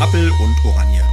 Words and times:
Appel 0.00 0.30
und 0.30 0.56
Oranje. 0.64 1.04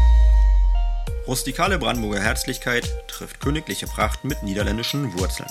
Rustikale 1.27 1.77
Brandenburger 1.77 2.22
Herzlichkeit 2.22 2.90
trifft 3.10 3.41
königliche 3.41 3.85
Pracht 3.85 4.23
mit 4.23 4.44
niederländischen 4.44 5.19
Wurzeln. 5.19 5.49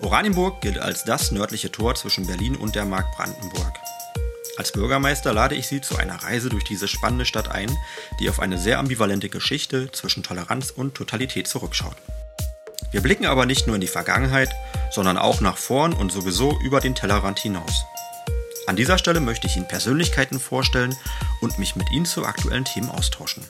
Oranienburg 0.00 0.60
gilt 0.60 0.78
als 0.78 1.02
das 1.02 1.32
nördliche 1.32 1.72
Tor 1.72 1.96
zwischen 1.96 2.28
Berlin 2.28 2.54
und 2.54 2.76
der 2.76 2.84
Mark 2.84 3.06
Brandenburg. 3.16 3.72
Als 4.56 4.70
Bürgermeister 4.70 5.32
lade 5.32 5.56
ich 5.56 5.66
Sie 5.66 5.80
zu 5.80 5.96
einer 5.96 6.22
Reise 6.22 6.48
durch 6.48 6.62
diese 6.62 6.86
spannende 6.86 7.26
Stadt 7.26 7.50
ein, 7.50 7.76
die 8.20 8.30
auf 8.30 8.38
eine 8.38 8.56
sehr 8.56 8.78
ambivalente 8.78 9.28
Geschichte 9.28 9.90
zwischen 9.90 10.22
Toleranz 10.22 10.70
und 10.70 10.94
Totalität 10.94 11.48
zurückschaut. 11.48 11.96
Wir 12.92 13.00
blicken 13.00 13.26
aber 13.26 13.46
nicht 13.46 13.66
nur 13.66 13.74
in 13.74 13.80
die 13.80 13.88
Vergangenheit, 13.88 14.50
sondern 14.92 15.18
auch 15.18 15.40
nach 15.40 15.56
vorn 15.56 15.92
und 15.92 16.12
sowieso 16.12 16.56
über 16.60 16.78
den 16.78 16.94
Tellerrand 16.94 17.40
hinaus. 17.40 17.84
An 18.66 18.76
dieser 18.76 18.96
Stelle 18.96 19.20
möchte 19.20 19.46
ich 19.46 19.56
Ihnen 19.56 19.68
Persönlichkeiten 19.68 20.40
vorstellen 20.40 20.94
und 21.42 21.58
mich 21.58 21.76
mit 21.76 21.90
Ihnen 21.92 22.06
zu 22.06 22.24
aktuellen 22.24 22.64
Themen 22.64 22.88
austauschen. 22.88 23.44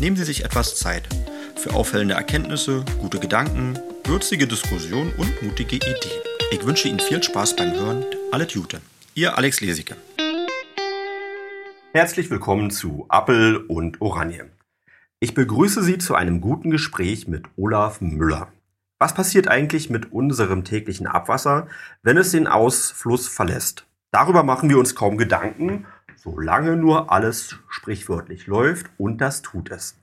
Nehmen 0.00 0.16
Sie 0.16 0.24
sich 0.24 0.44
etwas 0.44 0.74
Zeit 0.74 1.08
für 1.54 1.74
auffällende 1.74 2.14
Erkenntnisse, 2.14 2.84
gute 2.98 3.20
Gedanken, 3.20 3.78
würzige 4.04 4.48
Diskussionen 4.48 5.12
und 5.16 5.42
mutige 5.42 5.76
Ideen. 5.76 5.96
Ich 6.50 6.66
wünsche 6.66 6.88
Ihnen 6.88 6.98
viel 6.98 7.22
Spaß 7.22 7.54
beim 7.54 7.72
Hören. 7.72 8.04
Alle 8.32 8.48
Tute. 8.48 8.80
Ihr 9.14 9.38
Alex 9.38 9.60
Lesicke. 9.60 9.96
Herzlich 11.92 12.28
willkommen 12.28 12.72
zu 12.72 13.06
Appel 13.08 13.58
und 13.58 14.00
Oranje. 14.00 14.50
Ich 15.20 15.34
begrüße 15.34 15.84
Sie 15.84 15.98
zu 15.98 16.16
einem 16.16 16.40
guten 16.40 16.70
Gespräch 16.70 17.28
mit 17.28 17.44
Olaf 17.56 18.00
Müller. 18.00 18.48
Was 18.98 19.14
passiert 19.14 19.46
eigentlich 19.46 19.88
mit 19.88 20.10
unserem 20.10 20.64
täglichen 20.64 21.06
Abwasser, 21.06 21.68
wenn 22.02 22.16
es 22.16 22.32
den 22.32 22.48
Ausfluss 22.48 23.28
verlässt? 23.28 23.86
Darüber 24.12 24.42
machen 24.42 24.68
wir 24.68 24.78
uns 24.78 24.94
kaum 24.94 25.16
Gedanken, 25.16 25.86
solange 26.16 26.76
nur 26.76 27.10
alles 27.10 27.56
sprichwörtlich 27.68 28.46
läuft 28.46 28.90
und 28.98 29.18
das 29.22 29.40
tut 29.40 29.70
es. 29.70 29.98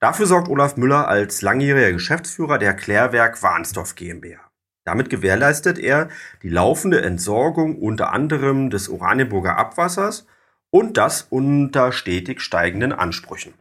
Dafür 0.00 0.26
sorgt 0.26 0.48
Olaf 0.48 0.76
Müller 0.76 1.08
als 1.08 1.42
langjähriger 1.42 1.92
Geschäftsführer 1.92 2.58
der 2.58 2.74
Klärwerk 2.74 3.42
Warnsdorf 3.42 3.96
GmbH. 3.96 4.38
Damit 4.84 5.10
gewährleistet 5.10 5.78
er 5.78 6.08
die 6.42 6.48
laufende 6.48 7.02
Entsorgung 7.02 7.76
unter 7.76 8.12
anderem 8.12 8.70
des 8.70 8.88
Oranienburger 8.88 9.58
Abwassers 9.58 10.26
und 10.70 10.96
das 10.96 11.22
unter 11.28 11.90
stetig 11.90 12.40
steigenden 12.40 12.92
Ansprüchen. 12.92 13.54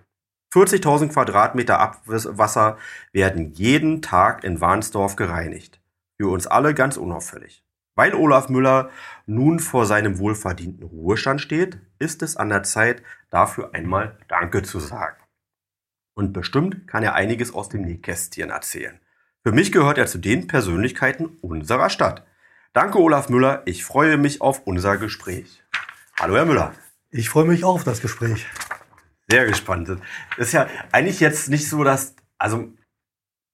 40.000 0.53 1.09
Quadratmeter 1.09 1.79
Abwasser 1.79 2.77
werden 3.11 3.51
jeden 3.51 4.03
Tag 4.03 4.43
in 4.43 4.61
Warnsdorf 4.61 5.15
gereinigt. 5.15 5.81
Für 6.17 6.29
uns 6.29 6.45
alle 6.45 6.73
ganz 6.73 6.97
unauffällig. 6.97 7.63
Weil 7.97 8.13
Olaf 8.13 8.47
Müller 8.47 8.91
nun 9.25 9.59
vor 9.59 9.87
seinem 9.87 10.19
wohlverdienten 10.19 10.83
Ruhestand 10.83 11.41
steht, 11.41 11.79
ist 11.97 12.21
es 12.21 12.37
an 12.37 12.49
der 12.49 12.61
Zeit, 12.61 13.01
dafür 13.31 13.73
einmal 13.73 14.19
Danke 14.27 14.61
zu 14.61 14.79
sagen. 14.79 15.17
Und 16.13 16.31
bestimmt 16.31 16.87
kann 16.87 17.01
er 17.01 17.15
einiges 17.15 17.55
aus 17.55 17.69
dem 17.69 17.81
Nähkästchen 17.81 18.51
erzählen. 18.51 18.99
Für 19.43 19.51
mich 19.51 19.71
gehört 19.71 19.97
er 19.97 20.05
zu 20.05 20.19
den 20.19 20.45
Persönlichkeiten 20.45 21.25
unserer 21.41 21.89
Stadt. 21.89 22.23
Danke, 22.71 22.99
Olaf 22.99 23.29
Müller. 23.29 23.63
Ich 23.65 23.83
freue 23.83 24.17
mich 24.17 24.41
auf 24.41 24.67
unser 24.67 24.97
Gespräch. 24.97 25.63
Hallo, 26.19 26.35
Herr 26.35 26.45
Müller. 26.45 26.73
Ich 27.09 27.29
freue 27.29 27.45
mich 27.45 27.63
auch 27.63 27.75
auf 27.75 27.83
das 27.83 28.01
Gespräch. 28.01 28.45
Sehr 29.27 29.47
gespannt. 29.47 29.89
Das 29.89 30.47
ist 30.47 30.53
ja 30.53 30.67
eigentlich 30.91 31.19
jetzt 31.19 31.49
nicht 31.49 31.67
so, 31.67 31.83
dass, 31.83 32.15
also 32.37 32.71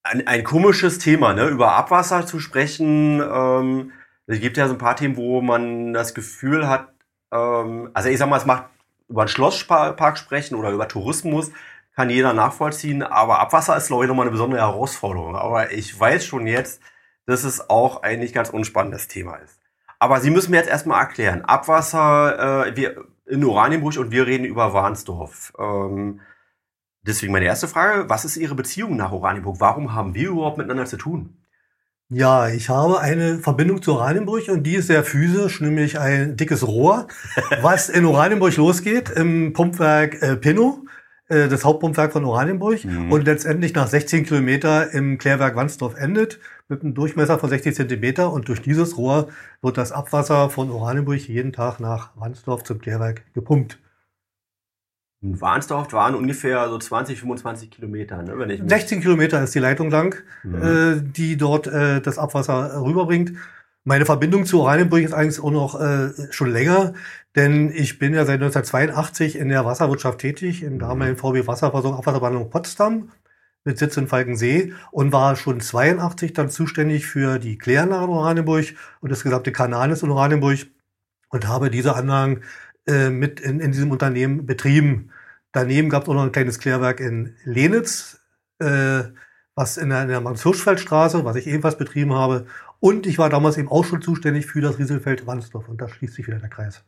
ein, 0.04 0.28
ein 0.28 0.44
komisches 0.44 1.00
Thema, 1.00 1.34
ne? 1.34 1.48
über 1.48 1.76
Abwasser 1.76 2.26
zu 2.26 2.42
sprechen. 2.42 3.22
Ähm, 3.22 3.94
es 4.34 4.42
gibt 4.42 4.58
ja 4.58 4.68
so 4.68 4.74
ein 4.74 4.80
paar 4.80 4.96
Themen, 4.96 5.18
wo 5.18 5.42
man 5.42 5.94
das 5.94 6.14
Gefühl 6.14 6.68
hat, 6.68 6.94
ähm, 7.32 7.90
also 7.94 8.10
ich 8.10 8.18
sag 8.18 8.30
mal, 8.30 8.38
es 8.38 8.46
macht 8.46 8.66
über 9.10 9.22
einen 9.22 9.28
Schlosspark 9.28 10.18
sprechen 10.18 10.56
oder 10.56 10.72
über 10.72 10.88
Tourismus, 10.88 11.52
kann 11.96 12.10
jeder 12.10 12.34
nachvollziehen. 12.34 13.04
Aber 13.04 13.40
Abwasser 13.40 13.78
ist, 13.78 13.88
glaube 13.88 14.06
ich, 14.06 14.08
nochmal 14.08 14.26
eine 14.26 14.32
besondere 14.32 14.62
Herausforderung. 14.62 15.36
Aber 15.36 15.72
ich 15.72 15.98
weiß 15.98 16.26
schon 16.26 16.48
jetzt, 16.48 16.82
dass 17.26 17.44
es 17.44 17.70
auch 17.70 18.04
eigentlich 18.04 18.34
ganz 18.34 18.50
unspannendes 18.50 19.08
Thema 19.08 19.36
ist. 19.38 19.60
Aber 20.00 20.20
Sie 20.20 20.32
müssen 20.32 20.52
mir 20.52 20.58
jetzt 20.58 20.70
erstmal 20.70 21.02
erklären. 21.02 21.46
Abwasser, 21.46 22.68
äh, 22.68 22.76
wir, 22.76 23.06
in 23.26 23.46
Oranienburg 23.46 23.98
und 23.98 24.12
wir 24.12 24.28
reden 24.28 24.46
über 24.46 24.74
Warnsdorf. 24.74 25.54
Ähm, 25.58 26.20
deswegen 27.02 27.32
meine 27.32 27.46
erste 27.46 27.68
Frage, 27.68 28.10
was 28.10 28.26
ist 28.26 28.38
Ihre 28.38 28.56
Beziehung 28.56 28.98
nach 28.98 29.12
Oranienburg? 29.12 29.60
Warum 29.60 29.94
haben 29.94 30.14
wir 30.16 30.30
überhaupt 30.30 30.58
miteinander 30.58 30.86
zu 30.86 30.98
tun? 30.98 31.43
Ja, 32.14 32.48
ich 32.48 32.70
habe 32.70 33.00
eine 33.00 33.40
Verbindung 33.40 33.82
zu 33.82 33.94
Oranienburg 33.94 34.48
und 34.50 34.64
die 34.64 34.76
ist 34.76 34.88
sehr 34.88 35.04
physisch, 35.04 35.62
nämlich 35.62 36.00
ein 36.00 36.38
dickes 36.38 36.66
Rohr, 36.68 37.08
was 37.62 37.90
in 37.90 38.06
Oranienburg 38.06 38.56
losgeht, 38.56 39.10
im 39.10 39.54
Pumpwerk 39.54 40.22
äh, 40.22 40.36
Pinno, 40.36 40.86
äh, 41.28 41.48
das 41.48 41.66
Hauptpumpwerk 41.66 42.14
von 42.14 42.24
Oranienburg 42.24 42.86
mhm. 42.86 43.12
und 43.12 43.26
letztendlich 43.26 43.74
nach 43.74 43.88
16 43.88 44.26
Kilometer 44.26 44.94
im 44.94 45.18
Klärwerk 45.18 45.56
Wandsdorf 45.56 45.96
endet 45.96 46.40
mit 46.70 46.84
einem 46.84 46.94
Durchmesser 46.94 47.40
von 47.40 47.50
60 47.50 47.74
Zentimeter 47.74 48.32
und 48.32 48.48
durch 48.48 48.62
dieses 48.62 48.96
Rohr 48.96 49.30
wird 49.64 49.78
das 49.78 49.92
Abwasser 49.92 50.52
von 50.52 50.70
Oranienburg 50.70 51.28
jeden 51.28 51.52
Tag 51.52 51.80
nach 51.80 52.12
Wandsdorf 52.16 52.64
zum 52.64 52.80
Klärwerk 52.80 53.24
gepumpt. 53.34 53.80
Warnsdorf 55.24 55.94
waren 55.94 56.16
ungefähr 56.16 56.68
so 56.70 56.78
20, 56.78 57.20
25 57.20 57.72
Kilometer. 57.72 58.22
Ne, 58.22 58.38
wenn 58.38 58.50
ich 58.50 58.62
16 58.66 59.02
Kilometer 59.02 59.42
ist 59.42 59.56
die 59.56 59.60
Leitung 59.60 59.90
lang, 59.90 60.16
mhm. 60.44 60.62
äh, 60.62 61.02
die 61.02 61.38
dort 61.38 61.68
äh, 61.68 62.02
das 62.02 62.18
Abwasser 62.18 62.82
rüberbringt. 62.82 63.34
Meine 63.86 64.06
Verbindung 64.06 64.46
zu 64.46 64.62
Oranienburg 64.62 65.02
ist 65.02 65.14
eigentlich 65.14 65.42
auch 65.42 65.52
noch 65.52 65.80
äh, 65.80 66.12
schon 66.32 66.52
länger, 66.52 66.94
denn 67.36 67.72
ich 67.74 68.00
bin 68.00 68.14
ja 68.14 68.26
seit 68.26 68.42
1982 68.42 69.38
in 69.38 69.50
der 69.50 69.66
Wasserwirtschaft 69.66 70.20
tätig, 70.20 70.64
in 70.64 70.80
der 70.80 70.90
damaligen 70.90 71.18
VW 71.18 71.48
Wasserversorgung 71.48 72.00
Abwasserbehandlung 72.00 72.50
Potsdam 72.50 73.10
mit 73.66 73.78
Sitz 73.78 73.98
in 73.98 74.08
Falkensee 74.08 74.74
und 74.92 75.12
war 75.12 75.36
schon 75.36 75.60
82 75.60 76.34
dann 76.34 76.50
zuständig 76.50 77.06
für 77.06 77.40
die 77.40 77.58
Kläranlage 77.58 78.06
in 78.06 78.10
Oranienburg 78.10 78.66
und 79.02 79.12
das 79.12 79.24
gesamte 79.24 79.52
Kanalnetz 79.52 80.04
in 80.04 80.12
Oranienburg 80.12 80.60
und 81.30 81.48
habe 81.48 81.70
diese 81.70 81.96
Anlagen 81.96 82.42
äh, 82.86 83.10
mit 83.10 83.40
in, 83.40 83.62
in 83.62 83.72
diesem 83.72 83.92
Unternehmen 83.92 84.46
betrieben. 84.46 85.10
Daneben 85.54 85.90
gab 85.90 86.04
es 86.04 86.10
auch 86.10 86.16
noch 86.16 86.24
ein 86.24 86.32
kleines 86.32 86.60
Klärwerk 86.60 87.00
in 87.00 87.36
Lenitz, 87.46 88.20
äh, 88.60 89.04
was 89.56 89.78
in 89.78 89.90
der, 89.90 90.02
in 90.02 90.08
der 90.10 90.20
Max-Hirschfeld-Straße, 90.20 91.24
was 91.24 91.36
ich 91.36 91.48
ebenfalls 91.48 91.78
betrieben 91.78 92.14
habe. 92.14 92.48
Und 92.80 93.06
ich 93.06 93.20
war 93.20 93.30
damals 93.30 93.58
eben 93.58 93.70
auch 93.70 93.86
schon 93.86 94.02
zuständig 94.02 94.48
für 94.48 94.62
das 94.62 94.80
Rieselfeld-Wandsdorf 94.80 95.70
und 95.70 95.80
da 95.80 95.88
schließt 95.88 96.16
sich 96.16 96.28
wieder 96.28 96.40
der 96.40 96.50
Kreis. 96.50 96.84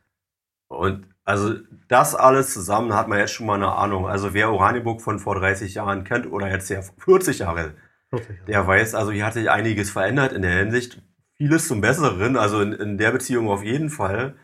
Und 0.68 1.06
also 1.24 1.54
das 1.88 2.16
alles 2.16 2.52
zusammen 2.52 2.92
hat 2.92 3.08
man 3.08 3.18
jetzt 3.18 3.32
schon 3.32 3.46
mal 3.46 3.54
eine 3.54 3.72
Ahnung. 3.72 4.08
Also 4.08 4.34
wer 4.34 4.50
Oranienburg 4.50 5.00
von 5.00 5.20
vor 5.20 5.36
30 5.36 5.74
Jahren 5.74 6.02
kennt 6.02 6.30
oder 6.30 6.50
jetzt 6.50 6.68
ja 6.68 6.82
40 6.82 7.38
Jahre, 7.38 7.74
40 8.10 8.30
Jahre, 8.30 8.46
der 8.46 8.66
weiß, 8.66 8.94
also 8.96 9.12
hier 9.12 9.24
hat 9.24 9.34
sich 9.34 9.48
einiges 9.48 9.90
verändert 9.90 10.32
in 10.32 10.42
der 10.42 10.58
Hinsicht. 10.58 11.02
Vieles 11.36 11.68
zum 11.68 11.80
Besseren, 11.80 12.36
also 12.36 12.60
in, 12.60 12.72
in 12.72 12.98
der 12.98 13.12
Beziehung 13.12 13.48
auf 13.48 13.62
jeden 13.62 13.90
Fall. 13.90 14.34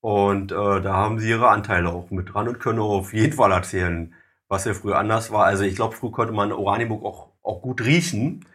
Und 0.00 0.52
äh, 0.52 0.80
da 0.80 0.94
haben 0.94 1.18
sie 1.18 1.28
ihre 1.28 1.48
Anteile 1.48 1.90
auch 1.90 2.10
mit 2.10 2.32
dran 2.32 2.48
und 2.48 2.60
können 2.60 2.78
auch 2.78 3.00
auf 3.00 3.12
jeden 3.12 3.34
Fall 3.34 3.52
erzählen, 3.52 4.14
was 4.48 4.64
ja 4.64 4.74
früher 4.74 4.98
anders 4.98 5.30
war. 5.30 5.44
Also 5.44 5.64
ich 5.64 5.76
glaube, 5.76 5.94
früher 5.94 6.12
konnte 6.12 6.32
man 6.32 6.52
Oranienburg 6.52 7.04
auch, 7.04 7.28
auch 7.42 7.62
gut 7.62 7.82
riechen. 7.84 8.46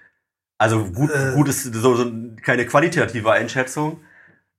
Also 0.57 0.85
gut, 0.85 1.11
äh. 1.11 1.34
gut 1.35 1.47
ist 1.47 1.63
so, 1.63 1.95
so 1.95 2.11
keine 2.41 2.66
qualitative 2.66 3.31
Einschätzung. 3.31 4.01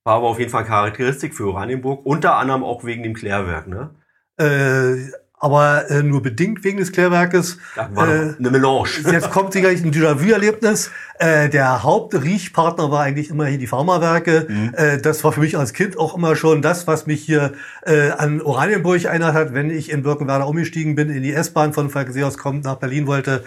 War 0.05 0.17
aber 0.17 0.29
auf 0.29 0.39
jeden 0.39 0.51
Fall 0.51 0.65
Charakteristik 0.65 1.35
für 1.35 1.49
Oranienburg, 1.49 2.07
unter 2.07 2.37
anderem 2.37 2.63
auch 2.63 2.85
wegen 2.85 3.03
dem 3.03 3.15
Klärwerk, 3.15 3.67
ne? 3.67 3.91
Äh, 4.39 5.11
aber 5.39 5.91
äh, 5.91 6.03
nur 6.03 6.23
bedingt 6.23 6.65
wegen 6.65 6.79
des 6.79 6.93
Klärwerkes. 6.93 7.59
Da 7.75 7.91
war 7.95 8.09
äh, 8.09 8.35
eine 8.39 8.51
Melange. 8.51 8.89
Jetzt 9.11 9.31
kommt 9.31 9.53
sie 9.53 9.61
gleich 9.61 9.83
ein 9.83 9.93
Déjà-vu-Erlebnis. 9.93 10.91
Äh, 11.19 11.51
der 11.51 11.83
Hauptriechpartner 11.83 12.91
war 12.91 13.03
eigentlich 13.03 13.29
immer 13.31 13.47
hier 13.47 13.59
die 13.59 13.67
Pharmawerke. 13.67 14.47
Mhm. 14.49 14.73
Äh, 14.75 14.99
das 14.99 15.25
war 15.25 15.33
für 15.33 15.41
mich 15.41 15.59
als 15.59 15.75
Kind 15.75 15.99
auch 15.99 16.17
immer 16.17 16.37
schon 16.37 16.63
das, 16.63 16.87
was 16.87 17.07
mich 17.07 17.23
hier 17.23 17.53
äh, 17.85 18.11
an 18.11 18.41
Oranienburg 18.41 19.05
erinnert 19.05 19.35
hat, 19.35 19.53
wenn 19.53 19.71
ich 19.71 19.91
in 19.91 20.03
Birkenwerder 20.03 20.49
umgestiegen 20.49 20.95
bin, 20.95 21.11
in 21.11 21.23
die 21.23 21.35
S-Bahn 21.35 21.75
von 21.75 21.91
Falkensee 21.91 22.25
aus 22.25 22.39
kommt, 22.39 22.65
nach 22.65 22.77
Berlin 22.77 23.07
wollte. 23.07 23.45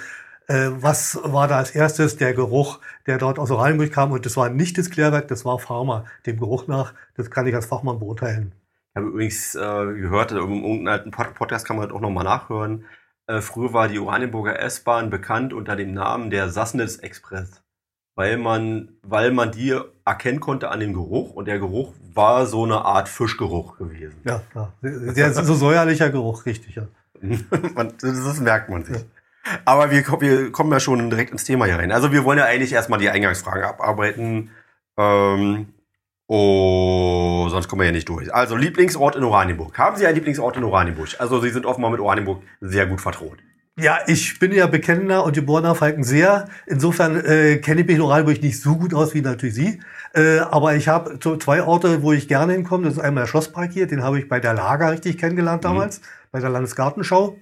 Äh, 0.48 0.70
was 0.80 1.20
war 1.24 1.48
da 1.48 1.58
als 1.58 1.72
erstes? 1.72 2.18
Der 2.18 2.34
Geruch, 2.34 2.80
der 3.08 3.18
dort 3.18 3.40
aus 3.40 3.50
Oranienburg 3.50 3.92
kam. 3.92 4.12
Und 4.12 4.28
das 4.28 4.38
war 4.38 4.50
nicht 4.50 4.78
das 4.78 4.92
Klärwerk, 4.92 5.28
das 5.28 5.44
war 5.44 5.58
Pharma. 5.58 6.06
Dem 6.28 6.40
Geruch 6.40 6.68
nach, 6.68 6.94
das 7.18 7.32
kann 7.32 7.48
ich 7.48 7.56
als 7.56 7.66
Fachmann 7.66 7.98
beurteilen. 7.98 8.52
Ich 8.92 8.96
habe 8.96 9.08
übrigens 9.08 9.56
äh, 9.56 9.60
gehört, 9.60 10.32
in 10.32 10.38
irgendeinem 10.38 10.88
alten 10.88 11.12
Podcast 11.12 11.66
kann 11.66 11.78
man 11.78 11.88
das 11.88 11.96
auch 11.96 12.02
nochmal 12.02 12.24
nachhören. 12.24 12.86
Äh, 13.28 13.42
früher 13.42 13.74
war 13.74 13.88
die 13.88 14.00
Oranienburger 14.00 14.60
S-Bahn 14.60 15.12
bekannt 15.12 15.54
unter 15.54 15.76
dem 15.76 15.94
Namen 15.94 16.32
der 16.32 16.50
Sassnitz 16.50 16.98
Express, 16.98 17.62
weil 18.16 18.38
man, 18.38 18.94
weil 19.04 19.32
man 19.32 19.52
die 19.52 19.80
erkennen 20.06 20.40
konnte 20.40 20.70
an 20.70 20.80
dem 20.80 20.94
Geruch 20.94 21.34
und 21.34 21.48
der 21.48 21.60
Geruch 21.60 21.94
war 22.16 22.48
so 22.48 22.64
eine 22.64 22.84
Art 22.84 23.08
Fischgeruch 23.08 23.78
gewesen. 23.78 24.20
Ja, 24.24 24.42
ja. 24.56 24.74
Sehr, 24.82 25.34
so 25.34 25.54
säuerlicher 25.54 26.10
Geruch, 26.10 26.48
richtig, 26.48 26.76
ja. 26.76 26.88
das 28.02 28.40
merkt 28.40 28.70
man 28.70 28.84
sich. 28.84 29.06
Aber 29.66 29.92
wir, 29.92 30.04
wir 30.22 30.52
kommen 30.52 30.72
ja 30.72 30.80
schon 30.80 31.10
direkt 31.10 31.32
ins 31.32 31.44
Thema 31.44 31.66
hier 31.66 31.78
rein. 31.78 31.92
Also 31.92 32.12
wir 32.12 32.24
wollen 32.24 32.40
ja 32.40 32.46
eigentlich 32.46 32.74
erstmal 32.74 33.00
die 33.00 33.10
Eingangsfragen 33.10 33.64
abarbeiten. 33.64 34.52
Ähm, 34.98 35.74
Oh, 36.32 37.48
sonst 37.50 37.68
kommen 37.68 37.80
wir 37.80 37.88
ja 37.88 37.92
nicht 37.92 38.08
durch. 38.08 38.32
Also 38.32 38.56
Lieblingsort 38.56 39.16
in 39.16 39.24
Oranienburg. 39.24 39.76
Haben 39.80 39.98
Sie 39.98 40.06
einen 40.06 40.14
Lieblingsort 40.14 40.58
in 40.58 40.64
Oranienburg? 40.64 41.16
Also 41.18 41.42
Sie 41.42 41.50
sind 41.50 41.66
offenbar 41.66 41.90
mit 41.90 42.00
Oranienburg 42.00 42.44
sehr 42.62 42.86
gut 42.86 43.02
vertraut. 43.02 43.40
Ja, 43.80 43.98
ich 44.06 44.38
bin 44.38 44.52
ja 44.52 44.68
bekennender 44.68 45.24
und 45.24 45.34
geborener 45.34 45.74
Falkenseher. 45.74 46.48
Insofern 46.68 47.16
äh, 47.26 47.58
kenne 47.58 47.82
ich 47.82 47.88
mich 47.88 47.96
in 47.96 48.04
Oranienburg 48.04 48.44
nicht 48.44 48.62
so 48.62 48.76
gut 48.76 48.94
aus 48.94 49.16
wie 49.16 49.22
natürlich 49.22 49.56
Sie. 49.56 49.82
Äh, 50.14 50.38
aber 50.42 50.76
ich 50.76 50.88
habe 50.88 51.18
zwei 51.18 51.64
Orte, 51.64 52.04
wo 52.04 52.14
ich 52.14 52.28
gerne 52.28 52.54
hinkomme. 52.54 52.84
Das 52.84 52.94
ist 52.94 53.00
einmal 53.00 53.24
der 53.24 53.28
Schlosspark 53.28 53.72
hier, 53.72 53.88
den 53.88 54.04
habe 54.04 54.20
ich 54.20 54.30
bei 54.30 54.40
der 54.40 54.54
Lager 54.54 54.92
richtig 54.92 55.18
kennengelernt 55.18 55.66
damals, 55.66 56.00
mhm. 56.00 56.04
bei 56.32 56.40
der 56.42 56.52
Landesgartenschau. 56.52 57.40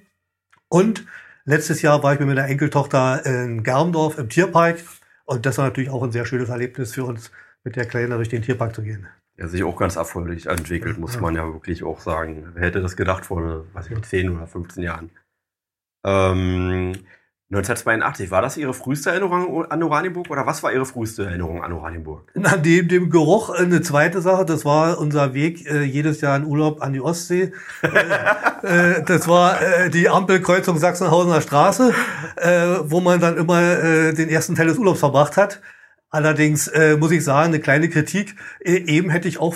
Und 0.70 1.06
letztes 1.44 1.82
Jahr 1.82 2.04
war 2.04 2.14
ich 2.14 2.20
mit 2.20 2.30
meiner 2.30 2.48
Enkeltochter 2.48 3.26
in 3.26 3.64
Germdorf 3.64 4.18
im 4.18 4.30
Tierpark. 4.30 4.78
Und 5.26 5.46
das 5.46 5.58
war 5.58 5.66
natürlich 5.66 5.90
auch 5.90 6.04
ein 6.04 6.14
sehr 6.14 6.26
schönes 6.26 6.48
Erlebnis 6.48 6.94
für 6.94 7.04
uns, 7.04 7.32
mit 7.68 7.76
der 7.76 7.86
Kleinen 7.86 8.12
durch 8.12 8.30
den 8.30 8.42
Tierpark 8.42 8.74
zu 8.74 8.82
gehen. 8.82 9.08
Der 9.38 9.50
sich 9.50 9.62
auch 9.66 9.76
ganz 9.76 9.98
erfolgreich 9.98 10.46
entwickelt, 10.46 10.98
muss 10.98 11.16
ja. 11.16 11.22
man 11.22 11.36
ja 11.36 11.46
wirklich 11.46 11.84
auch 11.84 12.00
sagen. 12.00 12.52
Wer 12.54 12.64
hätte 12.64 12.82
das 12.82 12.96
gedacht 12.96 13.26
vor, 13.26 13.66
was 13.74 13.92
ich, 13.92 14.02
10 14.02 14.38
oder 14.38 14.48
15 14.48 14.84
Jahren? 14.84 15.10
Ähm, 16.06 16.94
1982, 17.50 18.32
war 18.32 18.42
das 18.42 18.56
Ihre 18.56 18.74
früheste 18.74 19.10
Erinnerung 19.10 19.66
an 19.70 19.84
Oranienburg 19.84 20.30
oder 20.30 20.46
was 20.46 20.64
war 20.64 20.72
Ihre 20.72 20.86
früheste 20.86 21.26
Erinnerung 21.26 21.62
an 21.62 21.74
Oranienburg? 21.74 22.32
Na, 22.36 22.56
dem, 22.56 22.88
dem 22.88 23.10
Geruch 23.10 23.50
äh, 23.50 23.64
eine 23.64 23.82
zweite 23.82 24.22
Sache, 24.22 24.46
das 24.46 24.64
war 24.64 24.98
unser 24.98 25.34
Weg 25.34 25.70
äh, 25.70 25.84
jedes 25.84 26.22
Jahr 26.22 26.38
in 26.38 26.46
Urlaub 26.46 26.82
an 26.82 26.94
die 26.94 27.02
Ostsee. 27.02 27.52
äh, 27.84 28.98
äh, 28.98 29.04
das 29.04 29.28
war 29.28 29.62
äh, 29.62 29.90
die 29.90 30.08
Ampelkreuzung 30.08 30.78
Sachsenhausener 30.78 31.42
Straße, 31.42 31.94
wo 32.84 33.02
man 33.02 33.20
dann 33.20 33.36
immer 33.38 34.14
den 34.14 34.30
ersten 34.30 34.56
Teil 34.56 34.68
des 34.68 34.78
Urlaubs 34.78 35.00
verbracht 35.00 35.36
hat. 35.36 35.62
Allerdings 36.18 36.68
äh, 36.70 36.98
muss 36.98 37.12
ich 37.12 37.24
sagen, 37.24 37.50
eine 37.50 37.60
kleine 37.60 37.90
Kritik. 37.90 38.34
E 38.60 38.76
eben 38.76 39.12
hätte 39.12 39.28
ich 39.28 39.38
auch 39.38 39.54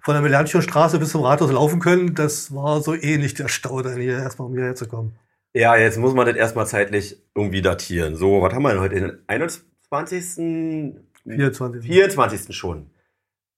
von 0.00 0.14
der 0.14 0.22
Melanchon 0.22 0.62
Straße 0.62 1.00
bis 1.00 1.10
zum 1.10 1.22
Rathaus 1.22 1.50
laufen 1.50 1.80
können. 1.80 2.14
Das 2.14 2.54
war 2.54 2.80
so 2.82 2.94
ähnlich 2.94 3.34
der 3.34 3.48
Stau, 3.48 3.82
dann 3.82 4.00
hier 4.00 4.18
erstmal 4.18 4.46
um 4.46 4.54
hierher 4.54 4.76
zu 4.76 4.86
kommen. 4.86 5.16
Ja, 5.54 5.74
jetzt 5.74 5.98
muss 5.98 6.14
man 6.14 6.26
das 6.26 6.36
erstmal 6.36 6.68
zeitlich 6.68 7.20
irgendwie 7.34 7.62
datieren. 7.62 8.14
So, 8.14 8.40
was 8.42 8.54
haben 8.54 8.62
wir 8.62 8.68
denn 8.70 8.80
heute? 8.80 8.94
Den 8.94 9.18
21. 9.26 10.94
24. 11.24 11.82
24. 11.84 12.56
schon. 12.56 12.90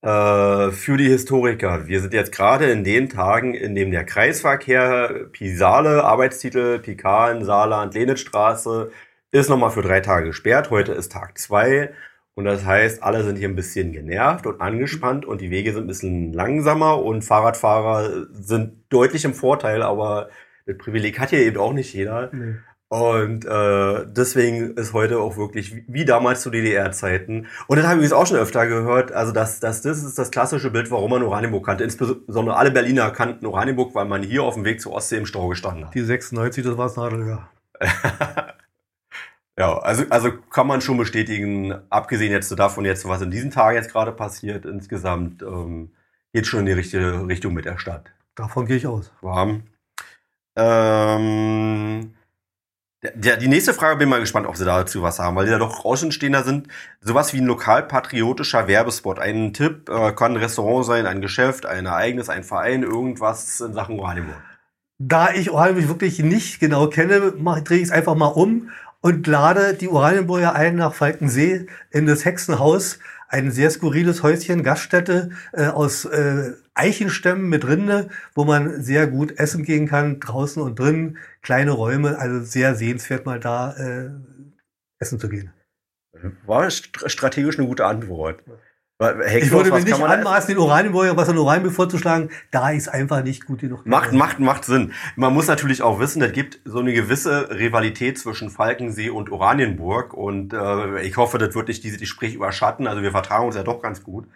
Äh, 0.01 0.71
für 0.71 0.97
die 0.97 1.09
Historiker. 1.09 1.87
Wir 1.87 2.01
sind 2.01 2.15
jetzt 2.15 2.33
gerade 2.33 2.71
in 2.71 2.85
den 2.85 3.11
Tagen, 3.11 3.53
in 3.53 3.75
dem 3.75 3.91
der 3.91 4.05
Kreisverkehr 4.07 5.27
Pisale, 5.31 6.05
Arbeitstitel, 6.05 6.79
Pikan, 6.79 7.45
Saarland, 7.45 7.93
Lenitzstraße, 7.93 8.91
ist 9.31 9.51
nochmal 9.51 9.73
für 9.73 9.83
drei 9.83 10.01
Tage 10.01 10.29
gesperrt. 10.29 10.71
Heute 10.71 10.93
ist 10.93 11.13
Tag 11.13 11.37
zwei. 11.37 11.93
Und 12.37 12.45
das 12.45 12.67
heißt, 12.67 13.03
alle 13.03 13.25
sind 13.25 13.37
hier 13.37 13.49
ein 13.49 13.57
bisschen 13.57 13.93
genervt 13.93 14.47
und 14.47 14.61
angespannt 14.61 15.25
und 15.25 15.41
die 15.41 15.51
Wege 15.51 15.73
sind 15.73 15.85
ein 15.85 15.87
bisschen 15.87 16.35
langsamer 16.35 17.03
und 17.03 17.23
Fahrradfahrer 17.23 18.27
sind 18.31 18.75
deutlich 18.91 19.25
im 19.25 19.33
Vorteil, 19.33 19.83
aber 19.83 20.29
das 20.67 20.77
Privileg 20.77 21.19
hat 21.19 21.33
ja 21.33 21.39
eben 21.39 21.57
auch 21.57 21.73
nicht 21.73 21.95
jeder. 21.95 22.29
Nee. 22.35 22.57
Und 22.89 23.47
äh, 23.47 24.05
deswegen 24.07 24.75
ist 24.75 24.93
heute 24.93 25.19
auch 25.19 25.39
wirklich 25.39 25.83
wie 25.89 26.05
damals 26.05 26.43
zu 26.43 26.51
DDR-Zeiten. 26.51 27.47
Und 27.69 27.79
das 27.79 27.87
habe 27.87 28.05
ich 28.05 28.13
auch 28.13 28.27
schon 28.27 28.37
öfter 28.37 28.67
gehört. 28.67 29.13
Also 29.13 29.33
das, 29.33 29.59
das, 29.59 29.81
das 29.81 30.05
ist 30.05 30.19
das 30.19 30.31
klassische 30.31 30.71
Bild, 30.71 30.91
warum 30.91 31.11
man 31.11 31.23
Oranienburg 31.23 31.65
kannte. 31.65 31.85
Insbesondere 31.85 32.57
alle 32.57 32.71
Berliner 32.71 33.11
kannten 33.13 33.47
Oranienburg, 33.47 33.95
weil 33.95 34.05
man 34.05 34.23
hier 34.23 34.43
auf 34.43 34.55
dem 34.55 34.65
Weg 34.67 34.83
zur 34.83 34.93
Ostsee 34.93 35.17
im 35.17 35.27
Stau 35.27 35.49
gestanden 35.49 35.87
hat. 35.87 35.95
Die 35.95 36.03
96, 36.03 36.63
das 36.63 36.77
war 36.77 36.87
das 36.87 36.97
Nadelöhr. 36.97 37.49
ja, 39.59 39.79
also, 39.79 40.05
also 40.11 40.33
kann 40.51 40.67
man 40.67 40.81
schon 40.81 40.99
bestätigen, 40.99 41.75
abgesehen 41.89 42.33
jetzt 42.33 42.51
davon 42.59 42.85
jetzt, 42.85 43.09
was 43.09 43.23
in 43.23 43.31
diesen 43.31 43.51
Tagen 43.51 43.77
jetzt 43.77 43.93
gerade 43.93 44.13
passiert, 44.13 44.67
insgesamt 44.67 45.43
ähm, 45.43 45.93
geht 46.33 46.47
schon 46.47 46.61
in 46.61 46.67
die 46.67 46.73
richtige 46.73 47.27
Richtung 47.27 47.55
mit 47.55 47.65
der 47.65 47.79
Stadt. 47.79 48.11
Davon 48.35 48.67
gehe 48.67 48.77
ich 48.77 48.87
aus. 48.87 49.13
Warm. 49.23 49.63
Ähm, 50.57 52.15
der, 53.15 53.37
die 53.37 53.49
nächste 53.49 53.75
Frage 53.75 53.97
bin 53.97 54.09
mal 54.09 54.21
gespannt, 54.21 54.47
ob 54.47 54.57
Sie 54.57 54.65
dazu 54.65 55.03
was 55.03 55.19
haben, 55.19 55.37
weil 55.37 55.47
die 55.47 55.53
da 55.53 55.59
doch 55.59 55.85
Außenstehender 55.85 56.43
sind. 56.43 56.69
Sowas 57.01 57.33
wie 57.33 57.41
ein 57.41 57.47
lokalpatriotischer 57.47 58.69
Werbespot. 58.69 59.19
Ein 59.19 59.53
Tipp 59.53 59.89
äh, 59.89 60.13
kann 60.13 60.33
ein 60.33 60.39
Restaurant 60.39 60.85
sein, 60.85 61.07
ein 61.07 61.21
Geschäft, 61.21 61.67
ein 61.67 61.87
Ereignis, 61.87 62.29
ein 62.29 62.45
Verein, 62.45 62.83
irgendwas 62.83 63.61
in 63.61 63.75
Sachen 63.75 63.99
Oranienburg. 63.99 64.37
Da 64.99 65.31
ich 65.33 65.51
Oranienburg 65.51 65.89
wirklich 65.89 66.19
nicht 66.21 66.59
genau 66.59 66.89
kenne, 66.89 67.33
drehe 67.65 67.79
ich 67.79 67.85
es 67.85 67.91
einfach 67.91 68.15
mal 68.15 68.27
um 68.27 68.71
und 69.01 69.27
lade 69.27 69.75
die 69.75 69.89
Oranienburger 69.89 70.55
ein 70.55 70.77
nach 70.77 70.95
Falkensee 70.95 71.67
in 71.91 72.07
das 72.07 72.25
Hexenhaus. 72.25 72.99
Ein 73.29 73.51
sehr 73.51 73.71
skurriles 73.71 74.23
Häuschen, 74.23 74.63
Gaststätte 74.63 75.31
äh, 75.53 75.67
aus 75.67 76.05
äh, 76.05 76.53
Eichenstämmen 76.75 77.49
mit 77.49 77.67
Rinde, 77.67 78.09
wo 78.35 78.45
man 78.45 78.83
sehr 78.83 79.07
gut 79.09 79.39
essen 79.39 79.65
gehen 79.65 79.89
kann, 79.89 80.21
draußen 80.21 80.63
und 80.63 80.79
drinnen, 80.79 81.19
kleine 81.43 81.73
Räume, 81.73 82.19
also 82.19 82.45
sehr 82.45 82.77
sehenswert 82.77 83.27
mal 83.27 83.41
da 83.41 83.75
äh, 83.77 84.11
essen 84.99 85.19
zu 85.19 85.29
gehen. 85.29 85.53
War 86.47 86.71
strategisch 86.71 87.59
eine 87.59 87.67
gute 87.67 87.85
Antwort. 87.85 88.43
Ich 88.99 89.51
würde 89.51 89.71
mir 89.71 89.81
nicht 89.81 89.93
anmaßen, 89.93 90.49
den 90.49 90.59
Oranienburger 90.59 91.17
was 91.17 91.29
an 91.29 91.37
Oranienburg 91.37 91.75
vorzuschlagen, 91.75 92.31
da 92.51 92.71
ist 92.71 92.89
einfach 92.89 93.23
nicht 93.23 93.45
gut 93.45 93.61
genug. 93.61 93.85
Macht, 93.85 94.13
macht, 94.13 94.39
macht 94.39 94.65
Sinn. 94.65 94.93
Man 95.17 95.35
muss 95.35 95.49
natürlich 95.49 95.83
auch 95.83 96.01
wissen, 96.01 96.23
es 96.23 96.33
gibt 96.33 96.61
so 96.65 96.79
eine 96.79 96.95
gewisse 96.95 97.51
Rivalität 97.51 98.19
zwischen 98.19 98.49
Falkensee 98.49 99.11
und 99.11 99.31
Oranienburg 99.31 100.15
und 100.15 100.55
äh, 100.55 101.03
ich 101.03 101.19
hoffe, 101.19 101.37
das 101.37 101.55
wird 101.55 101.69
nicht 101.69 101.85
diese 101.85 101.99
Gespräch 101.99 102.35
überschatten. 102.35 102.87
Also 102.87 103.03
wir 103.03 103.11
vertragen 103.11 103.47
uns 103.47 103.57
ja 103.57 103.63
doch 103.63 103.83
ganz 103.83 104.03
gut. 104.03 104.27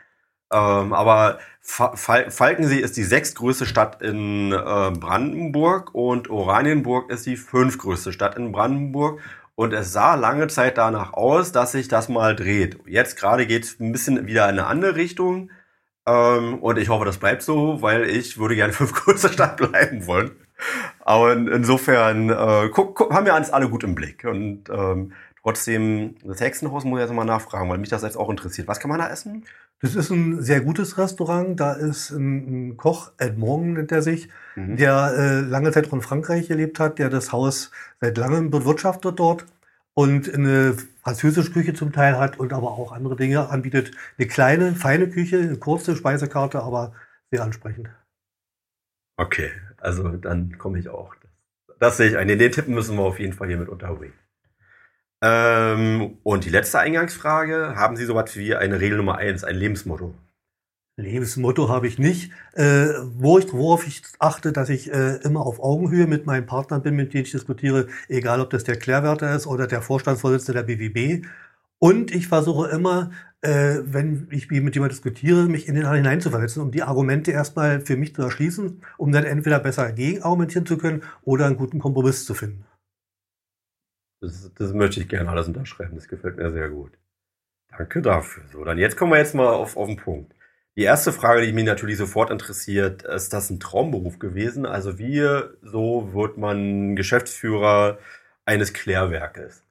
Ähm, 0.52 0.92
aber 0.92 1.38
Fal 1.62 2.30
Falkensee 2.30 2.80
ist 2.80 2.96
die 2.96 3.04
sechstgrößte 3.04 3.66
Stadt 3.66 4.02
in 4.02 4.52
äh, 4.52 4.56
Brandenburg 4.90 5.94
und 5.94 6.28
Oranienburg 6.28 7.10
ist 7.10 7.24
die 7.26 7.36
fünftgrößte 7.36 8.12
Stadt 8.12 8.36
in 8.36 8.50
Brandenburg. 8.50 9.20
Und 9.60 9.74
es 9.74 9.92
sah 9.92 10.14
lange 10.14 10.46
Zeit 10.46 10.78
danach 10.78 11.12
aus, 11.12 11.52
dass 11.52 11.72
sich 11.72 11.86
das 11.86 12.08
mal 12.08 12.34
dreht. 12.34 12.78
Jetzt 12.86 13.18
gerade 13.18 13.46
geht 13.46 13.64
es 13.64 13.78
ein 13.78 13.92
bisschen 13.92 14.26
wieder 14.26 14.44
in 14.44 14.58
eine 14.58 14.66
andere 14.66 14.96
Richtung. 14.96 15.50
Ähm, 16.06 16.60
und 16.60 16.78
ich 16.78 16.88
hoffe, 16.88 17.04
das 17.04 17.18
bleibt 17.18 17.42
so, 17.42 17.82
weil 17.82 18.08
ich 18.08 18.38
würde 18.38 18.54
gerne 18.54 18.72
fünftgrößte 18.72 19.30
Stadt 19.30 19.58
bleiben 19.58 20.06
wollen. 20.06 20.30
Aber 21.00 21.34
in, 21.34 21.46
insofern 21.46 22.30
äh, 22.30 22.70
guck, 22.72 22.94
guck, 22.94 23.12
haben 23.12 23.26
wir 23.26 23.34
uns 23.34 23.50
alle 23.50 23.68
gut 23.68 23.84
im 23.84 23.94
Blick. 23.94 24.24
Und 24.24 24.70
ähm, 24.70 25.12
trotzdem, 25.42 26.16
das 26.24 26.40
Hexenhaus 26.40 26.84
muss 26.84 27.00
ich 27.00 27.06
jetzt 27.06 27.14
mal 27.14 27.24
nachfragen, 27.24 27.68
weil 27.68 27.78
mich 27.78 27.88
das 27.88 28.02
jetzt 28.02 28.16
auch 28.16 28.30
interessiert. 28.30 28.68
Was 28.68 28.80
kann 28.80 28.90
man 28.90 28.98
da 28.98 29.08
essen? 29.08 29.44
Das 29.80 29.94
ist 29.94 30.10
ein 30.10 30.42
sehr 30.42 30.60
gutes 30.60 30.98
Restaurant. 30.98 31.58
Da 31.58 31.72
ist 31.72 32.10
ein, 32.10 32.76
Koch, 32.76 33.12
Ed 33.18 33.38
Morgan 33.38 33.74
nennt 33.74 33.92
er 33.92 34.02
sich, 34.02 34.28
mhm. 34.54 34.76
der 34.76 35.14
äh, 35.16 35.40
lange 35.40 35.72
Zeit 35.72 35.88
auch 35.88 35.94
in 35.94 36.02
Frankreich 36.02 36.48
gelebt 36.48 36.78
hat, 36.78 36.98
der 36.98 37.08
das 37.08 37.32
Haus 37.32 37.70
seit 38.00 38.18
langem 38.18 38.50
bewirtschaftet 38.50 39.18
dort 39.18 39.46
und 39.94 40.32
eine 40.32 40.76
französische 41.02 41.52
Küche 41.52 41.74
zum 41.74 41.92
Teil 41.92 42.18
hat 42.18 42.38
und 42.38 42.52
aber 42.52 42.72
auch 42.72 42.92
andere 42.92 43.16
Dinge 43.16 43.48
anbietet. 43.48 43.92
Eine 44.18 44.28
kleine, 44.28 44.74
feine 44.74 45.08
Küche, 45.08 45.38
eine 45.38 45.56
kurze 45.56 45.96
Speisekarte, 45.96 46.62
aber 46.62 46.92
sehr 47.30 47.42
ansprechend. 47.42 47.88
Okay, 49.16 49.50
also 49.78 50.08
dann 50.16 50.58
komme 50.58 50.78
ich 50.78 50.88
auch. 50.88 51.14
Das, 51.66 51.78
das 51.78 51.96
sehe 51.96 52.08
ich 52.08 52.16
ein. 52.16 52.28
Den 52.28 52.52
Tipp 52.52 52.68
müssen 52.68 52.96
wir 52.96 53.02
auf 53.02 53.18
jeden 53.18 53.32
Fall 53.32 53.48
hier 53.48 53.56
mit 53.56 53.68
unterbringen. 53.68 54.14
Ähm, 55.22 56.18
und 56.22 56.44
die 56.44 56.50
letzte 56.50 56.78
Eingangsfrage, 56.78 57.74
haben 57.76 57.96
Sie 57.96 58.04
sowas 58.04 58.36
wie 58.36 58.54
eine 58.54 58.80
Regel 58.80 58.96
Nummer 58.96 59.18
eins, 59.18 59.44
ein 59.44 59.56
Lebensmotto? 59.56 60.14
Lebensmotto 60.96 61.68
habe 61.68 61.88
ich 61.88 61.98
nicht. 61.98 62.32
Äh, 62.54 62.88
wo 63.16 63.38
ich, 63.38 63.52
worauf 63.52 63.86
ich 63.86 64.02
achte, 64.18 64.52
dass 64.52 64.68
ich 64.68 64.92
äh, 64.92 65.16
immer 65.22 65.40
auf 65.46 65.60
Augenhöhe 65.60 66.06
mit 66.06 66.26
meinen 66.26 66.46
Partnern 66.46 66.82
bin, 66.82 66.96
mit 66.96 67.12
denen 67.12 67.24
ich 67.24 67.32
diskutiere, 67.32 67.88
egal 68.08 68.40
ob 68.40 68.50
das 68.50 68.64
der 68.64 68.78
Klärwärter 68.78 69.34
ist 69.34 69.46
oder 69.46 69.66
der 69.66 69.82
Vorstandsvorsitzende 69.82 70.62
der 70.64 70.74
BWB. 70.74 71.26
Und 71.78 72.14
ich 72.14 72.28
versuche 72.28 72.68
immer, 72.68 73.10
äh, 73.40 73.78
wenn 73.84 74.28
ich 74.30 74.50
mit 74.50 74.74
jemandem 74.74 74.90
diskutiere, 74.90 75.46
mich 75.46 75.66
in 75.66 75.74
den 75.74 75.84
anderen 75.84 76.04
hineinzuversetzen, 76.04 76.62
um 76.62 76.70
die 76.70 76.82
Argumente 76.82 77.30
erstmal 77.30 77.80
für 77.80 77.96
mich 77.96 78.14
zu 78.14 78.22
erschließen, 78.22 78.82
um 78.98 79.12
dann 79.12 79.24
entweder 79.24 79.58
besser 79.60 79.90
gegen 79.92 80.22
argumentieren 80.22 80.66
zu 80.66 80.76
können 80.76 81.02
oder 81.22 81.46
einen 81.46 81.56
guten 81.56 81.78
Kompromiss 81.78 82.26
zu 82.26 82.34
finden. 82.34 82.64
Das, 84.20 84.52
das 84.54 84.72
möchte 84.72 85.00
ich 85.00 85.08
gerne 85.08 85.30
alles 85.30 85.48
unterschreiben. 85.48 85.94
Das 85.96 86.08
gefällt 86.08 86.36
mir 86.36 86.50
sehr 86.50 86.68
gut. 86.68 86.92
Danke 87.76 88.02
dafür. 88.02 88.44
So, 88.52 88.64
dann 88.64 88.78
jetzt 88.78 88.96
kommen 88.96 89.12
wir 89.12 89.18
jetzt 89.18 89.34
mal 89.34 89.48
auf, 89.48 89.76
auf 89.76 89.88
den 89.88 89.96
Punkt. 89.96 90.34
Die 90.76 90.82
erste 90.82 91.12
Frage, 91.12 91.46
die 91.46 91.52
mich 91.52 91.64
natürlich 91.64 91.98
sofort 91.98 92.30
interessiert, 92.30 93.02
ist 93.02 93.32
das 93.32 93.50
ein 93.50 93.60
Traumberuf 93.60 94.18
gewesen? 94.18 94.66
Also 94.66 94.98
wie 94.98 95.20
so 95.62 96.12
wird 96.14 96.38
man 96.38 96.96
Geschäftsführer 96.96 97.98
eines 98.44 98.72
Klärwerkes? 98.72 99.64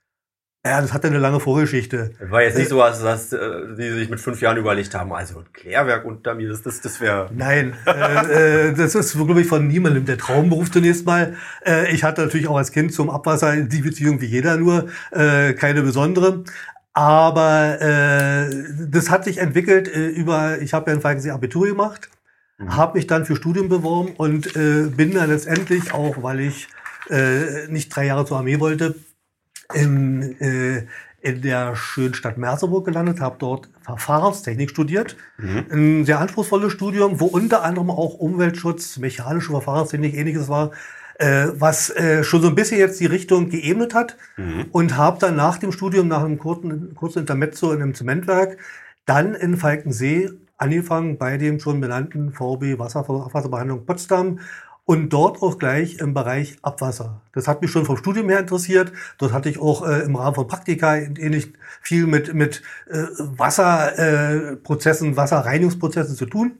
Ja, 0.66 0.82
das 0.82 0.92
hat 0.92 1.06
eine 1.06 1.20
lange 1.20 1.39
Vorgeschichte. 1.39 2.12
War 2.20 2.42
jetzt 2.42 2.58
nicht 2.58 2.68
so, 2.68 2.80
dass, 2.80 3.01
dass 3.01 3.30
die 3.30 3.92
sich 3.92 4.10
mit 4.10 4.20
fünf 4.20 4.42
Jahren 4.42 4.58
überlegt 4.58 4.94
haben, 4.94 5.13
also 5.13 5.46
Klärwerk 5.54 6.04
unter 6.04 6.36
mir, 6.36 6.50
das, 6.50 6.62
das, 6.62 6.82
das 6.82 7.00
wäre. 7.00 7.30
Nein, 7.34 7.75
äh, 7.88 8.68
äh, 8.68 8.74
das 8.74 8.94
ist, 8.94 9.13
glaube 9.13 9.39
ich, 9.39 9.48
von 9.48 9.70
niemandem 9.70 10.04
der 10.04 10.18
Traumberuf 10.18 10.70
zunächst 10.70 11.06
mal. 11.06 11.38
Äh, 11.66 11.94
ich 11.94 12.04
hatte 12.04 12.24
natürlich 12.24 12.50
auch 12.50 12.58
als 12.58 12.74
Kind 12.74 12.94
zum 12.94 13.10
Abwasser 13.10 13.56
die 13.56 13.82
Beziehung 13.82 14.20
wie 14.20 14.25
jeder 14.25 14.58
nur, 14.58 14.89
äh, 15.12 15.54
keine 15.54 15.82
besondere. 15.82 16.44
Aber 16.94 17.80
äh, 17.80 18.50
das 18.89 19.10
hat 19.10 19.24
sich 19.24 19.38
entwickelt 19.38 19.88
äh, 19.88 20.08
über, 20.08 20.60
ich 20.60 20.74
habe 20.74 20.92
ja 20.92 20.96
in 20.96 21.01
Falkensee 21.01 21.32
Abitur 21.32 21.68
gemacht, 21.68 22.10
mhm. 22.58 22.75
habe 22.75 22.98
mich 22.98 23.08
dann 23.08 23.25
für 23.25 23.38
Studium 23.38 23.70
beworben 23.70 24.12
und 24.18 24.58
äh, 24.58 24.88
bin 24.88 25.13
dann 25.13 25.30
letztendlich 25.30 25.94
auch, 25.94 26.22
weil 26.22 26.42
ich 26.42 26.68
äh, 27.10 27.68
nicht 27.70 27.96
drei 27.96 28.08
Jahre 28.08 28.25
zur 28.25 28.39
Armee 28.39 28.60
wollte, 28.60 28.96
in, 29.73 30.39
äh, 30.39 30.85
in 31.21 31.41
der 31.41 31.75
schönen 31.75 32.13
Stadt 32.13 32.38
Merseburg 32.38 32.85
gelandet, 32.85 33.19
habe 33.19 33.35
dort 33.39 33.69
Verfahrenstechnik 33.81 34.69
studiert. 34.69 35.17
Mhm. 35.38 35.65
Ein 35.71 36.05
sehr 36.05 36.19
anspruchsvolles 36.19 36.71
Studium, 36.71 37.19
wo 37.19 37.25
unter 37.25 37.63
anderem 37.63 37.89
auch 37.89 38.15
Umweltschutz, 38.15 38.97
mechanische 38.97 39.51
Verfahrenstechnik, 39.51 40.15
ähnliches 40.15 40.47
war, 40.47 40.71
äh, 41.19 41.47
was 41.53 41.89
äh, 41.89 42.23
schon 42.23 42.41
so 42.41 42.47
ein 42.47 42.55
bisschen 42.55 42.79
jetzt 42.79 42.99
die 42.99 43.05
Richtung 43.05 43.49
geebnet 43.49 43.93
hat. 43.93 44.17
Mhm. 44.38 44.67
Und 44.71 44.97
habe 44.97 45.19
dann 45.19 45.35
nach 45.35 45.57
dem 45.57 45.71
Studium, 45.71 46.07
nach 46.07 46.23
einem 46.23 46.39
kurzen, 46.39 46.95
kurzen 46.95 47.19
Intermezzo 47.19 47.71
in 47.71 47.81
einem 47.81 47.93
Zementwerk, 47.93 48.57
dann 49.05 49.35
in 49.35 49.57
Falkensee 49.57 50.29
angefangen 50.57 51.17
bei 51.17 51.38
dem 51.38 51.59
schon 51.59 51.81
benannten 51.81 52.31
VB 52.31 52.77
Wasserbehandlung 52.77 53.85
Potsdam 53.85 54.39
und 54.89 55.10
dort 55.10 55.43
auch 55.43 55.60
gleich 55.60 56.00
im 56.00 56.15
Bereich 56.15 56.58
Abwasser. 56.63 57.22
Das 57.34 57.48
hat 57.48 57.62
mich 57.62 57.69
schon 57.69 57.86
vom 57.86 57.96
Studium 57.96 58.27
her 58.27 58.39
interessiert. 58.39 58.91
Dort 59.19 59.34
hatte 59.34 59.48
ich 59.48 59.60
auch 59.60 59.88
äh, 59.88 60.00
im 60.00 60.15
Rahmen 60.15 60.34
von 60.34 60.48
Praktika 60.48 60.96
ähnlich 60.96 61.53
viel 61.79 62.08
mit, 62.08 62.34
mit 62.34 62.63
äh, 62.88 63.03
Wasserprozessen, 63.19 65.13
äh, 65.13 65.15
Wasserreinigungsprozessen 65.15 66.15
zu 66.15 66.25
tun. 66.25 66.58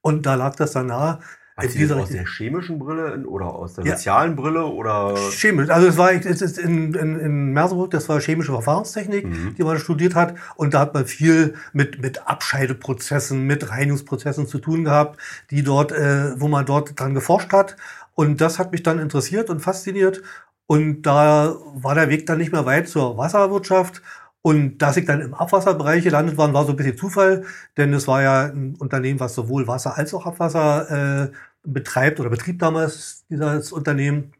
Und 0.00 0.26
da 0.26 0.34
lag 0.34 0.56
das 0.56 0.72
dann 0.72 0.88
nahe, 0.88 1.20
also 1.56 1.78
in 1.78 1.92
aus 1.92 2.08
der 2.08 2.26
chemischen 2.26 2.80
Brille 2.80 3.24
oder 3.26 3.46
aus 3.46 3.74
der 3.74 3.84
sozialen 3.84 4.36
ja. 4.36 4.42
Brille 4.42 4.64
oder? 4.66 5.14
Chemisch. 5.30 5.70
Also 5.70 5.86
es 5.86 5.96
war 5.96 6.12
es 6.12 6.42
ist 6.42 6.58
in, 6.58 6.94
in, 6.94 7.20
in 7.20 7.52
Merseburg, 7.52 7.92
das 7.92 8.08
war 8.08 8.20
chemische 8.20 8.50
Verfahrenstechnik, 8.50 9.24
mhm. 9.26 9.54
die 9.56 9.62
man 9.62 9.78
studiert 9.78 10.16
hat. 10.16 10.34
Und 10.56 10.74
da 10.74 10.80
hat 10.80 10.94
man 10.94 11.06
viel 11.06 11.54
mit, 11.72 12.02
mit 12.02 12.26
Abscheideprozessen, 12.26 13.42
mit 13.46 13.70
Reinigungsprozessen 13.70 14.48
zu 14.48 14.58
tun 14.58 14.84
gehabt, 14.84 15.20
die 15.50 15.62
dort, 15.62 15.92
äh, 15.92 16.40
wo 16.40 16.48
man 16.48 16.66
dort 16.66 16.98
dran 16.98 17.14
geforscht 17.14 17.52
hat. 17.52 17.76
Und 18.14 18.40
das 18.40 18.58
hat 18.58 18.72
mich 18.72 18.82
dann 18.82 18.98
interessiert 18.98 19.48
und 19.48 19.60
fasziniert. 19.60 20.22
Und 20.66 21.02
da 21.02 21.54
war 21.74 21.94
der 21.94 22.08
Weg 22.08 22.26
dann 22.26 22.38
nicht 22.38 22.52
mehr 22.52 22.66
weit 22.66 22.88
zur 22.88 23.16
Wasserwirtschaft. 23.16 24.02
Und 24.46 24.76
dass 24.78 24.98
ich 24.98 25.06
dann 25.06 25.22
im 25.22 25.32
Abwasserbereich 25.32 26.04
gelandet 26.04 26.36
war, 26.36 26.52
war 26.52 26.66
so 26.66 26.72
ein 26.72 26.76
bisschen 26.76 26.98
Zufall, 26.98 27.46
denn 27.78 27.94
es 27.94 28.06
war 28.06 28.20
ja 28.22 28.44
ein 28.44 28.76
Unternehmen, 28.76 29.18
was 29.18 29.34
sowohl 29.34 29.66
Wasser 29.66 29.96
als 29.96 30.12
auch 30.12 30.26
Abwasser 30.26 31.30
äh, 31.30 31.32
betreibt 31.62 32.20
oder 32.20 32.28
betrieb 32.28 32.58
damals 32.58 33.24
dieses 33.30 33.72
Unternehmen. 33.72 34.32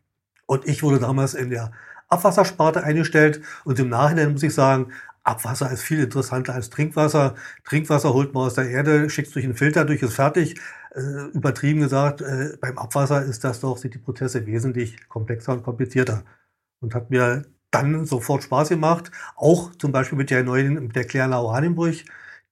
Und 0.44 0.68
ich 0.68 0.82
wurde 0.82 0.98
damals 0.98 1.32
in 1.32 1.48
der 1.48 1.72
Abwassersparte 2.08 2.84
eingestellt. 2.84 3.40
Und 3.64 3.78
im 3.78 3.88
Nachhinein 3.88 4.32
muss 4.32 4.42
ich 4.42 4.52
sagen, 4.54 4.92
Abwasser 5.22 5.70
ist 5.72 5.82
viel 5.82 6.00
interessanter 6.00 6.52
als 6.54 6.68
Trinkwasser. 6.68 7.34
Trinkwasser 7.64 8.12
holt 8.12 8.34
man 8.34 8.44
aus 8.44 8.54
der 8.54 8.68
Erde, 8.68 9.08
schickt 9.08 9.34
durch 9.34 9.46
einen 9.46 9.54
Filter, 9.54 9.86
durch 9.86 10.02
ist 10.02 10.14
fertig. 10.14 10.60
Äh, 10.94 11.28
übertrieben 11.32 11.80
gesagt, 11.80 12.20
äh, 12.20 12.58
beim 12.60 12.76
Abwasser 12.76 13.24
ist 13.24 13.42
das 13.44 13.60
doch, 13.60 13.78
sind 13.78 13.94
die 13.94 13.98
Prozesse 13.98 14.44
wesentlich 14.46 15.08
komplexer 15.08 15.54
und 15.54 15.62
komplizierter. 15.62 16.24
Und 16.80 16.94
hat 16.94 17.10
mir 17.10 17.44
dann 17.74 18.04
sofort 18.06 18.42
Spaß 18.42 18.68
gemacht. 18.68 19.10
Auch 19.36 19.74
zum 19.76 19.92
Beispiel 19.92 20.18
mit 20.18 20.30
der 20.30 20.44
neuen, 20.44 20.74
mit 20.74 20.96
der 20.96 21.04
Claire 21.04 21.36
Oranienbrüch, 21.36 22.04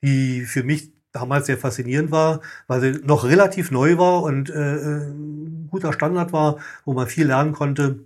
die 0.02 0.42
für 0.42 0.62
mich 0.62 0.92
damals 1.12 1.46
sehr 1.46 1.58
faszinierend 1.58 2.10
war, 2.10 2.40
weil 2.66 2.80
sie 2.80 3.00
noch 3.04 3.24
relativ 3.24 3.70
neu 3.70 3.98
war 3.98 4.22
und 4.22 4.50
äh, 4.50 4.76
äh, 4.76 5.10
ein 5.10 5.68
guter 5.70 5.92
Standard 5.92 6.32
war, 6.32 6.58
wo 6.84 6.94
man 6.94 7.06
viel 7.06 7.26
lernen 7.26 7.52
konnte. 7.52 8.00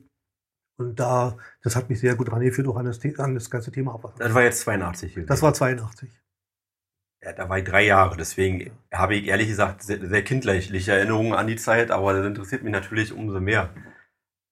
Und 0.79 1.01
da, 1.01 1.39
das 1.63 1.75
hat 1.75 1.89
mich 1.89 2.01
sehr 2.01 2.17
gut 2.17 2.31
rangeführt, 2.31 2.69
auch 2.69 2.77
an 2.77 2.85
das, 2.85 3.01
an 3.19 3.35
das 3.35 3.49
ganze 3.49 3.73
Thema 3.73 3.95
Abwasser. 3.95 4.19
Das 4.19 4.35
war 4.35 4.43
jetzt 4.43 4.61
82. 4.61 5.21
Das 5.27 5.41
war 5.41 5.55
82. 5.55 6.11
Ja, 7.23 7.33
da 7.33 7.49
war 7.49 7.59
ich 7.59 7.65
drei 7.65 7.87
Jahre, 7.87 8.17
deswegen 8.17 8.71
habe 8.93 9.17
ich 9.17 9.27
ehrlich 9.27 9.49
gesagt 9.49 9.83
sehr, 9.83 10.07
sehr 10.07 10.23
kindliche 10.23 10.93
Erinnerungen 10.93 11.33
an 11.33 11.47
die 11.47 11.57
Zeit, 11.57 11.91
aber 11.91 12.13
das 12.13 12.27
interessiert 12.27 12.63
mich 12.63 12.73
natürlich 12.73 13.13
umso 13.13 13.41
mehr. 13.41 13.71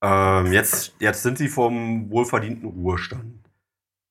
Ähm, 0.05 0.53
jetzt, 0.53 0.95
jetzt 1.01 1.23
sind 1.23 1.39
sie 1.39 1.49
vom 1.49 2.11
wohlverdienten 2.11 2.69
Ruhestand. 2.69 3.41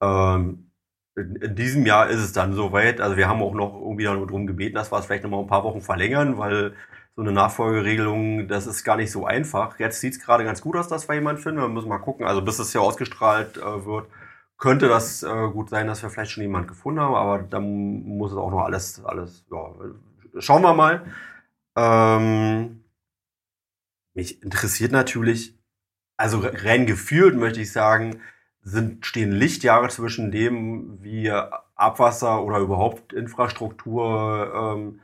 Ähm, 0.02 0.72
in, 1.16 1.36
in, 1.36 1.56
diesem 1.56 1.86
Jahr 1.86 2.10
ist 2.10 2.20
es 2.20 2.34
dann 2.34 2.54
soweit. 2.54 3.00
Also 3.00 3.16
wir 3.16 3.28
haben 3.28 3.44
auch 3.44 3.54
noch 3.54 3.80
irgendwie 3.80 4.06
darum 4.06 4.48
gebeten, 4.48 4.76
dass 4.76 4.92
wir 4.92 4.98
es 4.98 5.06
vielleicht 5.06 5.24
noch 5.24 5.30
mal 5.30 5.42
ein 5.42 5.48
paar 5.48 5.64
Wochen 5.64 5.82
verlängern, 5.82 6.40
weil 6.40 6.74
so 7.16 7.22
eine 7.22 7.32
Nachfolgeregelung, 7.32 8.48
das 8.48 8.66
ist 8.66 8.84
gar 8.84 8.98
nicht 8.98 9.12
so 9.12 9.28
einfach. 9.28 9.78
Jetzt 9.80 10.00
sieht 10.02 10.14
es 10.14 10.20
gerade 10.20 10.44
ganz 10.44 10.62
gut 10.62 10.76
aus, 10.76 10.88
dass 10.88 11.08
wir 11.08 11.14
jemanden 11.14 11.44
finden. 11.44 11.62
Wir 11.62 11.68
müssen 11.68 11.90
mal 11.90 12.00
gucken. 12.00 12.26
Also 12.26 12.42
bis 12.42 12.58
es 12.58 12.72
hier 12.72 12.82
ausgestrahlt 12.82 13.58
äh, 13.58 13.86
wird, 13.86 14.08
könnte 14.58 14.88
das 14.88 15.22
äh, 15.22 15.50
gut 15.52 15.70
sein, 15.70 15.86
dass 15.86 16.02
wir 16.02 16.10
vielleicht 16.10 16.32
schon 16.32 16.42
jemanden 16.42 16.70
gefunden 16.70 17.02
haben. 17.02 17.14
Aber 17.14 17.38
dann 17.44 18.02
muss 18.04 18.32
es 18.32 18.38
auch 18.38 18.50
noch 18.50 18.64
alles, 18.64 19.06
alles, 19.06 19.46
ja, 19.52 19.76
schauen 20.40 20.64
wir 20.64 20.74
mal. 20.74 21.06
Ähm, 21.76 22.84
mich 24.16 24.42
interessiert 24.42 24.92
natürlich, 24.92 25.56
also 26.18 26.42
rein 26.42 26.86
gefühlt 26.86 27.36
möchte 27.36 27.62
ich 27.62 27.72
sagen, 27.72 28.22
sind, 28.62 29.06
stehen 29.06 29.32
Lichtjahre 29.32 29.90
zwischen 29.90 30.32
dem, 30.32 31.02
wie 31.02 31.32
Abwasser 31.76 32.44
oder 32.44 32.60
überhaupt 32.60 33.14
Infrastruktur 33.14 34.76
ähm, 34.78 35.00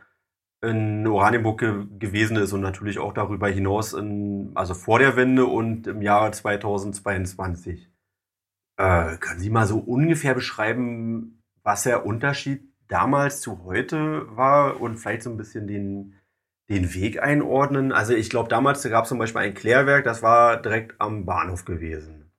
in 0.61 1.07
Oranienburg 1.07 1.59
ge 1.59 1.85
gewesen 1.99 2.37
ist 2.37 2.53
und 2.53 2.61
natürlich 2.61 2.99
auch 2.99 3.13
darüber 3.13 3.47
hinaus, 3.47 3.93
in, 3.93 4.51
also 4.55 4.73
vor 4.73 4.99
der 4.99 5.15
Wende 5.15 5.45
und 5.45 5.87
im 5.87 6.01
Jahre 6.01 6.31
2022. 6.31 7.89
Äh, 8.77 9.17
können 9.17 9.39
Sie 9.39 9.49
mal 9.49 9.67
so 9.67 9.79
ungefähr 9.79 10.33
beschreiben, 10.33 11.43
was 11.63 11.83
der 11.83 12.05
Unterschied 12.05 12.63
damals 12.87 13.41
zu 13.41 13.63
heute 13.63 14.25
war 14.35 14.81
und 14.81 14.97
vielleicht 14.97 15.23
so 15.23 15.29
ein 15.29 15.37
bisschen 15.37 15.67
den, 15.67 16.15
den 16.69 16.93
Weg 16.93 17.21
einordnen? 17.21 17.91
Also 17.91 18.13
ich 18.13 18.29
glaube, 18.29 18.49
damals 18.49 18.83
gab 18.83 19.03
es 19.03 19.09
zum 19.09 19.19
Beispiel 19.19 19.41
ein 19.41 19.53
Klärwerk, 19.53 20.05
das 20.05 20.21
war 20.21 20.61
direkt 20.61 20.95
am 20.99 21.25
Bahnhof 21.25 21.65
gewesen. 21.65 22.31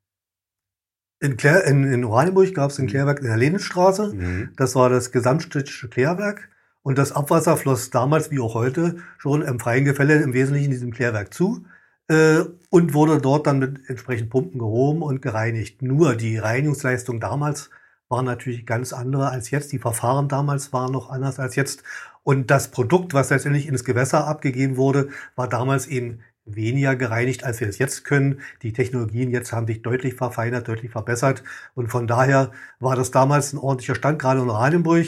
In, 1.23 1.37
Klär, 1.37 1.65
in, 1.65 1.85
in 1.85 2.05
Oranienburg 2.05 2.55
gab 2.55 2.71
es 2.71 2.79
ein 2.79 2.87
mhm. 2.87 2.91
Klärwerk 2.91 3.19
in 3.21 3.27
der 3.27 3.37
Leninstraße. 3.37 4.15
Mhm. 4.15 4.53
Das 4.57 4.75
war 4.75 4.89
das 4.89 5.13
gesamtstädtische 5.13 5.91
Klärwerk. 5.91 6.49
Und 6.83 6.97
das 6.97 7.13
Abwasser 7.13 7.59
floss 7.59 7.91
damals 7.91 8.31
wie 8.31 8.41
auch 8.41 8.55
heute 8.55 8.97
schon 9.19 9.43
im 9.43 9.61
freien 9.61 9.85
Gefälle 9.85 10.17
im 10.23 10.33
Wesentlichen 10.33 10.71
diesem 10.71 10.93
Klärwerk 10.93 11.35
zu 11.35 11.67
äh, 12.09 12.41
und 12.71 12.95
wurde 12.95 13.21
dort 13.21 13.47
dann 13.47 13.59
mit 13.59 13.89
entsprechenden 13.89 14.31
Pumpen 14.31 14.59
gehoben 14.59 15.03
und 15.03 15.21
gereinigt. 15.21 15.83
Nur 15.83 16.17
die 16.17 16.39
Reinigungsleistung 16.39 17.21
damals 17.21 17.69
war 18.09 18.23
natürlich 18.23 18.67
ganz 18.67 18.93
andere 18.93 19.29
als 19.29 19.51
jetzt. 19.51 19.73
Die 19.73 19.79
Verfahren 19.79 20.29
damals 20.29 20.73
waren 20.73 20.91
noch 20.91 21.11
anders 21.11 21.39
als 21.39 21.55
jetzt. 21.55 21.85
Und 22.23 22.51
das 22.51 22.71
Produkt, 22.71 23.15
was 23.15 23.31
letztendlich 23.31 23.67
ins 23.67 23.85
Gewässer 23.85 24.27
abgegeben 24.27 24.77
wurde, 24.77 25.09
war 25.37 25.49
damals 25.49 25.87
eben 25.87 26.21
weniger 26.45 26.97
gereinigt, 26.97 27.45
als 27.45 27.61
wir 27.61 27.69
es 27.69 27.79
jetzt 27.79 28.05
können. 28.05 28.41
Die 28.63 28.73
Technologien 28.73 29.31
jetzt 29.31 29.53
haben 29.53 29.67
sich 29.67 29.83
deutlich 29.83 30.15
verfeinert, 30.15 30.69
deutlich 30.69 30.91
verbessert. 30.91 31.43
Und 31.75 31.89
von 31.89 32.07
daher 32.07 32.53
war 32.79 32.97
das 32.97 33.11
damals 33.11 33.53
ein 33.53 33.59
ordentlicher 33.59 33.95
Stand, 33.95 34.19
gerade 34.19 34.41
in 34.41 34.49
Oranienburg. 34.49 35.07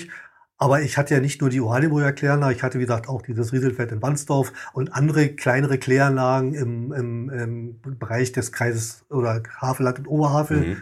Aber 0.58 0.80
ich 0.80 0.96
hatte 0.96 1.14
ja 1.14 1.20
nicht 1.20 1.40
nur 1.40 1.50
die 1.50 1.60
Oranienburger 1.60 2.12
Kläranlage, 2.12 2.54
ich 2.54 2.62
hatte, 2.62 2.78
wie 2.78 2.84
gesagt, 2.84 3.08
auch 3.08 3.22
dieses 3.22 3.52
Rieselfeld 3.52 3.90
in 3.90 4.00
Wandsdorf 4.00 4.52
und 4.72 4.94
andere 4.94 5.30
kleinere 5.30 5.76
Kläranlagen 5.76 6.54
im, 6.54 6.92
im, 6.92 7.30
im 7.30 7.98
Bereich 7.98 8.30
des 8.30 8.52
Kreises 8.52 9.04
oder 9.10 9.42
Havelland 9.58 9.98
und 9.98 10.06
Oberhavel. 10.06 10.58
Mhm. 10.58 10.76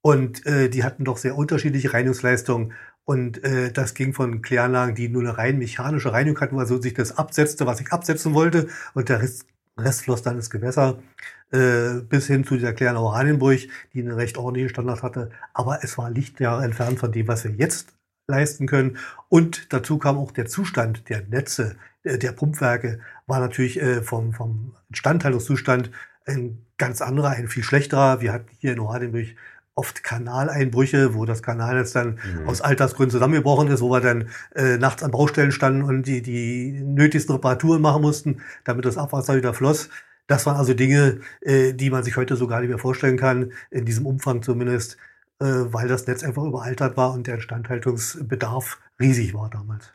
Und 0.00 0.46
äh, 0.46 0.70
die 0.70 0.82
hatten 0.82 1.04
doch 1.04 1.18
sehr 1.18 1.36
unterschiedliche 1.36 1.92
Reinigungsleistungen. 1.92 2.72
Und 3.08 3.42
äh, 3.42 3.72
das 3.72 3.94
ging 3.94 4.12
von 4.12 4.42
Kläranlagen, 4.42 4.94
die 4.94 5.08
nur 5.08 5.22
eine 5.22 5.38
rein 5.38 5.58
mechanische 5.58 6.12
Reinigung 6.12 6.42
hatten, 6.42 6.58
also 6.58 6.78
sich 6.78 6.92
das 6.92 7.16
absetzte, 7.16 7.64
was 7.64 7.80
ich 7.80 7.90
absetzen 7.90 8.34
wollte, 8.34 8.68
und 8.92 9.08
der 9.08 9.22
Rest, 9.22 9.46
Rest 9.78 10.02
floss 10.02 10.20
dann 10.20 10.36
ins 10.36 10.50
Gewässer, 10.50 10.98
äh, 11.50 12.02
bis 12.06 12.26
hin 12.26 12.44
zu 12.44 12.56
dieser 12.56 12.74
Kläranlage 12.74 13.06
Oranienburg, 13.06 13.60
die 13.94 14.00
einen 14.00 14.12
recht 14.12 14.36
ordentlichen 14.36 14.68
Standard 14.68 15.02
hatte. 15.02 15.30
Aber 15.54 15.82
es 15.82 15.96
war 15.96 16.10
Lichtjahre 16.10 16.62
entfernt 16.62 16.98
von 16.98 17.10
dem, 17.10 17.28
was 17.28 17.44
wir 17.44 17.52
jetzt 17.52 17.94
leisten 18.26 18.66
können. 18.66 18.98
Und 19.30 19.72
dazu 19.72 19.96
kam 19.96 20.18
auch 20.18 20.30
der 20.30 20.44
Zustand 20.44 21.08
der 21.08 21.22
Netze, 21.22 21.76
äh, 22.02 22.18
der 22.18 22.32
Pumpwerke, 22.32 23.00
war 23.26 23.40
natürlich 23.40 23.80
äh, 23.80 24.02
vom, 24.02 24.34
vom 24.34 24.74
Instandhaltungszustand 24.90 25.90
ein 26.26 26.58
ganz 26.76 27.00
anderer, 27.00 27.30
ein 27.30 27.48
viel 27.48 27.62
schlechterer. 27.62 28.20
Wir 28.20 28.34
hatten 28.34 28.50
hier 28.58 28.74
in 28.74 28.80
Oranienburg 28.80 29.28
oft 29.78 30.02
Kanaleinbrüche, 30.02 31.14
wo 31.14 31.24
das 31.24 31.42
Kanalnetz 31.42 31.92
dann 31.92 32.18
mhm. 32.40 32.48
aus 32.48 32.60
Altersgründen 32.60 33.12
zusammengebrochen 33.12 33.68
ist, 33.68 33.80
wo 33.80 33.90
wir 33.90 34.00
dann 34.00 34.28
äh, 34.54 34.76
nachts 34.76 35.02
an 35.02 35.12
Baustellen 35.12 35.52
standen 35.52 35.82
und 35.82 36.02
die, 36.02 36.20
die 36.20 36.72
nötigsten 36.84 37.34
Reparaturen 37.36 37.80
machen 37.80 38.02
mussten, 38.02 38.42
damit 38.64 38.84
das 38.84 38.98
Abwasser 38.98 39.36
wieder 39.36 39.54
floss. 39.54 39.88
Das 40.26 40.44
waren 40.44 40.56
also 40.56 40.74
Dinge, 40.74 41.20
äh, 41.40 41.72
die 41.72 41.90
man 41.90 42.02
sich 42.02 42.16
heute 42.16 42.36
so 42.36 42.46
gar 42.46 42.60
nicht 42.60 42.68
mehr 42.68 42.78
vorstellen 42.78 43.16
kann, 43.16 43.52
in 43.70 43.86
diesem 43.86 44.04
Umfang 44.04 44.42
zumindest, 44.42 44.98
äh, 45.40 45.46
weil 45.46 45.88
das 45.88 46.06
Netz 46.06 46.24
einfach 46.24 46.44
überaltert 46.44 46.96
war 46.96 47.12
und 47.12 47.26
der 47.26 47.36
Instandhaltungsbedarf 47.36 48.80
riesig 49.00 49.32
war 49.32 49.48
damals. 49.48 49.92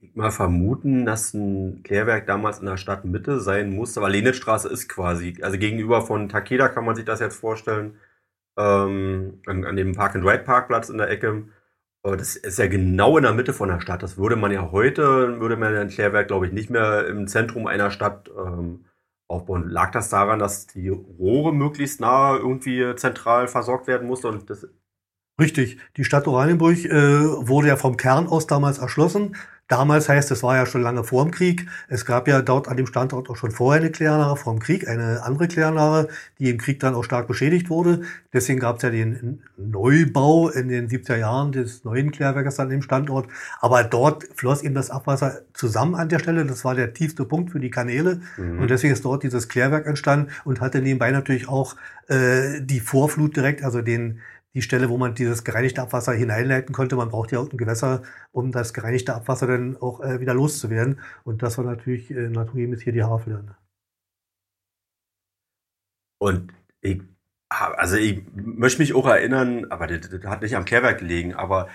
Ich 0.00 0.14
mal 0.14 0.30
vermuten, 0.30 1.04
dass 1.04 1.34
ein 1.34 1.82
Klärwerk 1.82 2.26
damals 2.26 2.60
in 2.60 2.66
der 2.66 2.76
Stadtmitte 2.76 3.40
sein 3.40 3.74
musste, 3.74 4.00
aber 4.00 4.08
Lenetstraße 4.08 4.68
ist 4.68 4.88
quasi, 4.88 5.36
also 5.42 5.58
gegenüber 5.58 6.02
von 6.02 6.28
Takeda 6.28 6.68
kann 6.68 6.84
man 6.84 6.94
sich 6.94 7.04
das 7.04 7.20
jetzt 7.20 7.36
vorstellen, 7.36 7.96
ähm, 8.56 9.40
an, 9.46 9.64
an 9.64 9.76
dem 9.76 9.94
Park-and-Ride-Parkplatz 9.94 10.88
in 10.88 10.98
der 10.98 11.10
Ecke. 11.10 11.44
Das 12.02 12.36
ist 12.36 12.58
ja 12.58 12.68
genau 12.68 13.16
in 13.16 13.24
der 13.24 13.32
Mitte 13.32 13.52
von 13.52 13.68
der 13.68 13.80
Stadt. 13.80 14.02
Das 14.02 14.16
würde 14.16 14.36
man 14.36 14.52
ja 14.52 14.70
heute, 14.70 15.40
würde 15.40 15.56
man 15.56 15.74
ein 15.74 15.88
Klärwerk, 15.88 16.28
glaube 16.28 16.46
ich, 16.46 16.52
nicht 16.52 16.70
mehr 16.70 17.06
im 17.08 17.26
Zentrum 17.26 17.66
einer 17.66 17.90
Stadt 17.90 18.30
ähm, 18.36 18.84
aufbauen. 19.28 19.68
Lag 19.68 19.90
das 19.90 20.08
daran, 20.08 20.38
dass 20.38 20.68
die 20.68 20.88
Rohre 20.88 21.52
möglichst 21.52 22.00
nah 22.00 22.36
irgendwie 22.36 22.94
zentral 22.94 23.48
versorgt 23.48 23.88
werden 23.88 24.06
mussten 24.06 24.40
Richtig. 25.38 25.78
Die 25.96 26.04
Stadt 26.04 26.26
Oranienburg 26.26 26.84
äh, 26.84 27.48
wurde 27.48 27.68
ja 27.68 27.76
vom 27.76 27.96
Kern 27.96 28.26
aus 28.28 28.46
damals 28.46 28.78
erschlossen. 28.78 29.36
Damals 29.68 30.08
heißt, 30.08 30.30
es 30.30 30.44
war 30.44 30.56
ja 30.56 30.64
schon 30.64 30.82
lange 30.82 31.02
vor 31.02 31.24
dem 31.24 31.32
Krieg. 31.32 31.66
Es 31.88 32.04
gab 32.04 32.28
ja 32.28 32.40
dort 32.40 32.68
an 32.68 32.76
dem 32.76 32.86
Standort 32.86 33.28
auch 33.28 33.36
schon 33.36 33.50
vorher 33.50 33.80
eine 33.80 33.90
Kläranlage 33.90 34.36
vor 34.36 34.54
dem 34.54 34.60
Krieg, 34.60 34.86
eine 34.86 35.24
andere 35.24 35.48
Kläranlage, 35.48 36.08
die 36.38 36.50
im 36.50 36.58
Krieg 36.58 36.78
dann 36.78 36.94
auch 36.94 37.02
stark 37.02 37.26
beschädigt 37.26 37.68
wurde. 37.68 38.02
Deswegen 38.32 38.60
gab 38.60 38.76
es 38.76 38.82
ja 38.82 38.90
den 38.90 39.42
Neubau 39.56 40.50
in 40.50 40.68
den 40.68 40.88
70er 40.88 41.16
Jahren 41.16 41.50
des 41.50 41.84
neuen 41.84 42.12
Klärwerkes 42.12 42.60
an 42.60 42.68
dem 42.68 42.82
Standort. 42.82 43.26
Aber 43.60 43.82
dort 43.82 44.24
floss 44.36 44.62
eben 44.62 44.74
das 44.74 44.90
Abwasser 44.90 45.40
zusammen 45.52 45.96
an 45.96 46.08
der 46.08 46.20
Stelle. 46.20 46.44
Das 46.44 46.64
war 46.64 46.76
der 46.76 46.94
tiefste 46.94 47.24
Punkt 47.24 47.50
für 47.50 47.58
die 47.58 47.70
Kanäle. 47.70 48.20
Mhm. 48.36 48.60
Und 48.60 48.70
deswegen 48.70 48.92
ist 48.92 49.04
dort 49.04 49.24
dieses 49.24 49.48
Klärwerk 49.48 49.86
entstanden 49.86 50.30
und 50.44 50.60
hatte 50.60 50.80
nebenbei 50.80 51.10
natürlich 51.10 51.48
auch 51.48 51.74
äh, 52.06 52.60
die 52.60 52.78
Vorflut 52.78 53.36
direkt, 53.36 53.64
also 53.64 53.82
den 53.82 54.20
die 54.56 54.62
Stelle, 54.62 54.88
wo 54.88 54.96
man 54.96 55.14
dieses 55.14 55.44
gereinigte 55.44 55.82
Abwasser 55.82 56.14
hineinleiten 56.14 56.74
konnte. 56.74 56.96
Man 56.96 57.10
braucht 57.10 57.30
ja 57.30 57.40
auch 57.40 57.52
ein 57.52 57.58
Gewässer, 57.58 58.02
um 58.32 58.52
das 58.52 58.72
gereinigte 58.72 59.14
Abwasser 59.14 59.46
dann 59.46 59.76
auch 59.76 60.00
äh, 60.00 60.18
wieder 60.18 60.32
loszuwerden. 60.32 60.98
Und 61.24 61.42
das 61.42 61.58
war 61.58 61.66
natürlich 61.66 62.10
äh, 62.10 62.30
naturgemäß 62.30 62.80
hier 62.80 62.94
die 62.94 63.02
Havel. 63.02 63.44
Und 66.18 66.54
ich, 66.80 67.02
also 67.50 67.96
ich 67.96 68.24
möchte 68.32 68.80
mich 68.80 68.94
auch 68.94 69.06
erinnern, 69.06 69.66
aber 69.70 69.88
das, 69.88 70.08
das 70.08 70.24
hat 70.24 70.40
nicht 70.40 70.56
am 70.56 70.64
Klärwerk 70.64 71.00
gelegen, 71.00 71.34
aber 71.34 71.68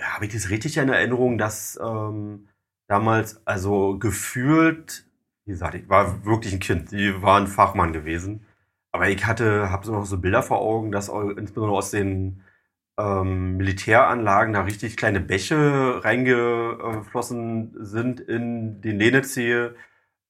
habe 0.00 0.26
ich 0.26 0.32
das 0.32 0.50
richtig 0.50 0.76
in 0.76 0.90
Erinnerung, 0.90 1.36
dass 1.36 1.76
ähm, 1.82 2.46
damals, 2.86 3.44
also 3.44 3.98
gefühlt, 3.98 5.04
wie 5.46 5.50
gesagt, 5.50 5.74
ich 5.74 5.88
war 5.88 6.24
wirklich 6.24 6.52
ein 6.52 6.60
Kind, 6.60 6.90
sie 6.90 7.20
war 7.22 7.40
ein 7.40 7.48
Fachmann 7.48 7.92
gewesen 7.92 8.46
aber 8.94 9.08
ich 9.08 9.26
hatte, 9.26 9.70
habe 9.72 9.84
so 9.84 9.92
noch 9.92 10.06
so 10.06 10.18
Bilder 10.18 10.42
vor 10.44 10.60
Augen, 10.60 10.92
dass 10.92 11.08
insbesondere 11.08 11.76
aus 11.76 11.90
den 11.90 12.42
ähm, 12.96 13.56
Militäranlagen 13.56 14.54
da 14.54 14.62
richtig 14.62 14.96
kleine 14.96 15.20
Bäche 15.20 16.00
reingeflossen 16.04 17.74
sind 17.84 18.20
in 18.20 18.80
den 18.82 18.98
Lehnetzee, 19.00 19.70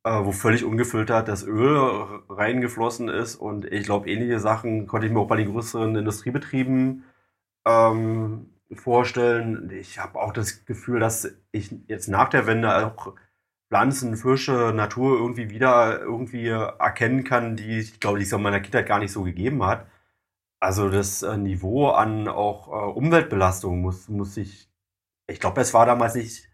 äh, 0.05 0.25
wo 0.25 0.33
völlig 0.33 0.65
ungefiltert 0.65 1.29
das 1.29 1.45
Öl 1.47 1.77
reingeflossen 2.31 3.11
ist. 3.11 3.37
Und 3.37 3.67
ich 3.67 3.85
glaube, 3.85 4.09
ähnliche 4.11 4.41
Sachen 4.41 4.87
konnte 4.87 5.09
ich 5.09 5.13
mir 5.13 5.21
auch 5.21 5.29
bei 5.29 5.37
den 5.37 5.53
größeren 5.53 5.97
Industriebetrieben 5.97 7.05
ähm, 7.67 8.47
vorstellen. 8.73 9.71
Ich 9.79 9.99
habe 9.99 10.19
auch 10.21 10.33
das 10.33 10.65
Gefühl, 10.65 11.01
dass 11.01 11.37
ich 11.53 11.71
jetzt 11.87 12.09
nach 12.09 12.31
der 12.31 12.47
Wende 12.47 12.75
auch 12.87 13.15
Pflanzen, 13.69 14.17
Fische, 14.17 14.73
Natur 14.75 15.19
irgendwie 15.19 15.51
wieder 15.51 16.01
irgendwie 16.01 16.49
erkennen 16.49 17.25
kann, 17.25 17.57
die 17.57 17.79
ich 17.79 18.01
glaube, 18.01 18.19
die 18.19 18.25
es 18.25 18.33
in 18.33 18.43
meiner 18.43 18.61
Kindheit 18.61 18.87
gar 18.87 18.99
nicht 18.99 19.13
so 19.13 19.23
gegeben 19.23 19.65
hat. 19.65 19.87
Also 20.61 20.89
das 20.89 21.23
äh, 21.23 21.37
Niveau 21.37 21.91
an 21.91 22.27
auch 22.29 22.69
äh, 22.69 22.93
Umweltbelastung 22.93 23.83
muss, 23.83 24.09
muss 24.09 24.37
ich, 24.37 24.71
ich 25.27 25.39
glaube, 25.39 25.61
es 25.61 25.75
war 25.75 25.85
damals 25.85 26.15
nicht, 26.15 26.49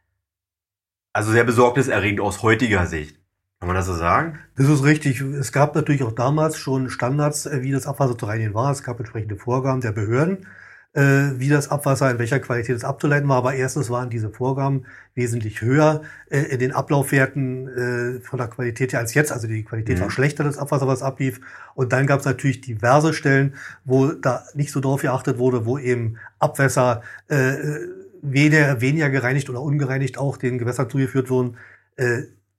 also 1.13 1.31
sehr 1.33 1.45
besorgniserregend 1.45 2.21
aus 2.21 2.43
heutiger 2.43 2.87
Sicht. 2.87 3.21
Kann 3.61 3.69
man 3.69 3.77
das 3.77 3.87
so 3.87 3.95
sagen? 3.95 4.39
Das 4.57 4.69
ist 4.69 4.85
richtig. 4.85 5.21
Es 5.21 5.53
gab 5.53 5.75
natürlich 5.75 6.03
auch 6.03 6.13
damals 6.13 6.57
schon 6.59 6.89
Standards, 6.89 7.47
äh, 7.47 7.63
wie 7.63 7.73
das 7.73 7.87
Abwasser 7.87 8.17
zu 8.17 8.27
reinigen 8.27 8.55
war. 8.55 8.73
Es 8.73 8.83
gab 8.83 8.99
entsprechende 8.99 9.37
Vorgaben 9.37 9.81
der 9.81 9.93
Behörden 9.93 10.47
wie 10.93 11.49
das 11.49 11.71
Abwasser 11.71 12.11
in 12.11 12.19
welcher 12.19 12.41
Qualität 12.41 12.77
es 12.77 12.85
abzuleiten 12.85 13.29
war. 13.29 13.37
Aber 13.37 13.55
erstens 13.55 13.91
waren 13.91 14.11
diese 14.11 14.31
Vorgaben 14.31 14.87
wesentlich 15.15 15.61
höher 15.61 16.03
äh, 16.31 16.41
in 16.41 16.59
den 16.59 16.73
Ablaufwerten 16.73 17.69
äh, 17.69 18.21
von 18.21 18.39
der 18.39 18.49
Qualität 18.49 18.93
her 18.93 19.01
als 19.01 19.15
jetzt. 19.15 19.31
Also 19.33 19.47
die 19.47 19.63
Qualität 19.63 19.99
mhm. 19.99 20.03
war 20.03 20.11
schlechter, 20.11 20.43
das 20.45 20.59
Abwasser, 20.59 20.89
was 20.89 21.03
ablief. 21.03 21.41
Und 21.75 21.93
dann 21.93 22.07
gab 22.07 22.21
es 22.21 22.27
natürlich 22.27 22.61
diverse 22.61 23.13
Stellen, 23.13 23.55
wo 23.85 24.09
da 24.09 24.45
nicht 24.55 24.73
so 24.73 24.81
drauf 24.81 25.03
geachtet 25.03 25.39
wurde, 25.39 25.65
wo 25.65 25.79
eben 25.79 26.17
Abwässer 26.39 27.03
äh, 27.29 27.55
weniger, 28.23 28.81
weniger 28.81 29.11
gereinigt 29.11 29.49
oder 29.49 29.63
ungereinigt 29.63 30.19
auch 30.19 30.37
den 30.37 30.59
Gewässern 30.59 30.91
zugeführt 30.91 31.31
wurden. 31.31 31.57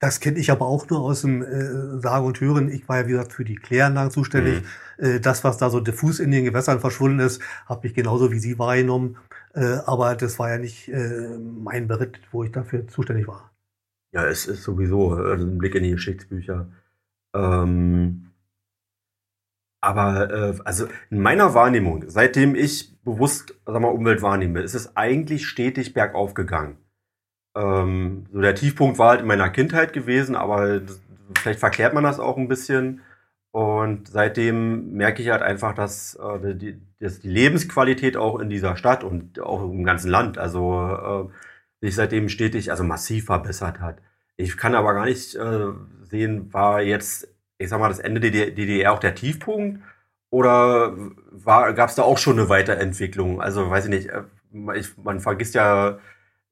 Das 0.01 0.19
kenne 0.19 0.39
ich 0.39 0.49
aber 0.49 0.65
auch 0.65 0.89
nur 0.89 1.01
aus 1.01 1.21
dem 1.21 1.43
äh, 1.43 1.99
Sagen 1.99 2.25
und 2.25 2.41
Hören. 2.41 2.69
Ich 2.69 2.89
war 2.89 3.01
ja, 3.01 3.07
wie 3.07 3.11
gesagt, 3.11 3.33
für 3.33 3.45
die 3.45 3.55
Kläranlagen 3.55 4.09
zuständig. 4.09 4.63
Mhm. 4.97 5.05
Äh, 5.05 5.19
das, 5.19 5.43
was 5.43 5.59
da 5.59 5.69
so 5.69 5.79
diffus 5.79 6.19
in 6.19 6.31
den 6.31 6.43
Gewässern 6.43 6.79
verschwunden 6.79 7.19
ist, 7.19 7.39
habe 7.67 7.85
ich 7.85 7.93
genauso 7.93 8.31
wie 8.31 8.39
Sie 8.39 8.57
wahrgenommen. 8.57 9.17
Äh, 9.53 9.77
aber 9.85 10.15
das 10.15 10.39
war 10.39 10.49
ja 10.49 10.57
nicht 10.57 10.89
äh, 10.89 11.37
mein 11.37 11.87
Beritt, 11.87 12.19
wo 12.31 12.43
ich 12.43 12.51
dafür 12.51 12.87
zuständig 12.87 13.27
war. 13.27 13.51
Ja, 14.11 14.25
es 14.25 14.47
ist 14.47 14.63
sowieso 14.63 15.13
also 15.13 15.45
ein 15.45 15.59
Blick 15.59 15.75
in 15.75 15.83
die 15.83 15.91
Geschichtsbücher. 15.91 16.67
Ähm, 17.35 18.31
aber 19.81 20.31
äh, 20.31 20.59
also 20.65 20.87
in 21.11 21.19
meiner 21.19 21.53
Wahrnehmung, 21.53 22.05
seitdem 22.07 22.55
ich 22.55 22.99
bewusst 23.03 23.53
sag 23.67 23.79
mal, 23.79 23.89
Umwelt 23.89 24.23
wahrnehme, 24.23 24.61
ist 24.61 24.73
es 24.73 24.97
eigentlich 24.97 25.45
stetig 25.45 25.93
bergauf 25.93 26.33
gegangen. 26.33 26.77
Ähm, 27.55 28.25
so 28.31 28.41
der 28.41 28.55
Tiefpunkt 28.55 28.97
war 28.97 29.11
halt 29.11 29.21
in 29.21 29.27
meiner 29.27 29.49
Kindheit 29.49 29.93
gewesen, 29.93 30.35
aber 30.35 30.81
vielleicht 31.37 31.59
verklärt 31.59 31.93
man 31.93 32.03
das 32.03 32.19
auch 32.19 32.37
ein 32.37 32.47
bisschen. 32.47 33.01
Und 33.51 34.07
seitdem 34.07 34.93
merke 34.93 35.21
ich 35.21 35.29
halt 35.29 35.41
einfach, 35.41 35.73
dass, 35.75 36.15
äh, 36.15 36.55
die, 36.55 36.81
dass 36.99 37.19
die 37.19 37.29
Lebensqualität 37.29 38.15
auch 38.15 38.39
in 38.39 38.49
dieser 38.49 38.77
Stadt 38.77 39.03
und 39.03 39.39
auch 39.41 39.63
im 39.63 39.83
ganzen 39.83 40.09
Land, 40.09 40.37
also 40.37 41.29
äh, 41.81 41.85
sich 41.85 41.95
seitdem 41.95 42.29
stetig, 42.29 42.71
also 42.71 42.83
massiv 42.83 43.25
verbessert 43.25 43.81
hat. 43.81 43.97
Ich 44.37 44.57
kann 44.57 44.75
aber 44.75 44.93
gar 44.93 45.05
nicht 45.05 45.35
äh, 45.35 45.67
sehen, 46.03 46.53
war 46.53 46.81
jetzt, 46.81 47.27
ich 47.57 47.69
sag 47.69 47.79
mal, 47.79 47.89
das 47.89 47.99
Ende 47.99 48.21
der 48.21 48.51
DDR 48.51 48.93
auch 48.93 48.99
der 48.99 49.15
Tiefpunkt 49.15 49.81
oder 50.29 50.95
gab 51.43 51.89
es 51.89 51.95
da 51.95 52.03
auch 52.03 52.17
schon 52.17 52.39
eine 52.39 52.49
Weiterentwicklung? 52.49 53.41
Also 53.41 53.69
weiß 53.69 53.85
ich 53.85 53.89
nicht, 53.89 54.09
äh, 54.09 54.23
ich, 54.75 54.97
man 54.97 55.19
vergisst 55.19 55.55
ja 55.55 55.99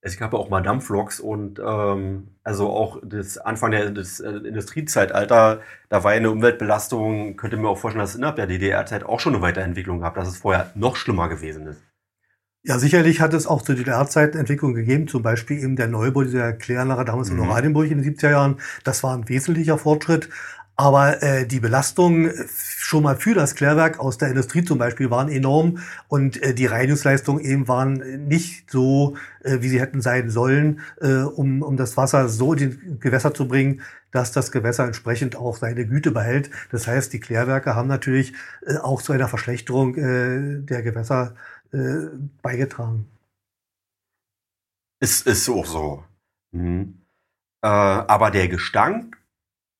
es 0.02 0.18
gab 0.18 0.34
ja 0.34 0.40
auch 0.40 0.50
mal 0.50 0.62
Dampfloks 0.62 1.20
und 1.20 1.60
ähm, 1.60 2.30
also 2.44 2.70
auch 2.70 3.02
das 3.04 3.38
Anfang 3.38 3.72
der, 3.72 3.92
des 3.92 4.20
äh, 4.20 4.30
Industriezeitalter, 4.30 5.62
da 5.90 6.04
war 6.04 6.14
ja 6.14 6.18
eine 6.18 6.32
Umweltbelastung, 6.32 7.36
könnte 7.36 7.58
mir 7.58 7.68
auch 7.68 7.78
vorstellen, 7.78 8.02
dass 8.02 8.12
es 8.12 8.16
innerhalb 8.16 8.38
der 8.38 8.48
DDR-Zeit 8.48 9.04
auch 9.04 9.20
schon 9.20 9.34
eine 9.34 9.42
Weiterentwicklung 9.42 10.00
gab, 10.00 10.16
dass 10.16 10.30
es 10.30 10.38
vorher 10.38 10.72
noch 10.76 10.96
schlimmer 10.96 11.28
gewesen 11.28 11.68
ist. 11.68 11.82
Ja, 12.62 12.78
sicherlich 12.78 13.22
hat 13.22 13.34
es 13.34 13.48
auch 13.48 13.62
zu 13.62 13.74
DDR-Zeiten 13.74 14.38
Entwicklungen 14.38 14.76
gegeben, 14.76 15.08
zum 15.08 15.22
Beispiel 15.22 15.64
eben 15.64 15.78
der 15.78 15.88
Neubau 15.88 16.24
dieser 16.24 16.52
Kläranlage 16.52 17.06
damals 17.06 17.30
mhm. 17.30 17.38
in 17.38 17.50
Oranienburg 17.50 17.90
in 17.90 18.02
den 18.02 18.16
70er 18.16 18.32
Jahren. 18.32 18.58
Das 18.84 19.02
war 19.02 19.16
ein 19.16 19.30
wesentlicher 19.30 19.78
Fortschritt. 19.78 20.30
Aber 20.80 21.22
äh, 21.22 21.46
die 21.46 21.60
Belastungen 21.60 22.32
schon 22.48 23.04
mal 23.04 23.18
für 23.18 23.34
das 23.34 23.54
Klärwerk 23.54 24.00
aus 24.00 24.18
der 24.18 24.30
Industrie 24.30 24.64
zum 24.64 24.78
Beispiel 24.78 25.12
waren 25.12 25.28
enorm 25.28 25.80
und 26.08 26.42
äh, 26.42 26.54
die 26.54 26.68
Reinigungsleistungen 26.68 27.44
eben 27.44 27.68
waren 27.68 28.28
nicht 28.30 28.72
so, 28.72 29.18
äh, 29.44 29.58
wie 29.60 29.68
sie 29.68 29.82
hätten 29.82 30.02
sein 30.02 30.30
sollen, 30.30 30.80
äh, 31.02 31.16
um, 31.16 31.64
um 31.64 31.76
das 31.76 31.98
Wasser 31.98 32.30
so 32.30 32.54
in 32.54 32.60
die 32.60 33.00
Gewässer 33.02 33.34
zu 33.34 33.50
bringen, 33.50 33.82
dass 34.12 34.32
das 34.32 34.54
Gewässer 34.54 34.86
entsprechend 34.86 35.36
auch 35.36 35.58
seine 35.58 35.86
Güte 35.86 36.12
behält. 36.12 36.50
Das 36.72 36.88
heißt, 36.88 37.12
die 37.12 37.20
Klärwerke 37.20 37.76
haben 37.76 37.90
natürlich 37.90 38.32
äh, 38.66 38.78
auch 38.78 39.02
zu 39.02 39.12
einer 39.12 39.28
Verschlechterung 39.28 39.96
äh, 39.96 40.62
der 40.62 40.82
Gewässer 40.82 41.36
äh, 41.74 42.08
beigetragen. 42.42 43.06
Es 45.02 45.24
ist 45.24 45.50
auch 45.50 45.66
so. 45.66 46.06
Mhm. 46.54 47.02
Äh, 47.62 47.68
aber 47.68 48.32
der 48.32 48.48
Gestank, 48.48 49.18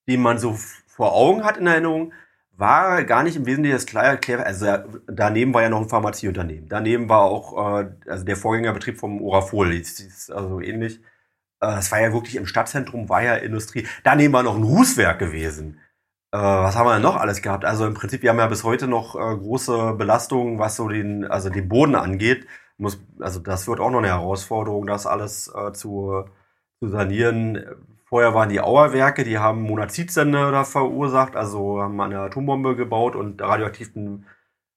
den 0.06 0.20
man 0.20 0.38
so 0.38 0.58
vor 1.00 1.14
Augen 1.14 1.44
hat 1.44 1.56
in 1.56 1.66
Erinnerung, 1.66 2.12
war 2.58 3.04
gar 3.04 3.22
nicht 3.22 3.34
im 3.34 3.46
Wesentlichen 3.46 3.74
das 3.74 3.86
Klär, 3.86 4.44
also 4.44 4.66
daneben 5.06 5.54
war 5.54 5.62
ja 5.62 5.70
noch 5.70 5.80
ein 5.80 5.88
Pharmazieunternehmen. 5.88 6.68
Daneben 6.68 7.08
war 7.08 7.22
auch 7.22 7.80
äh, 7.80 7.90
also 8.06 8.22
der 8.26 8.36
Vorgängerbetrieb 8.36 8.98
vom 8.98 9.22
Orafol, 9.22 9.72
ist 9.72 10.30
also 10.30 10.60
ähnlich. 10.60 10.98
Äh, 11.60 11.68
das 11.68 11.90
war 11.90 12.02
ja 12.02 12.12
wirklich 12.12 12.36
im 12.36 12.44
Stadtzentrum, 12.44 13.08
war 13.08 13.22
ja 13.22 13.36
Industrie. 13.36 13.86
Daneben 14.04 14.34
war 14.34 14.42
noch 14.42 14.56
ein 14.56 14.62
Rußwerk 14.62 15.18
gewesen. 15.18 15.80
Äh, 16.32 16.36
was 16.36 16.76
haben 16.76 16.86
wir 16.86 16.92
denn 16.92 17.02
noch 17.02 17.16
alles 17.16 17.40
gehabt? 17.40 17.64
Also 17.64 17.86
im 17.86 17.94
Prinzip, 17.94 18.20
wir 18.20 18.28
haben 18.28 18.38
ja 18.38 18.46
bis 18.46 18.62
heute 18.62 18.86
noch 18.86 19.14
äh, 19.14 19.36
große 19.38 19.94
Belastungen, 19.94 20.58
was 20.58 20.76
so 20.76 20.86
den, 20.86 21.24
also 21.24 21.48
den 21.48 21.66
Boden 21.66 21.94
angeht. 21.94 22.46
Muss, 22.76 23.02
also 23.20 23.40
das 23.40 23.66
wird 23.68 23.80
auch 23.80 23.90
noch 23.90 24.00
eine 24.00 24.08
Herausforderung, 24.08 24.86
das 24.86 25.06
alles 25.06 25.50
äh, 25.54 25.72
zu, 25.72 26.26
zu 26.78 26.88
sanieren 26.90 27.58
Vorher 28.10 28.34
waren 28.34 28.48
die 28.48 28.60
Auerwerke, 28.60 29.22
die 29.22 29.38
haben 29.38 29.62
Monazidsende 29.62 30.50
da 30.50 30.64
verursacht, 30.64 31.36
also 31.36 31.80
haben 31.80 32.00
eine 32.00 32.18
Atombombe 32.18 32.74
gebaut 32.74 33.14
und 33.14 33.40
radioaktiven 33.40 34.26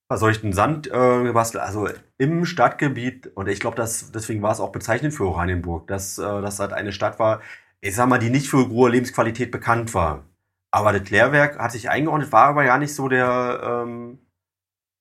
verseuchten 0.07 0.53
Sand 0.53 0.87
äh, 0.87 1.23
gebastelt. 1.23 1.63
Also 1.63 1.89
im 2.19 2.45
Stadtgebiet, 2.45 3.27
und 3.35 3.49
ich 3.49 3.59
glaube, 3.59 3.75
deswegen 3.77 4.43
war 4.43 4.51
es 4.51 4.59
auch 4.59 4.71
bezeichnend 4.71 5.15
für 5.15 5.25
Oranienburg, 5.25 5.87
dass 5.87 6.19
äh, 6.19 6.21
das 6.21 6.59
halt 6.59 6.73
eine 6.73 6.91
Stadt 6.91 7.17
war, 7.17 7.41
ich 7.81 7.95
sag 7.95 8.07
mal, 8.07 8.19
die 8.19 8.29
nicht 8.29 8.49
für 8.49 8.69
hohe 8.69 8.91
Lebensqualität 8.91 9.51
bekannt 9.51 9.93
war. 9.95 10.25
Aber 10.71 10.93
das 10.93 11.03
Klärwerk 11.03 11.57
hat 11.59 11.71
sich 11.71 11.89
eingeordnet, 11.89 12.31
war 12.31 12.47
aber 12.49 12.63
ja 12.65 12.77
nicht 12.77 12.93
so 12.95 13.09
der, 13.09 13.83
ähm, 13.85 14.19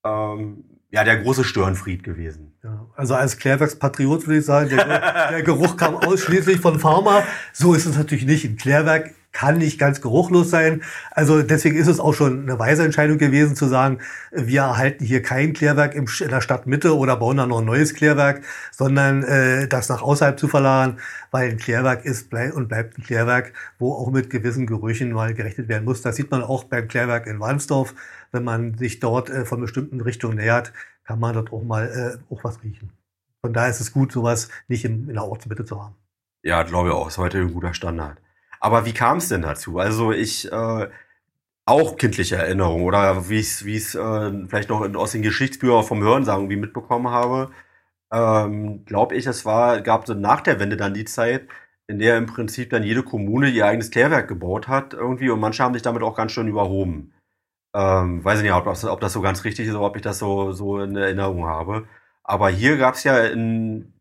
ähm, 0.04 0.71
ja 0.92 1.02
der 1.04 1.16
große 1.16 1.42
Störenfried 1.42 2.04
gewesen. 2.04 2.52
Ja, 2.62 2.86
also 2.94 3.14
als 3.14 3.38
Klärwerkspatriot 3.38 4.26
würde 4.26 4.38
ich 4.38 4.44
sagen, 4.44 4.68
der, 4.68 5.30
der 5.30 5.42
Geruch 5.42 5.76
kam 5.76 5.96
ausschließlich 5.96 6.60
von 6.60 6.78
Pharma. 6.78 7.24
So 7.52 7.74
ist 7.74 7.86
es 7.86 7.96
natürlich 7.96 8.26
nicht. 8.26 8.44
Ein 8.44 8.56
Klärwerk 8.56 9.14
kann 9.32 9.58
nicht 9.58 9.78
ganz 9.78 10.00
geruchlos 10.00 10.50
sein. 10.50 10.82
Also 11.10 11.42
deswegen 11.42 11.76
ist 11.76 11.88
es 11.88 12.00
auch 12.00 12.12
schon 12.12 12.42
eine 12.42 12.58
weise 12.58 12.84
Entscheidung 12.84 13.18
gewesen 13.18 13.56
zu 13.56 13.66
sagen, 13.66 13.98
wir 14.30 14.60
erhalten 14.60 15.04
hier 15.04 15.22
kein 15.22 15.54
Klärwerk 15.54 15.94
in 15.94 16.06
der 16.30 16.40
Stadtmitte 16.40 16.96
oder 16.96 17.16
bauen 17.16 17.38
da 17.38 17.46
noch 17.46 17.60
ein 17.60 17.64
neues 17.64 17.94
Klärwerk, 17.94 18.42
sondern 18.70 19.22
äh, 19.24 19.66
das 19.68 19.88
nach 19.88 20.02
außerhalb 20.02 20.38
zu 20.38 20.48
verlagern, 20.48 20.98
weil 21.30 21.50
ein 21.50 21.56
Klärwerk 21.58 22.04
ist 22.04 22.30
bleib 22.30 22.54
und 22.54 22.68
bleibt 22.68 22.98
ein 22.98 23.02
Klärwerk, 23.02 23.52
wo 23.78 23.92
auch 23.94 24.10
mit 24.10 24.30
gewissen 24.30 24.66
Gerüchen 24.66 25.12
mal 25.12 25.34
gerechnet 25.34 25.68
werden 25.68 25.84
muss. 25.84 26.02
Das 26.02 26.16
sieht 26.16 26.30
man 26.30 26.42
auch 26.42 26.64
beim 26.64 26.88
Klärwerk 26.88 27.26
in 27.26 27.40
Warnsdorf. 27.40 27.94
Wenn 28.30 28.44
man 28.44 28.76
sich 28.78 29.00
dort 29.00 29.30
äh, 29.30 29.44
von 29.44 29.60
bestimmten 29.60 30.00
Richtungen 30.00 30.36
nähert, 30.36 30.72
kann 31.04 31.18
man 31.18 31.34
dort 31.34 31.52
auch 31.52 31.62
mal 31.62 32.20
äh, 32.30 32.34
auch 32.34 32.44
was 32.44 32.62
riechen. 32.62 32.90
Von 33.40 33.52
daher 33.52 33.70
ist 33.70 33.80
es 33.80 33.92
gut, 33.92 34.12
sowas 34.12 34.50
nicht 34.68 34.84
in, 34.84 35.08
in 35.08 35.14
der 35.14 35.24
Ortsmitte 35.24 35.64
zu 35.64 35.82
haben. 35.82 35.96
Ja, 36.44 36.62
glaube 36.62 36.90
ich 36.90 36.94
auch. 36.94 37.08
Ist 37.08 37.18
heute 37.18 37.38
ein 37.38 37.52
guter 37.52 37.74
Standard. 37.74 38.21
Aber 38.62 38.86
wie 38.86 38.94
kam 38.94 39.18
es 39.18 39.28
denn 39.28 39.42
dazu? 39.42 39.78
Also 39.78 40.12
ich 40.12 40.50
äh, 40.52 40.88
auch 41.66 41.96
kindliche 41.96 42.36
Erinnerungen 42.36 42.84
oder 42.84 43.28
wie 43.28 43.40
ich 43.40 43.60
es 43.64 43.94
äh, 43.96 44.46
vielleicht 44.48 44.68
noch 44.70 44.82
in, 44.82 44.96
aus 44.96 45.12
den 45.12 45.22
Geschichtsbüchern 45.22 45.84
vom 45.84 46.02
Hörensagen 46.02 46.44
irgendwie 46.44 46.60
mitbekommen 46.60 47.08
habe, 47.10 47.50
ähm, 48.12 48.84
glaube 48.86 49.16
ich, 49.16 49.26
es 49.26 49.44
war 49.46 49.80
gab 49.82 50.06
so 50.06 50.14
nach 50.14 50.42
der 50.42 50.60
Wende 50.60 50.76
dann 50.76 50.94
die 50.94 51.04
Zeit, 51.06 51.48
in 51.88 51.98
der 51.98 52.16
im 52.18 52.26
Prinzip 52.26 52.70
dann 52.70 52.84
jede 52.84 53.02
Kommune 53.02 53.48
ihr 53.50 53.66
eigenes 53.66 53.90
Klärwerk 53.90 54.28
gebaut 54.28 54.68
hat 54.68 54.94
irgendwie 54.94 55.30
und 55.30 55.40
manche 55.40 55.62
haben 55.64 55.74
sich 55.74 55.82
damit 55.82 56.02
auch 56.02 56.16
ganz 56.16 56.32
schön 56.32 56.48
überhoben. 56.48 57.12
Ähm, 57.74 58.24
weiß 58.24 58.38
ich 58.38 58.44
nicht, 58.44 58.52
ob 58.54 58.64
das, 58.66 58.84
ob 58.84 59.00
das 59.00 59.12
so 59.14 59.22
ganz 59.22 59.44
richtig 59.44 59.68
ist 59.68 59.74
oder 59.74 59.86
ob 59.86 59.96
ich 59.96 60.02
das 60.02 60.18
so, 60.18 60.52
so 60.52 60.80
in 60.80 60.96
Erinnerung 60.96 61.46
habe. 61.46 61.88
Aber 62.24 62.50
hier 62.50 62.76
gab 62.78 62.94
es 62.94 63.04
ja 63.04 63.18
in 63.26 63.94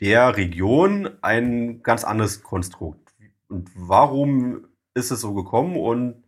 der 0.00 0.36
Region 0.36 1.10
ein 1.22 1.82
ganz 1.82 2.04
anderes 2.04 2.42
Konstrukt. 2.42 3.05
Und 3.48 3.70
warum 3.74 4.66
ist 4.94 5.10
es 5.10 5.20
so 5.20 5.34
gekommen 5.34 5.76
und 5.76 6.24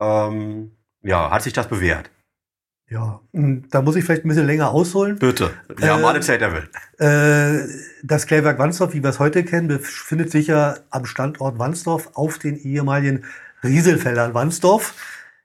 ähm, 0.00 0.72
ja, 1.02 1.30
hat 1.30 1.42
sich 1.42 1.52
das 1.52 1.68
bewährt? 1.68 2.10
Ja, 2.90 3.20
da 3.32 3.82
muss 3.82 3.96
ich 3.96 4.04
vielleicht 4.04 4.24
ein 4.24 4.28
bisschen 4.28 4.46
länger 4.46 4.70
ausholen. 4.70 5.18
Bitte. 5.18 5.50
Wir 5.76 5.92
haben 5.92 6.02
äh, 6.02 6.06
alle 6.06 6.20
Zeit 6.20 6.40
der 6.40 6.54
Welt. 6.54 6.70
Äh, 6.98 7.68
das 8.02 8.26
Klärwerk 8.26 8.58
Wandsdorf, 8.58 8.94
wie 8.94 9.02
wir 9.02 9.10
es 9.10 9.18
heute 9.18 9.44
kennen, 9.44 9.68
befindet 9.68 10.30
sich 10.30 10.46
ja 10.46 10.76
am 10.88 11.04
Standort 11.04 11.58
Wandsdorf 11.58 12.10
auf 12.14 12.38
den 12.38 12.56
ehemaligen 12.56 13.24
Rieselfeldern 13.62 14.32
Wandsdorf. 14.32 14.94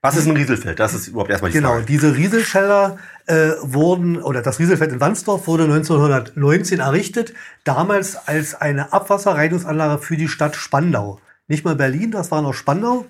Was 0.04 0.16
ist 0.16 0.26
ein 0.26 0.36
Rieselfeld? 0.36 0.78
Das 0.78 0.92
ist 0.92 1.08
überhaupt 1.08 1.30
erstmal 1.30 1.50
die 1.50 1.56
genau, 1.56 1.70
Frage. 1.70 1.86
Genau, 1.86 2.02
diese 2.02 2.14
Rieselfelder 2.14 2.98
äh, 3.24 3.52
wurden, 3.62 4.20
oder 4.20 4.42
das 4.42 4.58
Rieselfeld 4.58 4.92
in 4.92 5.00
Wandsdorf 5.00 5.46
wurde 5.46 5.62
1919 5.64 6.80
errichtet, 6.80 7.32
damals 7.64 8.14
als 8.28 8.54
eine 8.54 8.92
Abwasserreinigungsanlage 8.92 10.02
für 10.02 10.18
die 10.18 10.28
Stadt 10.28 10.56
Spandau. 10.56 11.20
Nicht 11.48 11.64
mal 11.64 11.74
Berlin, 11.74 12.10
das 12.10 12.30
war 12.30 12.42
noch 12.42 12.52
Spandau. 12.52 13.06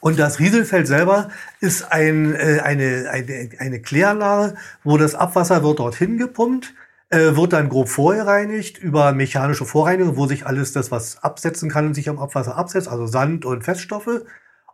Und 0.00 0.18
das 0.18 0.40
Rieselfeld 0.40 0.88
selber 0.88 1.28
ist 1.60 1.92
ein, 1.92 2.34
äh, 2.34 2.58
eine, 2.64 3.10
eine, 3.12 3.50
eine 3.60 3.80
Kläranlage, 3.80 4.56
wo 4.82 4.98
das 4.98 5.14
Abwasser 5.14 5.62
wird 5.62 5.78
dorthin 5.78 6.18
gepumpt, 6.18 6.74
äh, 7.10 7.36
wird 7.36 7.52
dann 7.52 7.68
grob 7.68 7.88
vorgereinigt 7.88 8.78
über 8.78 9.12
mechanische 9.12 9.64
Vorreinigung, 9.64 10.16
wo 10.16 10.26
sich 10.26 10.44
alles 10.44 10.72
das, 10.72 10.90
was 10.90 11.22
absetzen 11.22 11.70
kann, 11.70 11.94
sich 11.94 12.08
am 12.08 12.18
Abwasser 12.18 12.56
absetzt, 12.56 12.88
also 12.88 13.06
Sand 13.06 13.44
und 13.44 13.62
Feststoffe. 13.62 14.22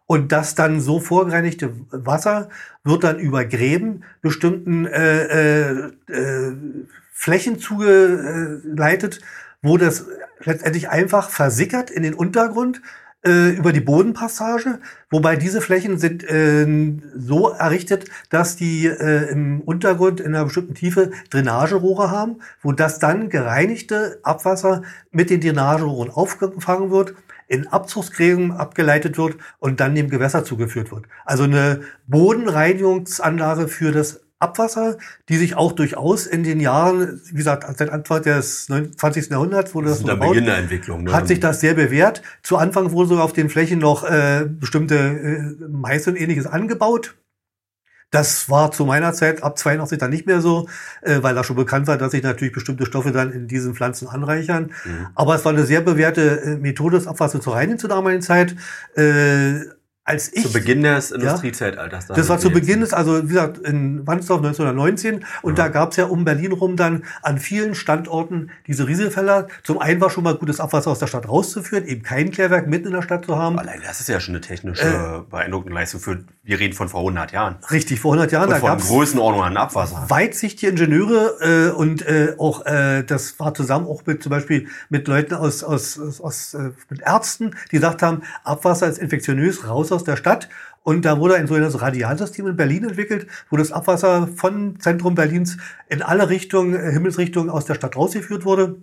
Und 0.06 0.32
das 0.32 0.54
dann 0.54 0.80
so 0.80 1.00
vorgereinigte 1.00 1.72
Wasser 1.90 2.50
wird 2.82 3.04
dann 3.04 3.18
über 3.18 3.44
Gräben 3.44 4.04
bestimmten 4.20 4.86
äh, 4.86 5.70
äh, 5.70 5.92
äh, 6.08 6.52
Flächen 7.12 7.58
zugeleitet, 7.58 9.20
wo 9.62 9.78
das 9.78 10.06
letztendlich 10.40 10.90
einfach 10.90 11.30
versickert 11.30 11.90
in 11.90 12.02
den 12.02 12.12
Untergrund 12.12 12.82
äh, 13.24 13.50
über 13.50 13.72
die 13.72 13.80
Bodenpassage, 13.80 14.80
wobei 15.08 15.36
diese 15.36 15.62
Flächen 15.62 15.98
sind 15.98 16.22
äh, 16.24 16.66
so 17.16 17.48
errichtet, 17.48 18.04
dass 18.28 18.56
die 18.56 18.86
äh, 18.86 19.30
im 19.30 19.62
Untergrund 19.62 20.20
in 20.20 20.34
einer 20.34 20.44
bestimmten 20.44 20.74
Tiefe 20.74 21.10
Drainagerohre 21.30 22.10
haben, 22.10 22.40
wo 22.62 22.72
das 22.72 22.98
dann 22.98 23.30
gereinigte 23.30 24.20
Abwasser 24.22 24.82
mit 25.10 25.30
den 25.30 25.40
Drainagerohren 25.40 26.10
aufgefangen 26.10 26.90
wird 26.90 27.14
in 27.48 27.66
Abzugsgräben 27.66 28.52
abgeleitet 28.52 29.18
wird 29.18 29.36
und 29.58 29.80
dann 29.80 29.94
dem 29.94 30.10
Gewässer 30.10 30.44
zugeführt 30.44 30.90
wird. 30.90 31.06
Also 31.24 31.44
eine 31.44 31.80
Bodenreinigungsanlage 32.06 33.68
für 33.68 33.92
das 33.92 34.24
Abwasser, 34.44 34.98
die 35.28 35.36
sich 35.36 35.56
auch 35.56 35.72
durchaus 35.72 36.26
in 36.26 36.42
den 36.42 36.60
Jahren, 36.60 37.20
wie 37.30 37.36
gesagt, 37.36 37.64
seit 37.78 37.88
Anfang 37.88 38.22
des 38.22 38.66
20. 38.66 39.30
Jahrhunderts 39.30 39.74
wurde 39.74 39.88
das, 39.88 40.00
das 40.00 40.10
gebaut, 40.10 40.30
Beginn 40.30 40.44
der 40.44 40.58
Entwicklung, 40.58 41.04
ne? 41.04 41.12
hat 41.12 41.28
sich 41.28 41.40
das 41.40 41.60
sehr 41.60 41.74
bewährt. 41.74 42.22
Zu 42.42 42.58
Anfang 42.58 42.92
wurde 42.92 43.08
sogar 43.08 43.24
auf 43.24 43.32
den 43.32 43.48
Flächen 43.48 43.78
noch 43.78 44.04
äh, 44.04 44.46
bestimmte 44.46 44.96
äh, 44.96 45.68
Mais 45.68 46.06
und 46.06 46.16
ähnliches 46.16 46.46
angebaut. 46.46 47.14
Das 48.14 48.48
war 48.48 48.70
zu 48.70 48.84
meiner 48.86 49.12
Zeit 49.12 49.42
ab 49.42 49.58
82 49.58 49.98
dann 49.98 50.10
nicht 50.10 50.24
mehr 50.26 50.40
so, 50.40 50.68
äh, 51.02 51.18
weil 51.22 51.34
da 51.34 51.42
schon 51.42 51.56
bekannt 51.56 51.88
war, 51.88 51.98
dass 51.98 52.12
sich 52.12 52.22
natürlich 52.22 52.54
bestimmte 52.54 52.86
Stoffe 52.86 53.10
dann 53.10 53.32
in 53.32 53.48
diesen 53.48 53.74
Pflanzen 53.74 54.06
anreichern. 54.06 54.70
Mhm. 54.84 55.08
Aber 55.16 55.34
es 55.34 55.44
war 55.44 55.52
eine 55.52 55.64
sehr 55.64 55.80
bewährte 55.80 56.40
äh, 56.42 56.56
Methode, 56.56 56.96
das 56.96 57.08
Abwasser 57.08 57.40
zu 57.40 57.50
reinigen 57.50 57.80
zur 57.80 57.88
damaligen 57.88 58.22
Zeit. 58.22 58.54
Äh, 58.94 59.64
als 60.04 60.32
ich. 60.32 60.42
Zu 60.42 60.52
Beginn 60.52 60.82
des 60.82 61.10
Industriezeitalters. 61.10 62.08
Ja, 62.08 62.14
das 62.14 62.28
war 62.28 62.38
zu 62.38 62.50
Beginn 62.50 62.80
des, 62.80 62.92
also 62.92 63.24
wie 63.24 63.28
gesagt, 63.28 63.58
in 63.58 64.06
Wandsdorf 64.06 64.38
1919. 64.38 65.24
Und 65.42 65.58
ja. 65.58 65.64
da 65.64 65.70
gab 65.70 65.92
es 65.92 65.96
ja 65.96 66.04
um 66.04 66.24
Berlin 66.24 66.52
rum 66.52 66.76
dann 66.76 67.04
an 67.22 67.38
vielen 67.38 67.74
Standorten 67.74 68.50
diese 68.66 68.86
Rieselfeller. 68.86 69.48
Zum 69.62 69.78
einen 69.78 70.00
war 70.02 70.10
schon 70.10 70.24
mal 70.24 70.34
gutes 70.34 70.60
Abwasser 70.60 70.90
aus 70.90 70.98
der 70.98 71.06
Stadt 71.06 71.26
rauszuführen, 71.28 71.86
eben 71.86 72.02
kein 72.02 72.30
Klärwerk 72.30 72.66
mitten 72.66 72.88
in 72.88 72.92
der 72.92 73.02
Stadt 73.02 73.24
zu 73.24 73.36
haben. 73.36 73.58
Allein 73.58 73.80
das 73.82 74.00
ist 74.00 74.08
ja 74.08 74.20
schon 74.20 74.34
eine 74.34 74.42
technische 74.42 74.84
äh, 74.84 75.30
beeindruckende 75.30 75.74
Leistung 75.74 76.00
für, 76.00 76.24
wir 76.42 76.60
reden 76.60 76.74
von 76.74 76.90
vor 76.90 77.00
100 77.00 77.32
Jahren. 77.32 77.56
Richtig, 77.70 77.98
vor 78.00 78.12
100 78.12 78.30
Jahren. 78.30 78.52
Und 78.52 78.62
da 78.62 78.76
von 78.76 78.78
Größenordnung 78.78 79.42
an 79.42 79.56
Abwasser. 79.56 80.04
Weitsichtige 80.08 80.70
Ingenieure 80.70 81.70
äh, 81.72 81.74
und 81.74 82.06
äh, 82.06 82.34
auch, 82.36 82.66
äh, 82.66 83.04
das 83.04 83.40
war 83.40 83.54
zusammen 83.54 83.86
auch 83.86 84.02
mit 84.04 84.22
zum 84.22 84.30
Beispiel 84.30 84.68
mit 84.90 85.08
Leuten 85.08 85.34
aus, 85.34 85.64
aus, 85.64 85.98
aus, 85.98 86.20
aus 86.20 86.54
äh, 86.54 86.72
mit 86.90 87.00
Ärzten, 87.00 87.56
die 87.70 87.76
gesagt 87.76 88.02
haben, 88.02 88.22
Abwasser 88.44 88.86
ist 88.88 88.98
infektionös, 88.98 89.66
raus 89.66 89.93
aus 89.94 90.04
der 90.04 90.16
Stadt. 90.16 90.48
Und 90.82 91.06
da 91.06 91.18
wurde 91.18 91.36
ein 91.36 91.46
sogenanntes 91.46 91.80
Radialsystem 91.80 92.46
in 92.46 92.56
Berlin 92.56 92.84
entwickelt, 92.84 93.26
wo 93.48 93.56
das 93.56 93.72
Abwasser 93.72 94.28
von 94.36 94.78
Zentrum 94.80 95.14
Berlins 95.14 95.56
in 95.88 96.02
alle 96.02 96.28
Richtungen, 96.28 96.74
äh, 96.74 96.92
Himmelsrichtungen 96.92 97.48
aus 97.48 97.64
der 97.64 97.74
Stadt 97.74 97.96
rausgeführt 97.96 98.44
wurde. 98.44 98.76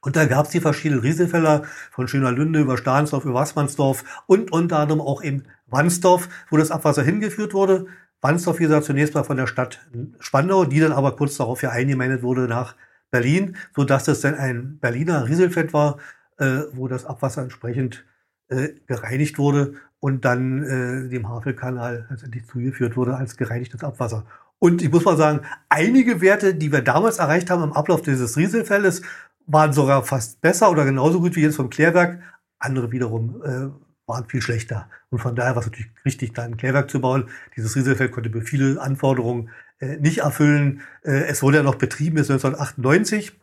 Und 0.00 0.16
da 0.16 0.24
gab 0.24 0.46
es 0.46 0.52
die 0.52 0.60
verschiedenen 0.60 1.00
Rieselfeller 1.00 1.62
von 1.90 2.08
Schönerlünde 2.08 2.60
über 2.60 2.76
Stahnsdorf, 2.76 3.24
über 3.24 3.34
Wassmannsdorf 3.34 4.24
und 4.26 4.52
unter 4.52 4.78
anderem 4.78 5.00
auch 5.00 5.20
in 5.20 5.44
Wandsdorf, 5.66 6.28
wo 6.50 6.56
das 6.56 6.70
Abwasser 6.70 7.02
hingeführt 7.02 7.54
wurde. 7.54 7.86
Wandsdorf, 8.20 8.58
wie 8.58 8.64
gesagt, 8.64 8.84
zunächst 8.84 9.14
mal 9.14 9.24
von 9.24 9.36
der 9.36 9.46
Stadt 9.46 9.80
Spandau, 10.20 10.64
die 10.64 10.80
dann 10.80 10.92
aber 10.92 11.16
kurz 11.16 11.36
darauf 11.36 11.62
ja 11.62 11.70
eingemeindet 11.70 12.22
wurde 12.22 12.42
nach 12.42 12.76
Berlin, 13.10 13.56
so 13.74 13.84
dass 13.84 14.04
das 14.04 14.20
dann 14.20 14.34
ein 14.34 14.78
Berliner 14.78 15.28
Rieselfeld 15.28 15.72
war, 15.72 15.98
äh, 16.38 16.62
wo 16.72 16.88
das 16.88 17.04
Abwasser 17.04 17.42
entsprechend 17.42 18.04
äh, 18.48 18.70
gereinigt 18.86 19.38
wurde 19.38 19.74
und 20.02 20.24
dann 20.24 20.64
äh, 20.64 21.08
dem 21.08 21.28
Havelkanal 21.28 22.06
letztendlich 22.10 22.44
zugeführt 22.48 22.96
wurde 22.96 23.16
als 23.16 23.36
gereinigtes 23.36 23.84
Abwasser. 23.84 24.24
Und 24.58 24.82
ich 24.82 24.90
muss 24.90 25.04
mal 25.04 25.16
sagen, 25.16 25.42
einige 25.68 26.20
Werte, 26.20 26.56
die 26.56 26.72
wir 26.72 26.82
damals 26.82 27.18
erreicht 27.18 27.50
haben 27.50 27.62
im 27.62 27.72
Ablauf 27.72 28.02
dieses 28.02 28.36
Rieselfeldes, 28.36 29.02
waren 29.46 29.72
sogar 29.72 30.02
fast 30.02 30.40
besser 30.40 30.72
oder 30.72 30.84
genauso 30.84 31.20
gut 31.20 31.36
wie 31.36 31.42
jetzt 31.42 31.54
vom 31.54 31.70
Klärwerk. 31.70 32.20
Andere 32.58 32.90
wiederum 32.90 33.42
äh, 33.44 33.68
waren 34.08 34.28
viel 34.28 34.42
schlechter. 34.42 34.88
Und 35.10 35.20
von 35.20 35.36
daher 35.36 35.54
war 35.54 35.60
es 35.60 35.66
natürlich 35.66 35.92
richtig, 36.04 36.34
da 36.34 36.42
ein 36.42 36.56
Klärwerk 36.56 36.90
zu 36.90 37.00
bauen. 37.00 37.28
Dieses 37.54 37.76
Rieselfeld 37.76 38.10
konnte 38.10 38.42
viele 38.42 38.80
Anforderungen 38.80 39.50
äh, 39.78 39.98
nicht 39.98 40.18
erfüllen. 40.18 40.80
Äh, 41.04 41.26
es 41.28 41.44
wurde 41.44 41.58
ja 41.58 41.62
noch 41.62 41.76
betrieben 41.76 42.16
bis 42.16 42.28
1998. 42.28 43.38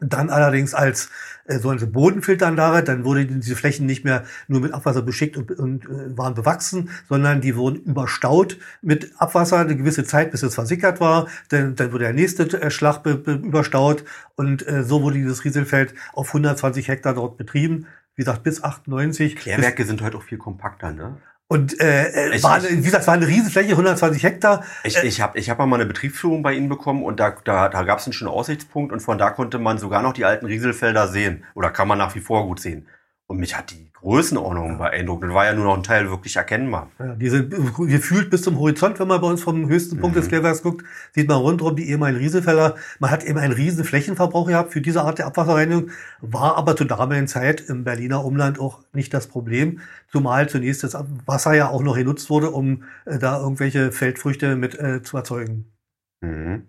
Dann 0.00 0.30
allerdings 0.30 0.74
als 0.74 1.10
äh, 1.46 1.58
so 1.58 1.70
eine 1.70 1.86
Bodenfilteranlage, 1.86 2.84
dann 2.84 3.04
wurde 3.04 3.26
diese 3.26 3.56
Flächen 3.56 3.86
nicht 3.86 4.04
mehr 4.04 4.24
nur 4.48 4.60
mit 4.60 4.72
Abwasser 4.72 5.02
beschickt 5.02 5.36
und, 5.36 5.50
und 5.52 5.84
äh, 5.84 6.16
waren 6.16 6.34
bewachsen, 6.34 6.90
sondern 7.08 7.40
die 7.40 7.56
wurden 7.56 7.82
überstaut 7.82 8.58
mit 8.82 9.12
Abwasser 9.18 9.58
eine 9.58 9.76
gewisse 9.76 10.04
Zeit, 10.04 10.30
bis 10.30 10.42
es 10.42 10.54
versickert 10.54 11.00
war. 11.00 11.28
Dann, 11.48 11.76
dann 11.76 11.92
wurde 11.92 12.04
der 12.04 12.12
nächste 12.12 12.44
äh, 12.60 12.70
Schlag 12.70 13.02
be, 13.02 13.16
be, 13.16 13.32
überstaut 13.34 14.04
und 14.34 14.66
äh, 14.66 14.82
so 14.84 15.02
wurde 15.02 15.16
dieses 15.16 15.44
Rieselfeld 15.44 15.94
auf 16.12 16.28
120 16.28 16.88
Hektar 16.88 17.14
dort 17.14 17.36
betrieben. 17.36 17.86
Wie 18.14 18.22
gesagt, 18.22 18.42
bis 18.42 18.64
98. 18.64 19.36
Klärwerke 19.36 19.82
bis, 19.82 19.88
sind 19.88 20.02
heute 20.02 20.16
auch 20.16 20.22
viel 20.22 20.38
kompakter, 20.38 20.92
ne? 20.92 21.18
Und 21.48 21.78
äh, 21.80 22.34
ich, 22.34 22.42
war, 22.42 22.60
wie 22.62 22.82
gesagt, 22.82 23.02
es 23.02 23.06
war 23.06 23.14
eine 23.14 23.28
Riesenfläche, 23.28 23.70
120 23.70 24.22
Hektar. 24.24 24.64
Ich, 24.82 24.96
ich 24.96 25.20
habe 25.20 25.38
ich 25.38 25.48
hab 25.48 25.58
mal 25.58 25.72
eine 25.74 25.86
Betriebsführung 25.86 26.42
bei 26.42 26.54
Ihnen 26.54 26.68
bekommen 26.68 27.04
und 27.04 27.20
da, 27.20 27.36
da, 27.44 27.68
da 27.68 27.82
gab 27.84 28.00
es 28.00 28.06
einen 28.06 28.14
schönen 28.14 28.30
Aussichtspunkt 28.30 28.92
und 28.92 28.98
von 28.98 29.16
da 29.16 29.30
konnte 29.30 29.60
man 29.60 29.78
sogar 29.78 30.02
noch 30.02 30.12
die 30.12 30.24
alten 30.24 30.46
Rieselfelder 30.46 31.06
sehen. 31.06 31.44
Oder 31.54 31.70
kann 31.70 31.86
man 31.86 31.98
nach 31.98 32.14
wie 32.16 32.20
vor 32.20 32.46
gut 32.46 32.58
sehen. 32.58 32.88
Und 33.28 33.38
mich 33.38 33.56
hat 33.56 33.72
die 33.72 33.90
Größenordnung 33.92 34.78
beeindruckt. 34.78 35.24
Das 35.24 35.32
war 35.32 35.46
ja 35.46 35.52
nur 35.52 35.64
noch 35.64 35.76
ein 35.76 35.82
Teil 35.82 36.08
wirklich 36.10 36.36
erkennbar. 36.36 36.90
Ja, 37.00 37.16
diese 37.16 37.48
gefühlt 37.48 38.30
bis 38.30 38.42
zum 38.42 38.56
Horizont, 38.56 39.00
wenn 39.00 39.08
man 39.08 39.20
bei 39.20 39.26
uns 39.26 39.42
vom 39.42 39.68
höchsten 39.68 39.98
Punkt 39.98 40.14
mhm. 40.14 40.20
des 40.20 40.28
Klärwerks 40.28 40.62
guckt, 40.62 40.86
sieht 41.12 41.26
man 41.26 41.38
rundherum 41.38 41.74
die 41.74 41.90
ehemaligen 41.90 42.20
Rieselfeller. 42.20 42.76
Man 43.00 43.10
hat 43.10 43.24
eben 43.24 43.38
einen 43.38 43.52
riesen 43.52 43.84
Flächenverbrauch 43.84 44.46
gehabt 44.46 44.72
für 44.72 44.80
diese 44.80 45.02
Art 45.02 45.18
der 45.18 45.26
Abwasserreinigung, 45.26 45.90
war 46.20 46.56
aber 46.56 46.76
zur 46.76 46.86
damaligen 46.86 47.26
Zeit 47.26 47.62
im 47.62 47.82
Berliner 47.82 48.24
Umland 48.24 48.60
auch 48.60 48.80
nicht 48.92 49.12
das 49.12 49.26
Problem, 49.26 49.80
zumal 50.12 50.48
zunächst 50.48 50.84
das 50.84 50.96
Wasser 51.24 51.54
ja 51.54 51.68
auch 51.68 51.82
noch 51.82 51.96
genutzt 51.96 52.30
wurde, 52.30 52.52
um 52.52 52.84
äh, 53.06 53.18
da 53.18 53.40
irgendwelche 53.40 53.90
Feldfrüchte 53.90 54.54
mit 54.54 54.78
äh, 54.78 55.02
zu 55.02 55.16
erzeugen. 55.16 55.72
Mhm. 56.20 56.68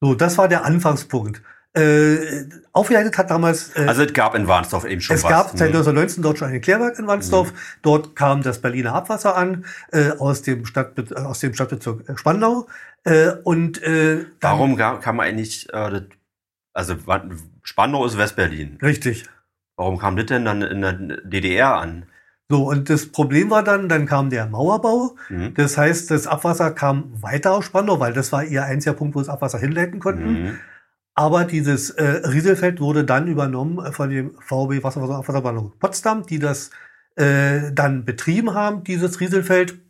So, 0.00 0.14
das 0.14 0.38
war 0.38 0.46
der 0.46 0.64
Anfangspunkt. 0.64 1.42
Äh, 1.74 2.46
aufgeleitet 2.72 3.18
hat 3.18 3.30
damals. 3.30 3.76
Äh, 3.76 3.86
also 3.86 4.02
es 4.02 4.12
gab 4.14 4.34
in 4.34 4.48
Warnsdorf 4.48 4.84
eben 4.84 5.00
schon 5.00 5.14
es 5.14 5.22
was. 5.22 5.30
Es 5.30 5.36
gab 5.36 5.50
seit 5.50 5.68
1919 5.68 6.22
dort 6.22 6.38
schon 6.38 6.48
ein 6.48 6.60
Klärwerk 6.60 6.98
in 6.98 7.06
Warnsdorf. 7.06 7.52
Mhm. 7.52 7.56
Dort 7.82 8.16
kam 8.16 8.42
das 8.42 8.60
Berliner 8.60 8.94
Abwasser 8.94 9.36
an 9.36 9.66
äh, 9.92 10.10
aus 10.12 10.42
dem 10.42 10.64
Stadt 10.64 10.98
äh, 10.98 11.14
aus 11.14 11.40
dem 11.40 11.54
Stadtbezirk 11.54 12.08
äh, 12.08 12.16
Spandau. 12.16 12.68
Äh, 13.04 13.32
und 13.44 13.82
äh, 13.82 14.24
warum 14.40 14.76
kam 14.76 15.16
man 15.16 15.26
eigentlich? 15.26 15.72
Äh, 15.72 16.02
also 16.72 16.96
Spandau 17.62 18.06
ist 18.06 18.16
Westberlin. 18.16 18.78
Richtig. 18.80 19.26
Warum 19.76 19.98
kam 19.98 20.16
das 20.16 20.26
denn 20.26 20.44
dann 20.44 20.62
in 20.62 20.80
der 20.80 20.92
DDR 20.92 21.76
an? 21.76 22.06
So, 22.50 22.70
und 22.70 22.88
das 22.88 23.12
Problem 23.12 23.50
war 23.50 23.62
dann, 23.62 23.88
dann 23.90 24.06
kam 24.06 24.30
der 24.30 24.46
Mauerbau. 24.46 25.16
Mhm. 25.28 25.52
Das 25.54 25.76
heißt, 25.76 26.10
das 26.10 26.26
Abwasser 26.26 26.70
kam 26.70 27.12
weiter 27.22 27.52
aus 27.52 27.66
Spandau, 27.66 28.00
weil 28.00 28.14
das 28.14 28.32
war 28.32 28.42
ihr 28.42 28.64
einziger 28.64 28.94
Punkt, 28.94 29.14
wo 29.14 29.18
das 29.18 29.28
Abwasser 29.28 29.58
hinleiten 29.58 30.00
konnten. 30.00 30.32
Mhm. 30.32 30.58
Aber 31.18 31.44
dieses 31.44 31.90
äh, 31.90 32.04
Rieselfeld 32.28 32.80
wurde 32.80 33.02
dann 33.02 33.26
übernommen 33.26 33.92
von 33.92 34.08
dem 34.08 34.36
VW 34.38 34.84
Wasserversorgung 34.84 35.72
Potsdam, 35.80 36.24
die 36.24 36.38
das 36.38 36.70
äh, 37.16 37.72
dann 37.72 38.04
betrieben 38.04 38.54
haben, 38.54 38.84
dieses 38.84 39.18
Rieselfeld. 39.18 39.80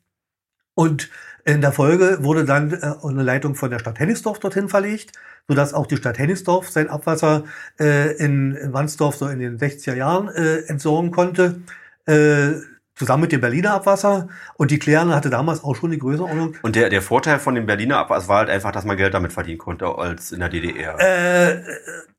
Und 0.73 1.11
in 1.45 1.61
der 1.61 1.73
Folge 1.73 2.25
wurde 2.25 2.47
dann 2.47 2.73
äh, 2.73 2.95
eine 3.03 3.23
Leitung 3.23 3.57
von 3.57 3.71
der 3.71 3.79
Stadt 3.79 3.99
Hennigsdorf 3.99 4.39
dorthin 4.39 4.71
verlegt, 4.71 5.13
sodass 5.47 5.75
auch 5.75 5.87
die 5.87 5.99
Stadt 5.99 6.19
Hennigsdorf 6.19 6.71
sein 6.71 6.89
Abwasser 6.89 7.45
äh, 7.79 8.17
in, 8.17 8.55
in 8.55 8.73
Wandsdorf 8.73 9.17
so 9.17 9.29
in 9.29 9.39
den 9.39 9.59
60er 9.59 9.97
Jahren 9.97 10.29
äh, 10.29 10.61
entsorgen 10.61 11.11
konnte. 11.11 11.61
Äh, 12.07 12.53
zusammen 12.99 13.23
mit 13.23 13.33
dem 13.33 13.41
Berliner 13.41 13.75
Abwasser. 13.75 14.29
Und 14.57 14.71
die 14.71 14.79
Klären 14.79 15.15
hatte 15.15 15.31
damals 15.31 15.63
auch 15.63 15.77
schon 15.77 15.91
die 15.91 15.99
Größenordnung. 15.99 16.57
Und 16.63 16.77
der, 16.77 16.91
der 16.91 17.03
Vorteil 17.03 17.39
von 17.39 17.55
dem 17.55 17.67
Berliner 17.67 17.99
Abwasser 17.99 18.29
war 18.29 18.39
halt 18.39 18.51
einfach, 18.51 18.73
dass 18.73 18.85
man 18.85 18.97
Geld 18.97 19.15
damit 19.15 19.33
verdienen 19.33 19.59
konnte 19.59 19.87
als 19.87 20.33
in 20.33 20.41
der 20.41 20.49
DDR. 20.49 20.99
Äh, 20.99 21.63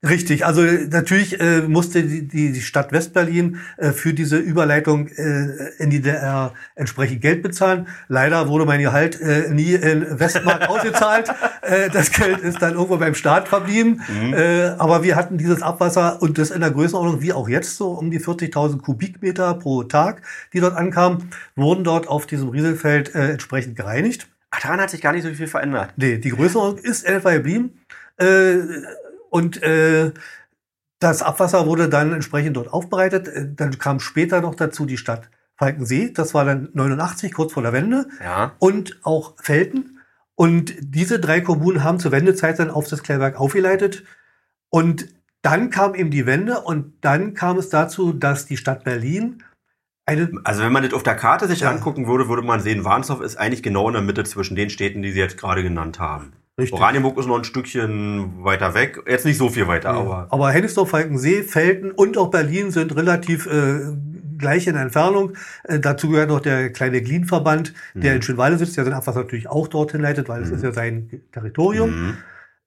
richtig. 0.08 0.46
Also 0.46 0.62
natürlich 0.62 1.40
äh, 1.40 1.62
musste 1.62 2.04
die, 2.04 2.28
die 2.28 2.62
Stadt 2.62 2.92
Westberlin 2.92 3.60
äh, 3.78 3.92
für 3.92 4.14
diese 4.14 4.38
Überleitung 4.38 5.08
äh, 5.10 5.74
in 5.78 5.90
die 5.90 6.02
DDR 6.02 6.54
entsprechend 6.76 7.22
Geld 7.22 7.44
bezahlen. 7.44 7.88
Leider 8.08 8.48
wurde 8.48 8.66
mein 8.66 8.82
Gehalt 8.82 9.20
äh, 9.20 9.50
nie 9.50 9.74
in 9.74 10.20
Westmark 10.20 10.70
ausgezahlt. 10.70 11.30
Äh, 11.62 11.90
das 11.90 12.12
Geld 12.12 12.40
ist 12.40 12.62
dann 12.62 12.74
irgendwo 12.74 12.98
beim 12.98 13.16
Staat 13.16 13.48
verblieben. 13.48 14.02
Mhm. 14.08 14.34
Äh, 14.34 14.68
aber 14.78 15.04
wir 15.04 15.16
hatten 15.16 15.38
dieses 15.38 15.62
Abwasser 15.62 16.22
und 16.22 16.38
das 16.38 16.52
in 16.52 16.62
der 16.62 16.72
Größenordnung 16.72 17.22
wie 17.22 17.34
auch 17.34 17.50
jetzt 17.50 17.76
so 17.76 17.92
um 17.92 18.12
die 18.12 18.20
40.000 18.20 18.80
Kubikmeter 18.80 19.54
pro 19.56 19.84
Tag, 19.84 20.22
die 20.54 20.60
dort 20.60 20.69
dort 20.70 20.78
ankamen, 20.78 21.32
wurden 21.56 21.84
dort 21.84 22.08
auf 22.08 22.26
diesem 22.26 22.50
Rieselfeld 22.50 23.14
äh, 23.16 23.32
entsprechend 23.32 23.76
gereinigt. 23.76 24.28
Ach, 24.52 24.62
daran 24.62 24.82
hat 24.82 24.90
sich 24.90 25.02
gar 25.02 25.14
nicht 25.14 25.24
so 25.24 25.34
viel 25.34 25.48
verändert. 25.48 25.94
Nee, 25.98 26.18
die 26.18 26.30
Größenordnung 26.30 26.84
ist 26.84 27.04
etwa 27.06 27.34
geblieben. 27.34 27.82
Äh, 28.18 28.58
und 29.30 29.62
äh, 29.62 30.12
das 31.00 31.22
Abwasser 31.22 31.66
wurde 31.66 31.88
dann 31.88 32.14
entsprechend 32.14 32.58
dort 32.58 32.74
aufbereitet. 32.74 33.28
Äh, 33.28 33.48
dann 33.56 33.78
kam 33.78 34.00
später 34.00 34.42
noch 34.42 34.56
dazu 34.56 34.86
die 34.86 34.98
Stadt 34.98 35.30
Falkensee. 35.56 36.12
Das 36.12 36.34
war 36.34 36.46
dann 36.46 36.70
89, 36.74 37.34
kurz 37.34 37.54
vor 37.54 37.64
der 37.64 37.74
Wende. 37.74 38.08
Ja. 38.24 38.54
Und 38.60 39.00
auch 39.04 39.36
Felten. 39.42 40.00
Und 40.36 40.74
diese 40.80 41.20
drei 41.20 41.42
Kommunen 41.42 41.84
haben 41.84 42.00
zur 42.00 42.12
Wendezeit 42.12 42.60
dann 42.60 42.72
auf 42.72 42.88
das 42.88 43.04
Klärwerk 43.04 43.40
aufgeleitet. 43.40 44.04
Und 44.70 45.08
dann 45.42 45.70
kam 45.70 45.96
eben 45.96 46.12
die 46.12 46.26
Wende 46.26 46.62
und 46.62 46.94
dann 47.02 47.34
kam 47.34 47.58
es 47.58 47.70
dazu, 47.70 48.14
dass 48.14 48.46
die 48.46 48.58
Stadt 48.58 48.84
Berlin 48.84 49.44
eine, 50.10 50.32
also 50.44 50.64
wenn 50.64 50.72
man 50.72 50.84
das 50.84 50.94
auf 50.94 51.04
der 51.04 51.16
Karte 51.16 51.48
sich 51.48 51.62
ja. 51.62 51.70
angucken 51.70 52.08
würde, 52.08 52.28
würde 52.28 52.42
man 52.42 52.60
sehen, 52.60 52.84
Warnsdorf 52.84 53.22
ist 53.22 53.38
eigentlich 53.38 53.64
genau 53.64 53.88
in 53.88 53.94
der 53.94 54.02
Mitte 54.02 54.24
zwischen 54.24 54.56
den 54.56 54.70
Städten, 54.70 55.02
die 55.02 55.12
Sie 55.12 55.20
jetzt 55.20 55.38
gerade 55.38 55.64
genannt 55.64 56.00
haben. 56.00 56.34
Richtig. 56.58 56.78
Oranienburg 56.78 57.18
ist 57.18 57.28
noch 57.28 57.38
ein 57.38 57.46
Stückchen 57.46 58.44
weiter 58.44 58.74
weg, 58.74 59.02
jetzt 59.08 59.26
nicht 59.26 59.38
so 59.38 59.50
viel 59.50 59.68
weiter, 59.68 59.92
ja. 59.92 60.00
aber. 60.00 60.28
Aber 60.30 60.52
Hennigsdorf, 60.52 60.90
Falkensee, 60.90 61.44
Felden 61.44 61.92
und 61.92 62.18
auch 62.18 62.32
Berlin 62.32 62.72
sind 62.72 62.96
relativ 62.96 63.46
äh, 63.46 63.80
gleich 64.38 64.68
in 64.68 64.76
Entfernung. 64.76 65.34
Äh, 65.64 65.80
dazu 65.80 66.10
gehört 66.10 66.30
noch 66.30 66.42
der 66.42 66.72
kleine 66.72 67.02
Glien-Verband, 67.02 67.74
der 67.94 68.12
mhm. 68.12 68.18
in 68.18 68.22
Schönwalde 68.24 68.58
sitzt, 68.58 68.76
der 68.76 68.84
sein 68.84 68.94
Abwasser 68.94 69.20
natürlich 69.20 69.48
auch 69.48 69.68
dorthin 69.68 70.02
leitet, 70.02 70.28
weil 70.28 70.42
es 70.42 70.50
mhm. 70.50 70.56
ist 70.56 70.64
ja 70.64 70.72
sein 70.72 71.22
Territorium. 71.32 71.90
Mhm. 71.92 72.18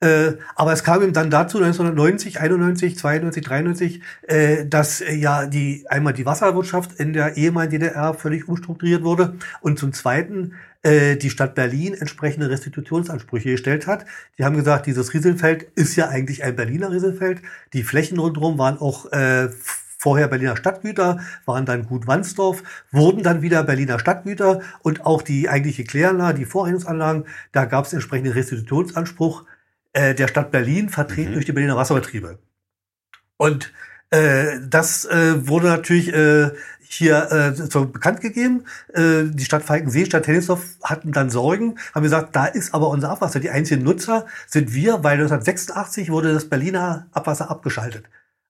Äh, 0.03 0.39
aber 0.57 0.73
es 0.73 0.83
kam 0.83 1.01
ihm 1.03 1.13
dann 1.13 1.31
dazu 1.31 1.59
1990, 1.59 2.41
91, 2.41 2.99
92, 2.99 3.45
93, 3.45 4.03
äh, 4.23 4.67
dass 4.67 5.01
äh, 5.01 5.15
ja 5.15 5.47
die 5.47 5.85
einmal 5.89 6.13
die 6.13 6.27
Wasserwirtschaft 6.27 6.99
in 6.99 7.13
der 7.13 7.37
ehemaligen 7.37 7.79
DDR 7.79 8.13
völlig 8.13 8.49
umstrukturiert 8.49 9.05
wurde 9.05 9.35
und 9.61 9.79
zum 9.79 9.93
Zweiten 9.93 10.55
äh, 10.83 11.15
die 11.15 11.31
Stadt 11.31 11.55
Berlin 11.55 11.95
entsprechende 11.95 12.51
Restitutionsansprüche 12.51 13.53
gestellt 13.53 13.87
hat. 13.87 14.05
Die 14.39 14.45
haben 14.45 14.57
gesagt, 14.57 14.87
dieses 14.87 15.15
Rieselfeld 15.15 15.69
ist 15.77 15.95
ja 15.95 16.09
eigentlich 16.09 16.43
ein 16.43 16.57
Berliner 16.57 16.91
Rieselfeld. 16.91 17.41
Die 17.73 17.85
Flächen 17.85 18.19
rundherum 18.19 18.59
waren 18.59 18.79
auch 18.79 19.13
äh, 19.13 19.51
vorher 19.99 20.27
Berliner 20.27 20.57
Stadtgüter, 20.57 21.21
waren 21.45 21.65
dann 21.65 21.87
Gut 21.87 22.09
Wandsdorf, 22.09 22.65
wurden 22.91 23.23
dann 23.23 23.41
wieder 23.41 23.63
Berliner 23.63 24.01
Stadtgüter 24.01 24.63
und 24.83 25.07
auch 25.07 25.23
die 25.23 25.49
eigentliche 25.49 25.85
Kläranlage, 25.85 26.39
die 26.39 26.45
Vorrichtungsanlagen, 26.45 27.25
da 27.53 27.67
gab 27.67 27.85
es 27.85 27.93
entsprechenden 27.93 28.33
Restitutionsanspruch 28.33 29.45
äh, 29.93 30.15
der 30.15 30.29
Stadt 30.29 30.51
Berlin, 30.51 30.89
vertreten 30.89 31.31
mhm. 31.31 31.35
durch 31.35 31.47
die 31.47 31.53
Berliner 31.53 31.77
Wasserbetriebe. 31.77 32.39
Und 33.37 33.73
äh, 34.11 34.59
das 34.69 35.05
äh, 35.05 35.49
wurde 35.49 35.67
natürlich 35.69 36.13
äh, 36.13 36.51
hier 36.81 37.33
äh, 37.33 37.55
so 37.55 37.87
bekannt 37.87 38.21
gegeben. 38.21 38.65
Äh, 38.93 39.25
die 39.25 39.45
Stadt 39.45 39.63
Falkensee, 39.63 40.05
Stadt 40.05 40.27
Hennigsdorf 40.27 40.77
hatten 40.83 41.13
dann 41.13 41.31
Sorgen, 41.31 41.79
haben 41.95 42.03
gesagt, 42.03 42.37
da 42.37 42.47
ist 42.47 42.75
aber 42.75 42.89
unser 42.89 43.11
Abwasser. 43.11 43.41
Die 43.41 43.51
einzigen 43.51 43.83
Nutzer 43.83 44.27
sind 44.47 44.75
wir, 44.75 45.03
weil 45.03 45.15
1986 45.15 46.11
wurde 46.11 46.35
das 46.35 46.49
Berliner 46.49 47.07
Abwasser 47.13 47.51
abgeschaltet. 47.51 48.05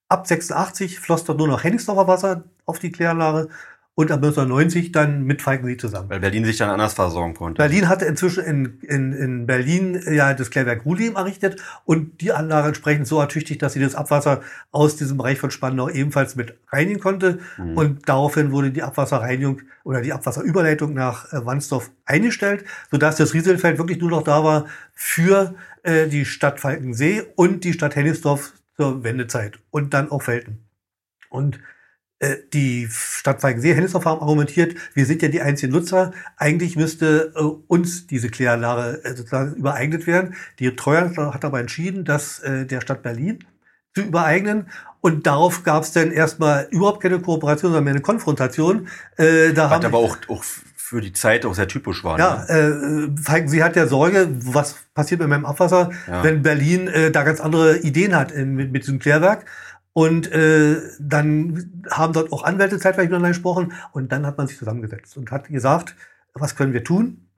Ab 0.08 0.26
86 0.26 0.98
floss 0.98 1.24
dort 1.24 1.38
nur 1.38 1.48
noch 1.48 1.64
Hennigsdorfer 1.64 2.08
Wasser 2.08 2.44
auf 2.66 2.78
die 2.78 2.92
Kläranlage 2.92 3.48
und 3.94 4.10
ab 4.10 4.22
1990 4.22 4.90
dann 4.90 5.24
mit 5.24 5.42
Falkensee 5.42 5.76
zusammen. 5.76 6.08
Weil 6.08 6.20
Berlin 6.20 6.46
sich 6.46 6.56
dann 6.56 6.70
anders 6.70 6.94
versorgen 6.94 7.34
konnte. 7.34 7.58
Berlin 7.58 7.90
hatte 7.90 8.06
inzwischen 8.06 8.42
in, 8.42 8.78
in, 8.80 9.12
in 9.12 9.46
Berlin 9.46 10.00
ja 10.10 10.32
das 10.32 10.50
Klärwerk 10.50 10.86
Ruhlim 10.86 11.16
errichtet 11.16 11.60
und 11.84 12.22
die 12.22 12.32
Anlage 12.32 12.68
entsprechend 12.68 13.06
so 13.06 13.20
ertüchtigt, 13.20 13.60
dass 13.60 13.74
sie 13.74 13.80
das 13.80 13.94
Abwasser 13.94 14.40
aus 14.70 14.96
diesem 14.96 15.18
Bereich 15.18 15.38
von 15.38 15.50
Spandau 15.50 15.90
ebenfalls 15.90 16.36
mit 16.36 16.56
reinigen 16.70 17.00
konnte. 17.00 17.40
Mhm. 17.58 17.76
Und 17.76 18.08
daraufhin 18.08 18.50
wurde 18.50 18.70
die 18.70 18.82
Abwasserreinigung 18.82 19.60
oder 19.84 20.00
die 20.00 20.14
Abwasserüberleitung 20.14 20.94
nach 20.94 21.30
äh, 21.30 21.44
Wandsdorf 21.44 21.90
eingestellt, 22.06 22.64
sodass 22.90 23.16
das 23.16 23.34
Rieselfeld 23.34 23.76
wirklich 23.76 24.00
nur 24.00 24.10
noch 24.10 24.22
da 24.22 24.42
war 24.42 24.66
für 24.94 25.54
äh, 25.82 26.08
die 26.08 26.24
Stadt 26.24 26.60
Falkensee 26.60 27.24
und 27.36 27.64
die 27.64 27.74
Stadt 27.74 27.94
Hennigsdorf 27.94 28.54
zur 28.76 29.04
Wendezeit 29.04 29.58
und 29.70 29.92
dann 29.92 30.10
auch 30.10 30.22
Felten. 30.22 30.64
Und 31.28 31.60
die 32.52 32.88
Stadt 32.90 33.42
Weigensee, 33.42 33.74
Hennigsdorf 33.74 34.04
haben 34.04 34.20
argumentiert, 34.20 34.76
wir 34.94 35.06
sind 35.06 35.22
ja 35.22 35.28
die 35.28 35.40
einzigen 35.40 35.72
Nutzer. 35.72 36.12
Eigentlich 36.36 36.76
müsste 36.76 37.32
äh, 37.34 37.40
uns 37.40 38.06
diese 38.06 38.28
Kläranlage 38.28 39.04
äh, 39.04 39.14
sozusagen 39.14 39.54
übereignet 39.54 40.06
werden. 40.06 40.34
Die 40.58 40.74
Treuhand 40.76 41.16
hat 41.16 41.44
aber 41.44 41.60
entschieden, 41.60 42.04
dass 42.04 42.38
äh, 42.40 42.64
der 42.66 42.80
Stadt 42.80 43.02
Berlin 43.02 43.44
zu 43.94 44.02
übereignen. 44.02 44.68
Und 45.00 45.26
darauf 45.26 45.64
gab 45.64 45.82
es 45.82 45.92
dann 45.92 46.12
erstmal 46.12 46.68
überhaupt 46.70 47.02
keine 47.02 47.18
Kooperation, 47.18 47.72
sondern 47.72 47.84
mehr 47.84 47.94
eine 47.94 48.02
Konfrontation. 48.02 48.88
Äh, 49.16 49.52
da 49.52 49.70
hat 49.70 49.84
aber 49.84 49.98
auch, 49.98 50.16
auch 50.28 50.44
für 50.92 51.00
die 51.00 51.12
Zeit 51.12 51.44
auch 51.46 51.54
sehr 51.54 51.68
typisch 51.68 52.04
war. 52.04 52.18
Ja, 52.18 52.44
ne? 52.48 53.12
äh, 53.26 53.48
sie 53.48 53.64
hat 53.64 53.76
ja 53.76 53.86
Sorge, 53.86 54.28
was 54.44 54.76
passiert 54.94 55.20
mit 55.20 55.28
meinem 55.28 55.46
Abwasser, 55.46 55.90
ja. 56.06 56.22
wenn 56.22 56.42
Berlin 56.42 56.86
äh, 56.86 57.10
da 57.10 57.24
ganz 57.24 57.40
andere 57.40 57.78
Ideen 57.78 58.14
hat 58.14 58.30
in, 58.30 58.54
mit, 58.54 58.70
mit 58.72 58.82
diesem 58.82 58.98
Klärwerk. 58.98 59.46
Und 59.94 60.30
äh, 60.32 60.80
dann 60.98 61.84
haben 61.90 62.12
dort 62.14 62.32
auch 62.32 62.44
Anwälte 62.44 62.78
zeitweilig 62.78 63.10
miteinander 63.10 63.28
gesprochen 63.28 63.74
und 63.92 64.10
dann 64.10 64.26
hat 64.26 64.38
man 64.38 64.46
sich 64.46 64.56
zusammengesetzt 64.58 65.16
und 65.18 65.30
hat 65.30 65.48
gesagt, 65.48 65.94
was 66.32 66.56
können 66.56 66.72
wir 66.72 66.82
tun, 66.82 67.28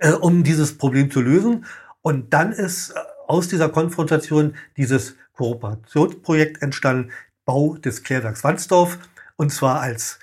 äh, 0.00 0.10
um 0.10 0.42
dieses 0.42 0.76
Problem 0.76 1.10
zu 1.10 1.20
lösen. 1.20 1.66
Und 2.02 2.34
dann 2.34 2.52
ist 2.52 2.90
äh, 2.90 2.94
aus 3.28 3.48
dieser 3.48 3.68
Konfrontation 3.68 4.54
dieses 4.76 5.16
Kooperationsprojekt 5.34 6.62
entstanden, 6.62 7.10
Bau 7.44 7.76
des 7.76 8.02
Klärwerks 8.02 8.42
Wandsdorf, 8.42 8.98
und 9.36 9.50
zwar 9.50 9.80
als, 9.80 10.18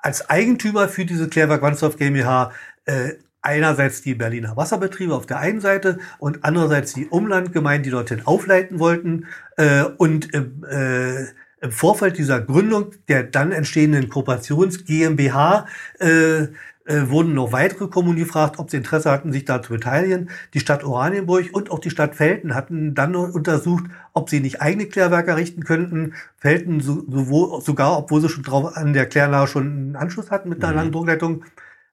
als 0.00 0.30
Eigentümer 0.30 0.88
für 0.88 1.04
diese 1.04 1.28
Klärwerk 1.28 1.62
Wandsdorf 1.62 1.96
GmbH 1.96 2.52
äh, 2.84 3.14
einerseits 3.42 4.02
die 4.02 4.14
Berliner 4.14 4.56
Wasserbetriebe 4.56 5.14
auf 5.14 5.26
der 5.26 5.38
einen 5.38 5.60
Seite 5.60 5.98
und 6.18 6.44
andererseits 6.44 6.94
die 6.94 7.08
Umlandgemeinden, 7.08 7.82
die 7.84 7.90
dorthin 7.90 8.24
aufleiten 8.24 8.78
wollten 8.78 9.26
äh, 9.56 9.82
und 9.82 10.32
äh, 10.32 11.26
im 11.60 11.70
Vorfeld 11.70 12.18
dieser 12.18 12.40
Gründung 12.40 12.92
der 13.08 13.22
dann 13.22 13.52
entstehenden 13.52 14.08
Kooperations 14.08 14.84
GmbH 14.84 15.66
äh, 16.00 16.48
äh, 16.84 17.08
wurden 17.08 17.34
noch 17.34 17.52
weitere 17.52 17.86
Kommunen 17.86 18.18
gefragt, 18.18 18.58
ob 18.58 18.70
sie 18.70 18.76
Interesse 18.76 19.10
hatten, 19.10 19.32
sich 19.32 19.44
da 19.44 19.62
zu 19.62 19.72
beteiligen. 19.72 20.30
Die 20.52 20.58
Stadt 20.58 20.82
Oranienburg 20.82 21.50
und 21.52 21.70
auch 21.70 21.78
die 21.78 21.90
Stadt 21.90 22.16
Felten 22.16 22.56
hatten 22.56 22.94
dann 22.94 23.14
untersucht, 23.14 23.84
ob 24.12 24.28
sie 24.28 24.40
nicht 24.40 24.60
eigene 24.60 24.86
Klärwerke 24.86 25.30
errichten 25.30 25.62
könnten. 25.62 26.14
Felten 26.38 26.80
so, 26.80 27.04
sowohl, 27.08 27.60
sogar, 27.60 27.96
obwohl 27.96 28.20
sie 28.20 28.28
schon 28.28 28.42
drauf 28.42 28.76
an 28.76 28.92
der 28.92 29.06
Kläranlage 29.06 29.46
schon 29.46 29.66
einen 29.66 29.96
Anschluss 29.96 30.32
hatten 30.32 30.48
mit 30.48 30.62
einer 30.62 30.72
mhm. 30.72 30.78
langen 30.78 30.92
Druckleitung. 30.92 31.44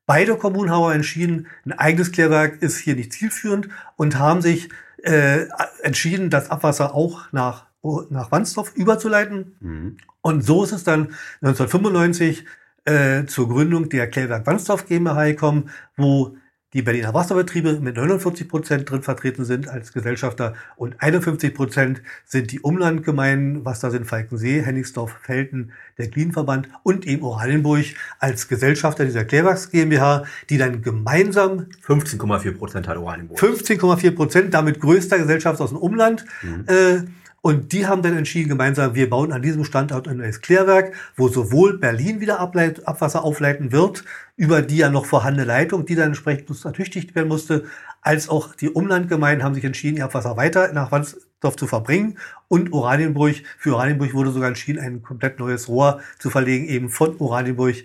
Beide 0.10 0.38
Kommunen 0.38 0.72
haben 0.72 0.91
entschieden, 0.91 1.45
ein 1.65 1.74
eigenes 1.74 2.12
Klärwerk 2.12 2.63
ist 2.63 2.80
hier 2.80 2.95
nicht 2.95 3.13
zielführend 3.13 3.69
und 3.95 4.17
haben 4.17 4.41
sich 4.41 4.69
äh, 5.04 5.45
entschieden, 5.84 6.32
das 6.32 6.50
Abwasser 6.50 6.95
auch 6.95 7.32
nach, 7.32 7.67
nach 8.10 8.32
Wandsdorf 8.32 8.74
überzuleiten. 8.74 9.56
Mhm. 9.60 9.98
Und 10.22 10.43
so 10.43 10.63
ist 10.63 10.72
es 10.72 10.84
dann 10.84 11.13
1995 11.43 12.43
äh, 12.86 13.26
zur 13.26 13.50
Gründung 13.50 13.89
der 13.89 14.10
Klärwerk 14.10 14.48
Wandsdorf 14.48 14.88
GmbH 14.88 15.26
gekommen, 15.26 15.69
wo 15.95 16.36
die 16.74 16.84
Berliner 16.84 17.14
Wasserbetriebe 17.14 17.80
mit 17.80 17.96
49 17.96 18.48
Prozent 18.48 18.90
drin 18.90 19.02
vertreten 19.02 19.44
sind 19.44 19.68
als 19.68 19.92
Gesellschafter 19.92 20.54
und 20.76 21.02
51 21.02 21.54
Prozent 21.54 22.02
sind 22.26 22.52
die 22.52 22.60
Umlandgemeinden, 22.60 23.66
was 23.66 23.80
da 23.80 23.90
sind 23.90 24.06
Falkensee, 24.06 24.62
Hennigsdorf, 24.62 25.16
Felten, 25.24 25.72
der 25.98 26.10
Klienverband 26.10 26.70
und 26.84 27.08
eben 27.08 27.24
Oranienburg 27.24 27.86
als 28.20 28.48
Gesellschafter 28.48 29.06
dieser 29.06 29.26
Klärwerks 29.26 29.72
GmbH, 29.72 30.26
die 30.50 30.60
dann 30.60 30.84
gemeinsam 30.84 31.66
15,4 31.88 32.58
Prozent 32.58 32.88
hat 32.88 32.98
Oranienburg. 32.98 33.40
15,4 33.40 34.12
Prozent, 34.12 34.54
damit 34.54 34.80
größter 34.80 35.18
Gesellschaft 35.18 35.60
aus 35.62 35.70
dem 35.70 35.80
Umland. 35.80 36.26
Mhm. 36.44 36.66
Äh, 36.68 37.02
und 37.41 37.71
die 37.71 37.88
haben 37.88 38.02
dann 38.02 38.17
entschieden 38.17 38.49
gemeinsam, 38.49 38.95
wir 38.95 39.10
bauen 39.10 39.32
an 39.32 39.41
diesem 39.41 39.63
Standort 39.63 40.08
ein 40.08 40.17
neues 40.17 40.41
Klärwerk, 40.41 40.93
wo 41.15 41.30
sowohl 41.30 41.78
Berlin 41.78 42.19
wieder 42.19 42.39
Ableit 42.39 42.88
Abwasser 42.88 43.23
aufleiten 43.23 43.71
wird, 43.71 44.04
über 44.36 44.62
die 44.62 44.78
ja 44.78 44.89
noch 44.89 45.06
vorhandene 45.06 45.45
Leitung, 45.45 45.86
die 45.86 45.95
dann 45.95 46.08
entsprechend 46.08 46.49
ertüchtigt 46.65 47.15
werden 47.15 47.30
musste, 47.30 47.65
als 48.02 48.30
auch 48.30 48.56
die 48.56 48.69
Umlandgemeinden 48.69 49.43
haben 49.43 49.56
sich 49.56 49.63
entschieden, 49.63 49.97
ihr 49.97 50.06
Abwasser 50.06 50.38
weiter 50.38 50.73
nach 50.73 50.91
Wandsdorf 50.91 51.56
zu 51.56 51.67
verbringen. 51.67 52.17
Und 52.47 52.73
Oranienburg, 52.73 53.36
für 53.58 53.73
Oranienburg 53.75 54.13
wurde 54.13 54.32
sogar 54.32 54.49
entschieden, 54.49 54.80
ein 54.80 55.02
komplett 55.02 55.39
neues 55.39 55.67
Rohr 55.67 56.02
zu 56.17 56.30
verlegen, 56.30 56.67
eben 56.67 56.89
von 56.89 57.17
Oranienburg 57.19 57.75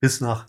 bis 0.00 0.20
nach 0.20 0.46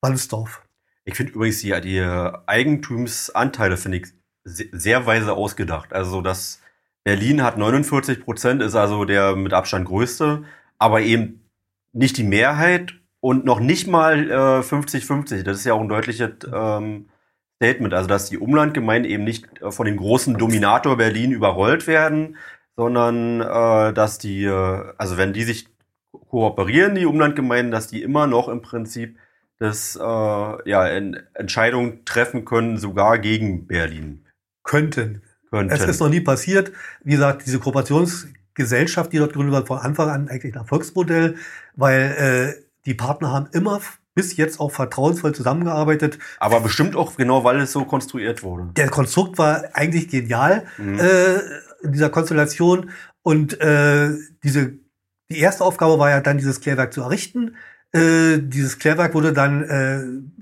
Wandsdorf. 0.00 0.62
Ich 1.04 1.16
finde 1.16 1.32
übrigens 1.32 1.60
die, 1.60 1.78
die 1.80 2.00
Eigentumsanteile, 2.00 3.76
finde 3.76 3.98
ich, 3.98 4.06
sehr 4.44 5.06
weise 5.06 5.32
ausgedacht. 5.32 5.92
Also, 5.92 6.22
dass 6.22 6.60
Berlin 7.04 7.42
hat 7.42 7.58
49 7.58 8.24
Prozent, 8.24 8.62
ist 8.62 8.74
also 8.74 9.04
der 9.04 9.36
mit 9.36 9.52
Abstand 9.52 9.86
größte, 9.86 10.44
aber 10.78 11.00
eben 11.00 11.48
nicht 11.92 12.16
die 12.16 12.24
Mehrheit 12.24 12.94
und 13.20 13.44
noch 13.44 13.60
nicht 13.60 13.86
mal 13.86 14.60
50-50. 14.62 15.40
Äh, 15.40 15.42
das 15.42 15.58
ist 15.58 15.64
ja 15.64 15.74
auch 15.74 15.80
ein 15.80 15.88
deutliches 15.88 16.30
ähm, 16.52 17.08
Statement, 17.56 17.92
also 17.92 18.08
dass 18.08 18.30
die 18.30 18.38
Umlandgemeinden 18.38 19.10
eben 19.10 19.24
nicht 19.24 19.60
äh, 19.60 19.70
von 19.70 19.86
dem 19.86 19.98
großen 19.98 20.38
Dominator 20.38 20.96
Berlin 20.96 21.32
überrollt 21.32 21.86
werden, 21.86 22.36
sondern 22.76 23.42
äh, 23.42 23.92
dass 23.92 24.18
die, 24.18 24.44
äh, 24.44 24.92
also 24.96 25.18
wenn 25.18 25.34
die 25.34 25.42
sich 25.42 25.68
kooperieren, 26.30 26.94
die 26.94 27.04
Umlandgemeinden, 27.06 27.70
dass 27.70 27.88
die 27.88 28.02
immer 28.02 28.26
noch 28.26 28.48
im 28.48 28.62
Prinzip 28.62 29.18
das 29.58 29.94
äh, 29.96 30.00
ja, 30.00 30.86
Entscheidungen 31.34 32.04
treffen 32.06 32.46
können, 32.46 32.78
sogar 32.78 33.18
gegen 33.18 33.66
Berlin. 33.66 34.24
Könnten 34.62 35.22
könnten. 35.50 35.74
Es 35.74 35.84
ist 35.84 36.00
noch 36.00 36.08
nie 36.08 36.20
passiert. 36.20 36.72
Wie 37.02 37.12
gesagt, 37.12 37.46
diese 37.46 37.58
Kooperationsgesellschaft, 37.58 39.12
die 39.12 39.18
dort 39.18 39.32
gegründet 39.32 39.54
wird, 39.54 39.68
von 39.68 39.78
Anfang 39.78 40.08
an 40.08 40.28
eigentlich 40.28 40.54
ein 40.54 40.60
Erfolgsmodell, 40.60 41.36
weil 41.76 42.56
äh, 42.58 42.62
die 42.86 42.94
Partner 42.94 43.32
haben 43.32 43.48
immer 43.52 43.80
bis 44.14 44.36
jetzt 44.36 44.60
auch 44.60 44.72
vertrauensvoll 44.72 45.34
zusammengearbeitet. 45.34 46.18
Aber 46.38 46.60
bestimmt 46.60 46.96
auch 46.96 47.16
genau, 47.16 47.44
weil 47.44 47.60
es 47.60 47.72
so 47.72 47.84
konstruiert 47.84 48.42
wurde. 48.42 48.70
Der 48.76 48.88
Konstrukt 48.88 49.38
war 49.38 49.64
eigentlich 49.72 50.08
genial 50.08 50.66
mhm. 50.78 50.98
äh, 50.98 51.34
in 51.82 51.92
dieser 51.92 52.10
Konstellation 52.10 52.90
und 53.22 53.60
äh, 53.60 54.10
diese 54.42 54.78
die 55.30 55.38
erste 55.38 55.64
Aufgabe 55.64 55.98
war 55.98 56.10
ja 56.10 56.20
dann 56.20 56.38
dieses 56.38 56.60
Klärwerk 56.60 56.92
zu 56.92 57.02
errichten. 57.02 57.54
Äh, 57.92 58.38
dieses 58.38 58.78
Klärwerk 58.78 59.14
wurde 59.14 59.32
dann 59.32 59.62
äh, 59.62 60.39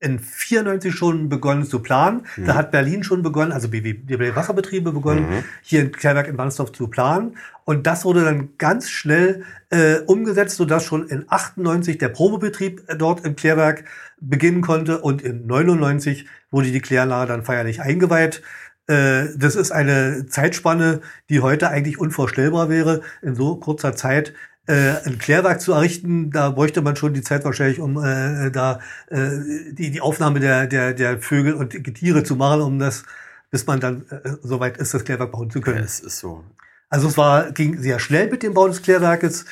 in 0.00 0.20
94 0.20 0.94
schon 0.94 1.28
begonnen 1.28 1.64
zu 1.64 1.80
planen. 1.80 2.26
Mhm. 2.36 2.46
Da 2.46 2.54
hat 2.54 2.70
Berlin 2.70 3.02
schon 3.02 3.22
begonnen, 3.22 3.52
also 3.52 3.68
BW 3.68 4.36
Wasserbetriebe 4.36 4.92
begonnen, 4.92 5.28
mhm. 5.28 5.44
hier 5.62 5.80
ein 5.80 5.92
Klärwerk 5.92 6.28
in 6.28 6.38
Wandsdorf 6.38 6.72
zu 6.72 6.88
planen. 6.88 7.36
Und 7.64 7.86
das 7.86 8.04
wurde 8.04 8.24
dann 8.24 8.50
ganz 8.58 8.88
schnell 8.90 9.44
äh, 9.70 9.98
umgesetzt, 10.06 10.56
sodass 10.56 10.84
schon 10.84 11.08
in 11.08 11.24
98 11.28 11.98
der 11.98 12.08
Probebetrieb 12.08 12.82
dort 12.96 13.24
im 13.24 13.36
Klärwerk 13.36 13.84
beginnen 14.20 14.62
konnte 14.62 15.00
und 15.00 15.22
in 15.22 15.46
99 15.46 16.26
wurde 16.50 16.70
die 16.70 16.80
Kläranlage 16.80 17.28
dann 17.28 17.44
feierlich 17.44 17.82
eingeweiht. 17.82 18.42
Äh, 18.86 19.26
das 19.36 19.54
ist 19.54 19.70
eine 19.70 20.26
Zeitspanne, 20.26 21.00
die 21.28 21.40
heute 21.40 21.68
eigentlich 21.68 21.98
unvorstellbar 21.98 22.68
wäre, 22.68 23.02
in 23.20 23.34
so 23.34 23.56
kurzer 23.56 23.94
Zeit 23.94 24.32
äh, 24.68 24.96
ein 25.06 25.18
Klärwerk 25.18 25.60
zu 25.60 25.72
errichten, 25.72 26.30
da 26.30 26.50
bräuchte 26.50 26.82
man 26.82 26.94
schon 26.94 27.14
die 27.14 27.22
Zeit 27.22 27.44
wahrscheinlich, 27.44 27.80
um 27.80 27.96
äh, 27.96 28.50
da 28.50 28.80
äh, 29.08 29.30
die, 29.72 29.90
die 29.90 30.00
Aufnahme 30.00 30.40
der, 30.40 30.66
der, 30.66 30.92
der 30.92 31.18
Vögel 31.20 31.54
und 31.54 31.70
Tiere 31.94 32.22
zu 32.22 32.36
machen, 32.36 32.60
um 32.60 32.78
das, 32.78 33.04
bis 33.50 33.66
man 33.66 33.80
dann 33.80 34.04
äh, 34.10 34.34
soweit 34.42 34.76
ist, 34.76 34.92
das 34.92 35.04
Klärwerk 35.04 35.32
bauen 35.32 35.50
zu 35.50 35.62
können. 35.62 35.78
Ja, 35.78 35.84
es 35.84 36.00
ist 36.00 36.18
so. 36.18 36.44
Also 36.90 37.08
es 37.08 37.16
war, 37.16 37.50
ging 37.52 37.78
sehr 37.78 37.98
schnell 37.98 38.30
mit 38.30 38.42
dem 38.42 38.52
Bau 38.52 38.68
des 38.68 38.82
Klärwerkes. 38.82 39.46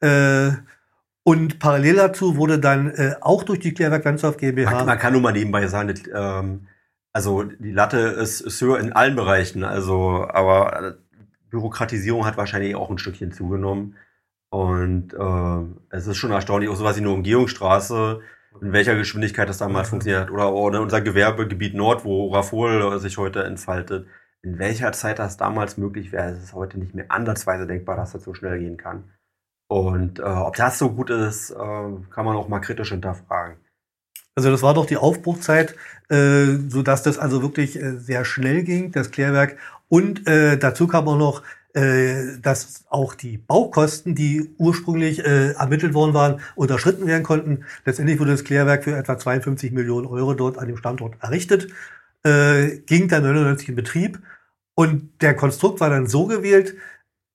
Äh, 0.00 0.52
und 1.22 1.58
parallel 1.58 1.96
dazu 1.96 2.36
wurde 2.36 2.58
dann 2.58 2.90
äh, 2.90 3.14
auch 3.20 3.44
durch 3.44 3.60
die 3.60 3.74
Klärwerk 3.74 4.04
Landsdorf 4.04 4.38
GmbH. 4.38 4.70
Man, 4.70 4.86
man, 4.86 4.98
kann 4.98 5.12
nur 5.12 5.22
mal 5.22 5.32
nebenbei 5.32 5.66
sagen, 5.66 5.94
ähm, 6.14 6.66
also 7.12 7.42
die 7.42 7.72
Latte 7.72 7.98
ist, 7.98 8.40
ist 8.40 8.60
höher 8.62 8.80
in 8.80 8.92
allen 8.94 9.16
Bereichen. 9.16 9.64
Also, 9.64 10.26
aber 10.28 10.82
äh, 10.82 10.92
Bürokratisierung 11.50 12.24
hat 12.24 12.38
wahrscheinlich 12.38 12.74
auch 12.74 12.90
ein 12.90 12.98
Stückchen 12.98 13.32
zugenommen. 13.32 13.96
Und 14.52 15.14
äh, 15.14 15.96
es 15.96 16.06
ist 16.06 16.18
schon 16.18 16.30
erstaunlich, 16.30 16.68
auch 16.68 16.76
sowas 16.76 16.96
wie 16.96 17.00
eine 17.00 17.10
Umgehungsstraße, 17.10 18.20
in 18.60 18.72
welcher 18.74 18.96
Geschwindigkeit 18.96 19.48
das 19.48 19.56
damals 19.56 19.88
funktioniert 19.88 20.24
hat. 20.24 20.30
Oder 20.30 20.44
auch 20.44 20.70
ne, 20.70 20.82
unser 20.82 21.00
Gewerbegebiet 21.00 21.74
Nord, 21.74 22.04
wo 22.04 22.28
Rafol 22.34 22.98
sich 22.98 23.16
heute 23.16 23.44
entfaltet. 23.44 24.06
In 24.42 24.58
welcher 24.58 24.92
Zeit 24.92 25.18
das 25.18 25.38
damals 25.38 25.78
möglich 25.78 26.12
wäre, 26.12 26.32
ist 26.32 26.42
es 26.42 26.52
heute 26.52 26.78
nicht 26.78 26.94
mehr 26.94 27.06
ansatzweise 27.08 27.66
denkbar, 27.66 27.96
dass 27.96 28.12
das 28.12 28.24
so 28.24 28.34
schnell 28.34 28.58
gehen 28.58 28.76
kann. 28.76 29.04
Und 29.68 30.18
äh, 30.18 30.22
ob 30.24 30.54
das 30.56 30.78
so 30.78 30.90
gut 30.90 31.08
ist, 31.08 31.50
äh, 31.52 31.54
kann 31.54 32.26
man 32.26 32.36
auch 32.36 32.48
mal 32.48 32.60
kritisch 32.60 32.90
hinterfragen. 32.90 33.56
Also 34.34 34.50
das 34.50 34.62
war 34.62 34.74
doch 34.74 34.84
die 34.84 34.98
Aufbruchzeit, 34.98 35.76
äh, 36.10 36.58
so 36.68 36.82
dass 36.82 37.02
das 37.02 37.18
also 37.18 37.40
wirklich 37.40 37.80
äh, 37.80 37.96
sehr 37.96 38.26
schnell 38.26 38.64
ging, 38.64 38.92
das 38.92 39.10
Klärwerk. 39.12 39.56
Und 39.88 40.28
äh, 40.28 40.58
dazu 40.58 40.86
kam 40.88 41.08
auch 41.08 41.16
noch 41.16 41.42
äh, 41.74 42.38
dass 42.40 42.84
auch 42.90 43.14
die 43.14 43.38
Baukosten, 43.38 44.14
die 44.14 44.54
ursprünglich 44.58 45.24
äh, 45.24 45.52
ermittelt 45.52 45.94
worden 45.94 46.14
waren, 46.14 46.40
unterschritten 46.54 47.06
werden 47.06 47.22
konnten. 47.22 47.64
Letztendlich 47.84 48.20
wurde 48.20 48.32
das 48.32 48.44
Klärwerk 48.44 48.84
für 48.84 48.96
etwa 48.96 49.18
52 49.18 49.72
Millionen 49.72 50.06
Euro 50.06 50.34
dort 50.34 50.58
an 50.58 50.68
dem 50.68 50.76
Standort 50.76 51.14
errichtet, 51.20 51.68
äh, 52.24 52.78
ging 52.86 53.08
dann 53.08 53.22
99 53.22 53.70
in 53.70 53.74
Betrieb 53.74 54.20
und 54.74 55.10
der 55.20 55.34
Konstrukt 55.34 55.80
war 55.80 55.90
dann 55.90 56.06
so 56.06 56.26
gewählt, 56.26 56.74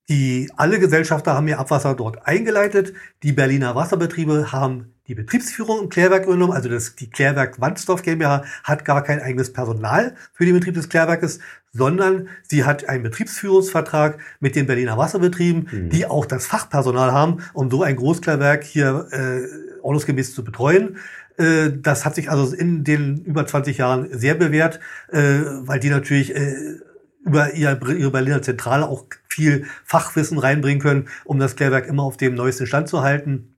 die 0.10 0.50
alle 0.56 0.80
Gesellschafter 0.80 1.34
haben 1.34 1.48
ihr 1.48 1.60
Abwasser 1.60 1.94
dort 1.94 2.26
eingeleitet. 2.26 2.94
Die 3.24 3.34
Berliner 3.34 3.76
Wasserbetriebe 3.76 4.52
haben 4.52 4.94
die 5.08 5.16
Betriebsführung 5.16 5.84
im 5.84 5.90
Klärwerk 5.90 6.26
übernommen, 6.26 6.52
also 6.52 6.68
das, 6.68 6.96
die 6.96 7.10
Klärwerk 7.10 7.62
Wandsdorf 7.62 8.02
GmbH 8.02 8.44
hat 8.64 8.84
gar 8.84 9.04
kein 9.04 9.22
eigenes 9.22 9.54
Personal 9.54 10.16
für 10.34 10.46
den 10.46 10.54
Betrieb 10.54 10.74
des 10.74 10.90
Klärwerkes, 10.90 11.40
sondern 11.72 12.28
sie 12.44 12.66
hat 12.66 12.90
einen 12.90 13.04
Betriebsführungsvertrag 13.04 14.18
mit 14.40 14.56
den 14.56 14.68
Berliner 14.68 14.98
Wasserbetrieben, 14.98 15.68
mhm. 15.72 15.90
die 15.90 16.06
auch 16.06 16.26
das 16.26 16.46
Fachpersonal 16.46 17.14
haben, 17.14 17.38
um 17.54 17.72
so 17.72 17.84
ein 17.84 17.96
Großklärwerk 17.96 18.64
hier 18.64 19.08
äh, 19.12 19.82
ordnungsgemäß 19.82 20.34
zu 20.34 20.44
betreuen. 20.44 20.98
Äh, 21.38 21.72
das 21.74 22.04
hat 22.04 22.16
sich 22.16 22.30
also 22.30 22.54
in 22.54 22.84
den 22.84 23.24
über 23.24 23.46
20 23.46 23.78
Jahren 23.78 24.08
sehr 24.12 24.36
bewährt, 24.36 24.80
äh, 25.10 25.40
weil 25.62 25.80
die 25.80 25.90
natürlich 25.90 26.36
äh, 26.36 26.80
über 27.24 27.54
ihre 27.54 28.12
Berliner 28.12 28.42
Zentrale 28.42 28.88
auch 28.88 29.06
viel 29.28 29.66
Fachwissen 29.84 30.38
reinbringen 30.38 30.82
können, 30.82 31.10
um 31.26 31.40
das 31.40 31.56
Klärwerk 31.56 31.88
immer 31.88 32.04
auf 32.04 32.18
dem 32.18 32.36
neuesten 32.36 32.68
Stand 32.68 32.88
zu 32.88 33.02
halten. 33.02 33.56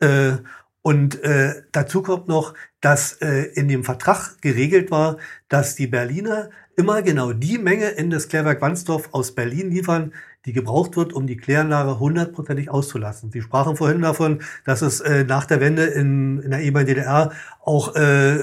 Äh, 0.00 0.38
und 0.82 1.22
äh, 1.22 1.62
dazu 1.72 2.02
kommt 2.02 2.28
noch, 2.28 2.54
dass 2.80 3.14
äh, 3.20 3.42
in 3.54 3.68
dem 3.68 3.84
Vertrag 3.84 4.40
geregelt 4.40 4.90
war, 4.90 5.18
dass 5.48 5.74
die 5.74 5.86
Berliner 5.86 6.50
immer 6.76 7.02
genau 7.02 7.32
die 7.32 7.58
Menge 7.58 7.88
in 7.88 8.08
das 8.10 8.28
Klärwerk 8.28 8.62
Wandsdorf 8.62 9.08
aus 9.12 9.34
Berlin 9.34 9.70
liefern, 9.70 10.12
die 10.46 10.52
gebraucht 10.52 10.96
wird, 10.96 11.12
um 11.12 11.26
die 11.26 11.36
Kläranlage 11.36 11.98
hundertprozentig 11.98 12.70
auszulassen. 12.70 13.30
Sie 13.30 13.42
sprachen 13.42 13.76
vorhin 13.76 14.00
davon, 14.00 14.40
dass 14.64 14.82
es 14.82 15.00
äh, 15.00 15.24
nach 15.24 15.44
der 15.44 15.60
Wende 15.60 15.84
in, 15.84 16.40
in 16.40 16.50
der 16.50 16.60
ehemaligen 16.60 16.94
DDR 16.94 17.32
auch 17.60 17.94
äh, 17.96 18.38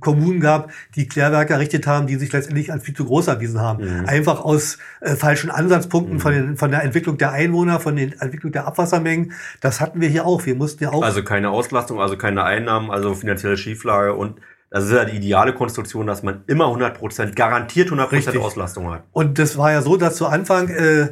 Kommunen 0.00 0.40
gab, 0.40 0.70
die 0.94 1.06
Klärwerke 1.06 1.52
errichtet 1.52 1.86
haben, 1.86 2.06
die 2.06 2.16
sich 2.16 2.32
letztendlich 2.32 2.72
als 2.72 2.84
viel 2.84 2.94
zu 2.94 3.04
groß 3.04 3.26
erwiesen 3.26 3.60
haben. 3.60 3.84
Mhm. 3.84 4.06
Einfach 4.06 4.44
aus 4.44 4.78
äh, 5.00 5.16
falschen 5.16 5.50
Ansatzpunkten 5.50 6.14
mhm. 6.14 6.20
von, 6.20 6.32
den, 6.32 6.56
von 6.56 6.70
der 6.70 6.82
Entwicklung 6.84 7.18
der 7.18 7.32
Einwohner, 7.32 7.80
von 7.80 7.96
der 7.96 8.10
Entwicklung 8.22 8.52
der 8.52 8.66
Abwassermengen. 8.66 9.32
Das 9.60 9.80
hatten 9.80 10.00
wir 10.00 10.08
hier 10.08 10.26
auch. 10.26 10.46
Wir 10.46 10.54
mussten 10.54 10.84
ja 10.84 10.92
auch. 10.92 11.02
Also 11.02 11.22
keine 11.22 11.50
Auslastung, 11.50 12.00
also 12.00 12.16
keine 12.16 12.44
Einnahmen, 12.44 12.90
also 12.90 13.14
finanzielle 13.14 13.56
Schieflage 13.56 14.14
und 14.14 14.40
das 14.70 14.84
ist 14.84 14.92
ja 14.92 15.04
die 15.04 15.16
ideale 15.16 15.52
Konstruktion, 15.52 16.06
dass 16.06 16.22
man 16.22 16.44
immer 16.46 16.66
100%, 16.66 17.34
garantiert 17.34 17.90
100% 17.90 18.12
Richtig. 18.12 18.38
Auslastung 18.38 18.90
hat. 18.90 19.02
Und 19.12 19.38
das 19.38 19.58
war 19.58 19.72
ja 19.72 19.82
so, 19.82 19.96
dass 19.96 20.16
zu 20.16 20.26
Anfang 20.26 20.68
äh, 20.68 21.02
äh, 21.02 21.10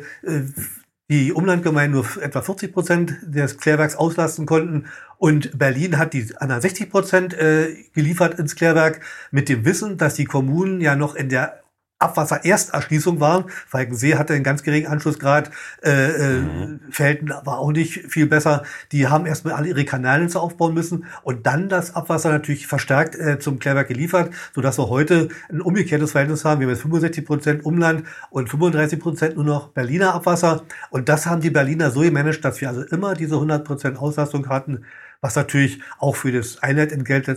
die 1.11 1.32
Umlandgemeinden 1.32 2.00
nur 2.00 2.22
etwa 2.22 2.40
40 2.42 2.72
Prozent 2.72 3.16
des 3.22 3.59
Klärwerks 3.59 3.96
auslasten 3.96 4.46
konnten 4.46 4.86
und 5.16 5.59
Berlin 5.59 5.98
hat 5.98 6.12
die 6.12 6.28
anderen 6.36 6.62
60 6.62 6.90
Prozent 6.90 7.34
äh, 7.34 7.74
geliefert 7.94 8.38
ins 8.38 8.54
Klärwerk 8.54 9.00
mit 9.30 9.48
dem 9.48 9.64
Wissen, 9.64 9.98
dass 9.98 10.14
die 10.14 10.26
Kommunen 10.26 10.80
ja 10.80 10.94
noch 10.94 11.16
in 11.16 11.28
der 11.28 11.62
Abwasserersterschließung 11.99 13.18
waren. 13.20 13.44
Falkensee 13.66 14.14
hatte 14.14 14.34
einen 14.34 14.44
ganz 14.44 14.62
geringen 14.62 14.86
Anschlussgrad. 14.86 15.51
Äh, 15.82 15.90
äh, 15.90 16.40
mhm. 16.40 16.80
Felden 16.90 17.28
war 17.28 17.59
auch 17.59 17.72
nicht 17.72 18.11
viel 18.11 18.26
besser. 18.26 18.62
Die 18.92 19.09
haben 19.09 19.26
erstmal 19.26 19.55
alle 19.55 19.68
ihre 19.68 19.84
Kanalnetze 19.84 20.40
aufbauen 20.40 20.74
müssen 20.74 21.07
und 21.22 21.46
dann 21.46 21.68
das 21.68 21.96
Abwasser 21.96 22.30
natürlich 22.30 22.66
verstärkt 22.66 23.16
äh, 23.16 23.38
zum 23.38 23.59
Klärwerk 23.59 23.88
geliefert, 23.88 24.32
sodass 24.55 24.78
wir 24.78 24.88
heute 24.88 25.28
ein 25.51 25.61
umgekehrtes 25.61 26.12
Verhältnis 26.12 26.44
haben. 26.44 26.61
Wir 26.61 26.66
haben 26.66 26.74
jetzt 26.74 26.82
65 26.82 27.24
Prozent 27.24 27.64
Umland 27.64 28.05
und 28.30 28.49
35 28.49 29.01
Prozent 29.01 29.36
nur 29.36 29.44
noch 29.44 29.68
Berliner 29.68 30.14
Abwasser. 30.14 30.62
Und 30.90 31.09
das 31.09 31.26
haben 31.26 31.40
die 31.40 31.51
Berliner 31.51 31.90
so 31.90 32.01
gemanagt, 32.01 32.44
dass 32.44 32.61
wir 32.61 32.68
also 32.68 32.82
immer 32.82 33.14
diese 33.14 33.34
100 33.34 33.64
Prozent 33.64 33.99
Auslastung 33.99 34.49
hatten 34.49 34.84
was 35.20 35.34
natürlich 35.34 35.80
auch 35.98 36.14
für 36.14 36.30
das 36.30 36.62
Einheitentgelt 36.62 37.28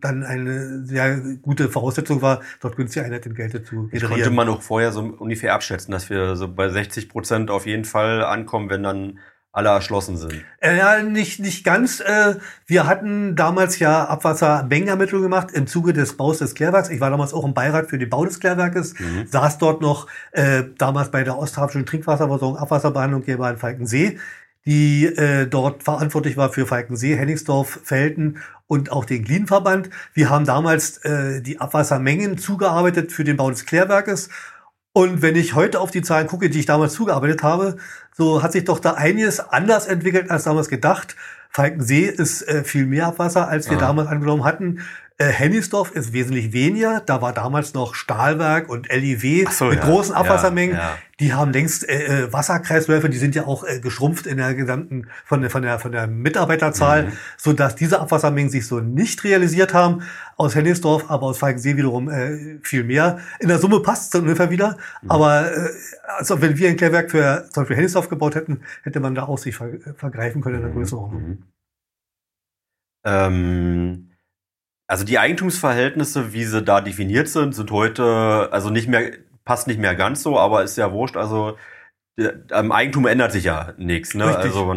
dann 0.00 0.22
eine 0.22 0.84
sehr 0.84 1.18
gute 1.42 1.68
Voraussetzung 1.68 2.22
war, 2.22 2.40
dort 2.60 2.76
günstige 2.76 3.04
Einheitentgelte 3.04 3.62
zu 3.62 3.88
generieren. 3.88 4.00
Das 4.00 4.10
konnte 4.10 4.30
man 4.30 4.48
auch 4.48 4.62
vorher 4.62 4.92
so 4.92 5.00
ungefähr 5.00 5.54
abschätzen, 5.54 5.92
dass 5.92 6.10
wir 6.10 6.36
so 6.36 6.48
bei 6.48 6.68
60 6.68 7.08
Prozent 7.08 7.50
auf 7.50 7.66
jeden 7.66 7.84
Fall 7.84 8.24
ankommen, 8.24 8.70
wenn 8.70 8.82
dann 8.82 9.18
alle 9.54 9.68
erschlossen 9.68 10.16
sind. 10.16 10.44
Äh, 10.58 10.78
ja, 10.78 11.00
nicht, 11.00 11.38
nicht 11.38 11.62
ganz. 11.64 12.00
Äh, 12.00 12.34
wir 12.66 12.88
hatten 12.88 13.36
damals 13.36 13.78
ja 13.78 14.04
Abwassermengenermittlung 14.04 15.22
gemacht 15.22 15.52
im 15.52 15.68
Zuge 15.68 15.92
des 15.92 16.16
Baus 16.16 16.38
des 16.38 16.56
Klärwerks. 16.56 16.90
Ich 16.90 17.00
war 17.00 17.10
damals 17.10 17.32
auch 17.32 17.44
im 17.44 17.54
Beirat 17.54 17.88
für 17.88 17.96
den 17.96 18.10
Bau 18.10 18.24
des 18.24 18.40
Klärwerkes, 18.40 18.98
mhm. 18.98 19.28
saß 19.28 19.58
dort 19.58 19.80
noch 19.80 20.08
äh, 20.32 20.64
damals 20.76 21.12
bei 21.12 21.22
der 21.22 21.38
Osttrapischen 21.38 21.86
Trinkwasserversorgung 21.86 22.58
Abwasserbehandlung 22.58 23.22
hier 23.22 23.38
bei 23.38 23.56
Falkensee 23.56 24.18
die 24.66 25.06
äh, 25.06 25.46
dort 25.46 25.82
verantwortlich 25.82 26.36
war 26.36 26.52
für 26.52 26.66
Falkensee, 26.66 27.16
Hennigsdorf, 27.16 27.80
Felten 27.84 28.38
und 28.66 28.90
auch 28.90 29.04
den 29.04 29.24
Glienverband. 29.24 29.90
Wir 30.14 30.30
haben 30.30 30.46
damals 30.46 30.98
äh, 30.98 31.42
die 31.42 31.60
Abwassermengen 31.60 32.38
zugearbeitet 32.38 33.12
für 33.12 33.24
den 33.24 33.36
Bau 33.36 33.50
des 33.50 33.66
Klärwerkes. 33.66 34.30
Und 34.92 35.22
wenn 35.22 35.36
ich 35.36 35.54
heute 35.54 35.80
auf 35.80 35.90
die 35.90 36.02
Zahlen 36.02 36.28
gucke, 36.28 36.48
die 36.48 36.60
ich 36.60 36.66
damals 36.66 36.94
zugearbeitet 36.94 37.42
habe, 37.42 37.76
so 38.16 38.42
hat 38.42 38.52
sich 38.52 38.64
doch 38.64 38.78
da 38.78 38.92
einiges 38.94 39.40
anders 39.40 39.86
entwickelt 39.86 40.30
als 40.30 40.44
damals 40.44 40.68
gedacht. 40.68 41.16
Falkensee 41.50 42.06
ist 42.06 42.42
äh, 42.48 42.64
viel 42.64 42.86
mehr 42.86 43.08
Abwasser, 43.08 43.48
als 43.48 43.68
wir 43.68 43.76
ah. 43.76 43.80
damals 43.80 44.08
angenommen 44.08 44.44
hatten. 44.44 44.80
Äh, 45.16 45.26
Hennisdorf 45.26 45.92
ist 45.92 46.12
wesentlich 46.12 46.52
weniger. 46.52 47.00
Da 47.00 47.22
war 47.22 47.32
damals 47.32 47.72
noch 47.72 47.94
Stahlwerk 47.94 48.68
und 48.68 48.88
LIW 48.92 49.46
so, 49.48 49.66
mit 49.66 49.78
ja. 49.78 49.84
großen 49.84 50.12
Abwassermengen. 50.12 50.74
Ja, 50.74 50.82
ja. 50.82 50.98
Die 51.20 51.32
haben 51.32 51.52
längst 51.52 51.88
äh, 51.88 52.24
äh, 52.24 52.32
Wasserkreisläufe, 52.32 53.08
die 53.08 53.18
sind 53.18 53.36
ja 53.36 53.46
auch 53.46 53.62
äh, 53.62 53.78
geschrumpft 53.78 54.26
in 54.26 54.38
der 54.38 54.54
gesamten 54.54 55.06
von 55.24 55.40
der 55.40 55.50
von 55.50 55.62
der 55.62 55.78
von 55.78 55.92
der 55.92 56.08
Mitarbeiterzahl, 56.08 57.04
mhm. 57.04 57.12
so 57.36 57.52
dass 57.52 57.76
diese 57.76 58.00
Abwassermengen 58.00 58.50
sich 58.50 58.66
so 58.66 58.80
nicht 58.80 59.22
realisiert 59.22 59.72
haben. 59.72 60.02
Aus 60.36 60.56
Hennisdorf, 60.56 61.08
aber 61.08 61.26
aus 61.26 61.38
Falkensee 61.38 61.76
wiederum 61.76 62.10
äh, 62.10 62.58
viel 62.62 62.82
mehr. 62.82 63.20
In 63.38 63.46
der 63.46 63.60
Summe 63.60 63.78
passt 63.78 64.06
es 64.06 64.10
dann 64.10 64.22
ungefähr 64.22 64.50
wieder. 64.50 64.78
Mhm. 65.02 65.10
Aber 65.12 65.52
äh, 65.56 65.70
also 66.18 66.42
wenn 66.42 66.58
wir 66.58 66.68
ein 66.68 66.76
Klärwerk 66.76 67.12
für 67.12 67.48
zum 67.52 67.62
Beispiel 67.62 67.76
Hennisdorf 67.76 68.08
gebaut 68.08 68.34
hätten, 68.34 68.62
hätte 68.82 68.98
man 68.98 69.14
da 69.14 69.26
auch 69.26 69.38
sich 69.38 69.54
ver 69.54 69.68
vergreifen 69.96 70.42
können 70.42 70.56
in 70.56 70.62
der 70.62 70.70
mhm. 70.72 70.74
Größenordnung. 70.74 71.22
Mhm. 71.22 71.42
Ähm 73.04 74.13
also 74.86 75.04
die 75.04 75.18
Eigentumsverhältnisse, 75.18 76.32
wie 76.32 76.44
sie 76.44 76.62
da 76.62 76.80
definiert 76.80 77.28
sind, 77.28 77.54
sind 77.54 77.70
heute, 77.70 78.48
also 78.52 78.70
nicht 78.70 78.88
mehr, 78.88 79.12
passt 79.44 79.66
nicht 79.66 79.80
mehr 79.80 79.94
ganz 79.94 80.22
so, 80.22 80.38
aber 80.38 80.62
ist 80.62 80.76
ja 80.76 80.92
wurscht. 80.92 81.16
Also 81.16 81.56
am 82.50 82.72
Eigentum 82.72 83.06
ändert 83.06 83.32
sich 83.32 83.44
ja 83.44 83.72
nichts. 83.76 84.14
Ne? 84.14 84.26
Richtig. 84.26 84.54
Also 84.54 84.76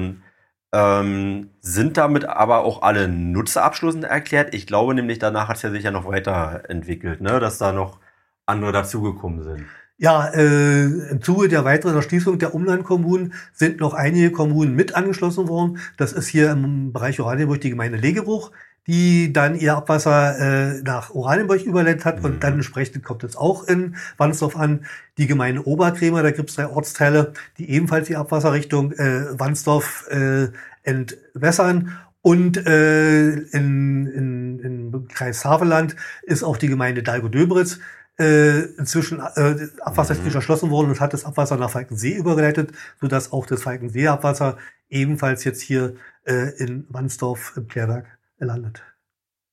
ähm, 0.73 1.49
sind 1.61 1.97
damit 1.97 2.25
aber 2.25 2.59
auch 2.59 2.81
alle 2.81 3.07
Nutzer 3.07 3.63
abschließend 3.63 4.03
erklärt. 4.03 4.53
Ich 4.53 4.67
glaube 4.67 4.93
nämlich, 4.93 5.19
danach 5.19 5.47
hat 5.47 5.57
es 5.57 5.61
ja 5.61 5.71
sich 5.71 5.83
ja 5.83 5.91
noch 5.91 6.05
weiterentwickelt, 6.05 7.21
ne? 7.21 7.39
dass 7.39 7.57
da 7.57 7.71
noch 7.71 7.99
andere 8.45 8.71
dazugekommen 8.71 9.43
sind. 9.43 9.65
Ja, 9.99 10.27
äh, 10.27 10.83
im 10.83 11.21
Zuge 11.23 11.47
der 11.47 11.65
weiteren 11.65 11.95
Erschließung 11.95 12.37
der 12.37 12.53
Umlandkommunen 12.53 13.33
sind 13.51 13.79
noch 13.79 13.95
einige 13.95 14.31
Kommunen 14.31 14.75
mit 14.75 14.95
angeschlossen 14.95 15.47
worden. 15.47 15.79
Das 15.97 16.13
ist 16.13 16.27
hier 16.27 16.51
im 16.51 16.93
Bereich 16.93 17.19
Oranienburg 17.19 17.61
die 17.61 17.71
Gemeinde 17.71 17.97
Legebruch, 17.97 18.51
die 18.87 19.33
dann 19.33 19.59
ihr 19.59 19.75
Abwasser 19.75 20.39
äh, 20.39 20.81
nach 20.81 21.09
Oranienburg 21.11 21.61
überlendet 21.63 22.05
hat 22.05 22.19
mhm. 22.19 22.25
und 22.25 22.43
dann 22.43 22.53
entsprechend 22.53 23.03
kommt 23.03 23.23
es 23.23 23.35
auch 23.35 23.65
in 23.65 23.97
Wandsdorf 24.17 24.55
an. 24.55 24.85
Die 25.17 25.27
Gemeinde 25.27 25.67
Oberkremer, 25.67 26.23
da 26.23 26.31
gibt 26.31 26.49
es 26.49 26.55
drei 26.55 26.67
Ortsteile, 26.67 27.33
die 27.57 27.69
ebenfalls 27.69 28.07
die 28.07 28.15
Abwasserrichtung 28.15 28.93
äh, 28.93 29.37
Wandsdorf 29.37 30.07
äh, 30.09 30.47
entwässern. 30.83 31.97
Und 32.21 32.57
äh, 32.65 33.29
in, 33.29 34.07
in, 34.07 34.59
in 34.59 35.07
Kreis 35.07 35.45
Haveland 35.45 35.95
ist 36.23 36.43
auch 36.43 36.57
die 36.57 36.67
Gemeinde 36.67 37.03
Dalgo-Döbritz 37.03 37.79
äh, 38.19 38.61
inzwischen 38.77 39.19
äh, 39.19 39.67
abwassertechnisch 39.81 40.33
mhm. 40.33 40.37
erschlossen 40.37 40.69
worden 40.71 40.89
und 40.89 40.99
hat 40.99 41.13
das 41.13 41.25
Abwasser 41.25 41.57
nach 41.57 41.69
Falkensee 41.69 42.15
übergeleitet, 42.15 42.71
sodass 42.99 43.31
auch 43.31 43.45
das 43.45 43.63
Falkensee-Abwasser 43.63 44.57
ebenfalls 44.89 45.43
jetzt 45.43 45.61
hier 45.61 45.95
äh, 46.25 46.49
in 46.57 46.85
Wandsdorf 46.89 47.53
im 47.55 47.67
Klärwerk 47.67 48.16
landet. 48.45 48.83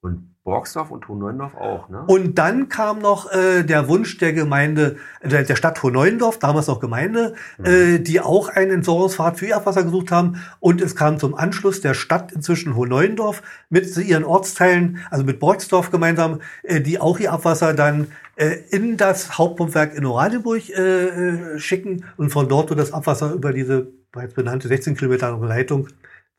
Und 0.01 0.35
Borgsdorf 0.45 0.91
und 0.91 1.09
Hohneuendorf 1.09 1.55
auch, 1.55 1.89
ne? 1.89 2.05
Und 2.07 2.37
dann 2.37 2.69
kam 2.69 2.99
noch 2.99 3.33
äh, 3.33 3.63
der 3.63 3.89
Wunsch 3.89 4.19
der 4.19 4.35
Gemeinde, 4.35 4.97
der, 5.23 5.45
der 5.45 5.57
Stadt 5.57 5.83
Hohneuendorf, 5.83 6.39
damals 6.39 6.67
noch 6.67 6.81
Gemeinde, 6.81 7.35
mhm. 7.57 7.65
äh, 7.65 7.99
die 7.99 8.21
auch 8.21 8.49
einen 8.49 8.71
Entsorgungspfad 8.71 9.39
für 9.39 9.47
ihr 9.47 9.57
Abwasser 9.57 9.83
gesucht 9.85 10.11
haben. 10.11 10.43
Und 10.61 10.83
es 10.83 10.95
kam 10.95 11.19
zum 11.19 11.35
Anschluss 11.35 11.81
der 11.81 11.95
Stadt 11.95 12.33
inzwischen 12.33 12.77
Hohneuendorf 12.77 13.43
mit 13.71 13.97
ihren 13.97 14.25
Ortsteilen, 14.25 14.99
also 15.11 15.25
mit 15.25 15.41
Borgsdorf 15.41 15.91
gemeinsam, 15.91 16.43
äh, 16.63 16.83
die 16.83 17.01
auch 17.01 17.19
ihr 17.19 17.33
Abwasser 17.33 17.73
dann 17.73 18.09
äh, 18.37 18.57
in 18.69 18.99
das 18.99 19.39
Hauptpumpwerk 19.39 19.95
in 19.95 20.05
Oranienburg 20.05 20.69
äh, 20.69 21.07
äh, 21.55 21.59
schicken 21.59 22.05
und 22.19 22.29
von 22.29 22.51
dort 22.51 22.69
wird 22.69 22.81
das 22.81 22.93
Abwasser 22.93 23.33
über 23.33 23.55
diese 23.55 23.89
bereits 24.13 24.35
benannte 24.35 24.69
16 24.69 24.97
Kilometer 24.97 25.31
lange 25.31 25.47
Leitung 25.47 25.89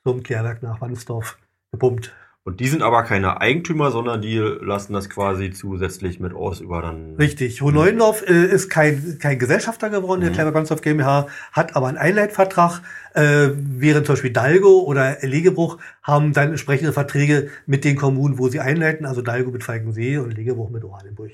zum 0.03 0.21
Klärwerk 0.21 0.61
nach 0.61 0.79
Wannsdorf 0.81 1.39
gepumpt. 1.71 2.13
Und 2.47 2.59
die 2.59 2.67
sind 2.67 2.83
aber 2.83 3.01
keine 3.01 3.41
Eigentümer, 3.41 3.89
sondern 3.89 4.21
die 4.21 4.37
lassen 4.37 4.93
das 4.93 5.09
quasi 5.09 5.49
zusätzlich 5.49 6.19
mit 6.19 6.31
aus 6.35 6.61
über 6.61 6.79
dann. 6.83 7.15
Richtig. 7.15 7.59
Hoheneuendorf 7.59 8.21
äh, 8.21 8.45
ist 8.45 8.69
kein, 8.69 9.17
kein 9.19 9.39
Gesellschafter 9.39 9.89
geworden, 9.89 10.21
der 10.21 10.29
mhm. 10.29 10.35
Clever 10.35 10.51
Gunsdorf 10.51 10.81
GmbH, 10.81 11.25
hat 11.51 11.75
aber 11.75 11.87
einen 11.87 11.97
Einleitvertrag, 11.97 12.81
äh, 13.15 13.49
während 13.55 14.05
zum 14.05 14.13
Beispiel 14.13 14.31
Dalgo 14.31 14.83
oder 14.83 15.17
Legebruch 15.21 15.79
haben 16.03 16.33
dann 16.33 16.49
entsprechende 16.49 16.93
Verträge 16.93 17.49
mit 17.65 17.83
den 17.83 17.95
Kommunen, 17.95 18.37
wo 18.37 18.47
sie 18.47 18.59
einleiten, 18.59 19.07
also 19.07 19.23
Dalgo 19.23 19.49
mit 19.49 19.63
Falkensee 19.63 20.19
und 20.19 20.29
Legebruch 20.29 20.69
mit 20.69 20.83
Oranienburg. 20.83 21.31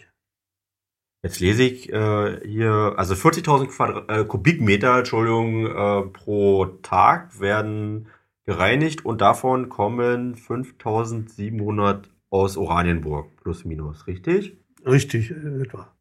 Jetzt 1.23 1.41
lese 1.41 1.63
ich 1.63 1.91
äh, 1.91 2.39
hier, 2.47 2.93
also 2.95 3.15
40.000 3.15 4.07
äh, 4.07 4.23
Kubikmeter, 4.23 4.99
Entschuldigung, 4.99 5.65
äh, 5.65 6.01
pro 6.03 6.67
Tag 6.83 7.41
werden 7.41 8.07
gereinigt 8.45 9.05
und 9.05 9.21
davon 9.21 9.69
kommen 9.69 10.35
5700 10.35 12.09
aus 12.29 12.57
Oranienburg, 12.57 13.35
plus 13.37 13.65
minus, 13.65 14.07
richtig? 14.07 14.57
Richtig, 14.85 15.31
äh, 15.31 15.61
etwa. 15.61 15.93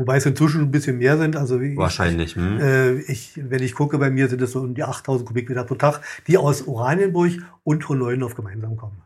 Wobei 0.00 0.16
es 0.16 0.24
inzwischen 0.24 0.62
ein 0.62 0.70
bisschen 0.70 0.96
mehr 0.96 1.18
sind. 1.18 1.36
Also 1.36 1.60
wie 1.60 1.76
Wahrscheinlich. 1.76 2.34
Hm. 2.34 2.58
Äh, 2.58 3.00
ich, 3.00 3.32
wenn 3.36 3.62
ich 3.62 3.74
gucke, 3.74 3.98
bei 3.98 4.10
mir 4.10 4.28
sind 4.28 4.40
es 4.40 4.52
so 4.52 4.60
um 4.60 4.74
die 4.74 4.82
8000 4.82 5.28
Kubikmeter 5.28 5.64
pro 5.64 5.74
Tag, 5.74 6.00
die 6.26 6.38
aus 6.38 6.66
Oranienburg 6.66 7.32
und 7.64 7.86
Hoheneuendorf 7.86 8.34
gemeinsam 8.34 8.78
kommen. 8.78 9.02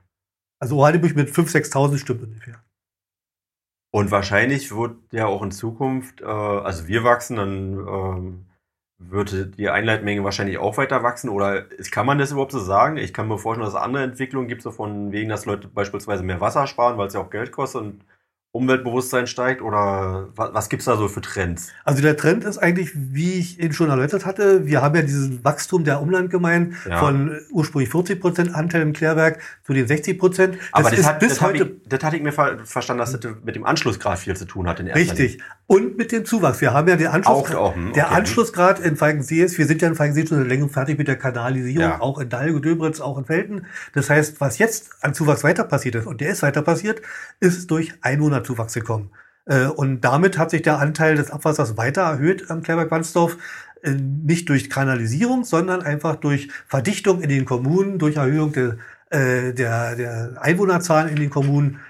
Also 0.60 0.78
Oranienburg 0.78 1.16
mit 1.16 1.30
5.000, 1.30 1.72
6.000 1.72 1.98
stimmt 1.98 2.22
ungefähr. 2.22 2.64
Und 3.92 4.12
wahrscheinlich 4.12 4.74
wird 4.74 4.96
ja 5.12 5.26
auch 5.26 5.42
in 5.42 5.50
Zukunft, 5.50 6.20
äh, 6.20 6.26
also 6.26 6.86
wir 6.86 7.02
wachsen, 7.02 7.36
dann 7.36 7.72
ähm, 7.72 8.46
würde 9.10 9.46
die 9.46 9.68
Einleitmenge 9.68 10.24
wahrscheinlich 10.24 10.58
auch 10.58 10.76
weiter 10.76 11.02
wachsen 11.02 11.28
oder 11.28 11.62
kann 11.90 12.06
man 12.06 12.18
das 12.18 12.32
überhaupt 12.32 12.52
so 12.52 12.58
sagen? 12.58 12.96
Ich 12.96 13.12
kann 13.12 13.28
mir 13.28 13.38
vorstellen, 13.38 13.64
dass 13.66 13.74
es 13.74 13.80
andere 13.80 14.04
Entwicklungen 14.04 14.48
gibt, 14.48 14.62
so 14.62 14.70
von 14.70 15.12
wegen, 15.12 15.28
dass 15.28 15.46
Leute 15.46 15.68
beispielsweise 15.68 16.22
mehr 16.22 16.40
Wasser 16.40 16.66
sparen, 16.66 16.98
weil 16.98 17.08
es 17.08 17.14
ja 17.14 17.20
auch 17.20 17.30
Geld 17.30 17.52
kostet 17.52 17.82
und 17.82 18.00
Umweltbewusstsein 18.54 19.26
steigt 19.26 19.62
oder 19.62 20.28
was, 20.36 20.54
was 20.54 20.68
gibt's 20.68 20.84
da 20.84 20.96
so 20.96 21.08
für 21.08 21.20
Trends? 21.20 21.70
Also 21.84 22.00
der 22.02 22.16
Trend 22.16 22.44
ist 22.44 22.56
eigentlich, 22.58 22.92
wie 22.94 23.32
ich 23.34 23.60
ihn 23.60 23.72
schon 23.72 23.90
erläutert 23.90 24.24
hatte, 24.24 24.64
wir 24.64 24.80
haben 24.80 24.94
ja 24.94 25.02
diesen 25.02 25.44
Wachstum 25.44 25.82
der 25.82 26.00
Umlandgemeinden 26.00 26.76
Ja. 26.88 26.98
von 27.00 27.36
ursprünglich 27.50 27.90
40 27.90 28.20
Prozent 28.20 28.54
Anteil 28.54 28.82
im 28.82 28.92
Klärwerk 28.92 29.40
zu 29.66 29.72
den 29.72 29.88
60 29.88 30.16
Prozent. 30.20 30.56
Aber 30.70 30.88
das, 30.90 31.00
ist 31.00 31.06
hat, 31.06 31.18
bis 31.18 31.30
das, 31.30 31.40
heute 31.40 31.64
ich, 31.82 31.88
das 31.88 32.04
hatte 32.04 32.16
ich 32.16 32.22
mir 32.22 32.30
ver 32.30 32.58
verstanden, 32.64 33.00
dass 33.00 33.18
das 33.18 33.32
mit 33.44 33.56
dem 33.56 33.66
Anschlussgrad 33.66 34.20
viel 34.20 34.36
zu 34.36 34.44
tun 34.44 34.68
hat 34.68 34.78
in 34.78 34.86
erster 34.86 35.00
Richtig. 35.00 35.42
Und 35.66 35.96
mit 35.98 36.12
dem 36.12 36.24
Zuwachs. 36.24 36.60
Wir 36.60 36.72
haben 36.72 36.86
ja 36.86 36.94
den 36.94 37.08
Anschluss. 37.08 37.50
Auch- 37.50 37.54
auch, 37.54 37.74
hm, 37.74 37.92
der 37.94 38.06
okay. 38.06 38.14
Anschlussgrad 38.14 38.78
in 38.78 38.94
Falkensee 38.96 39.42
ist, 39.42 39.58
wir 39.58 39.66
sind 39.66 39.82
ja 39.82 39.88
in 39.88 39.96
Falkensee 39.96 40.26
schon 40.26 40.46
länger 40.48 40.68
fertig 40.68 40.96
mit 40.96 41.08
der 41.08 41.16
Kanalisierung, 41.16 41.88
Ja. 41.90 42.00
auch 42.00 42.20
in 42.20 42.28
Dalge, 42.28 42.60
Döberitz, 42.60 43.00
auch 43.00 43.18
in 43.18 43.24
Felten. 43.24 43.66
Das 43.94 44.10
heißt, 44.10 44.40
was 44.40 44.58
jetzt 44.58 44.90
an 45.00 45.12
Zuwachs 45.12 45.42
weiter 45.42 45.64
passiert 45.64 45.96
ist, 45.96 46.06
und 46.06 46.20
der 46.20 46.28
ist 46.30 46.42
weiter 46.42 46.62
passiert, 46.62 47.02
ist 47.40 47.68
durch 47.70 47.92
Einwohnerzuwachs 48.44 48.74
gekommen. 48.74 49.10
Äh, 49.46 49.66
Und 49.66 50.02
damit 50.02 50.38
hat 50.38 50.50
sich 50.50 50.62
der 50.62 50.78
Anteil 50.78 51.16
des 51.16 51.30
Abwassers 51.30 51.76
weiter 51.76 52.02
erhöht 52.02 52.50
am 52.50 52.62
Klärwerk-Wandsdorf. 52.62 53.36
Äh, 53.82 53.92
Nicht 53.92 54.48
durch 54.48 54.70
Kanalisierung, 54.70 55.44
sondern 55.44 55.82
einfach 55.82 56.16
durch 56.16 56.48
Verdichtung 56.68 57.22
in 57.22 57.28
den 57.28 57.44
Kommunen, 57.44 57.98
durch 57.98 58.16
Erhöhung 58.16 58.52
der, 58.52 58.76
äh, 59.10 59.52
der, 59.52 59.96
der 59.96 60.36
Einwohnerzahlen 60.40 61.08
in 61.08 61.16
den 61.16 61.30
Kommunen. 61.30 61.80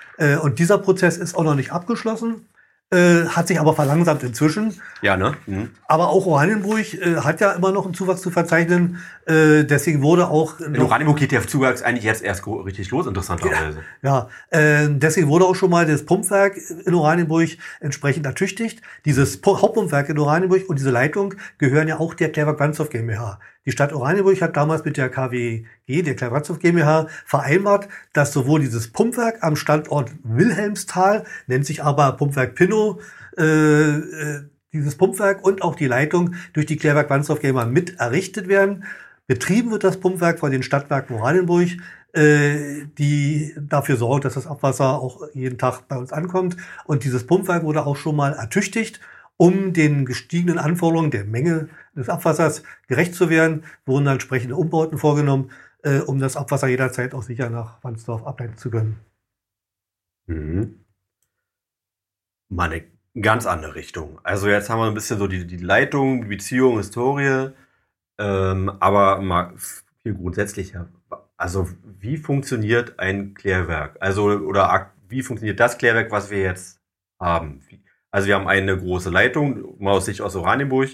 Und 0.42 0.60
dieser 0.60 0.78
Prozess 0.78 1.16
ist 1.16 1.34
auch 1.34 1.42
noch 1.42 1.56
nicht 1.56 1.72
abgeschlossen, 1.72 2.46
äh, 2.94 3.26
hat 3.28 3.48
sich 3.48 3.58
aber 3.58 3.74
verlangsamt 3.74 4.22
inzwischen. 4.22 4.80
Ja, 5.02 5.16
ne? 5.16 5.34
Mhm. 5.46 5.70
Aber 5.88 6.08
auch 6.08 6.24
Oranienburg 6.26 6.94
äh, 6.94 7.16
hat 7.16 7.40
ja 7.40 7.52
immer 7.52 7.72
noch 7.72 7.84
einen 7.84 7.94
Zuwachs 7.94 8.22
zu 8.22 8.30
verzeichnen. 8.30 8.98
Äh, 9.26 9.64
deswegen 9.64 10.02
wurde 10.02 10.28
auch 10.28 10.60
In 10.60 10.80
Oranienburg 10.80 11.18
geht 11.18 11.32
der 11.32 11.46
Zuwachs 11.46 11.82
eigentlich 11.82 12.04
jetzt 12.04 12.22
erst 12.22 12.46
richtig 12.46 12.90
los, 12.90 13.06
interessanterweise. 13.06 13.78
ja, 14.02 14.28
äh, 14.50 14.88
deswegen 14.90 15.28
wurde 15.28 15.44
auch 15.46 15.54
schon 15.54 15.70
mal 15.70 15.86
das 15.86 16.04
Pumpwerk 16.06 16.56
in 16.86 16.94
Oranienburg 16.94 17.50
entsprechend 17.80 18.26
ertüchtigt. 18.26 18.80
Dieses 19.04 19.42
Pu- 19.42 19.60
Hauptpumpwerk 19.60 20.08
in 20.08 20.18
Oranienburg 20.18 20.68
und 20.68 20.78
diese 20.78 20.90
Leitung 20.90 21.34
gehören 21.58 21.88
ja 21.88 21.98
auch 21.98 22.14
der 22.14 22.30
Klärwerk 22.32 22.60
Wandsdorf 22.60 22.90
GmbH. 22.90 23.38
Die 23.66 23.72
Stadt 23.72 23.92
Oranienburg 23.92 24.40
hat 24.42 24.56
damals 24.56 24.84
mit 24.84 24.96
der 24.96 25.08
KWG, 25.08 25.64
der 25.86 26.30
Wandsdorf 26.30 26.58
GmbH, 26.58 27.08
vereinbart, 27.24 27.88
dass 28.12 28.32
sowohl 28.32 28.60
dieses 28.60 28.92
Pumpwerk 28.92 29.42
am 29.42 29.56
Standort 29.56 30.12
Wilhelmsthal, 30.22 31.24
nennt 31.46 31.64
sich 31.64 31.82
aber 31.82 32.12
Pumpwerk 32.12 32.54
Pinnow, 32.54 33.00
äh, 33.38 33.42
äh, 33.42 34.42
dieses 34.72 34.96
Pumpwerk 34.96 35.44
und 35.44 35.62
auch 35.62 35.76
die 35.76 35.86
Leitung 35.86 36.34
durch 36.52 36.66
die 36.66 36.76
Klärwerk 36.76 37.08
Wandsdorf 37.08 37.40
GmbH 37.40 37.66
mit 37.66 37.98
errichtet 38.00 38.48
werden. 38.48 38.84
Betrieben 39.26 39.70
wird 39.70 39.84
das 39.84 39.98
Pumpwerk 39.98 40.40
von 40.40 40.50
den 40.50 40.62
Stadtwerken 40.62 41.16
Oranienburg, 41.16 41.68
äh, 42.12 42.84
die 42.98 43.54
dafür 43.58 43.96
sorgt, 43.96 44.26
dass 44.26 44.34
das 44.34 44.46
Abwasser 44.46 45.00
auch 45.00 45.22
jeden 45.32 45.56
Tag 45.56 45.88
bei 45.88 45.96
uns 45.96 46.12
ankommt. 46.12 46.56
Und 46.84 47.04
dieses 47.04 47.26
Pumpwerk 47.26 47.64
wurde 47.64 47.86
auch 47.86 47.96
schon 47.96 48.16
mal 48.16 48.34
ertüchtigt, 48.34 49.00
um 49.36 49.72
den 49.72 50.04
gestiegenen 50.06 50.58
Anforderungen 50.58 51.10
der 51.10 51.24
Menge 51.24 51.68
des 51.94 52.08
Abwassers 52.08 52.62
gerecht 52.88 53.14
zu 53.14 53.30
werden, 53.30 53.64
wurden 53.86 54.04
dann 54.04 54.14
entsprechende 54.14 54.56
Umbauten 54.56 54.98
vorgenommen, 54.98 55.50
äh, 55.82 55.98
um 56.00 56.18
das 56.20 56.36
Abwasser 56.36 56.68
jederzeit 56.68 57.14
auch 57.14 57.22
sicher 57.22 57.50
nach 57.50 57.82
Wandsdorf 57.82 58.24
ableiten 58.24 58.56
zu 58.56 58.70
können. 58.70 59.00
Mhm. 60.26 60.84
Mal 62.48 62.70
eine 62.72 62.84
ganz 63.20 63.46
andere 63.46 63.74
Richtung. 63.74 64.20
Also 64.22 64.48
jetzt 64.48 64.70
haben 64.70 64.80
wir 64.80 64.86
ein 64.86 64.94
bisschen 64.94 65.18
so 65.18 65.26
die, 65.26 65.46
die 65.46 65.56
Leitung, 65.56 66.22
die 66.22 66.28
Beziehung, 66.28 66.78
Historie, 66.78 67.50
ähm, 68.18 68.68
aber 68.80 69.20
mal 69.20 69.54
viel 70.02 70.14
grundsätzlicher. 70.14 70.88
Also 71.36 71.68
wie 71.84 72.16
funktioniert 72.16 72.98
ein 72.98 73.34
Klärwerk? 73.34 73.96
Also 74.00 74.24
oder 74.24 74.92
wie 75.08 75.22
funktioniert 75.22 75.60
das 75.60 75.78
Klärwerk, 75.78 76.10
was 76.10 76.30
wir 76.30 76.40
jetzt 76.40 76.80
haben? 77.20 77.62
Wie- 77.68 77.83
Also 78.14 78.28
wir 78.28 78.36
haben 78.36 78.46
eine 78.46 78.78
große 78.78 79.10
Leitung, 79.10 79.74
mal 79.80 79.90
aus 79.90 80.04
Sicht 80.04 80.20
aus 80.20 80.36
Oranienburg, 80.36 80.90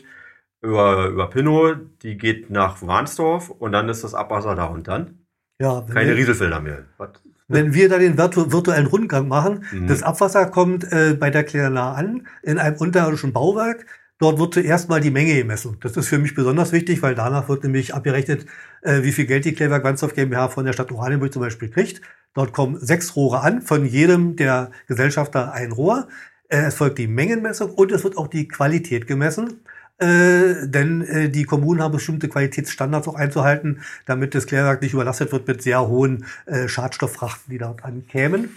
über, 0.62 1.08
über 1.08 1.28
Pinnow, 1.28 1.76
die 2.02 2.16
geht 2.16 2.48
nach 2.48 2.80
Warnsdorf 2.80 3.50
und 3.50 3.72
dann 3.72 3.90
ist 3.90 4.02
das 4.04 4.14
Abwasser 4.14 4.54
da 4.54 4.64
und 4.64 4.88
dann. 4.88 5.18
Ja, 5.60 5.84
Keine 5.92 6.08
wir- 6.10 6.16
Rieselfelder 6.16 6.60
mehr. 6.60 6.84
Was? 6.96 7.10
Wenn 7.46 7.74
wir 7.74 7.90
da 7.90 7.98
den 7.98 8.16
virtu 8.16 8.50
virtuellen 8.50 8.86
Rundgang 8.86 9.28
machen, 9.28 9.64
Mhm. 9.70 9.86
das 9.88 10.02
Abwasser 10.02 10.46
kommt 10.46 10.90
äh, 10.90 11.14
bei 11.18 11.28
der 11.28 11.44
Klärna 11.44 11.92
an, 11.92 12.26
in 12.42 12.58
einem 12.58 12.76
unterirdischen 12.78 13.34
Bauwerk. 13.34 13.84
Dort 14.18 14.38
wird 14.38 14.54
zuerst 14.54 14.88
mal 14.88 15.00
die 15.02 15.10
Menge 15.10 15.34
gemessen. 15.34 15.76
Das 15.80 15.96
ist 15.98 16.08
für 16.08 16.18
mich 16.18 16.34
besonders 16.34 16.72
wichtig, 16.72 17.02
weil 17.02 17.14
danach 17.14 17.48
wird 17.50 17.64
nämlich 17.64 17.92
abgerechnet, 17.94 18.46
äh, 18.82 19.02
wie 19.02 19.12
viel 19.12 19.26
Geld 19.26 19.44
die 19.44 19.52
Klärwerk 19.52 19.84
Wandsdorf 19.84 20.14
GmbH 20.14 20.48
von 20.48 20.64
der 20.64 20.72
Stadt 20.72 20.90
Oranienburg 20.92 21.32
zum 21.34 21.42
Beispiel 21.42 21.68
kriegt. 21.68 22.00
Dort 22.34 22.52
kommen 22.54 22.78
sechs 22.78 23.14
Rohre 23.16 23.40
an, 23.40 23.60
von 23.60 23.84
jedem 23.84 24.36
der 24.36 24.70
Gesellschafter 24.86 25.52
ein 25.52 25.72
Rohr. 25.72 26.06
Äh, 26.50 26.66
es 26.66 26.74
folgt 26.74 26.98
die 26.98 27.08
Mengenmessung 27.08 27.70
und 27.70 27.90
es 27.92 28.04
wird 28.04 28.18
auch 28.18 28.28
die 28.28 28.46
Qualität 28.46 29.06
gemessen. 29.06 29.60
Äh, 29.98 30.66
denn 30.66 31.02
äh, 31.02 31.28
die 31.28 31.44
Kommunen 31.44 31.82
haben 31.82 31.92
bestimmte 31.92 32.28
Qualitätsstandards 32.28 33.06
auch 33.06 33.16
einzuhalten, 33.16 33.82
damit 34.06 34.34
das 34.34 34.46
Klärwerk 34.46 34.80
nicht 34.80 34.94
überlastet 34.94 35.30
wird 35.30 35.46
mit 35.46 35.62
sehr 35.62 35.86
hohen 35.88 36.24
äh, 36.46 36.68
Schadstofffrachten, 36.68 37.50
die 37.50 37.58
dort 37.58 37.84
ankämen. 37.84 38.48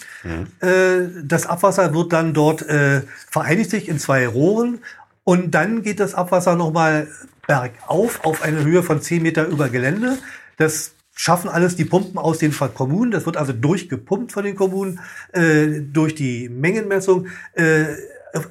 Äh, 0.62 1.10
das 1.22 1.46
Abwasser 1.46 1.94
wird 1.94 2.14
dann 2.14 2.34
dort 2.34 2.62
äh, 2.62 3.02
vereinigt 3.30 3.72
sich 3.72 3.90
in 3.90 4.00
zwei 4.00 4.26
Rohren 4.26 4.80
und 5.26 5.52
dann 5.54 5.82
geht 5.82 6.00
das 6.00 6.16
Abwasser 6.16 6.56
nochmal 6.56 7.08
bergauf 7.46 8.24
auf 8.24 8.42
eine 8.42 8.64
Höhe 8.64 8.82
von 8.82 9.02
10 9.02 9.22
Meter 9.22 9.46
über 9.46 9.68
Gelände. 9.68 10.18
Das 10.56 10.94
schaffen 11.14 11.50
alles 11.50 11.76
die 11.76 11.86
Pumpen 11.86 12.18
aus 12.18 12.40
den 12.40 12.52
Kommunen. 12.52 13.12
Das 13.12 13.26
wird 13.26 13.38
also 13.38 13.54
durchgepumpt 13.54 14.32
von 14.32 14.44
den 14.44 14.56
Kommunen 14.56 15.00
äh, 15.32 15.82
durch 15.82 16.16
die 16.16 16.50
Mengenmessung 16.50 17.28
äh, 17.54 17.86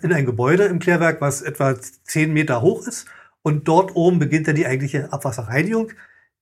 in 0.03 0.13
ein 0.13 0.27
Gebäude 0.27 0.65
im 0.65 0.79
Klärwerk, 0.79 1.21
was 1.21 1.43
etwa 1.43 1.75
10 2.05 2.33
Meter 2.33 2.63
hoch 2.63 2.87
ist. 2.87 3.07
Und 3.43 3.67
dort 3.67 3.97
oben 3.97 4.21
beginnt 4.21 4.47
dann 4.47 4.55
die 4.55 4.67
eigentliche 4.67 5.13
Abwasserreinigung. 5.13 5.93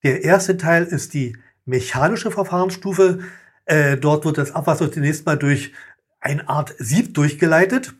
Der 0.03 0.23
erste 0.23 0.59
Teil 0.59 0.85
ist 0.85 1.15
die 1.15 1.37
mechanische 1.65 2.31
Verfahrensstufe. 2.31 3.21
Äh, 3.65 3.97
dort 3.97 4.27
wird 4.27 4.37
das 4.37 4.55
Abwasser 4.55 4.93
zunächst 4.93 5.25
mal 5.25 5.39
durch 5.39 5.73
eine 6.21 6.49
Art 6.49 6.75
Sieb 6.79 7.15
durchgeleitet. 7.15 7.95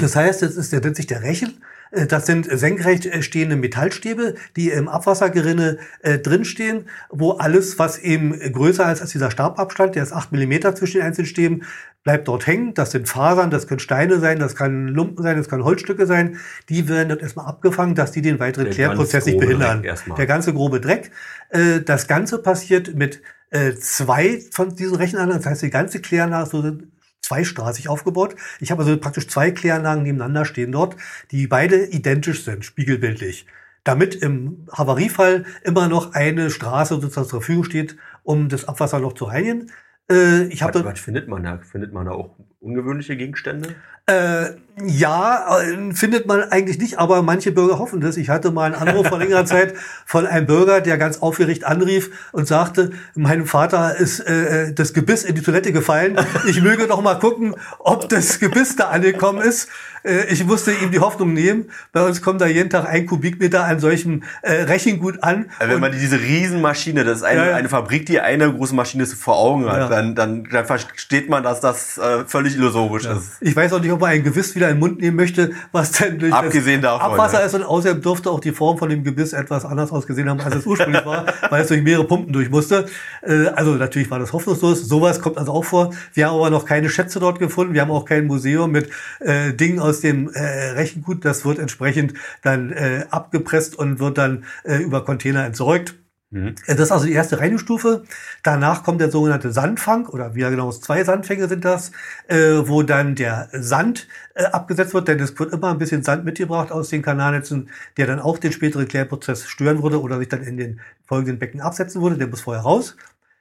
Das 0.00 0.14
heißt, 0.14 0.42
es 0.42 0.56
ist, 0.56 0.72
der 0.72 0.80
nennt 0.80 0.96
sich 0.96 1.06
der 1.06 1.22
Rechen. 1.22 1.62
Äh, 1.92 2.06
Das 2.06 2.26
sind 2.26 2.46
senkrecht 2.50 3.06
äh, 3.06 3.22
stehende 3.22 3.56
Metallstäbe, 3.56 4.34
die 4.56 4.70
im 4.70 4.88
Abwassergerinne 4.88 5.78
äh, 6.02 6.18
drinstehen, 6.18 6.86
wo 7.10 7.32
alles, 7.32 7.78
was 7.78 7.98
eben 7.98 8.38
größer 8.52 8.90
ist 8.92 9.00
als 9.00 9.12
dieser 9.12 9.30
Stababstand, 9.30 9.94
der 9.94 10.02
ist 10.02 10.12
acht 10.12 10.32
Millimeter 10.32 10.74
zwischen 10.74 10.98
den 10.98 11.06
einzelnen 11.06 11.26
Stäben, 11.26 11.62
bleibt 12.04 12.26
dort 12.26 12.46
hängen. 12.46 12.74
Das 12.74 12.90
sind 12.90 13.08
Fasern, 13.08 13.50
das 13.50 13.66
können 13.68 13.78
Steine 13.78 14.18
sein, 14.18 14.38
das 14.38 14.56
kann 14.56 14.88
Lumpen 14.88 15.22
sein, 15.22 15.36
das 15.36 15.48
kann 15.48 15.62
Holzstücke 15.64 16.06
sein. 16.06 16.38
Die 16.68 16.88
werden 16.88 17.10
dort 17.10 17.22
erstmal 17.22 17.46
abgefangen, 17.46 17.94
dass 17.94 18.10
die 18.10 18.22
den 18.22 18.40
weiteren 18.40 18.64
Der 18.64 18.74
Klärprozess 18.74 19.26
nicht 19.26 19.38
behindern. 19.38 19.84
Der 20.16 20.26
ganze 20.26 20.52
grobe 20.52 20.80
Dreck. 20.80 21.12
Äh, 21.50 21.80
Das 21.80 22.08
Ganze 22.08 22.38
passiert 22.38 22.94
mit 22.94 23.22
äh, 23.50 23.74
zwei 23.74 24.40
von 24.50 24.74
diesen 24.74 24.96
Rechenanlagen. 24.96 25.42
Das 25.42 25.50
heißt, 25.50 25.62
die 25.62 25.70
ganze 25.70 26.00
Kläranlage 26.00 26.78
zweistraßig 27.22 27.88
aufgebaut. 27.88 28.36
Ich 28.60 28.70
habe 28.70 28.82
also 28.82 28.96
praktisch 28.98 29.28
zwei 29.28 29.50
Kläranlagen 29.50 30.02
nebeneinander 30.02 30.44
stehen 30.44 30.72
dort, 30.72 30.96
die 31.30 31.46
beide 31.46 31.86
identisch 31.86 32.44
sind, 32.44 32.64
spiegelbildlich. 32.64 33.46
Damit 33.84 34.14
im 34.14 34.66
Havariefall 34.72 35.44
immer 35.62 35.88
noch 35.88 36.12
eine 36.14 36.50
Straße 36.50 36.94
sozusagen 36.94 37.28
zur 37.28 37.40
Verfügung 37.40 37.64
steht, 37.64 37.96
um 38.22 38.48
das 38.48 38.66
Abwasser 38.66 39.00
noch 39.00 39.14
zu 39.14 39.24
reinigen. 39.24 39.70
Äh, 40.10 40.44
Ich 40.44 40.62
habe 40.62 40.74
Was, 40.74 40.82
dort 40.82 40.94
was 40.94 41.00
findet 41.00 41.28
man 41.28 41.42
da? 41.42 41.58
Findet 41.58 41.92
man 41.92 42.06
da 42.06 42.12
auch 42.12 42.36
ungewöhnliche 42.60 43.16
Gegenstände? 43.16 43.74
Äh, 44.06 44.50
ja, 44.84 45.58
äh, 45.60 45.92
findet 45.94 46.26
man 46.26 46.44
eigentlich 46.50 46.78
nicht, 46.78 46.98
aber 46.98 47.20
manche 47.22 47.52
Bürger 47.52 47.78
hoffen 47.78 48.00
das. 48.00 48.16
Ich 48.16 48.30
hatte 48.30 48.50
mal 48.50 48.64
einen 48.72 48.74
Anruf 48.88 49.06
vor 49.06 49.18
längerer 49.18 49.44
Zeit 49.44 49.74
von 50.06 50.26
einem 50.26 50.46
Bürger, 50.46 50.80
der 50.80 50.96
ganz 50.96 51.18
aufgeregt 51.18 51.64
anrief 51.64 52.10
und 52.32 52.48
sagte, 52.48 52.90
meinem 53.14 53.46
Vater 53.46 53.96
ist 53.96 54.20
äh, 54.20 54.72
das 54.72 54.94
Gebiss 54.94 55.24
in 55.24 55.34
die 55.34 55.42
Toilette 55.42 55.72
gefallen. 55.72 56.18
Ich 56.46 56.62
möge 56.62 56.86
doch 56.86 57.02
mal 57.02 57.18
gucken, 57.18 57.54
ob 57.80 58.08
das 58.08 58.40
Gebiss 58.40 58.74
da 58.76 58.88
angekommen 58.88 59.42
ist. 59.42 59.68
Äh, 60.04 60.24
ich 60.32 60.44
musste 60.46 60.72
ihm 60.72 60.90
die 60.90 61.00
Hoffnung 61.00 61.34
nehmen. 61.34 61.66
Bei 61.92 62.02
uns 62.04 62.22
kommt 62.22 62.40
da 62.40 62.46
jeden 62.46 62.70
Tag 62.70 62.88
ein 62.88 63.06
Kubikmeter 63.06 63.64
an 63.64 63.78
solchem 63.78 64.22
äh, 64.40 64.52
Rechengut 64.62 65.22
an. 65.22 65.50
Wenn 65.60 65.80
man 65.80 65.92
diese 65.92 66.18
Riesenmaschine, 66.18 67.04
das 67.04 67.18
ist 67.18 67.24
eine, 67.24 67.40
Ja, 67.40 67.50
ja. 67.50 67.56
eine 67.56 67.68
Fabrik, 67.68 68.06
die 68.06 68.20
eine 68.20 68.50
große 68.52 68.74
Maschine 68.74 69.04
vor 69.06 69.36
Augen 69.36 69.66
hat, 69.70 69.78
Ja. 69.78 69.88
dann, 69.88 70.14
dann, 70.14 70.44
dann 70.50 70.64
versteht 70.64 71.28
man, 71.28 71.42
dass 71.42 71.60
das 71.60 71.98
äh, 71.98 72.24
völlig 72.26 72.54
illusorisch 72.56 73.04
ist. 73.04 73.32
Ich 73.40 73.54
weiß 73.54 73.72
auch 73.74 73.80
nicht, 73.80 73.91
ob 73.92 74.00
man 74.00 74.10
ein 74.10 74.22
Gebiss 74.22 74.54
wieder 74.54 74.68
in 74.68 74.76
den 74.76 74.80
Mund 74.80 75.00
nehmen 75.00 75.16
möchte, 75.16 75.52
was 75.72 75.92
denn 75.92 76.18
durch 76.18 76.32
Abgesehen 76.32 76.82
das 76.82 76.98
davon, 76.98 77.12
Abwasser 77.12 77.40
ja. 77.40 77.46
ist 77.46 77.54
und 77.54 77.62
außerdem 77.62 78.02
dürfte 78.02 78.30
auch 78.30 78.40
die 78.40 78.52
Form 78.52 78.78
von 78.78 78.88
dem 78.88 79.04
Gebiss 79.04 79.32
etwas 79.32 79.64
anders 79.64 79.90
ausgesehen 79.92 80.28
haben, 80.28 80.40
als 80.40 80.56
es 80.56 80.66
ursprünglich 80.66 81.04
war, 81.04 81.26
weil 81.50 81.62
es 81.62 81.68
durch 81.68 81.82
mehrere 81.82 82.04
Pumpen 82.04 82.32
durch 82.32 82.50
musste. 82.50 82.86
Äh, 83.22 83.46
Also 83.48 83.72
natürlich 83.74 84.10
war 84.10 84.18
das 84.18 84.32
hoffnungslos. 84.32 84.82
Sowas 84.88 85.20
kommt 85.20 85.38
also 85.38 85.52
auch 85.52 85.64
vor. 85.64 85.92
Wir 86.14 86.28
haben 86.28 86.36
aber 86.36 86.50
noch 86.50 86.64
keine 86.64 86.88
Schätze 86.88 87.20
dort 87.20 87.38
gefunden. 87.38 87.74
Wir 87.74 87.82
haben 87.82 87.90
auch 87.90 88.04
kein 88.04 88.26
Museum 88.26 88.70
mit 88.70 88.90
äh, 89.20 89.52
Dingen 89.52 89.78
aus 89.78 90.00
dem 90.00 90.30
äh, 90.30 90.40
Rechengut. 90.72 91.24
Das 91.24 91.44
wird 91.44 91.58
entsprechend 91.58 92.14
dann 92.42 92.72
äh, 92.72 93.04
abgepresst 93.10 93.78
und 93.78 93.98
wird 94.00 94.18
dann 94.18 94.44
äh, 94.64 94.76
über 94.78 95.04
Container 95.04 95.44
entsorgt. 95.44 95.94
Mhm. 96.32 96.54
Das 96.66 96.80
ist 96.80 96.90
also 96.90 97.04
die 97.04 97.12
erste 97.12 97.38
Reinigungsstufe. 97.38 98.04
Danach 98.42 98.84
kommt 98.84 99.02
der 99.02 99.10
sogenannte 99.10 99.52
Sandfang 99.52 100.06
oder 100.06 100.34
wie 100.34 100.40
genau 100.40 100.72
zwei 100.72 101.04
Sandfänge 101.04 101.46
sind 101.46 101.64
das, 101.64 101.92
äh, 102.26 102.36
wo 102.64 102.82
dann 102.82 103.14
der 103.14 103.50
Sand 103.52 104.08
äh, 104.34 104.44
abgesetzt 104.44 104.94
wird, 104.94 105.08
denn 105.08 105.20
es 105.20 105.38
wird 105.38 105.52
immer 105.52 105.70
ein 105.70 105.78
bisschen 105.78 106.02
Sand 106.02 106.24
mitgebracht 106.24 106.72
aus 106.72 106.88
den 106.88 107.02
Kanalnetzen, 107.02 107.68
der 107.98 108.06
dann 108.06 108.18
auch 108.18 108.38
den 108.38 108.50
späteren 108.50 108.88
Klärprozess 108.88 109.46
stören 109.46 109.82
würde 109.82 110.00
oder 110.00 110.18
sich 110.18 110.28
dann 110.28 110.42
in 110.42 110.56
den 110.56 110.80
folgenden 111.06 111.38
Becken 111.38 111.60
absetzen 111.60 112.00
würde. 112.00 112.16
Der 112.16 112.28
muss 112.28 112.40
vorher 112.40 112.62
raus. 112.62 112.96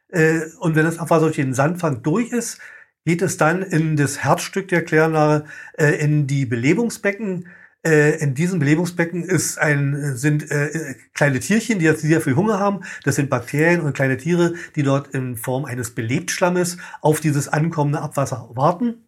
Äh, 0.10 0.42
und 0.60 0.76
wenn 0.76 0.84
das 0.84 1.00
Abwasser 1.00 1.26
durch 1.26 1.38
den 1.38 1.54
Sandfang 1.54 2.04
durch 2.04 2.34
ist, 2.34 2.60
geht 3.06 3.22
es 3.22 3.38
dann 3.38 3.62
in 3.62 3.96
das 3.96 4.20
Herzstück 4.20 4.68
der 4.68 4.84
Kläranlage, 4.84 5.46
äh, 5.78 5.92
in 6.04 6.28
die 6.28 6.46
Belebungsbecken 6.46 7.48
äh, 7.86 8.18
in 8.22 8.36
diesem 8.36 8.60
Belebungsbecken 8.60 9.24
ist 9.24 9.58
ein, 9.58 10.16
sind 10.16 10.50
äh, 10.52 10.96
kleine 11.14 11.40
Tierchen, 11.40 11.80
die 11.80 11.86
jetzt 11.86 12.02
sehr 12.02 12.22
viel 12.22 12.36
Hunger 12.36 12.60
haben. 12.60 12.82
Das 13.04 13.16
sind 13.16 13.30
Bakterien 13.30 13.82
und 13.82 13.94
kleine 13.94 14.18
Tiere, 14.18 14.54
die 14.76 14.84
dort 14.84 15.08
in 15.10 15.36
Form 15.38 15.66
eines 15.66 15.96
Belebtschlammes 15.96 16.78
auf 17.02 17.20
dieses 17.20 17.48
ankommende 17.48 18.02
Abwasser 18.02 18.50
warten 18.54 19.06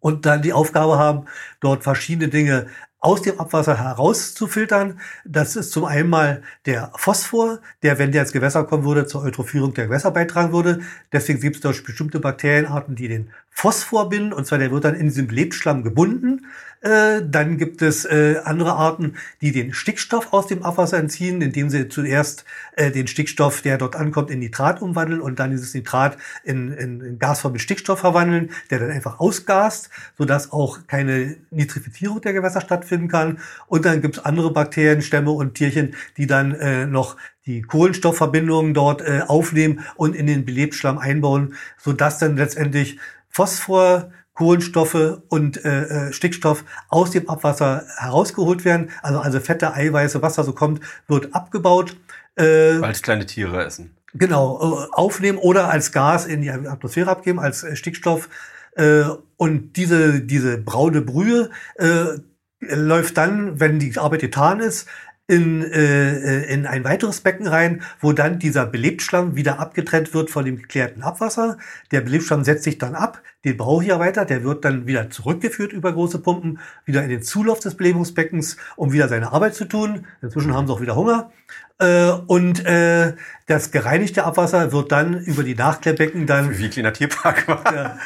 und 0.00 0.26
dann 0.26 0.42
die 0.42 0.52
Aufgabe 0.52 0.98
haben, 0.98 1.24
dort 1.60 1.82
verschiedene 1.82 2.28
Dinge 2.28 2.66
aus 3.00 3.22
dem 3.22 3.38
Abwasser 3.38 3.78
herauszufiltern. 3.78 4.98
Das 5.24 5.56
ist 5.56 5.72
zum 5.72 5.84
einen 5.84 6.08
mal 6.08 6.42
der 6.66 6.90
Phosphor, 6.96 7.60
der, 7.82 7.98
wenn 7.98 8.12
der 8.12 8.22
ins 8.22 8.32
Gewässer 8.32 8.64
kommen 8.64 8.84
würde, 8.84 9.06
zur 9.06 9.22
Eutrophierung 9.22 9.74
der 9.74 9.86
Gewässer 9.86 10.10
beitragen 10.10 10.52
würde. 10.52 10.80
Deswegen 11.12 11.40
gibt 11.40 11.56
es 11.56 11.62
dort 11.62 11.84
bestimmte 11.84 12.20
Bakterienarten, 12.20 12.96
die 12.96 13.08
den 13.08 13.30
Phosphor 13.50 14.08
binden. 14.08 14.32
Und 14.32 14.46
zwar 14.46 14.58
der 14.58 14.70
wird 14.70 14.84
dann 14.84 14.94
in 14.94 15.08
diesem 15.08 15.28
Lebensschlamm 15.28 15.82
gebunden. 15.82 16.46
Äh, 16.84 17.22
dann 17.26 17.56
gibt 17.56 17.80
es 17.80 18.04
äh, 18.04 18.36
andere 18.44 18.74
Arten, 18.74 19.14
die 19.40 19.52
den 19.52 19.72
Stickstoff 19.72 20.34
aus 20.34 20.48
dem 20.48 20.62
Abwasser 20.62 20.98
entziehen, 20.98 21.40
indem 21.40 21.70
sie 21.70 21.88
zuerst 21.88 22.44
äh, 22.76 22.90
den 22.90 23.06
Stickstoff, 23.06 23.62
der 23.62 23.78
dort 23.78 23.96
ankommt, 23.96 24.30
in 24.30 24.40
Nitrat 24.40 24.82
umwandeln 24.82 25.22
und 25.22 25.38
dann 25.38 25.50
dieses 25.50 25.72
Nitrat 25.72 26.18
in, 26.44 26.72
in, 26.72 27.00
in 27.00 27.18
Gasform 27.18 27.54
mit 27.54 27.62
Stickstoff 27.62 28.00
verwandeln, 28.00 28.50
der 28.68 28.80
dann 28.80 28.90
einfach 28.90 29.18
ausgast, 29.18 29.88
sodass 30.18 30.52
auch 30.52 30.86
keine 30.86 31.36
Nitrifizierung 31.50 32.20
der 32.20 32.34
Gewässer 32.34 32.60
stattfinden 32.60 33.08
kann. 33.08 33.38
Und 33.66 33.86
dann 33.86 34.02
gibt 34.02 34.18
es 34.18 34.24
andere 34.24 34.52
Bakterien, 34.52 35.00
Stämme 35.00 35.30
und 35.30 35.54
Tierchen, 35.54 35.94
die 36.18 36.26
dann 36.26 36.90
noch 36.90 37.16
die 37.46 37.62
Kohlenstoffverbindungen 37.62 38.74
dort 38.74 39.02
aufnehmen 39.28 39.80
und 39.96 40.14
in 40.14 40.26
den 40.26 40.44
Belebtschlamm 40.44 40.98
einbauen, 40.98 41.54
sodass 41.78 42.18
dann 42.18 42.36
letztendlich 42.36 42.98
Phosphor, 43.30 44.12
Kohlenstoffe 44.34 45.22
und 45.28 45.64
äh, 45.64 46.08
äh, 46.08 46.12
Stickstoff 46.12 46.64
aus 46.88 47.12
dem 47.12 47.28
Abwasser 47.28 47.84
herausgeholt 47.96 48.64
werden. 48.64 48.90
Also, 49.02 49.20
also 49.20 49.40
Fette, 49.40 49.74
Eiweiße, 49.74 50.22
was 50.22 50.34
da 50.34 50.42
so 50.42 50.52
kommt, 50.52 50.80
wird 51.06 51.34
abgebaut. 51.34 51.96
Äh, 52.36 52.80
Weil 52.80 52.90
es 52.90 53.02
kleine 53.02 53.26
Tiere 53.26 53.64
essen. 53.64 53.96
Genau, 54.12 54.84
äh, 54.84 54.88
aufnehmen 54.92 55.38
oder 55.38 55.70
als 55.70 55.92
Gas 55.92 56.26
in 56.26 56.42
die 56.42 56.50
Atmosphäre 56.50 57.10
abgeben, 57.10 57.38
als 57.38 57.62
äh, 57.62 57.76
Stickstoff. 57.76 58.28
Äh, 58.76 59.04
und 59.36 59.76
diese, 59.76 60.20
diese 60.20 60.58
braune 60.58 61.00
Brühe 61.00 61.50
äh, 61.76 62.18
läuft 62.60 63.16
dann, 63.16 63.60
wenn 63.60 63.78
die 63.78 63.96
Arbeit 63.98 64.20
getan 64.20 64.60
ist, 64.60 64.88
in, 65.26 65.62
äh, 65.62 66.42
in 66.44 66.66
ein 66.66 66.84
weiteres 66.84 67.22
Becken 67.22 67.46
rein, 67.46 67.82
wo 68.00 68.12
dann 68.12 68.38
dieser 68.38 68.66
Belebtschlamm 68.66 69.36
wieder 69.36 69.58
abgetrennt 69.58 70.12
wird 70.12 70.30
von 70.30 70.44
dem 70.44 70.58
geklärten 70.58 71.02
Abwasser. 71.02 71.56
Der 71.92 72.02
Belebtschlamm 72.02 72.44
setzt 72.44 72.64
sich 72.64 72.76
dann 72.76 72.94
ab, 72.94 73.22
den 73.44 73.56
brauche 73.56 73.82
ich 73.82 73.88
ja 73.88 73.98
weiter, 73.98 74.26
der 74.26 74.44
wird 74.44 74.64
dann 74.64 74.86
wieder 74.86 75.08
zurückgeführt 75.08 75.72
über 75.72 75.92
große 75.92 76.18
Pumpen, 76.18 76.58
wieder 76.84 77.02
in 77.02 77.08
den 77.08 77.22
Zulauf 77.22 77.60
des 77.60 77.74
Belebungsbeckens, 77.74 78.58
um 78.76 78.92
wieder 78.92 79.08
seine 79.08 79.32
Arbeit 79.32 79.54
zu 79.54 79.64
tun. 79.64 80.06
Inzwischen 80.20 80.54
haben 80.54 80.66
sie 80.66 80.72
auch 80.72 80.80
wieder 80.82 80.96
Hunger. 80.96 81.30
Äh, 81.78 82.10
und 82.26 82.64
äh, 82.64 83.14
das 83.46 83.70
gereinigte 83.70 84.24
Abwasser 84.24 84.72
wird 84.72 84.92
dann 84.92 85.18
über 85.24 85.42
die 85.42 85.54
Nachklärbecken 85.54 86.26
dann 86.26 86.56
wie 86.58 86.68
kleiner 86.68 86.92
Tierpark 86.92 87.48
war. 87.48 87.64
Ja, 87.74 87.98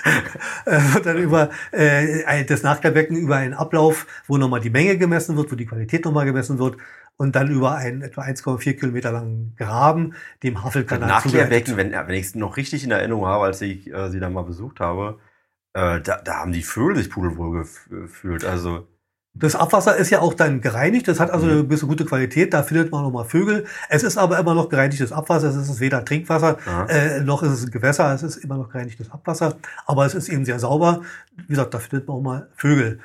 äh, 0.66 0.94
wird 0.94 1.06
dann 1.06 1.18
über 1.18 1.50
äh, 1.72 2.44
das 2.44 2.62
Nachklärbecken 2.62 3.16
über 3.16 3.36
einen 3.36 3.54
Ablauf, 3.54 4.06
wo 4.26 4.38
nochmal 4.38 4.60
die 4.60 4.70
Menge 4.70 4.96
gemessen 4.96 5.36
wird, 5.36 5.52
wo 5.52 5.56
die 5.56 5.66
Qualität 5.66 6.04
nochmal 6.04 6.24
gemessen 6.24 6.58
wird 6.58 6.76
und 7.18 7.36
dann 7.36 7.50
über 7.50 7.74
einen 7.74 8.00
etwa 8.00 8.22
1,4 8.22 8.74
Kilometer 8.74 9.12
langen 9.12 9.54
Graben 9.56 10.14
dem 10.42 10.64
Havelkanal 10.64 11.08
Nachklärbecken, 11.08 11.76
wenn, 11.76 11.92
wenn 11.92 12.14
ich 12.14 12.26
es 12.26 12.34
noch 12.34 12.56
richtig 12.56 12.84
in 12.84 12.92
Erinnerung 12.92 13.26
habe, 13.26 13.44
als 13.44 13.60
ich 13.60 13.92
äh, 13.92 14.08
sie 14.08 14.20
da 14.20 14.30
mal 14.30 14.42
besucht 14.42 14.80
habe, 14.80 15.18
äh, 15.74 16.00
da, 16.00 16.22
da 16.22 16.34
haben 16.36 16.52
die 16.52 16.62
Vögel 16.62 16.96
sich 16.96 17.10
pudelwohl 17.10 17.66
gefühlt. 17.90 18.44
Also 18.44 18.86
das 19.34 19.54
Abwasser 19.54 19.96
ist 19.96 20.10
ja 20.10 20.20
auch 20.20 20.34
dann 20.34 20.60
gereinigt, 20.60 21.06
das 21.06 21.20
hat 21.20 21.30
also 21.30 21.46
mhm. 21.46 21.52
eine 21.52 21.64
bisschen 21.64 21.88
gute 21.88 22.04
Qualität, 22.04 22.54
da 22.54 22.62
findet 22.62 22.90
man 22.90 23.02
nochmal 23.02 23.24
Vögel. 23.24 23.66
Es 23.88 24.02
ist 24.02 24.16
aber 24.16 24.38
immer 24.38 24.54
noch 24.54 24.68
gereinigtes 24.68 25.12
Abwasser, 25.12 25.48
es 25.48 25.56
ist 25.56 25.80
weder 25.80 26.04
Trinkwasser, 26.04 26.56
äh, 26.88 27.20
noch 27.20 27.42
ist 27.42 27.50
es 27.50 27.64
ein 27.64 27.70
Gewässer, 27.70 28.12
es 28.14 28.22
ist 28.22 28.38
immer 28.38 28.56
noch 28.56 28.70
gereinigtes 28.70 29.10
Abwasser, 29.10 29.56
aber 29.86 30.06
es 30.06 30.14
ist 30.14 30.28
eben 30.28 30.44
sehr 30.44 30.58
sauber. 30.58 31.02
Wie 31.36 31.46
gesagt, 31.48 31.74
da 31.74 31.78
findet 31.78 32.08
man 32.08 32.16
auch 32.16 32.22
mal 32.22 32.48
Vögel. 32.56 33.00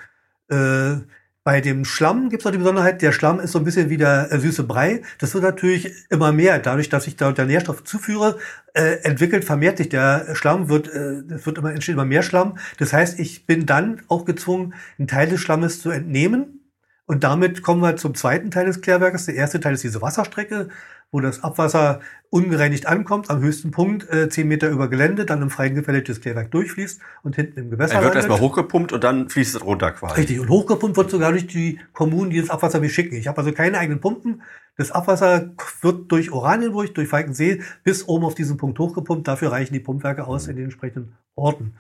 Äh, 0.50 0.98
bei 1.44 1.60
dem 1.60 1.84
Schlamm 1.84 2.30
gibt 2.30 2.42
es 2.42 2.46
noch 2.46 2.54
die 2.54 2.58
Besonderheit, 2.58 3.02
der 3.02 3.12
Schlamm 3.12 3.42
ist 3.42 3.52
so 3.52 3.60
ein 3.60 3.66
bisschen 3.66 3.90
wie 3.90 3.98
der 3.98 4.32
äh, 4.32 4.40
süße 4.40 4.64
Brei. 4.64 5.02
Das 5.20 5.34
wird 5.34 5.44
natürlich 5.44 5.92
immer 6.10 6.32
mehr. 6.32 6.60
Dadurch, 6.60 6.88
dass 6.88 7.06
ich 7.06 7.18
da 7.18 7.34
der 7.34 7.46
Nährstoff 7.46 7.84
zuführe, 7.84 8.38
äh, 8.74 9.00
entwickelt, 9.04 9.44
vermehrt 9.44 9.78
sich 9.78 9.90
der 9.90 10.36
Schlamm, 10.36 10.70
wird, 10.70 10.88
äh, 10.88 11.22
es 11.34 11.46
wird 11.46 11.58
immer, 11.58 11.72
entsteht 11.72 11.96
immer 11.96 12.06
mehr 12.06 12.24
Schlamm. 12.24 12.58
Das 12.78 12.94
heißt, 12.94 13.20
ich 13.20 13.46
bin 13.46 13.66
dann 13.66 14.02
auch 14.08 14.24
gezwungen, 14.24 14.74
einen 14.98 15.10
Teil 15.10 15.28
des 15.28 15.42
Schlammes 15.42 15.82
zu 15.82 15.90
entnehmen. 15.90 16.62
Und 17.06 17.26
damit 17.26 17.62
kommen 17.62 17.82
wir 17.82 17.98
zum 17.98 18.16
zweiten 18.16 18.50
Teil 18.50 18.66
des 18.66 18.80
Klärwerkes. 18.80 19.26
Der 19.26 19.36
erste 19.36 19.60
Teil 19.60 19.74
ist 19.74 19.84
diese 19.84 20.02
Wasserstrecke 20.02 20.70
wo 21.14 21.22
das 21.22 21.44
Abwasser 21.44 22.02
ungereinigt 22.32 22.88
ankommt, 22.88 23.30
am 23.30 23.42
höchsten 23.42 23.70
Punkt, 23.70 24.10
äh, 24.12 24.28
10 24.28 24.48
Meter 24.48 24.70
über 24.70 24.90
Gelände, 24.90 25.26
dann 25.26 25.44
im 25.44 25.52
freien 25.52 25.76
Gefälle 25.76 26.02
des 26.02 26.20
Klärwerk 26.20 26.50
durchfließt 26.50 27.00
und 27.22 27.36
hinten 27.36 27.60
im 27.60 27.70
Gewässer 27.70 27.94
Er 27.94 28.04
wird 28.04 28.16
erstmal 28.16 28.40
hochgepumpt 28.40 28.92
und 28.92 29.04
dann 29.04 29.30
fließt 29.30 29.56
es 29.56 29.64
runter 29.64 29.92
quasi. 29.92 30.16
Richtig, 30.16 30.40
und 30.40 30.50
hochgepumpt 30.50 30.98
wird 30.98 31.12
sogar 31.12 31.32
durch 31.32 31.46
die 31.46 31.80
Kommunen, 31.94 32.32
die 32.32 32.42
das 32.42 32.50
Abwasser 32.50 32.80
mir 32.80 32.90
schicken. 32.90 33.16
Ich 33.16 33.28
habe 33.28 33.38
also 33.38 33.52
keine 33.52 33.78
eigenen 33.78 34.02
Pumpen. 34.02 34.42
Das 34.76 34.92
Abwasser 34.92 35.52
wird 35.82 36.12
durch 36.12 36.32
Oranienburg, 36.32 36.96
durch 36.96 37.08
Falkensee 37.08 37.62
bis 37.84 38.08
oben 38.08 38.26
auf 38.26 38.34
diesen 38.34 38.58
Punkt 38.58 38.80
hochgepumpt. 38.80 39.28
Dafür 39.28 39.52
reichen 39.52 39.74
die 39.74 39.80
Pumpwerke 39.80 40.26
aus 40.26 40.48
in 40.48 40.56
den 40.56 40.66
entsprechenden 40.66 41.16
Orten. 41.36 41.76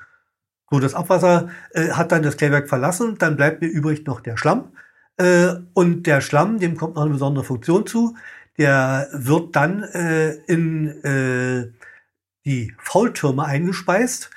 So, 0.69 0.79
das 0.79 0.93
Abwasser 0.93 1.49
äh, 1.71 1.89
hat 1.89 2.11
dann 2.11 2.21
das 2.21 2.37
Klärwerk 2.37 2.69
verlassen, 2.69 3.15
dann 3.17 3.35
bleibt 3.35 3.61
mir 3.61 3.67
übrig 3.67 4.05
noch 4.05 4.21
der 4.21 4.37
Schlamm. 4.37 4.69
Äh, 5.17 5.53
und 5.73 6.05
der 6.07 6.21
Schlamm, 6.21 6.59
dem 6.59 6.77
kommt 6.77 6.95
noch 6.95 7.03
eine 7.03 7.13
besondere 7.13 7.43
Funktion 7.43 7.87
zu 7.87 8.15
der 8.57 9.09
wird 9.13 9.55
dann 9.55 9.83
äh, 9.83 10.33
in 10.47 10.87
äh, 11.03 11.71
die 12.45 12.73
Faultürme 12.77 13.45
eingespeist. 13.45 14.29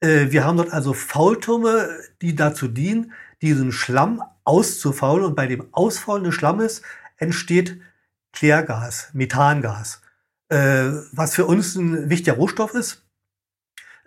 Äh, 0.00 0.30
wir 0.30 0.44
haben 0.44 0.56
dort 0.56 0.72
also 0.72 0.92
Faultürme, 0.92 1.88
die 2.22 2.34
dazu 2.34 2.68
dienen, 2.68 3.12
diesen 3.42 3.72
Schlamm 3.72 4.22
auszufaulen. 4.44 5.24
Und 5.24 5.34
bei 5.36 5.46
dem 5.46 5.68
Ausfaulen 5.72 6.24
des 6.24 6.34
Schlammes 6.34 6.82
entsteht 7.16 7.80
Klärgas, 8.32 9.10
Methangas, 9.12 10.02
äh, 10.48 10.90
was 11.12 11.34
für 11.34 11.46
uns 11.46 11.74
ein 11.76 12.10
wichtiger 12.10 12.36
Rohstoff 12.36 12.74
ist, 12.74 13.04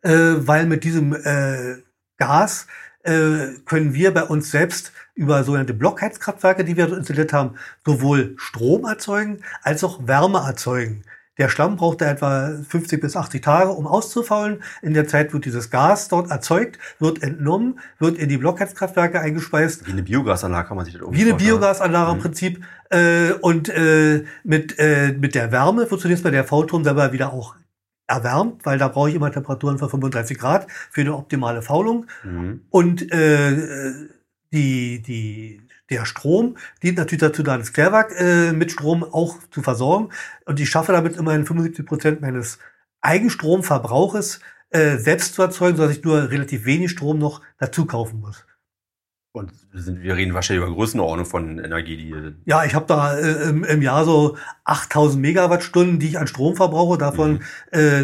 äh, 0.04 0.12
weil 0.12 0.66
mit 0.66 0.84
diesem 0.84 1.14
äh, 1.14 1.78
Gas 2.18 2.68
äh, 3.08 3.60
können 3.66 3.94
wir 3.94 4.14
bei 4.14 4.24
uns 4.24 4.52
selbst 4.52 4.92
über 5.16 5.44
sogenannte 5.44 5.74
Blockheizkraftwerke, 5.74 6.64
die 6.64 6.78
wir 6.78 6.96
installiert 6.96 7.34
haben, 7.34 7.56
sowohl 7.86 8.36
Strom 8.38 8.86
erzeugen 8.86 9.40
als 9.64 9.84
auch 9.84 10.06
Wärme 10.08 10.40
erzeugen. 10.40 11.04
Der 11.38 11.50
Schlamm 11.50 11.76
braucht 11.76 12.02
da 12.02 12.10
etwa 12.10 12.52
50 12.68 13.00
bis 13.00 13.16
80 13.16 13.42
Tage, 13.42 13.70
um 13.70 13.86
auszufaulen. 13.86 14.64
In 14.82 14.94
der 14.96 15.08
Zeit 15.08 15.34
wird 15.34 15.46
dieses 15.46 15.70
Gas 15.70 16.08
dort 16.08 16.32
erzeugt, 16.32 16.80
wird 17.00 17.22
entnommen, 17.22 17.80
wird 18.00 18.18
in 18.18 18.28
die 18.28 18.38
Blockheizkraftwerke 18.38 19.20
eingespeist. 19.20 19.86
Wie 19.86 19.92
eine 19.92 20.04
Biogasanlage 20.04 20.68
kann 20.68 20.78
man 20.78 20.86
sich 20.86 20.96
das 20.96 21.04
Wie 21.12 21.22
eine 21.22 21.36
Biogasanlage 21.36 22.12
im 22.12 22.18
mhm. 22.18 22.22
Prinzip. 22.22 22.66
Äh, 22.90 23.34
und 23.42 23.70
äh, 23.70 24.24
mit, 24.44 24.80
äh, 24.80 25.14
mit 25.14 25.36
der 25.36 25.52
Wärme 25.52 25.90
wird 25.90 26.02
zunächst 26.02 26.24
mal 26.24 26.32
der 26.32 26.44
V-Turm 26.44 26.84
selber 26.84 27.12
wieder 27.12 27.32
auch 27.32 27.56
erwärmt, 28.08 28.66
weil 28.66 28.78
da 28.78 28.88
brauche 28.88 29.10
ich 29.10 29.16
immer 29.16 29.32
Temperaturen 29.32 29.78
von 29.78 29.90
35 29.90 30.38
Grad 30.38 30.68
für 30.92 31.02
eine 31.02 31.16
optimale 31.16 31.62
Faulung. 31.62 32.08
Mhm. 32.24 32.62
Und 32.70 33.12
äh, 33.12 34.08
die, 34.54 35.02
die, 35.02 35.62
der 35.90 36.06
Strom 36.06 36.58
dient 36.82 36.98
natürlich 36.98 37.22
dazu, 37.22 37.44
da 37.44 37.58
das 37.58 37.74
Klärwerk 37.74 38.14
äh, 38.18 38.54
mit 38.54 38.72
Strom 38.72 39.04
auch 39.04 39.38
zu 39.52 39.62
versorgen. 39.62 40.10
Und 40.46 40.60
ich 40.60 40.70
schaffe 40.70 40.94
damit 40.94 41.18
immerhin 41.18 41.46
75 41.46 41.86
Prozent 41.86 42.22
meines 42.22 42.60
Eigenstromverbrauches 43.02 44.40
äh, 44.70 44.98
selbst 44.98 45.36
zu 45.36 45.42
erzeugen, 45.42 45.78
sodass 45.78 45.98
ich 45.98 46.04
nur 46.04 46.30
relativ 46.30 46.66
wenig 46.66 46.92
Strom 46.92 47.20
noch 47.20 47.42
dazu 47.58 47.86
kaufen 47.86 48.22
muss. 48.22 48.47
Und 49.38 49.52
sind, 49.74 50.02
wir 50.02 50.16
reden 50.16 50.34
wahrscheinlich 50.34 50.66
über 50.66 50.74
Größenordnung 50.74 51.26
von 51.26 51.60
Energie, 51.60 51.98
die. 51.98 52.16
Ja, 52.46 52.66
ich 52.66 52.76
habe 52.76 52.86
da 52.88 53.18
äh, 53.18 53.50
im, 53.50 53.64
im, 53.64 53.82
Jahr 53.82 54.06
so 54.06 54.38
8000 54.66 55.22
Megawattstunden, 55.22 56.00
die 56.00 56.08
ich 56.08 56.20
an 56.20 56.28
Strom 56.28 56.56
verbrauche, 56.56 56.98
davon 56.98 57.34
mhm. 57.34 57.40
äh, 57.72 58.02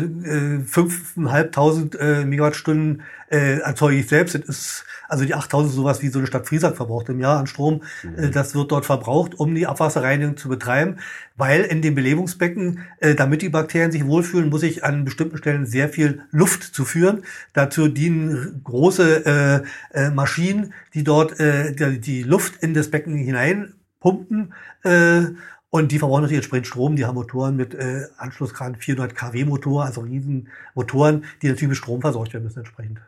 5.500 0.65 1.97
äh, 1.97 2.25
Megawattstunden 2.25 3.01
äh, 3.33 3.57
erzeuge 3.59 3.97
ich 3.97 4.07
selbst. 4.07 4.35
Das 4.35 4.43
ist 4.43 4.85
also 5.09 5.25
die 5.25 5.33
8000 5.33 5.73
sowas 5.73 6.01
wie 6.01 6.09
so 6.09 6.19
eine 6.19 6.27
Stadt 6.27 6.47
Friesack 6.47 6.75
verbraucht 6.75 7.09
im 7.09 7.19
Jahr 7.19 7.39
an 7.39 7.47
Strom. 7.47 7.81
Mhm. 8.03 8.17
Äh, 8.17 8.29
das 8.29 8.53
wird 8.53 8.71
dort 8.71 8.85
verbraucht, 8.85 9.39
um 9.39 9.55
die 9.55 9.65
Abwasserreinigung 9.65 10.37
zu 10.37 10.49
betreiben, 10.49 10.97
weil 11.35 11.61
in 11.61 11.81
dem 11.81 11.95
Belebungsbecken, 11.95 12.79
äh, 12.99 13.15
damit 13.15 13.41
die 13.41 13.49
Bakterien 13.49 13.91
sich 13.91 14.05
wohlfühlen, 14.05 14.49
muss 14.49 14.63
ich 14.63 14.83
an 14.83 15.03
bestimmten 15.03 15.37
Stellen 15.37 15.65
sehr 15.65 15.89
viel 15.89 16.21
Luft 16.31 16.63
zuführen. 16.63 17.23
Dazu 17.53 17.87
dienen 17.87 18.61
große 18.63 19.63
äh, 19.93 20.05
äh, 20.05 20.09
Maschinen, 20.11 20.73
die 20.93 21.03
dort 21.03 21.39
äh, 21.39 21.73
die, 21.73 21.99
die 21.99 22.23
Luft 22.23 22.61
in 22.61 22.73
das 22.73 22.91
Becken 22.91 23.15
hinein 23.15 23.73
pumpen. 23.99 24.53
Äh, 24.83 25.23
und 25.71 25.91
die 25.91 25.97
verbrauchen 25.97 26.21
natürlich 26.21 26.43
entsprechend 26.43 26.67
Strom. 26.67 26.95
Die 26.95 27.05
haben 27.05 27.15
Motoren 27.15 27.55
mit 27.55 27.73
äh, 27.73 28.05
Anschlusskran 28.17 28.75
400 28.75 29.15
kW 29.15 29.45
Motor, 29.45 29.85
also 29.85 30.01
riesen 30.01 30.49
Motoren, 30.75 31.23
die 31.41 31.47
natürlich 31.47 31.69
mit 31.69 31.77
Strom 31.77 32.01
versorgt 32.01 32.33
werden 32.33 32.43
müssen 32.43 32.59
entsprechend. 32.59 32.99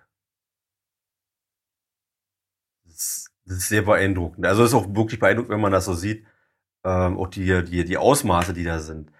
Das 3.47 3.57
ist 3.57 3.69
sehr 3.69 3.83
beeindruckend. 3.83 4.45
Also 4.45 4.63
es 4.63 4.71
ist 4.71 4.75
auch 4.75 4.95
wirklich 4.95 5.19
beeindruckend, 5.19 5.51
wenn 5.51 5.61
man 5.61 5.71
das 5.71 5.85
so 5.85 5.93
sieht. 5.93 6.25
Ähm, 6.83 7.17
auch 7.17 7.27
die, 7.27 7.63
die, 7.63 7.85
die 7.85 7.97
Ausmaße, 7.97 8.53
die 8.53 8.63
da 8.63 8.79
sind. 8.79 9.11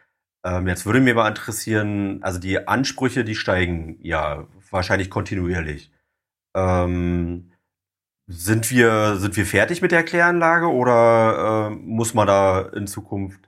Ähm, 0.46 0.68
jetzt 0.68 0.86
würde 0.86 1.02
mir 1.02 1.16
mal 1.16 1.28
interessieren, 1.28 2.20
also 2.24 2.40
die 2.40 2.68
Ansprüche, 2.68 3.24
die 3.24 3.36
steigen 3.36 3.98
ja 4.02 4.48
wahrscheinlich 4.70 5.10
kontinuierlich. 5.10 5.92
Ähm, 6.56 7.52
sind 8.28 8.72
wir, 8.72 9.18
sind 9.18 9.38
wir 9.38 9.46
fertig 9.46 9.82
mit 9.82 9.92
der 9.92 10.04
Kläranlage 10.04 10.68
oder 10.68 11.70
äh, 11.72 11.76
muss 11.76 12.14
man 12.14 12.28
da 12.28 12.62
in 12.62 12.88
Zukunft 12.88 13.42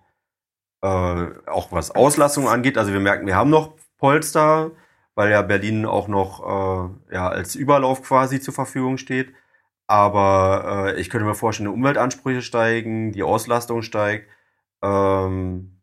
äh, 0.81 0.87
auch 0.87 1.71
was 1.71 1.91
Auslastung 1.91 2.47
angeht? 2.47 2.77
Also 2.77 2.93
wir 2.93 2.99
merken, 2.99 3.27
wir 3.27 3.35
haben 3.35 3.49
noch 3.49 3.75
Polster, 3.97 4.71
weil 5.15 5.31
ja 5.31 5.41
Berlin 5.41 5.85
auch 5.85 6.07
noch 6.07 6.91
äh, 7.09 7.13
ja, 7.15 7.29
als 7.29 7.55
Überlauf 7.55 8.03
quasi 8.03 8.39
zur 8.39 8.53
Verfügung 8.53 8.97
steht. 8.97 9.33
Aber 9.87 10.93
äh, 10.95 10.99
ich 11.01 11.09
könnte 11.09 11.25
mir 11.25 11.35
vorstellen, 11.35 11.69
die 11.69 11.75
Umweltansprüche 11.75 12.41
steigen, 12.41 13.13
die 13.13 13.23
Auslastung 13.23 13.81
steigt. 13.81 14.29
Ähm, 14.83 15.81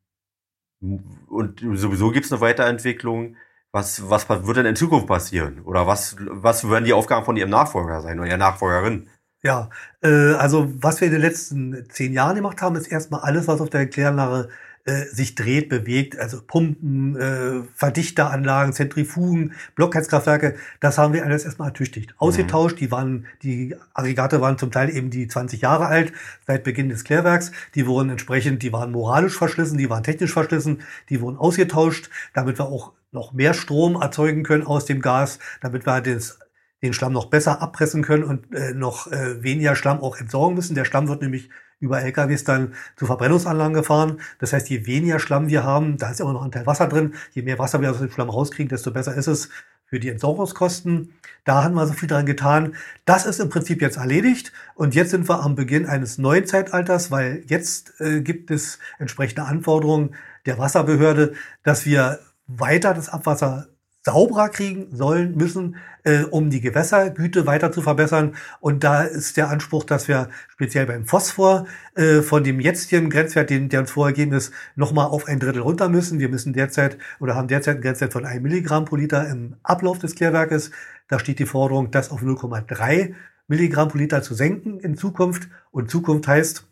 und 0.81 1.61
sowieso 1.75 2.11
gibt 2.11 2.27
es 2.27 2.33
eine 2.33 2.41
Weiterentwicklung. 2.43 3.37
Was, 3.73 4.09
was 4.09 4.29
wird 4.29 4.59
denn 4.59 4.67
in 4.67 4.77
Zukunft 4.77 5.07
passieren? 5.09 5.63
Oder 5.63 5.87
was, 5.87 6.17
was 6.21 6.69
werden 6.71 6.85
die 6.85 6.93
Aufgaben 6.93 7.25
von 7.25 7.37
Ihrem 7.37 7.51
Nachfolger 7.51 8.03
sein 8.03 8.19
oder 8.21 8.29
Ihrer 8.29 8.37
Nachfolgerin? 8.37 9.09
Ja, 9.43 9.69
äh, 10.03 10.35
also 10.35 10.71
was 10.77 11.01
wir 11.01 11.09
in 11.09 11.13
den 11.13 11.23
letzten 11.23 11.89
zehn 11.91 12.13
Jahren 12.13 12.37
gemacht 12.37 12.63
haben, 12.63 12.77
ist 12.77 12.87
erstmal 12.87 13.21
alles, 13.21 13.49
was 13.49 13.61
auf 13.61 13.71
der 13.71 13.87
Kläranlage 13.89 14.49
äh, 14.87 15.05
sich 15.07 15.35
dreht, 15.35 15.69
bewegt, 15.71 16.19
also 16.19 16.43
Pumpen, 16.47 17.17
äh, 17.17 17.63
Verdichteranlagen, 17.75 18.73
Zentrifugen, 18.75 19.55
Blockheizkraftwerke, 19.75 20.57
das 20.81 20.99
haben 20.99 21.15
wir 21.15 21.25
alles 21.25 21.45
erstmal 21.45 21.69
ertüchtigt. 21.69 22.11
Mhm. 22.11 22.17
Ausgetauscht, 22.19 22.81
die 22.81 22.91
waren, 22.91 23.27
die 23.43 23.75
Aggregate 23.95 24.41
waren 24.43 24.59
zum 24.59 24.71
Teil 24.71 24.95
eben 24.95 25.09
die 25.11 25.27
20 25.27 25.63
Jahre 25.63 25.87
alt, 25.87 26.13
seit 26.47 26.65
Beginn 26.65 26.91
des 26.91 27.05
Klärwerks. 27.05 27.51
Die 27.75 27.87
wurden 27.87 28.11
entsprechend, 28.11 28.63
die 28.63 28.73
waren 28.73 28.93
moralisch 28.93 29.39
verschlissen, 29.39 29.79
die 29.79 29.89
waren 29.89 30.03
technisch 30.03 30.33
verschlissen, 30.33 30.83
die 31.09 31.21
wurden 31.21 31.39
ausgetauscht, 31.39 32.11
damit 32.35 32.59
wir 32.59 32.67
auch 32.67 32.93
noch 33.11 33.33
mehr 33.33 33.55
Strom 33.55 34.01
erzeugen 34.01 34.43
können 34.43 34.67
aus 34.67 34.85
dem 34.85 35.01
Gas, 35.01 35.39
damit 35.63 35.87
wir 35.87 36.01
das 36.03 36.39
den 36.83 36.93
Schlamm 36.93 37.15
noch 37.15 37.31
besser 37.31 37.63
abpressen 37.63 38.03
können 38.03 38.25
und 38.25 38.55
äh, 38.55 38.75
noch 38.75 39.11
äh, 39.11 39.43
weniger 39.43 39.75
Schlamm 39.75 40.01
auch 40.01 40.19
entsorgen 40.19 40.55
müssen. 40.55 40.75
Der 40.75 40.85
Schlamm 40.85 41.09
wird 41.09 41.23
nämlich 41.23 41.49
über 41.85 42.01
LKWs 42.03 42.45
dann 42.45 42.75
zu 42.97 43.07
Verbrennungsanlagen 43.07 43.75
gefahren. 43.75 44.21
Das 44.39 44.53
heißt, 44.53 44.69
je 44.71 44.87
weniger 44.87 45.19
Schlamm 45.19 45.49
wir 45.49 45.63
haben, 45.65 45.99
da 45.99 46.11
ist 46.11 46.21
immer 46.21 46.33
noch 46.33 46.43
ein 46.43 46.51
Teil 46.51 46.67
Wasser 46.67 46.89
drin, 46.89 47.15
je 47.33 47.43
mehr 47.43 47.59
Wasser 47.59 47.81
wir 47.81 47.91
aus 47.91 47.99
dem 47.99 48.11
Schlamm 48.11 48.31
rauskriegen, 48.31 48.69
desto 48.69 48.91
besser 48.91 49.15
ist 49.15 49.29
es 49.29 49.51
für 49.87 50.01
die 50.01 50.09
Entsorgungskosten. 50.09 51.13
Da 51.45 51.63
haben 51.63 51.75
wir 51.75 51.87
so 51.87 51.93
viel 51.93 52.09
dran 52.09 52.27
getan. 52.27 52.75
Das 53.05 53.27
ist 53.27 53.39
im 53.39 53.51
Prinzip 53.51 53.83
jetzt 53.83 53.99
erledigt. 53.99 54.53
Und 54.75 54.95
jetzt 54.95 55.11
sind 55.11 55.29
wir 55.29 55.43
am 55.43 55.55
Beginn 55.55 55.87
eines 55.87 56.19
neuen 56.19 56.47
Zeitalters, 56.47 57.11
weil 57.11 57.45
jetzt 57.47 58.01
äh, 58.01 58.23
gibt 58.23 58.51
es 58.51 58.79
entsprechende 58.99 59.45
Anforderungen 59.45 60.15
der 60.47 60.59
Wasserbehörde, 60.59 61.35
dass 61.63 61.85
wir 61.85 62.19
weiter 62.47 62.95
das 62.95 63.09
Abwasser 63.09 63.69
sauberer 64.05 64.51
kriegen 64.51 64.95
sollen, 64.95 65.35
müssen, 65.37 65.77
äh, 66.05 66.25
um 66.25 66.51
die 66.51 66.61
Gewässergüte 66.61 67.47
weiter 67.47 67.73
zu 67.73 67.81
verbessern. 67.81 68.37
Und 68.61 68.85
da 68.85 69.03
ist 69.03 69.37
der 69.37 69.49
Anspruch, 69.49 69.85
dass 69.85 70.09
wir 70.09 70.29
speziell 70.49 70.87
beim 70.87 71.07
Phosphor 71.07 71.67
äh, 71.95 72.21
von 72.21 72.45
dem 72.45 72.61
jetzigen 72.61 73.09
Grenzwert, 73.09 73.49
den, 73.49 73.71
der 73.71 73.81
uns 73.81 73.91
vorgegeben 73.91 74.33
ist, 74.33 74.53
nochmal 74.77 75.07
auf 75.07 75.27
ein 75.27 75.41
Drittel 75.41 75.63
runter 75.63 75.89
müssen. 75.89 76.19
Wir 76.19 76.29
müssen 76.29 76.53
derzeit 76.53 76.99
oder 77.19 77.35
haben 77.35 77.49
derzeit 77.49 77.77
einen 77.77 77.83
Grenzwert 77.83 78.13
von 78.13 78.27
1 78.27 78.43
Milligramm 78.43 78.85
pro 78.85 78.97
Liter 78.97 79.27
im 79.29 79.57
Ablauf 79.63 79.99
des 79.99 80.15
Klärwerkes. 80.15 80.71
Da 81.09 81.19
steht 81.19 81.39
die 81.39 81.47
Forderung, 81.47 81.91
das 81.91 82.11
auf 82.11 82.23
0,3 82.23 83.15
Milligramm 83.49 83.89
pro 83.89 83.99
Liter 83.99 84.23
zu 84.23 84.35
senken 84.35 84.81
in 84.81 84.97
Zukunft. 84.97 85.49
Und 85.71 85.91
Zukunft 85.91 86.29
heißt, 86.29 86.67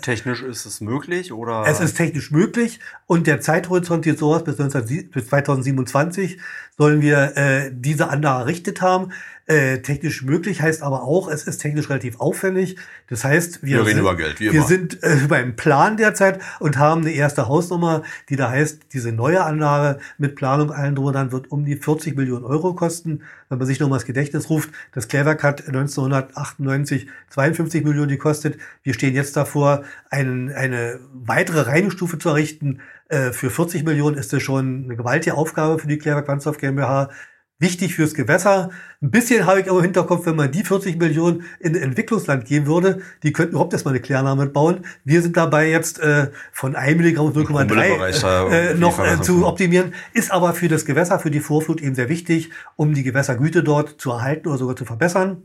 Technisch 0.00 0.42
ist 0.42 0.64
es 0.66 0.80
möglich 0.80 1.32
oder? 1.32 1.64
Es 1.66 1.80
ist 1.80 1.96
technisch 1.96 2.30
möglich 2.30 2.80
und 3.06 3.26
der 3.26 3.40
Zeithorizont 3.40 4.06
jetzt 4.06 4.20
sowas 4.20 4.44
bis, 4.44 4.58
19, 4.58 5.10
bis 5.10 5.28
2027 5.28 6.38
sollen 6.78 7.02
wir 7.02 7.36
äh, 7.36 7.70
diese 7.72 8.08
Anlage 8.08 8.42
errichtet 8.42 8.80
haben. 8.80 9.10
Äh, 9.46 9.78
technisch 9.78 10.22
möglich 10.22 10.60
heißt 10.60 10.82
aber 10.82 11.04
auch, 11.04 11.26
es 11.26 11.44
ist 11.44 11.58
technisch 11.58 11.88
relativ 11.88 12.20
aufwendig. 12.20 12.76
Das 13.08 13.24
heißt, 13.24 13.62
wir, 13.62 13.78
wir 13.78 13.84
sind, 13.86 13.98
über 13.98 14.14
Geld, 14.14 14.40
wir 14.40 14.62
sind 14.62 15.02
äh, 15.02 15.16
beim 15.26 15.56
Plan 15.56 15.96
derzeit 15.96 16.38
und 16.60 16.76
haben 16.76 17.00
eine 17.00 17.12
erste 17.12 17.48
Hausnummer, 17.48 18.02
die 18.28 18.36
da 18.36 18.50
heißt, 18.50 18.80
diese 18.92 19.10
neue 19.10 19.42
Anlage 19.42 20.00
mit 20.18 20.36
Planung 20.36 20.70
allen 20.70 20.94
drüber 20.94 21.12
dann 21.12 21.32
wird 21.32 21.50
um 21.50 21.64
die 21.64 21.76
40 21.76 22.14
Millionen 22.14 22.44
Euro 22.44 22.74
kosten. 22.74 23.22
Wenn 23.48 23.56
man 23.56 23.66
sich 23.66 23.80
nochmal 23.80 24.00
das 24.00 24.06
Gedächtnis 24.06 24.50
ruft, 24.50 24.68
das 24.92 25.08
Klärwerk 25.08 25.42
hat 25.42 25.66
1998 25.66 27.06
52 27.30 27.84
Millionen 27.84 28.10
gekostet. 28.10 28.58
Wir 28.82 28.92
stehen 28.92 29.14
jetzt 29.14 29.34
davor, 29.34 29.82
einen, 30.10 30.52
eine 30.52 31.00
weitere 31.14 31.62
Reinigungsstufe 31.62 32.18
zu 32.18 32.28
errichten. 32.28 32.80
Äh, 33.08 33.32
für 33.32 33.50
40 33.50 33.84
Millionen 33.84 34.16
ist 34.16 34.32
das 34.32 34.42
schon 34.42 34.84
eine 34.84 34.96
gewaltige 34.96 35.36
Aufgabe 35.36 35.78
für 35.78 35.88
die 35.88 35.98
Klärwerk 35.98 36.28
Wandsdorf 36.28 36.58
GmbH 36.58 37.10
wichtig 37.58 37.94
fürs 37.94 38.14
Gewässer. 38.14 38.70
Ein 39.02 39.10
bisschen 39.10 39.46
habe 39.46 39.60
ich 39.60 39.68
aber 39.68 39.78
im 39.78 39.84
Hinterkopf, 39.84 40.26
wenn 40.26 40.36
man 40.36 40.50
die 40.50 40.62
40 40.62 40.98
Millionen 40.98 41.44
in 41.60 41.74
Entwicklungsland 41.74 42.44
geben 42.44 42.66
würde, 42.66 43.00
die 43.22 43.32
könnten 43.32 43.52
überhaupt 43.52 43.72
erstmal 43.72 43.94
eine 43.94 44.00
Kläranlage 44.00 44.50
bauen. 44.50 44.86
Wir 45.04 45.22
sind 45.22 45.36
dabei 45.36 45.68
jetzt 45.68 45.98
äh, 45.98 46.30
von 46.52 46.76
1 46.76 46.96
Milligramm 46.96 47.28
auf 47.28 47.34
0,3 47.34 48.50
äh, 48.50 48.74
noch 48.74 48.98
äh, 49.04 49.20
zu 49.20 49.46
optimieren. 49.46 49.92
Ist 50.12 50.30
aber 50.30 50.54
für 50.54 50.68
das 50.68 50.84
Gewässer, 50.84 51.18
für 51.18 51.30
die 51.30 51.40
Vorflut 51.40 51.80
eben 51.80 51.94
sehr 51.94 52.08
wichtig, 52.08 52.50
um 52.76 52.94
die 52.94 53.02
Gewässergüte 53.02 53.62
dort 53.62 54.00
zu 54.00 54.12
erhalten 54.12 54.48
oder 54.48 54.58
sogar 54.58 54.76
zu 54.76 54.84
verbessern. 54.84 55.42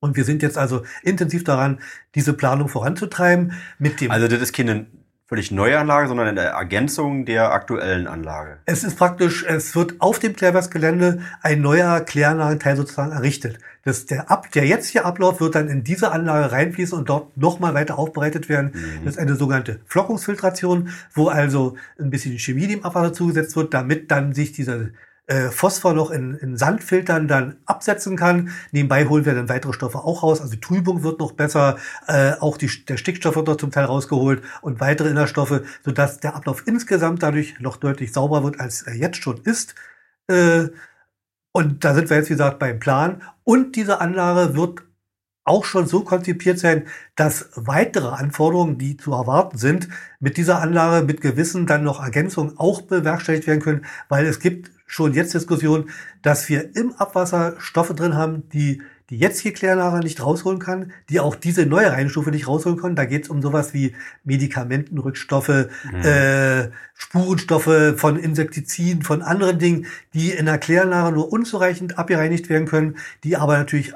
Und 0.00 0.16
wir 0.16 0.24
sind 0.24 0.42
jetzt 0.42 0.58
also 0.58 0.82
intensiv 1.02 1.42
daran, 1.44 1.80
diese 2.14 2.32
Planung 2.32 2.68
voranzutreiben. 2.68 3.52
Mit 3.78 4.00
dem 4.00 4.10
also 4.10 4.28
das 4.28 4.40
ist 4.40 4.52
keine 4.52 4.86
völlig 5.28 5.50
neue 5.50 5.78
Anlage, 5.78 6.08
sondern 6.08 6.28
in 6.28 6.36
der 6.36 6.52
Ergänzung 6.52 7.26
der 7.26 7.52
aktuellen 7.52 8.06
Anlage. 8.06 8.56
Es 8.64 8.82
ist 8.82 8.96
praktisch, 8.96 9.44
es 9.46 9.76
wird 9.76 10.00
auf 10.00 10.18
dem 10.18 10.34
Klärwerksgelände 10.34 11.20
ein 11.42 11.60
neuer 11.60 12.00
Kläranlagenteil 12.00 12.76
sozusagen 12.76 13.12
errichtet. 13.12 13.58
Das, 13.84 14.06
der, 14.06 14.30
Ab, 14.30 14.50
der 14.52 14.66
jetzige 14.66 15.04
Ablauf 15.04 15.40
wird 15.40 15.54
dann 15.54 15.68
in 15.68 15.84
diese 15.84 16.12
Anlage 16.12 16.50
reinfließen 16.50 16.96
und 16.96 17.10
dort 17.10 17.36
nochmal 17.36 17.74
weiter 17.74 17.98
aufbereitet 17.98 18.48
werden. 18.48 18.72
Mhm. 18.72 19.04
Das 19.04 19.16
ist 19.16 19.20
eine 19.20 19.36
sogenannte 19.36 19.80
Flockungsfiltration, 19.84 20.88
wo 21.12 21.28
also 21.28 21.76
ein 22.00 22.08
bisschen 22.08 22.38
Chemie 22.38 22.66
dem 22.66 22.82
Abwasser 22.82 23.12
zugesetzt 23.12 23.54
wird, 23.54 23.74
damit 23.74 24.10
dann 24.10 24.32
sich 24.32 24.52
dieser 24.52 24.86
äh, 25.28 25.50
Phosphor 25.50 25.92
noch 25.92 26.10
in, 26.10 26.34
in 26.34 26.56
Sandfiltern 26.56 27.28
dann 27.28 27.56
absetzen 27.66 28.16
kann. 28.16 28.50
Nebenbei 28.72 29.06
holen 29.06 29.24
wir 29.26 29.34
dann 29.34 29.48
weitere 29.48 29.74
Stoffe 29.74 29.98
auch 29.98 30.22
raus. 30.22 30.40
Also 30.40 30.54
die 30.54 30.60
Trübung 30.60 31.02
wird 31.02 31.20
noch 31.20 31.32
besser, 31.32 31.76
äh, 32.06 32.32
auch 32.40 32.56
die, 32.56 32.70
der 32.86 32.96
Stickstoff 32.96 33.36
wird 33.36 33.46
noch 33.46 33.56
zum 33.56 33.70
Teil 33.70 33.84
rausgeholt 33.84 34.42
und 34.62 34.80
weitere 34.80 35.10
Inhaltsstoffe, 35.10 35.60
sodass 35.84 36.18
der 36.20 36.34
Ablauf 36.34 36.66
insgesamt 36.66 37.22
dadurch 37.22 37.60
noch 37.60 37.76
deutlich 37.76 38.12
sauberer 38.12 38.42
wird, 38.42 38.58
als 38.58 38.82
er 38.82 38.94
jetzt 38.94 39.22
schon 39.22 39.38
ist. 39.44 39.74
Äh, 40.28 40.68
und 41.52 41.84
da 41.84 41.94
sind 41.94 42.08
wir 42.08 42.16
jetzt, 42.16 42.30
wie 42.30 42.34
gesagt, 42.34 42.58
beim 42.58 42.80
Plan. 42.80 43.22
Und 43.44 43.76
diese 43.76 44.00
Anlage 44.00 44.56
wird 44.56 44.82
auch 45.44 45.64
schon 45.64 45.86
so 45.86 46.04
konzipiert 46.04 46.58
sein, 46.58 46.86
dass 47.16 47.50
weitere 47.54 48.08
Anforderungen, 48.08 48.78
die 48.78 48.96
zu 48.96 49.12
erwarten 49.12 49.58
sind, 49.58 49.88
mit 50.20 50.36
dieser 50.36 50.60
Anlage 50.60 51.04
mit 51.04 51.20
gewissen 51.20 51.66
dann 51.66 51.84
noch 51.84 52.02
Ergänzungen 52.02 52.58
auch 52.58 52.82
bewerkstelligt 52.82 53.46
werden 53.46 53.62
können, 53.62 53.86
weil 54.08 54.26
es 54.26 54.40
gibt 54.40 54.70
schon 54.88 55.14
jetzt 55.14 55.34
Diskussion, 55.34 55.90
dass 56.22 56.48
wir 56.48 56.74
im 56.74 56.92
Abwasser 56.94 57.54
Stoffe 57.58 57.94
drin 57.94 58.16
haben, 58.16 58.48
die 58.48 58.82
die 59.10 59.16
jetzige 59.16 59.52
Kläranlage 59.52 60.00
nicht 60.00 60.22
rausholen 60.22 60.58
kann, 60.58 60.92
die 61.08 61.20
auch 61.20 61.34
diese 61.34 61.64
neue 61.64 61.90
Reinstufe 61.90 62.30
nicht 62.30 62.46
rausholen 62.46 62.78
können. 62.78 62.96
Da 62.96 63.06
geht 63.06 63.24
es 63.24 63.30
um 63.30 63.40
sowas 63.40 63.72
wie 63.72 63.94
Medikamentenrückstoffe, 64.24 65.68
mhm. 65.90 66.00
äh, 66.02 66.70
Spurenstoffe 66.92 67.94
von 67.96 68.18
Insektiziden, 68.18 69.02
von 69.02 69.22
anderen 69.22 69.58
Dingen, 69.58 69.86
die 70.12 70.30
in 70.30 70.44
der 70.44 70.58
Kläranlage 70.58 71.14
nur 71.14 71.32
unzureichend 71.32 71.98
abgereinigt 71.98 72.50
werden 72.50 72.68
können, 72.68 72.96
die 73.24 73.36
aber 73.36 73.56
natürlich 73.56 73.94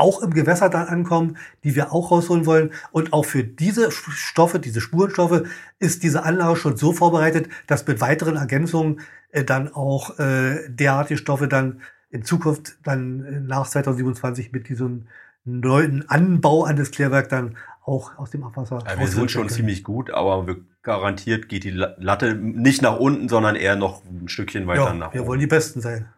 auch 0.00 0.22
im 0.22 0.32
Gewässer 0.32 0.68
dann 0.68 0.88
ankommen, 0.88 1.36
die 1.62 1.76
wir 1.76 1.92
auch 1.92 2.10
rausholen 2.10 2.46
wollen. 2.46 2.72
Und 2.90 3.12
auch 3.12 3.24
für 3.24 3.44
diese 3.44 3.90
Stoffe, 3.90 4.58
diese 4.58 4.80
Spurenstoffe, 4.80 5.42
ist 5.78 6.02
diese 6.02 6.24
Anlage 6.24 6.56
schon 6.56 6.76
so 6.76 6.92
vorbereitet, 6.92 7.48
dass 7.66 7.86
mit 7.86 8.00
weiteren 8.00 8.36
Ergänzungen 8.36 9.00
äh, 9.30 9.44
dann 9.44 9.72
auch 9.72 10.18
äh, 10.18 10.68
derartige 10.68 11.18
Stoffe 11.18 11.48
dann 11.48 11.80
in 12.10 12.24
Zukunft 12.24 12.78
dann 12.82 13.46
nach 13.46 13.68
2027 13.68 14.52
mit 14.52 14.68
diesem 14.68 15.06
neuen 15.44 16.08
Anbau 16.08 16.64
an 16.64 16.76
das 16.76 16.90
Klärwerk 16.90 17.28
dann 17.28 17.56
auch 17.84 18.18
aus 18.18 18.30
dem 18.30 18.44
Abwasser. 18.44 18.78
Ja, 18.86 18.98
wir 18.98 19.06
sind 19.06 19.30
schon 19.30 19.42
können. 19.42 19.54
ziemlich 19.54 19.84
gut, 19.84 20.10
aber 20.10 20.46
wir 20.46 20.56
garantiert 20.82 21.48
geht 21.48 21.64
die 21.64 21.70
Latte 21.70 22.34
nicht 22.34 22.82
nach 22.82 22.98
unten, 22.98 23.28
sondern 23.28 23.56
eher 23.56 23.76
noch 23.76 24.02
ein 24.04 24.28
Stückchen 24.28 24.66
weiter 24.66 24.84
ja, 24.84 24.94
nach 24.94 25.08
oben. 25.08 25.14
Wir 25.14 25.26
wollen 25.26 25.40
die 25.40 25.46
Besten 25.46 25.80
sein. 25.80 26.08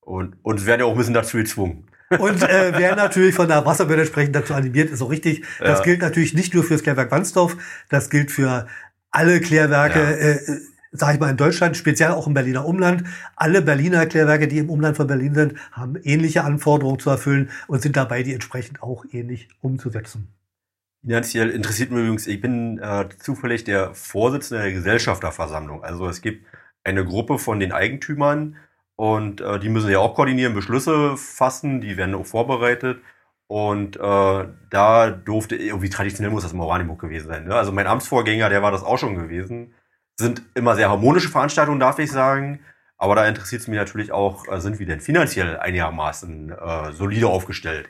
Und, 0.00 0.36
und 0.42 0.66
werden 0.66 0.80
ja 0.80 0.86
auch 0.86 0.92
ein 0.92 0.98
bisschen 0.98 1.14
dazu 1.14 1.36
gezwungen. 1.36 1.87
Und 2.10 2.42
äh, 2.42 2.72
wer 2.76 2.96
natürlich 2.96 3.34
von 3.34 3.48
der 3.48 3.66
Wasserbehörde 3.66 4.02
entsprechend 4.02 4.34
dazu 4.34 4.54
animiert, 4.54 4.90
ist 4.90 5.02
auch 5.02 5.10
richtig. 5.10 5.44
Das 5.58 5.80
ja. 5.80 5.84
gilt 5.84 6.00
natürlich 6.00 6.34
nicht 6.34 6.54
nur 6.54 6.64
für 6.64 6.74
das 6.74 6.82
Klärwerk 6.82 7.10
Wandsdorf, 7.10 7.56
das 7.88 8.08
gilt 8.08 8.30
für 8.30 8.66
alle 9.10 9.40
Klärwerke, 9.40 10.00
ja. 10.00 10.54
äh, 10.54 10.60
sage 10.92 11.14
ich 11.14 11.20
mal, 11.20 11.30
in 11.30 11.36
Deutschland, 11.36 11.76
speziell 11.76 12.12
auch 12.12 12.26
im 12.26 12.34
Berliner 12.34 12.64
Umland. 12.64 13.04
Alle 13.36 13.60
Berliner 13.60 14.06
Klärwerke, 14.06 14.48
die 14.48 14.58
im 14.58 14.70
Umland 14.70 14.96
von 14.96 15.06
Berlin 15.06 15.34
sind, 15.34 15.54
haben 15.72 15.96
ähnliche 16.02 16.44
Anforderungen 16.44 16.98
zu 16.98 17.10
erfüllen 17.10 17.50
und 17.66 17.82
sind 17.82 17.96
dabei, 17.96 18.22
die 18.22 18.32
entsprechend 18.32 18.82
auch 18.82 19.04
ähnlich 19.12 19.48
umzusetzen. 19.60 20.28
Finanziell 21.02 21.50
interessiert 21.50 21.90
mich 21.90 22.00
übrigens, 22.00 22.26
ich 22.26 22.40
bin 22.40 22.78
äh, 22.78 23.08
zufällig 23.18 23.64
der 23.64 23.94
Vorsitzende 23.94 24.64
der 24.64 24.72
Gesellschafterversammlung. 24.72 25.84
Also 25.84 26.08
es 26.08 26.22
gibt 26.22 26.46
eine 26.84 27.04
Gruppe 27.04 27.38
von 27.38 27.60
den 27.60 27.72
Eigentümern 27.72 28.56
und 28.98 29.40
äh, 29.40 29.60
die 29.60 29.68
müssen 29.68 29.92
ja 29.92 30.00
auch 30.00 30.16
koordinieren, 30.16 30.54
Beschlüsse 30.54 31.16
fassen, 31.16 31.80
die 31.80 31.96
werden 31.96 32.16
auch 32.16 32.26
vorbereitet. 32.26 33.00
Und 33.46 33.96
äh, 33.96 34.48
da 34.70 35.10
durfte, 35.10 35.54
irgendwie 35.54 35.88
traditionell 35.88 36.32
muss 36.32 36.42
das 36.42 36.52
im 36.52 36.58
Oranienburg 36.58 37.00
gewesen 37.00 37.28
sein. 37.28 37.44
Ne? 37.44 37.54
Also 37.54 37.70
mein 37.70 37.86
Amtsvorgänger, 37.86 38.48
der 38.48 38.60
war 38.60 38.72
das 38.72 38.82
auch 38.82 38.98
schon 38.98 39.14
gewesen. 39.14 39.72
Sind 40.16 40.42
immer 40.56 40.74
sehr 40.74 40.90
harmonische 40.90 41.28
Veranstaltungen, 41.28 41.78
darf 41.78 42.00
ich 42.00 42.10
sagen. 42.10 42.58
Aber 42.96 43.14
da 43.14 43.28
interessiert 43.28 43.62
es 43.62 43.68
mich 43.68 43.78
natürlich 43.78 44.10
auch, 44.10 44.48
äh, 44.48 44.60
sind 44.60 44.80
wir 44.80 44.86
denn 44.86 45.00
finanziell 45.00 45.58
einigermaßen 45.60 46.50
äh, 46.50 46.92
solide 46.92 47.28
aufgestellt? 47.28 47.88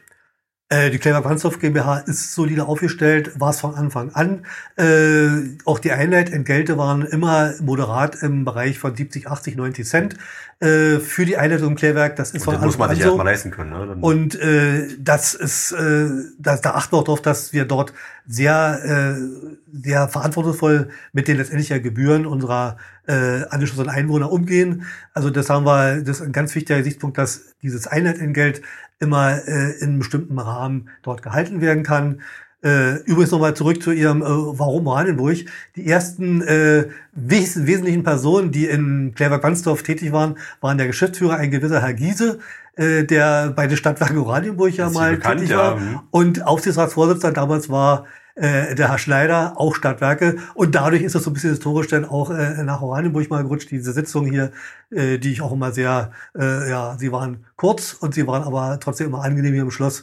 Äh, 0.71 0.91
die 0.91 0.99
Clever 0.99 1.23
Brandstoff 1.23 1.61
GmbH 1.61 2.01
ist 2.01 2.35
solide 2.35 2.67
aufgestellt, 2.67 3.41
war 3.41 3.51
es 3.51 3.61
von 3.61 3.75
Anfang 3.75 4.11
an. 4.13 4.45
Äh, 4.77 5.57
auch 5.65 5.79
die 5.79 5.93
Einheitentgelte 5.93 6.77
waren 6.77 7.03
immer 7.03 7.55
moderat 7.63 8.23
im 8.23 8.45
Bereich 8.45 8.79
von 8.79 8.95
70, 8.95 9.29
80, 9.29 9.57
90 9.57 9.87
Cent 9.87 10.17
äh, 10.61 10.99
für 10.99 11.25
die 11.25 11.39
Einheit 11.39 11.63
im 11.63 11.75
Klärwerk. 11.75 12.17
Das 12.17 12.33
ist 12.33 12.43
und 12.43 12.45
von 12.45 12.55
Anfang 12.57 12.67
muss 12.67 12.79
man 12.79 12.91
sich 12.91 12.99
so. 12.99 13.07
erstmal 13.07 13.27
leisten 13.27 13.51
können. 13.51 13.71
Ne? 13.71 13.87
Dann 13.87 14.01
und 14.03 14.35
äh, 14.35 14.89
das 14.99 15.33
ist, 15.33 15.73
äh, 15.73 16.09
das, 16.39 16.61
da 16.61 16.73
achten 16.73 16.93
wir 16.93 16.99
auch 16.99 17.05
darauf, 17.05 17.23
dass 17.23 17.55
wir 17.55 17.65
dort 17.65 17.95
sehr, 18.27 19.17
äh, 19.17 19.79
sehr 19.83 20.09
verantwortungsvoll 20.09 20.91
mit 21.15 21.29
den 21.29 21.39
letztendlichen 21.39 21.83
Gebühren 21.83 22.27
unserer 22.27 22.77
äh, 23.07 23.45
angeschlossenen 23.49 23.89
Einwohner 23.89 24.31
umgehen. 24.31 24.85
Also 25.15 25.31
das 25.31 25.49
haben 25.49 25.65
wir, 25.65 26.03
das 26.03 26.21
ist 26.21 26.27
ein 26.27 26.33
ganz 26.33 26.55
wichtiger 26.55 26.79
Gesichtspunkt, 26.79 27.17
dass 27.17 27.55
dieses 27.63 27.87
Einheitentgelt 27.87 28.61
immer 29.01 29.47
äh, 29.47 29.79
in 29.81 29.89
einem 29.89 29.99
bestimmten 29.99 30.39
Rahmen 30.39 30.89
dort 31.03 31.23
gehalten 31.23 31.61
werden 31.61 31.83
kann. 31.83 32.21
Äh, 32.63 32.97
übrigens 33.05 33.31
nochmal 33.31 33.55
zurück 33.55 33.81
zu 33.81 33.93
Ihrem 33.93 34.21
äh, 34.21 34.25
Warum 34.25 34.89
Oranienburg. 34.89 35.39
Die 35.77 35.87
ersten 35.87 36.43
äh, 36.43 36.89
wes 37.13 37.67
wesentlichen 37.67 38.03
Personen, 38.03 38.51
die 38.51 38.67
in 38.67 39.13
Klärwerk-Wandsdorf 39.15 39.85
tätig 39.85 40.11
waren, 40.11 40.39
waren 40.61 40.77
der 40.77 40.89
Geschäftsführer, 40.89 41.37
ein 41.37 41.53
gewisser 41.53 41.81
Herr 41.81 41.95
Giese, 41.95 42.41
äh, 42.75 43.05
der 43.05 43.51
bei 43.51 43.69
den 43.69 43.77
Stadtwerken 43.77 44.19
Oranienburg 44.19 44.77
ja 44.77 44.91
mal 44.91 45.15
bekannt, 45.15 45.41
tätig 45.41 45.57
war. 45.57 45.77
Ja. 45.77 45.81
Mhm. 45.81 46.01
Und 46.11 46.47
Aufsichtsratsvorsitzender 46.47 47.33
damals 47.33 47.69
war 47.69 48.07
äh, 48.39 48.75
der 48.75 48.89
Herr 48.89 48.99
Schneider, 48.99 49.55
auch 49.57 49.75
Stadtwerke. 49.75 50.37
Und 50.55 50.75
dadurch 50.75 51.03
ist 51.03 51.15
das 51.15 51.25
so 51.25 51.31
ein 51.31 51.35
bisschen 51.35 51.51
historisch 51.51 51.89
dann 51.89 52.05
auch 52.05 52.31
äh, 52.31 52.63
nach 52.63 52.81
Oranienburg 52.81 53.29
mal 53.31 53.43
gerutscht, 53.43 53.71
diese 53.71 53.93
Sitzung 53.93 54.27
hier, 54.27 54.53
äh, 54.91 55.19
die 55.19 55.33
ich 55.33 55.43
auch 55.43 55.53
immer 55.53 55.73
sehr, 55.73 56.13
äh, 56.39 56.71
ja, 56.71 56.97
sie 56.99 57.13
waren 57.13 57.47
kurz 57.57 57.95
und 57.95 58.15
sie 58.15 58.27
waren 58.27 58.45
aber 58.45 58.79
trotzdem 58.81 59.09
immer 59.09 59.25
angenehm 59.25 59.55
hier 59.55 59.63
im 59.63 59.71
Schloss. 59.71 60.03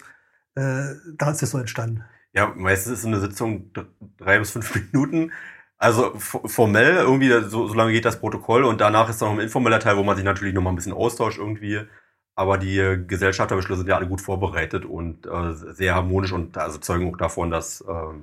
Äh, 0.55 0.95
da 1.17 1.31
ist 1.31 1.41
das 1.41 1.51
so 1.51 1.57
entstanden. 1.57 2.03
Ja, 2.33 2.53
meistens 2.55 2.99
ist 2.99 3.05
eine 3.05 3.19
Sitzung 3.19 3.71
drei 4.17 4.39
bis 4.39 4.51
fünf 4.51 4.75
Minuten. 4.91 5.31
Also 5.77 6.13
formell 6.17 6.95
irgendwie, 6.95 7.29
so, 7.49 7.67
so 7.67 7.73
lange 7.73 7.91
geht 7.91 8.05
das 8.05 8.19
Protokoll 8.19 8.63
und 8.63 8.79
danach 8.79 9.09
ist 9.09 9.21
dann 9.21 9.29
noch 9.29 9.35
ein 9.35 9.43
informeller 9.43 9.79
Teil, 9.79 9.97
wo 9.97 10.03
man 10.03 10.15
sich 10.15 10.25
natürlich 10.25 10.53
noch 10.53 10.61
mal 10.61 10.69
ein 10.69 10.75
bisschen 10.75 10.93
austauscht 10.93 11.37
irgendwie. 11.37 11.81
Aber 12.35 12.57
die 12.57 12.77
äh, 12.77 12.97
Gesellschafterbeschlüsse 12.97 13.79
sind 13.79 13.89
ja 13.89 13.95
alle 13.95 14.07
gut 14.07 14.21
vorbereitet 14.21 14.85
und 14.85 15.25
äh, 15.25 15.53
sehr 15.53 15.95
harmonisch 15.95 16.33
und 16.33 16.57
also 16.57 16.77
zeugen 16.79 17.13
auch 17.13 17.17
davon, 17.17 17.49
dass, 17.49 17.81
äh, 17.81 18.13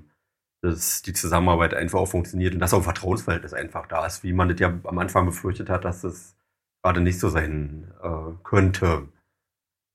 dass 0.63 1.03
die 1.03 1.15
Zusammenarbeit 1.15 1.73
einfach 1.75 1.99
auch 1.99 2.09
funktioniert 2.09 2.55
und 2.55 2.61
dass 2.61 2.75
auch 2.75 2.79
ein 2.79 2.85
Vertrauensverhältnis 2.85 3.55
einfach 3.55 3.87
da 3.87 4.07
ist, 4.07 4.23
wie 4.23 4.35
man 4.35 4.51
das 4.51 4.61
ja 4.61 4.79
am 4.85 4.99
Anfang 4.99 5.25
befürchtet 5.25 5.71
hat, 5.71 5.85
dass 5.87 6.05
es 6.05 6.37
gerade 6.83 7.01
nicht 7.01 7.19
so 7.19 7.31
sein 7.31 7.91
äh, 8.03 8.33
könnte. 8.45 9.09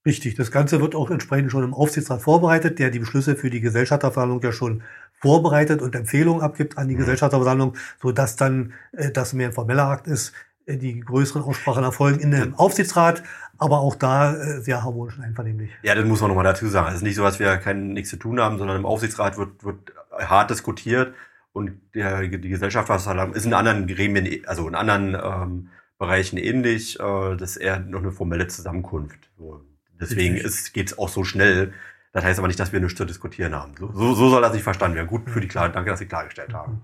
Richtig, 0.05 0.35
das 0.35 0.51
Ganze 0.51 0.79
wird 0.79 0.95
auch 0.95 1.11
entsprechend 1.11 1.51
schon 1.51 1.65
im 1.65 1.73
Aufsichtsrat 1.73 2.21
vorbereitet, 2.21 2.79
der 2.79 2.91
die 2.91 2.99
Beschlüsse 2.99 3.35
für 3.35 3.49
die 3.49 3.59
Gesellschafterversammlung 3.59 4.41
ja 4.41 4.53
schon 4.53 4.83
vorbereitet 5.19 5.81
und 5.81 5.95
Empfehlungen 5.95 6.41
abgibt 6.41 6.77
an 6.77 6.87
die 6.87 6.95
mhm. 6.95 6.99
Gesellschafterversammlung, 6.99 7.75
so 8.01 8.11
dass 8.11 8.35
dann 8.35 8.73
äh, 8.93 9.11
das 9.11 9.33
mehr 9.33 9.49
ein 9.49 9.53
formeller 9.53 9.85
Akt 9.85 10.07
ist, 10.07 10.33
die 10.67 10.99
größeren 10.99 11.43
Aussprachen 11.43 11.83
erfolgen 11.83 12.19
in 12.19 12.31
dem 12.31 12.55
Aufsichtsrat, 12.55 13.23
aber 13.57 13.79
auch 13.79 13.95
da 13.95 14.35
äh, 14.35 14.61
sehr 14.61 14.83
harmonisch 14.83 15.17
und 15.17 15.23
einvernehmlich. 15.23 15.71
Ja, 15.83 15.95
das 15.95 16.05
muss 16.05 16.21
man 16.21 16.29
nochmal 16.29 16.43
dazu 16.43 16.67
sagen. 16.67 16.89
Es 16.89 16.95
ist 16.95 17.03
nicht 17.03 17.15
so, 17.15 17.23
dass 17.23 17.39
wir 17.39 17.57
kein, 17.57 17.93
nichts 17.93 18.09
zu 18.09 18.17
tun 18.17 18.39
haben, 18.39 18.57
sondern 18.57 18.77
im 18.77 18.85
Aufsichtsrat 18.85 19.37
wird, 19.37 19.63
wird 19.63 19.93
hart 20.11 20.49
diskutiert 20.49 21.13
und 21.53 21.79
der, 21.95 22.27
die 22.27 22.49
Gesellschaft 22.49 22.89
ist 23.33 23.45
in 23.45 23.53
anderen 23.53 23.87
Gremien, 23.87 24.45
also 24.45 24.67
in 24.67 24.75
anderen 24.75 25.15
ähm, 25.15 25.69
Bereichen 25.97 26.37
ähnlich. 26.37 26.99
Äh, 26.99 27.35
das 27.37 27.51
ist 27.51 27.57
eher 27.57 27.79
noch 27.79 27.99
eine 27.99 28.11
formelle 28.11 28.47
Zusammenkunft. 28.47 29.29
So. 29.37 29.61
Deswegen 29.99 30.35
geht 30.73 30.87
es 30.87 30.97
auch 30.97 31.09
so 31.09 31.23
schnell. 31.23 31.73
Das 32.13 32.23
heißt 32.23 32.39
aber 32.39 32.47
nicht, 32.47 32.59
dass 32.59 32.73
wir 32.73 32.79
nichts 32.79 32.97
zu 32.97 33.05
diskutieren 33.05 33.55
haben. 33.55 33.73
So, 33.79 33.91
so, 33.93 34.13
so 34.13 34.29
soll 34.29 34.41
das 34.41 34.53
nicht 34.53 34.63
verstanden 34.63 34.95
werden. 34.95 35.07
Gut 35.07 35.29
für 35.29 35.41
die 35.41 35.47
Klar 35.47 35.69
Danke, 35.69 35.89
dass 35.89 35.99
Sie 35.99 36.05
klargestellt 36.05 36.53
haben. 36.53 36.73
Mhm. 36.73 36.81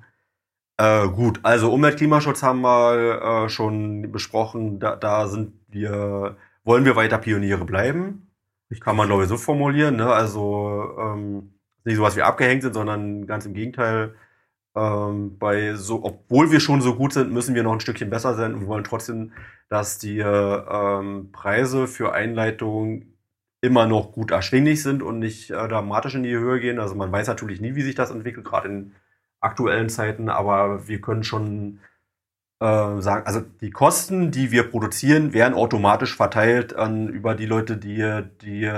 Äh, 0.78 1.07
gut, 1.09 1.39
also 1.43 1.71
Umwelt, 1.71 1.97
Klimaschutz 1.97 2.43
haben 2.43 2.61
wir 2.61 3.45
äh, 3.45 3.49
schon 3.49 4.11
besprochen. 4.11 4.80
Da, 4.80 4.95
da 4.95 5.28
sind 5.28 5.53
wir 5.69 6.38
wollen 6.63 6.86
wir 6.86 6.95
weiter 6.95 7.17
Pioniere 7.17 7.65
bleiben? 7.65 8.30
Kann 8.80 8.95
man, 8.95 9.07
glaube 9.07 9.24
ich, 9.24 9.30
so 9.30 9.38
formulieren. 9.38 9.97
Ne? 9.97 10.11
Also 10.11 10.95
ähm, 10.97 11.53
nicht 11.86 11.97
so, 11.97 12.01
was 12.01 12.15
wir 12.15 12.26
abgehängt 12.26 12.63
sind, 12.63 12.74
sondern 12.74 13.28
ganz 13.28 13.45
im 13.45 13.53
Gegenteil. 13.53 14.15
Ähm, 14.76 15.38
bei 15.38 15.76
so, 15.76 16.03
obwohl 16.03 16.51
wir 16.51 16.59
schon 16.59 16.82
so 16.82 16.95
gut 16.95 17.13
sind, 17.13 17.32
müssen 17.32 17.53
wir 17.53 17.61
noch 17.63 17.74
ein 17.74 17.80
Stückchen 17.82 18.09
besser 18.09 18.34
sein 18.36 18.55
und 18.55 18.61
wir 18.61 18.67
wollen 18.67 18.84
trotzdem, 18.84 19.34
dass 19.69 19.99
die 19.99 20.19
ähm, 20.19 21.32
Preise 21.32 21.88
für 21.88 22.13
Einleitungen 22.13 23.19
immer 23.61 23.86
noch 23.86 24.11
gut 24.11 24.32
erschwinglich 24.32 24.82
sind 24.82 25.03
und 25.03 25.19
nicht 25.19 25.51
äh, 25.51 25.67
dramatisch 25.67 26.15
in 26.15 26.24
die 26.24 26.36
Höhe 26.36 26.59
gehen. 26.59 26.80
Also 26.80 26.95
man 26.95 27.11
weiß 27.11 27.28
natürlich 27.28 27.61
nie, 27.61 27.76
wie 27.76 27.84
sich 27.84 27.95
das 27.95 28.09
entwickelt, 28.09 28.45
gerade 28.45 28.69
in 28.69 28.95
aktuellen 29.44 29.89
Zeiten, 29.89 30.30
aber 30.30 30.88
wir 30.88 31.02
können 31.02 31.24
schon 31.24 31.80
äh, 32.60 33.02
sagen, 33.02 33.26
also 33.26 33.41
die 33.62 33.72
Kosten, 33.72 34.32
die 34.32 34.52
wir 34.52 34.64
produzieren, 34.64 35.34
werden 35.34 35.54
automatisch 35.54 36.16
verteilt 36.16 36.76
an 36.76 37.10
über 37.10 37.36
die 37.36 37.46
Leute, 37.46 37.78
die 37.78 38.24
die 38.41 38.72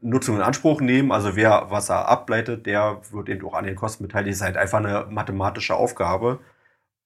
Nutzung 0.00 0.36
in 0.36 0.42
Anspruch 0.42 0.80
nehmen. 0.80 1.12
Also 1.12 1.36
wer 1.36 1.70
Wasser 1.70 2.08
ableitet, 2.08 2.66
der 2.66 3.00
wird 3.10 3.28
eben 3.28 3.46
auch 3.46 3.54
an 3.54 3.64
den 3.64 3.76
Kosten 3.76 4.04
beteiligt. 4.04 4.30
Das 4.30 4.36
ist 4.38 4.44
halt 4.44 4.56
einfach 4.56 4.78
eine 4.78 5.06
mathematische 5.10 5.74
Aufgabe. 5.74 6.40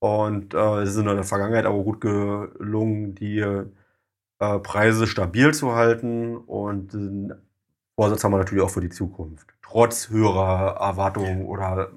Und 0.00 0.54
äh, 0.54 0.80
es 0.82 0.90
ist 0.90 0.96
in 0.96 1.04
der 1.06 1.22
Vergangenheit 1.24 1.66
aber 1.66 1.82
gut 1.82 2.00
gelungen, 2.00 3.14
die 3.14 3.38
äh, 3.38 4.58
Preise 4.58 5.06
stabil 5.06 5.54
zu 5.54 5.74
halten 5.74 6.36
und 6.36 6.92
den 6.92 7.32
Vorsatz 7.94 8.24
haben 8.24 8.32
wir 8.32 8.38
natürlich 8.38 8.64
auch 8.64 8.70
für 8.70 8.80
die 8.80 8.88
Zukunft. 8.88 9.46
Trotz 9.62 10.08
höherer 10.08 10.78
Erwartungen 10.80 11.46
oder 11.46 11.92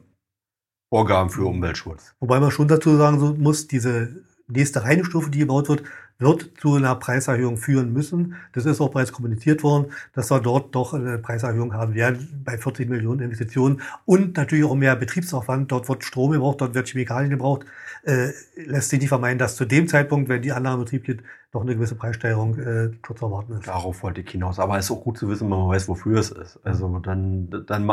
Vorgaben 0.96 1.30
für 1.30 1.46
Umweltschutz. 1.46 2.16
Wobei 2.22 2.40
man 2.40 2.52
schon 2.52 2.70
dazu 2.70 2.96
sagen 2.96 3.44
muss, 3.44 3.68
diese 3.68 4.16
nächste 4.48 4.84
Reinigungsstufe, 4.84 5.30
die 5.30 5.40
gebaut 5.40 5.68
wird, 5.68 5.84
wird 6.20 6.52
zu 6.58 6.76
einer 6.76 6.96
Preiserhöhung 6.96 7.58
führen 7.58 7.92
müssen. 7.92 8.36
Das 8.54 8.66
ist 8.66 8.80
auch 8.80 8.92
bereits 8.92 9.12
kommuniziert 9.12 9.62
worden, 9.62 9.92
dass 10.14 10.32
wir 10.32 10.40
dort 10.40 10.74
doch 10.74 10.94
eine 10.94 11.18
Preiserhöhung 11.18 11.74
haben 11.74 11.96
werden 11.96 12.42
bei 12.46 12.58
40 12.58 12.88
Millionen 12.88 13.20
Investitionen 13.20 13.82
und 14.06 14.38
natürlich 14.38 14.64
auch 14.64 14.76
mehr 14.76 14.96
Betriebsaufwand. 14.96 15.70
Dort 15.70 15.90
wird 15.90 16.06
Strom 16.06 16.32
gebraucht, 16.32 16.62
dort 16.62 16.76
wird 16.76 16.88
Chemikalien 16.88 17.30
gebraucht. 17.30 17.66
Äh, 18.04 18.30
lässt 18.56 18.90
sich 18.90 19.02
nicht 19.02 19.10
vermeiden, 19.10 19.38
dass 19.38 19.58
zu 19.58 19.66
dem 19.66 19.90
Zeitpunkt, 19.90 20.30
wenn 20.30 20.44
die 20.44 20.54
Anlage 20.54 20.76
in 20.76 20.86
Betrieb 20.86 21.04
geht, 21.04 21.24
doch 21.52 21.64
eine 21.64 21.76
gewisse 21.76 21.96
Preissteigerung 21.96 22.58
äh, 22.58 22.92
zu 23.06 23.26
erwarten 23.26 23.52
ist. 23.52 23.68
Darauf 23.68 24.02
wollte 24.02 24.22
ich 24.22 24.30
hinaus. 24.30 24.60
Aber 24.60 24.78
es 24.78 24.86
ist 24.86 24.92
auch 24.92 25.04
gut 25.04 25.18
zu 25.18 25.28
wissen, 25.28 25.52
wenn 25.52 25.58
man 25.58 25.68
weiß, 25.68 25.90
wofür 25.90 26.20
es 26.20 26.32
ist. 26.32 26.58
Also 26.64 27.00
dann, 27.00 27.66
dann 27.68 27.86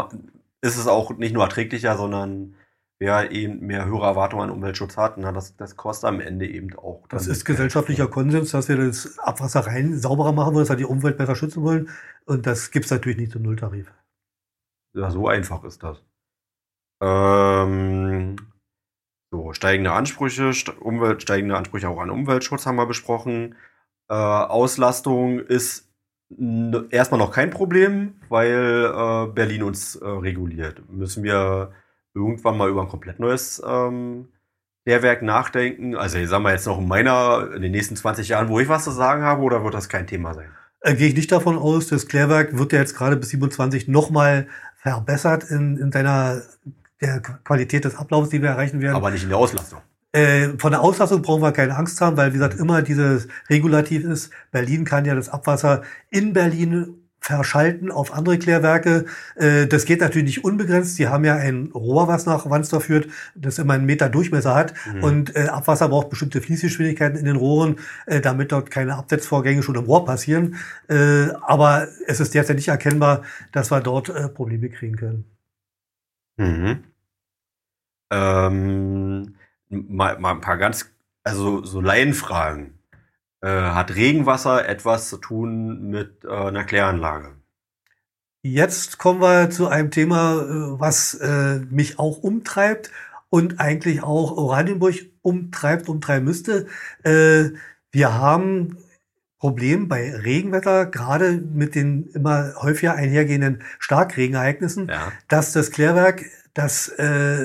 ist 0.60 0.78
es 0.78 0.86
auch 0.86 1.18
nicht 1.18 1.34
nur 1.34 1.42
erträglicher, 1.42 1.96
sondern 1.96 2.54
wer 3.02 3.32
eben 3.32 3.66
mehr 3.66 3.84
höhere 3.84 4.06
Erwartungen 4.06 4.44
an 4.44 4.50
Umweltschutz 4.50 4.96
hat, 4.96 5.18
na, 5.18 5.32
das, 5.32 5.56
das 5.56 5.76
kostet 5.76 6.08
am 6.08 6.20
Ende 6.20 6.46
eben 6.46 6.72
auch. 6.78 7.04
Das 7.08 7.26
ist 7.26 7.44
gesellschaftlicher 7.44 8.06
Konsens, 8.06 8.52
dass 8.52 8.68
wir 8.68 8.76
das 8.76 9.18
Abwasser 9.18 9.66
rein 9.66 9.98
sauberer 9.98 10.30
machen 10.30 10.54
wollen, 10.54 10.62
dass 10.62 10.70
wir 10.70 10.76
die 10.76 10.84
Umwelt 10.84 11.16
besser 11.16 11.34
schützen 11.34 11.64
wollen. 11.64 11.90
Und 12.26 12.46
das 12.46 12.70
gibt 12.70 12.84
es 12.84 12.92
natürlich 12.92 13.18
nicht 13.18 13.32
zum 13.32 13.42
Nulltarif. 13.42 13.92
Ja, 14.94 15.10
so 15.10 15.26
einfach 15.26 15.64
ist 15.64 15.82
das. 15.82 16.00
Ähm, 17.02 18.36
so, 19.32 19.52
steigende 19.52 19.90
Ansprüche, 19.90 20.52
Umwelt, 20.78 21.22
steigende 21.22 21.56
Ansprüche 21.56 21.88
auch 21.88 21.98
an 21.98 22.10
Umweltschutz 22.10 22.66
haben 22.66 22.76
wir 22.76 22.86
besprochen. 22.86 23.56
Äh, 24.08 24.14
Auslastung 24.14 25.40
ist 25.40 25.92
erstmal 26.90 27.18
noch 27.18 27.32
kein 27.32 27.50
Problem, 27.50 28.20
weil 28.28 28.92
äh, 28.94 29.26
Berlin 29.32 29.64
uns 29.64 29.96
äh, 29.96 30.06
reguliert. 30.06 30.88
Müssen 30.88 31.24
wir 31.24 31.72
irgendwann 32.14 32.56
mal 32.56 32.68
über 32.68 32.82
ein 32.82 32.88
komplett 32.88 33.18
neues 33.18 33.62
ähm, 33.66 34.28
Lehrwerk 34.84 35.22
nachdenken? 35.22 35.96
Also 35.96 36.18
ich 36.18 36.28
sag 36.28 36.42
mal 36.42 36.52
jetzt 36.52 36.66
noch 36.66 36.78
in 36.78 36.88
meiner, 36.88 37.50
in 37.54 37.62
den 37.62 37.72
nächsten 37.72 37.96
20 37.96 38.28
Jahren, 38.28 38.48
wo 38.48 38.60
ich 38.60 38.68
was 38.68 38.84
zu 38.84 38.90
sagen 38.90 39.22
habe, 39.22 39.42
oder 39.42 39.64
wird 39.64 39.74
das 39.74 39.88
kein 39.88 40.06
Thema 40.06 40.34
sein? 40.34 40.50
Äh, 40.80 40.94
Gehe 40.94 41.08
ich 41.08 41.16
nicht 41.16 41.32
davon 41.32 41.58
aus, 41.58 41.88
das 41.88 42.08
Klärwerk 42.08 42.58
wird 42.58 42.72
ja 42.72 42.80
jetzt 42.80 42.96
gerade 42.96 43.16
bis 43.16 43.30
27 43.30 43.88
nochmal 43.88 44.48
verbessert 44.76 45.44
in, 45.44 45.76
in 45.78 45.92
seiner 45.92 46.42
der 47.00 47.20
Qualität 47.20 47.84
des 47.84 47.96
Ablaufs, 47.96 48.30
die 48.30 48.42
wir 48.42 48.50
erreichen 48.50 48.80
werden. 48.80 48.96
Aber 48.96 49.10
nicht 49.10 49.24
in 49.24 49.28
der 49.28 49.38
Auslastung. 49.38 49.80
Äh, 50.12 50.58
von 50.58 50.72
der 50.72 50.82
Auslastung 50.82 51.22
brauchen 51.22 51.42
wir 51.42 51.52
keine 51.52 51.76
Angst 51.76 52.00
haben, 52.00 52.16
weil 52.16 52.30
wie 52.30 52.34
gesagt 52.34 52.58
immer 52.58 52.82
dieses 52.82 53.28
Regulativ 53.48 54.04
ist. 54.04 54.30
Berlin 54.50 54.84
kann 54.84 55.04
ja 55.04 55.14
das 55.14 55.28
Abwasser 55.28 55.82
in 56.10 56.32
Berlin 56.32 57.01
verschalten 57.22 57.90
auf 57.90 58.12
andere 58.12 58.38
Klärwerke. 58.38 59.06
Äh, 59.36 59.66
das 59.66 59.84
geht 59.84 60.00
natürlich 60.00 60.26
nicht 60.26 60.44
unbegrenzt. 60.44 60.98
Die 60.98 61.08
haben 61.08 61.24
ja 61.24 61.36
ein 61.36 61.70
Rohr, 61.72 62.08
was 62.08 62.26
nach 62.26 62.50
Wansdorf 62.50 62.84
führt, 62.84 63.08
das 63.34 63.58
immer 63.58 63.74
einen 63.74 63.86
Meter 63.86 64.08
Durchmesser 64.08 64.54
hat. 64.54 64.74
Mhm. 64.92 65.04
Und 65.04 65.36
äh, 65.36 65.46
Abwasser 65.46 65.88
braucht 65.88 66.10
bestimmte 66.10 66.40
Fließgeschwindigkeiten 66.40 67.18
in 67.18 67.24
den 67.24 67.36
Rohren, 67.36 67.76
äh, 68.06 68.20
damit 68.20 68.52
dort 68.52 68.70
keine 68.70 68.96
Absetzvorgänge 68.96 69.62
schon 69.62 69.76
im 69.76 69.84
Rohr 69.84 70.04
passieren. 70.04 70.56
Äh, 70.88 71.28
aber 71.42 71.88
es 72.06 72.20
ist 72.20 72.34
derzeit 72.34 72.56
nicht 72.56 72.68
erkennbar, 72.68 73.22
dass 73.52 73.70
wir 73.70 73.80
dort 73.80 74.08
äh, 74.08 74.28
Probleme 74.28 74.68
kriegen 74.68 74.96
können. 74.96 75.24
Mhm. 76.36 76.84
Ähm 78.10 79.34
mal, 79.72 80.18
mal 80.18 80.32
ein 80.32 80.40
paar 80.40 80.58
ganz, 80.58 80.90
also 81.24 81.64
so 81.64 81.80
Laienfragen. 81.80 82.78
Äh, 83.42 83.48
hat 83.48 83.94
Regenwasser 83.96 84.68
etwas 84.68 85.08
zu 85.08 85.16
tun 85.16 85.90
mit 85.90 86.24
äh, 86.24 86.28
einer 86.28 86.64
Kläranlage? 86.64 87.34
Jetzt 88.42 88.98
kommen 88.98 89.20
wir 89.20 89.50
zu 89.50 89.66
einem 89.66 89.90
Thema, 89.90 90.42
äh, 90.42 90.80
was 90.80 91.14
äh, 91.14 91.58
mich 91.70 91.98
auch 91.98 92.18
umtreibt 92.18 92.90
und 93.30 93.58
eigentlich 93.58 94.02
auch 94.02 94.36
Oranienburg 94.36 94.94
umtreibt, 95.22 95.88
umtreiben 95.88 96.24
müsste. 96.24 96.66
Äh, 97.02 97.50
wir 97.90 98.14
haben 98.14 98.78
Problem 99.38 99.88
bei 99.88 100.14
Regenwetter, 100.14 100.86
gerade 100.86 101.32
mit 101.32 101.74
den 101.74 102.06
immer 102.14 102.54
häufiger 102.62 102.94
einhergehenden 102.94 103.64
Starkregenereignissen, 103.80 104.88
ja. 104.88 105.10
dass 105.26 105.52
das 105.52 105.72
Klärwerk 105.72 106.24
das 106.54 106.86
äh, 106.88 107.44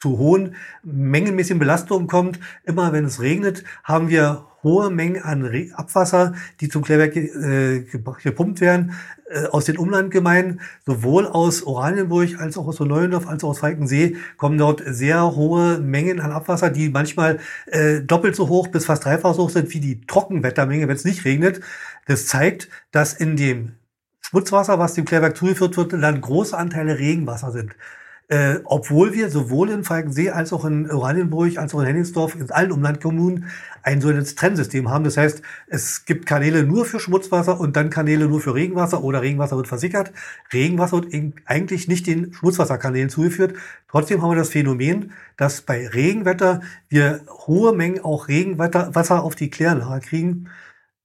zu 0.00 0.18
hohen 0.18 0.54
mengenmäßigen 0.82 1.58
Belastungen 1.58 2.08
kommt. 2.08 2.40
Immer 2.64 2.92
wenn 2.92 3.04
es 3.04 3.20
regnet, 3.20 3.64
haben 3.84 4.08
wir 4.08 4.46
hohe 4.62 4.90
Mengen 4.90 5.22
an 5.22 5.70
Abwasser, 5.74 6.34
die 6.60 6.68
zum 6.68 6.82
Klärwerk 6.82 7.16
äh, 7.16 7.80
gepumpt 8.22 8.60
werden, 8.60 8.92
äh, 9.30 9.46
aus 9.46 9.64
den 9.64 9.78
Umlandgemeinden, 9.78 10.60
sowohl 10.84 11.26
aus 11.26 11.62
Oranienburg 11.62 12.38
als 12.38 12.58
auch 12.58 12.66
aus 12.66 12.80
Neuendorf 12.80 13.26
als 13.26 13.44
auch 13.44 13.50
aus 13.50 13.60
Falkensee, 13.60 14.16
kommen 14.36 14.58
dort 14.58 14.82
sehr 14.84 15.34
hohe 15.34 15.78
Mengen 15.78 16.20
an 16.20 16.32
Abwasser, 16.32 16.70
die 16.70 16.88
manchmal 16.88 17.38
äh, 17.66 18.00
doppelt 18.00 18.36
so 18.36 18.48
hoch 18.48 18.68
bis 18.68 18.86
fast 18.86 19.04
dreifach 19.04 19.34
so 19.34 19.44
hoch 19.44 19.50
sind 19.50 19.72
wie 19.72 19.80
die 19.80 20.00
Trockenwettermenge, 20.06 20.88
wenn 20.88 20.96
es 20.96 21.04
nicht 21.04 21.24
regnet. 21.24 21.60
Das 22.06 22.26
zeigt, 22.26 22.68
dass 22.90 23.14
in 23.14 23.36
dem 23.36 23.72
Schmutzwasser, 24.20 24.78
was 24.78 24.94
dem 24.94 25.04
Klärwerk 25.04 25.36
zugeführt 25.36 25.76
wird, 25.76 25.92
dann 25.92 26.20
große 26.20 26.56
Anteile 26.56 26.98
Regenwasser 26.98 27.50
sind 27.50 27.74
äh, 28.30 28.60
obwohl 28.62 29.12
wir 29.12 29.28
sowohl 29.28 29.70
in 29.70 29.82
Falkensee 29.82 30.30
als 30.30 30.52
auch 30.52 30.64
in 30.64 30.88
Oranienburg 30.88 31.58
als 31.58 31.74
auch 31.74 31.80
in 31.80 31.86
Henningsdorf 31.86 32.36
in 32.36 32.48
allen 32.52 32.70
Umlandkommunen 32.70 33.46
ein 33.82 34.00
solches 34.00 34.36
Trennsystem 34.36 34.88
haben. 34.88 35.02
Das 35.02 35.16
heißt, 35.16 35.42
es 35.66 36.04
gibt 36.04 36.26
Kanäle 36.26 36.62
nur 36.62 36.84
für 36.84 37.00
Schmutzwasser 37.00 37.58
und 37.58 37.74
dann 37.74 37.90
Kanäle 37.90 38.28
nur 38.28 38.40
für 38.40 38.54
Regenwasser 38.54 39.02
oder 39.02 39.20
Regenwasser 39.20 39.56
wird 39.56 39.66
versickert. 39.66 40.12
Regenwasser 40.52 41.02
wird 41.02 41.34
eigentlich 41.44 41.88
nicht 41.88 42.06
den 42.06 42.32
Schmutzwasserkanälen 42.32 43.10
zugeführt. 43.10 43.54
Trotzdem 43.88 44.22
haben 44.22 44.30
wir 44.30 44.36
das 44.36 44.50
Phänomen, 44.50 45.12
dass 45.36 45.62
bei 45.62 45.88
Regenwetter 45.88 46.60
wir 46.88 47.22
hohe 47.46 47.74
Mengen 47.74 48.04
auch 48.04 48.28
Regenwasser 48.28 49.24
auf 49.24 49.34
die 49.34 49.50
Kläranlage 49.50 50.06
kriegen, 50.06 50.50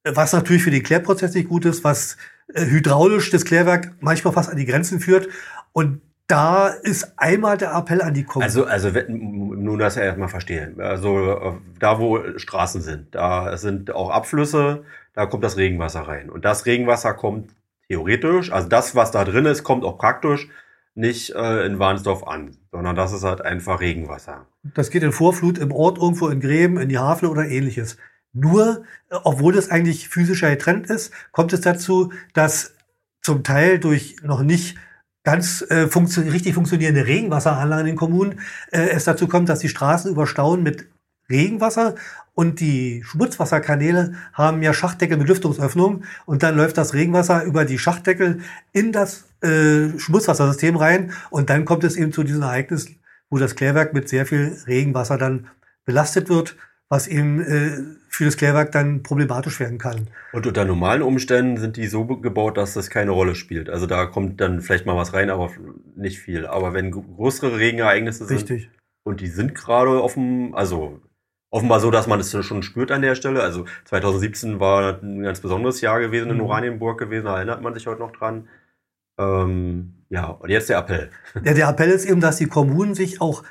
was 0.03 0.33
natürlich 0.33 0.61
für 0.61 0.69
den 0.69 0.83
Klärprozess 0.83 1.33
nicht 1.33 1.49
gut 1.49 1.65
ist, 1.65 1.83
was 1.83 2.17
äh, 2.53 2.65
hydraulisch 2.67 3.31
das 3.31 3.45
Klärwerk 3.45 3.95
manchmal 3.99 4.33
fast 4.33 4.51
an 4.51 4.57
die 4.57 4.65
Grenzen 4.65 4.99
führt. 4.99 5.27
Und 5.73 6.01
da 6.27 6.69
ist 6.69 7.13
einmal 7.17 7.57
der 7.57 7.73
Appell 7.73 8.01
an 8.01 8.13
die 8.13 8.23
Kommune. 8.23 8.45
Also, 8.45 8.65
also 8.65 8.89
nur, 9.07 9.77
dass 9.77 9.95
ich 9.95 10.03
erstmal 10.03 10.29
verstehe. 10.29 10.73
Also 10.77 11.59
da, 11.79 11.99
wo 11.99 12.19
Straßen 12.37 12.81
sind, 12.81 13.13
da 13.13 13.55
sind 13.57 13.91
auch 13.91 14.09
Abflüsse, 14.09 14.83
da 15.13 15.27
kommt 15.27 15.43
das 15.43 15.57
Regenwasser 15.57 16.01
rein. 16.01 16.29
Und 16.29 16.43
das 16.45 16.65
Regenwasser 16.65 17.13
kommt 17.13 17.51
theoretisch, 17.87 18.51
also 18.51 18.67
das, 18.67 18.95
was 18.95 19.11
da 19.11 19.23
drin 19.23 19.45
ist, 19.45 19.63
kommt 19.63 19.83
auch 19.83 19.97
praktisch 19.97 20.49
nicht 20.95 21.35
äh, 21.35 21.65
in 21.65 21.77
Warnsdorf 21.77 22.25
an, 22.25 22.57
sondern 22.71 22.95
das 22.95 23.11
ist 23.11 23.23
halt 23.23 23.41
einfach 23.41 23.81
Regenwasser. 23.81 24.47
Das 24.63 24.89
geht 24.89 25.03
in 25.03 25.11
Vorflut 25.11 25.57
im 25.57 25.71
Ort, 25.71 25.97
irgendwo 25.97 26.29
in 26.29 26.39
Gräben, 26.39 26.77
in 26.77 26.89
die 26.89 26.97
Havel 26.97 27.29
oder 27.29 27.45
ähnliches. 27.45 27.97
Nur, 28.33 28.83
äh, 29.09 29.15
obwohl 29.23 29.53
das 29.53 29.69
eigentlich 29.69 30.09
physischer 30.09 30.49
getrennt 30.49 30.89
ist, 30.89 31.13
kommt 31.31 31.53
es 31.53 31.61
dazu, 31.61 32.11
dass 32.33 32.73
zum 33.21 33.43
Teil 33.43 33.77
durch 33.79 34.15
noch 34.23 34.41
nicht 34.41 34.77
ganz 35.25 35.65
äh, 35.69 35.87
funktio 35.87 36.23
richtig 36.23 36.53
funktionierende 36.53 37.05
Regenwasseranlagen 37.05 37.87
in 37.87 37.93
den 37.93 37.97
Kommunen 37.97 38.39
äh, 38.71 38.89
es 38.89 39.03
dazu 39.03 39.27
kommt, 39.27 39.49
dass 39.49 39.59
die 39.59 39.69
Straßen 39.69 40.09
überstauen 40.09 40.63
mit 40.63 40.87
Regenwasser 41.29 41.95
und 42.35 42.59
die 42.59 43.03
Schmutzwasserkanäle 43.03 44.13
haben 44.33 44.61
ja 44.61 44.73
Schachtdeckel 44.73 45.17
mit 45.17 45.27
Lüftungsöffnungen 45.27 46.05
und 46.25 46.43
dann 46.43 46.55
läuft 46.55 46.77
das 46.77 46.93
Regenwasser 46.93 47.43
über 47.43 47.65
die 47.65 47.79
Schachtdeckel 47.79 48.41
in 48.71 48.91
das 48.91 49.25
äh, 49.41 49.97
Schmutzwassersystem 49.97 50.75
rein 50.75 51.11
und 51.31 51.49
dann 51.49 51.65
kommt 51.65 51.83
es 51.83 51.97
eben 51.97 52.13
zu 52.13 52.23
diesem 52.23 52.43
Ereignis, 52.43 52.87
wo 53.29 53.39
das 53.39 53.55
Klärwerk 53.55 53.93
mit 53.93 54.07
sehr 54.07 54.25
viel 54.25 54.55
Regenwasser 54.67 55.17
dann 55.17 55.47
belastet 55.85 56.29
wird 56.29 56.55
was 56.89 57.07
eben 57.07 57.41
äh, 57.41 57.77
für 58.09 58.25
das 58.25 58.37
Klärwerk 58.37 58.71
dann 58.71 59.03
problematisch 59.03 59.59
werden 59.59 59.77
kann. 59.77 60.07
Und 60.31 60.47
unter 60.47 60.65
normalen 60.65 61.01
Umständen 61.01 61.57
sind 61.57 61.77
die 61.77 61.87
so 61.87 62.05
gebaut, 62.05 62.57
dass 62.57 62.73
das 62.73 62.89
keine 62.89 63.11
Rolle 63.11 63.35
spielt. 63.35 63.69
Also 63.69 63.87
da 63.87 64.05
kommt 64.05 64.39
dann 64.39 64.61
vielleicht 64.61 64.85
mal 64.85 64.95
was 64.95 65.13
rein, 65.13 65.29
aber 65.29 65.51
nicht 65.95 66.19
viel. 66.19 66.45
Aber 66.45 66.73
wenn 66.73 66.91
größere 66.91 67.57
Regenereignisse 67.57 68.25
sind 68.25 68.37
Richtig. 68.37 68.69
und 69.03 69.19
die 69.19 69.27
sind 69.27 69.55
gerade 69.55 70.01
offen, 70.01 70.53
also 70.53 71.01
offenbar 71.51 71.79
so, 71.79 71.91
dass 71.91 72.07
man 72.07 72.19
das 72.19 72.31
schon 72.45 72.63
spürt 72.63 72.91
an 72.91 73.01
der 73.01 73.15
Stelle. 73.15 73.41
Also 73.41 73.65
2017 73.85 74.59
war 74.59 75.01
ein 75.01 75.23
ganz 75.23 75.39
besonderes 75.39 75.81
Jahr 75.81 75.99
gewesen 75.99 76.29
in 76.29 76.37
mhm. 76.37 76.43
Oranienburg 76.43 76.99
gewesen, 76.99 77.25
da 77.25 77.37
erinnert 77.37 77.61
man 77.61 77.73
sich 77.73 77.87
heute 77.87 78.01
noch 78.01 78.11
dran. 78.11 78.47
Ähm, 79.17 79.93
ja, 80.09 80.27
und 80.27 80.49
jetzt 80.49 80.69
der 80.69 80.79
Appell. 80.79 81.09
Ja, 81.43 81.53
der 81.53 81.69
Appell 81.69 81.89
ist 81.89 82.05
eben, 82.05 82.21
dass 82.21 82.37
die 82.37 82.47
Kommunen 82.47 82.93
sich 82.93 83.21
auch 83.21 83.43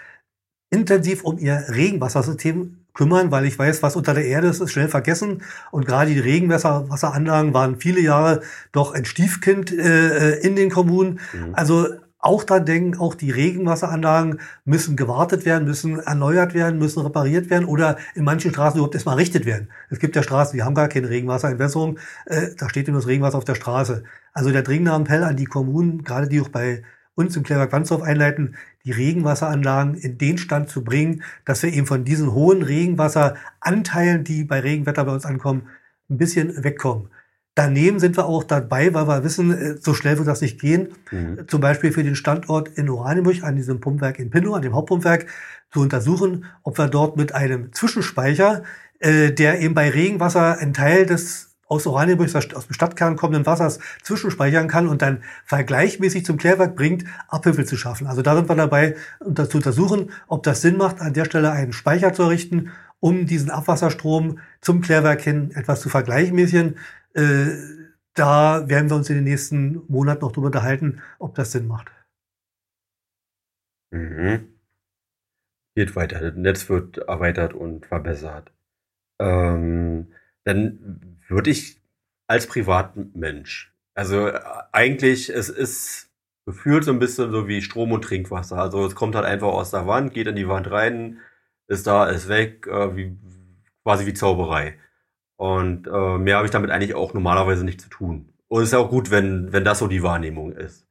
intensiv 0.71 1.25
um 1.25 1.39
ihr 1.39 1.65
Regenwassersystem 1.69 2.84
kümmern, 2.95 3.31
weil 3.31 3.45
ich 3.45 3.59
weiß, 3.59 3.83
was 3.83 3.97
unter 3.97 4.15
der 4.15 4.25
Erde 4.25 4.47
ist, 4.47 4.61
ist 4.61 4.71
schnell 4.73 4.89
vergessen. 4.89 5.43
Und 5.71 5.85
gerade 5.85 6.13
die 6.13 6.21
Regenwasseranlagen 6.21 7.53
waren 7.53 7.77
viele 7.77 8.01
Jahre 8.01 8.41
doch 8.73 8.95
ein 8.95 9.05
Stiefkind 9.05 9.73
äh, 9.73 10.37
in 10.39 10.57
den 10.57 10.71
Kommunen. 10.71 11.21
Mhm. 11.33 11.55
Also 11.55 11.89
auch 12.25 12.43
dran 12.45 12.65
denken, 12.65 12.99
auch 12.99 13.15
die 13.15 13.31
Regenwasseranlagen 13.31 14.41
müssen 14.65 14.97
gewartet 14.97 15.45
werden, 15.45 15.67
müssen 15.67 15.99
erneuert 15.99 16.55
werden, 16.55 16.79
müssen 16.79 17.01
repariert 17.01 17.51
werden 17.51 17.67
oder 17.67 17.99
in 18.15 18.25
manchen 18.25 18.51
Straßen 18.51 18.79
überhaupt 18.79 18.95
erstmal 18.95 19.17
errichtet 19.17 19.45
werden. 19.45 19.69
Es 19.91 19.99
gibt 19.99 20.17
ja 20.17 20.23
Straßen, 20.23 20.57
die 20.57 20.63
haben 20.63 20.75
gar 20.75 20.89
keine 20.89 21.11
Regenwasserentwässerung, 21.11 21.99
äh, 22.25 22.49
da 22.57 22.71
steht 22.71 22.89
nur 22.89 22.97
das 22.97 23.07
Regenwasser 23.07 23.37
auf 23.37 23.45
der 23.45 23.57
Straße. 23.57 24.05
Also 24.33 24.51
der 24.53 24.63
dringende 24.63 24.93
Appell 24.93 25.23
an 25.23 25.37
die 25.37 25.45
Kommunen, 25.45 26.03
gerade 26.03 26.27
die 26.27 26.41
auch 26.41 26.49
bei 26.49 26.83
uns 27.15 27.37
im 27.37 27.43
Klärwerk 27.43 27.73
Wandsdorf 27.73 28.03
einleiten, 28.03 28.57
die 28.85 28.91
Regenwasseranlagen 28.91 29.95
in 29.95 30.19
den 30.19 30.39
Stand 30.39 30.69
zu 30.69 30.83
bringen, 30.83 31.23
dass 31.45 31.63
wir 31.63 31.73
eben 31.73 31.87
von 31.87 32.05
diesen 32.05 32.33
hohen 32.33 32.63
Regenwasseranteilen, 32.63 34.25
die 34.25 34.45
bei 34.45 34.61
Regenwetter 34.61 35.05
bei 35.05 35.13
uns 35.13 35.25
ankommen, 35.25 35.69
ein 36.11 36.19
bisschen 36.19 36.65
wegkommen. 36.65 37.09
Daneben 37.55 38.01
sind 38.01 38.17
wir 38.17 38.27
auch 38.27 38.43
dabei, 38.43 38.93
weil 38.95 39.07
wir 39.07 39.23
wissen, 39.23 39.53
äh, 39.53 39.77
so 39.81 39.95
schnell 39.95 40.19
wird 40.19 40.27
das 40.27 40.41
nicht 40.41 40.61
gehen. 40.61 40.89
Mhm. 41.13 41.47
Zum 41.47 41.61
Beispiel 41.61 41.93
für 41.93 42.03
den 42.03 42.17
Standort 42.17 42.69
in 42.77 42.91
Oranienburg 42.91 43.45
an 43.45 43.55
diesem 43.55 43.81
Pumpwerk 43.81 44.19
in 44.19 44.31
Pinnow, 44.31 44.55
an 44.55 44.63
dem 44.63 44.75
Hauptpumpwerk, 44.75 45.27
zu 45.71 45.81
untersuchen, 45.81 46.47
ob 46.63 46.79
wir 46.79 46.89
dort 46.89 47.17
mit 47.17 47.35
einem 47.35 47.73
Zwischenspeicher, 47.73 48.65
äh, 48.99 49.33
der 49.33 49.61
eben 49.61 49.75
bei 49.75 49.89
Regenwasser 49.91 50.59
einen 50.59 50.73
Teil 50.73 51.07
des 51.07 51.54
aus 51.67 51.87
Oranienburg, 51.87 52.35
aus 52.35 52.67
dem 52.67 52.75
Stadtkern 52.75 53.17
kommenden 53.17 53.47
Wassers 53.47 53.79
zwischenspeichern 54.03 54.69
kann 54.69 54.89
und 54.89 55.03
dann 55.03 55.23
vergleichmäßig 55.45 56.25
zum 56.25 56.37
Klärwerk 56.37 56.77
bringt, 56.77 57.05
Abhilfe 57.29 57.65
zu 57.65 57.77
schaffen. 57.77 58.07
Also 58.07 58.23
da 58.23 58.35
sind 58.37 58.49
wir 58.49 58.57
dabei, 58.57 58.97
zu 59.21 59.57
untersuchen, 59.57 60.11
ob 60.27 60.43
das 60.43 60.61
Sinn 60.61 60.77
macht, 60.77 61.01
an 61.01 61.15
der 61.15 61.25
Stelle 61.25 61.51
einen 61.51 61.73
Speicher 61.73 62.13
zu 62.13 62.23
errichten, 62.23 62.71
um 63.01 63.27
diesen 63.27 63.51
Abwasserstrom 63.51 64.39
zum 64.61 64.81
Klärwerk 64.81 65.21
hin 65.23 65.51
etwas 65.55 65.81
zu 65.81 65.89
vergleichmäßigen. 65.89 66.79
Äh, 67.15 67.47
da 68.15 68.69
werden 68.69 68.89
wir 68.89 68.97
uns 68.97 69.11
in 69.11 69.17
den 69.17 69.25
nächsten 69.25 69.83
Monaten 69.89 70.21
noch 70.23 70.33
darüber 70.33 70.47
unterhalten, 70.47 71.03
ob 71.19 71.35
das 71.35 71.53
Sinn 71.53 71.67
macht. 71.67 71.91
Mhm. 73.91 74.49
Geht 75.77 75.97
weiter. 75.97 76.21
Das 76.21 76.35
Netz 76.37 76.69
wird 76.69 76.99
erweitert 76.99 77.55
und 77.55 77.87
verbessert. 77.87 78.53
Ähm, 79.19 80.13
Dann 80.45 81.14
würde 81.29 81.51
ich 81.51 81.81
als 82.27 82.47
Privatmensch, 82.47 83.75
also 83.95 84.29
äh, 84.29 84.41
eigentlich, 84.73 85.31
es 85.31 85.49
ist 85.49 86.11
gefühlt 86.47 86.85
so 86.85 86.93
ein 86.93 86.99
bisschen 86.99 87.31
so 87.31 87.49
wie 87.49 87.63
Strom 87.63 87.93
und 87.93 88.03
Trinkwasser. 88.03 88.59
Also 88.59 88.85
es 88.85 88.95
kommt 88.95 89.15
halt 89.15 89.25
einfach 89.25 89.49
aus 89.49 89.71
der 89.71 89.87
Wand, 89.87 90.13
geht 90.13 90.27
in 90.27 90.37
die 90.37 90.49
Wand 90.49 90.71
rein, 90.71 91.21
ist 91.69 91.87
da, 91.87 92.07
ist 92.07 92.29
weg, 92.29 92.67
äh, 92.67 92.97
wie, 92.97 93.17
quasi 93.83 94.05
wie 94.07 94.15
Zauberei. 94.15 94.79
Und 95.37 95.87
äh, 95.87 96.19
mehr 96.19 96.37
habe 96.37 96.47
ich 96.47 96.53
damit 96.53 96.71
eigentlich 96.71 96.95
auch 96.95 97.15
normalerweise 97.15 97.65
nicht 97.65 97.81
zu 97.81 97.89
tun. 97.89 98.33
Und 98.49 98.63
es 98.63 98.69
ist 98.69 98.75
auch 98.75 98.91
gut, 98.91 99.11
wenn, 99.11 99.53
wenn 99.53 99.65
das 99.65 99.79
so 99.79 99.89
die 99.89 100.03
Wahrnehmung 100.03 100.53
ist. 100.53 100.87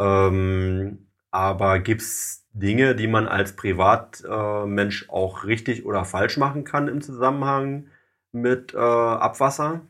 Ähm, 0.00 1.06
aber 1.30 1.78
gibt's 1.78 2.46
Dinge, 2.52 2.96
die 2.96 3.06
man 3.06 3.28
als 3.28 3.54
Privatmensch 3.54 5.04
äh, 5.04 5.08
auch 5.08 5.44
richtig 5.44 5.84
oder 5.86 6.04
falsch 6.04 6.36
machen 6.36 6.64
kann 6.64 6.88
im 6.88 7.00
Zusammenhang 7.00 7.86
mit 8.32 8.74
äh, 8.74 8.78
Abwasser? 8.78 9.82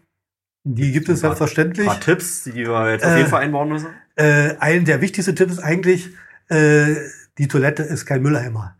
Die 0.65 0.93
gibt 0.93 1.09
es 1.09 1.21
selbstverständlich. 1.21 1.89
Ein 1.89 1.95
paar 1.95 2.01
Tipps, 2.01 2.45
die 2.45 2.67
wir 2.67 2.91
jetzt 2.91 3.05
auf 3.05 3.17
jeden 3.17 3.27
äh, 3.27 3.31
Fall 3.31 3.43
einbauen 3.43 3.69
müssen. 3.71 3.89
Äh, 4.17 4.57
ein 4.59 4.85
der 4.85 5.01
wichtigsten 5.01 5.35
Tipps 5.35 5.55
ist 5.55 5.59
eigentlich, 5.61 6.11
äh, 6.49 6.95
die 7.39 7.49
Toilette 7.49 7.83
ist 7.83 8.05
kein 8.05 8.23
Mülleimer. 8.23 8.77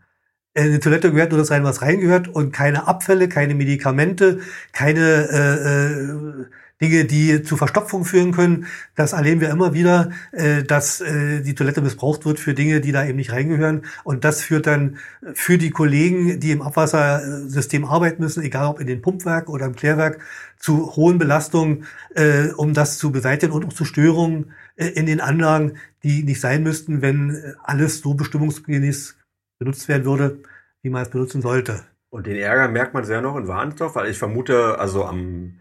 In 0.53 0.65
äh, 0.65 0.71
die 0.71 0.79
Toilette 0.79 1.11
gehört 1.11 1.31
nur 1.31 1.39
das 1.39 1.49
rein, 1.49 1.63
was 1.63 1.81
reingehört 1.81 2.27
und 2.27 2.51
keine 2.51 2.87
Abfälle, 2.87 3.29
keine 3.29 3.55
Medikamente, 3.55 4.41
keine 4.73 5.29
äh, 5.29 6.41
äh, 6.41 6.45
Dinge, 6.81 7.05
die 7.05 7.43
zu 7.43 7.57
Verstopfung 7.57 8.05
führen 8.05 8.31
können. 8.31 8.65
Das 8.95 9.13
erleben 9.13 9.39
wir 9.39 9.49
immer 9.49 9.73
wieder, 9.73 10.11
äh, 10.31 10.63
dass 10.63 10.99
äh, 10.99 11.41
die 11.41 11.53
Toilette 11.55 11.81
missbraucht 11.81 12.25
wird 12.25 12.39
für 12.39 12.53
Dinge, 12.53 12.81
die 12.81 12.91
da 12.91 13.05
eben 13.05 13.17
nicht 13.17 13.31
reingehören. 13.31 13.85
Und 14.03 14.25
das 14.25 14.41
führt 14.41 14.67
dann 14.67 14.97
für 15.33 15.57
die 15.57 15.69
Kollegen, 15.69 16.39
die 16.39 16.51
im 16.51 16.61
Abwassersystem 16.61 17.85
arbeiten 17.85 18.23
müssen, 18.23 18.43
egal 18.43 18.67
ob 18.67 18.79
in 18.79 18.87
den 18.87 19.01
Pumpwerken 19.01 19.53
oder 19.53 19.67
im 19.67 19.75
Klärwerk, 19.75 20.19
zu 20.57 20.95
hohen 20.95 21.17
Belastungen, 21.17 21.85
äh, 22.15 22.47
um 22.55 22.73
das 22.73 22.97
zu 22.97 23.11
beseitigen 23.11 23.53
und 23.53 23.65
auch 23.65 23.73
zu 23.73 23.85
Störungen 23.85 24.51
in 24.75 25.05
den 25.05 25.21
Anlagen, 25.21 25.73
die 26.03 26.23
nicht 26.23 26.41
sein 26.41 26.63
müssten, 26.63 27.01
wenn 27.03 27.55
alles 27.63 27.99
so 27.99 28.15
bestimmungsgemäß 28.15 29.15
benutzt 29.59 29.87
werden 29.87 30.05
würde, 30.05 30.39
wie 30.81 30.89
man 30.89 31.03
es 31.03 31.09
benutzen 31.09 31.41
sollte. 31.41 31.83
Und 32.09 32.25
den 32.25 32.35
Ärger 32.35 32.67
merkt 32.67 32.93
man 32.93 33.05
sehr 33.05 33.21
noch 33.21 33.37
in 33.37 33.47
Warnsdorf, 33.47 33.95
weil 33.95 34.09
ich 34.09 34.17
vermute, 34.17 34.79
also 34.79 35.05
am 35.05 35.60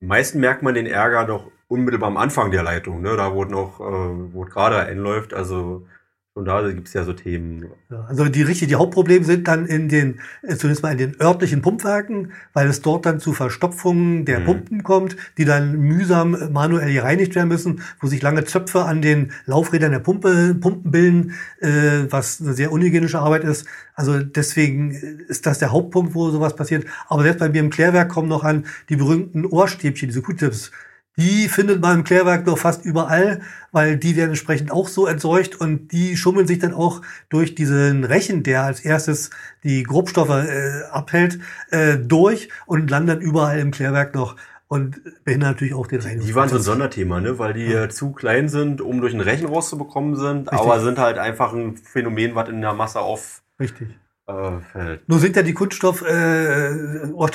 meisten 0.00 0.40
merkt 0.40 0.62
man 0.62 0.74
den 0.74 0.86
Ärger 0.86 1.26
doch 1.26 1.50
unmittelbar 1.68 2.08
am 2.08 2.16
Anfang 2.16 2.50
der 2.50 2.62
Leitung, 2.62 3.02
ne? 3.02 3.16
Da 3.16 3.32
wo 3.34 3.44
noch, 3.44 3.80
äh, 3.80 4.34
wo 4.34 4.42
gerade 4.42 4.78
einläuft, 4.80 5.34
also 5.34 5.86
und 6.34 6.44
da 6.44 6.62
gibt 6.70 6.86
es 6.86 6.94
ja 6.94 7.02
so 7.02 7.12
Themen. 7.12 7.66
Also 8.08 8.24
die 8.26 8.42
richtig, 8.42 8.68
die 8.68 8.76
Hauptprobleme 8.76 9.24
sind 9.24 9.48
dann 9.48 9.66
in 9.66 9.88
den, 9.88 10.20
äh, 10.42 10.54
zunächst 10.54 10.82
mal 10.82 10.92
in 10.92 10.98
den 10.98 11.20
örtlichen 11.20 11.60
Pumpwerken, 11.60 12.32
weil 12.52 12.68
es 12.68 12.82
dort 12.82 13.04
dann 13.04 13.18
zu 13.18 13.32
Verstopfungen 13.32 14.24
der 14.24 14.40
mhm. 14.40 14.44
Pumpen 14.44 14.82
kommt, 14.84 15.16
die 15.38 15.44
dann 15.44 15.80
mühsam 15.80 16.52
manuell 16.52 16.92
gereinigt 16.92 17.34
werden 17.34 17.48
müssen, 17.48 17.82
wo 18.00 18.06
sich 18.06 18.22
lange 18.22 18.44
Zöpfe 18.44 18.84
an 18.84 19.02
den 19.02 19.32
Laufrädern 19.46 19.90
der 19.90 19.98
Pumpe, 19.98 20.54
Pumpen 20.54 20.92
bilden, 20.92 21.32
äh, 21.60 22.06
was 22.10 22.40
eine 22.40 22.54
sehr 22.54 22.70
unhygienische 22.70 23.18
Arbeit 23.18 23.42
ist. 23.42 23.66
Also 23.94 24.20
deswegen 24.20 24.92
ist 25.26 25.46
das 25.46 25.58
der 25.58 25.72
Hauptpunkt, 25.72 26.14
wo 26.14 26.30
sowas 26.30 26.54
passiert. 26.54 26.86
Aber 27.08 27.24
selbst 27.24 27.40
bei 27.40 27.48
mir 27.48 27.60
im 27.60 27.70
Klärwerk 27.70 28.08
kommen 28.08 28.28
noch 28.28 28.44
an 28.44 28.66
die 28.88 28.96
berühmten 28.96 29.46
Ohrstäbchen, 29.46 30.08
diese 30.08 30.22
Q-Tips 30.22 30.70
die 31.16 31.48
findet 31.48 31.80
man 31.80 31.98
im 31.98 32.04
Klärwerk 32.04 32.44
doch 32.44 32.58
fast 32.58 32.84
überall, 32.84 33.40
weil 33.72 33.96
die 33.96 34.16
werden 34.16 34.30
entsprechend 34.30 34.70
auch 34.70 34.88
so 34.88 35.06
entsorgt 35.06 35.60
und 35.60 35.92
die 35.92 36.16
schummeln 36.16 36.46
sich 36.46 36.58
dann 36.58 36.72
auch 36.72 37.02
durch 37.28 37.54
diesen 37.54 38.04
Rechen, 38.04 38.42
der 38.42 38.62
als 38.62 38.80
erstes 38.80 39.30
die 39.62 39.82
Grobstoffe 39.82 40.30
äh, 40.30 40.82
abhält, 40.90 41.38
äh, 41.70 41.98
durch 41.98 42.48
und 42.66 42.90
landen 42.90 43.20
überall 43.20 43.58
im 43.58 43.70
Klärwerk 43.70 44.14
noch 44.14 44.36
und 44.68 45.00
behindern 45.24 45.50
natürlich 45.50 45.74
auch 45.74 45.88
den 45.88 46.00
Reinigung. 46.00 46.26
Die 46.26 46.34
waren 46.36 46.48
so 46.48 46.56
ein 46.56 46.62
Sonderthema, 46.62 47.20
ne? 47.20 47.40
weil 47.40 47.54
die 47.54 47.66
ja. 47.66 47.88
zu 47.88 48.12
klein 48.12 48.48
sind, 48.48 48.80
um 48.80 49.00
durch 49.00 49.12
ein 49.12 49.20
Rechen 49.20 49.48
rauszubekommen 49.48 50.14
sind, 50.14 50.50
Richtig. 50.50 50.60
aber 50.60 50.80
sind 50.80 50.98
halt 50.98 51.18
einfach 51.18 51.52
ein 51.52 51.76
Phänomen, 51.76 52.36
was 52.36 52.48
in 52.48 52.60
der 52.60 52.72
Masse 52.72 53.00
auf 53.00 53.42
Richtig. 53.58 53.88
Äh, 54.28 54.60
fällt. 54.72 55.08
Nur 55.08 55.18
sind 55.18 55.34
ja 55.34 55.42
die 55.42 55.54
Kunststoff 55.54 56.02
äh, 56.02 56.70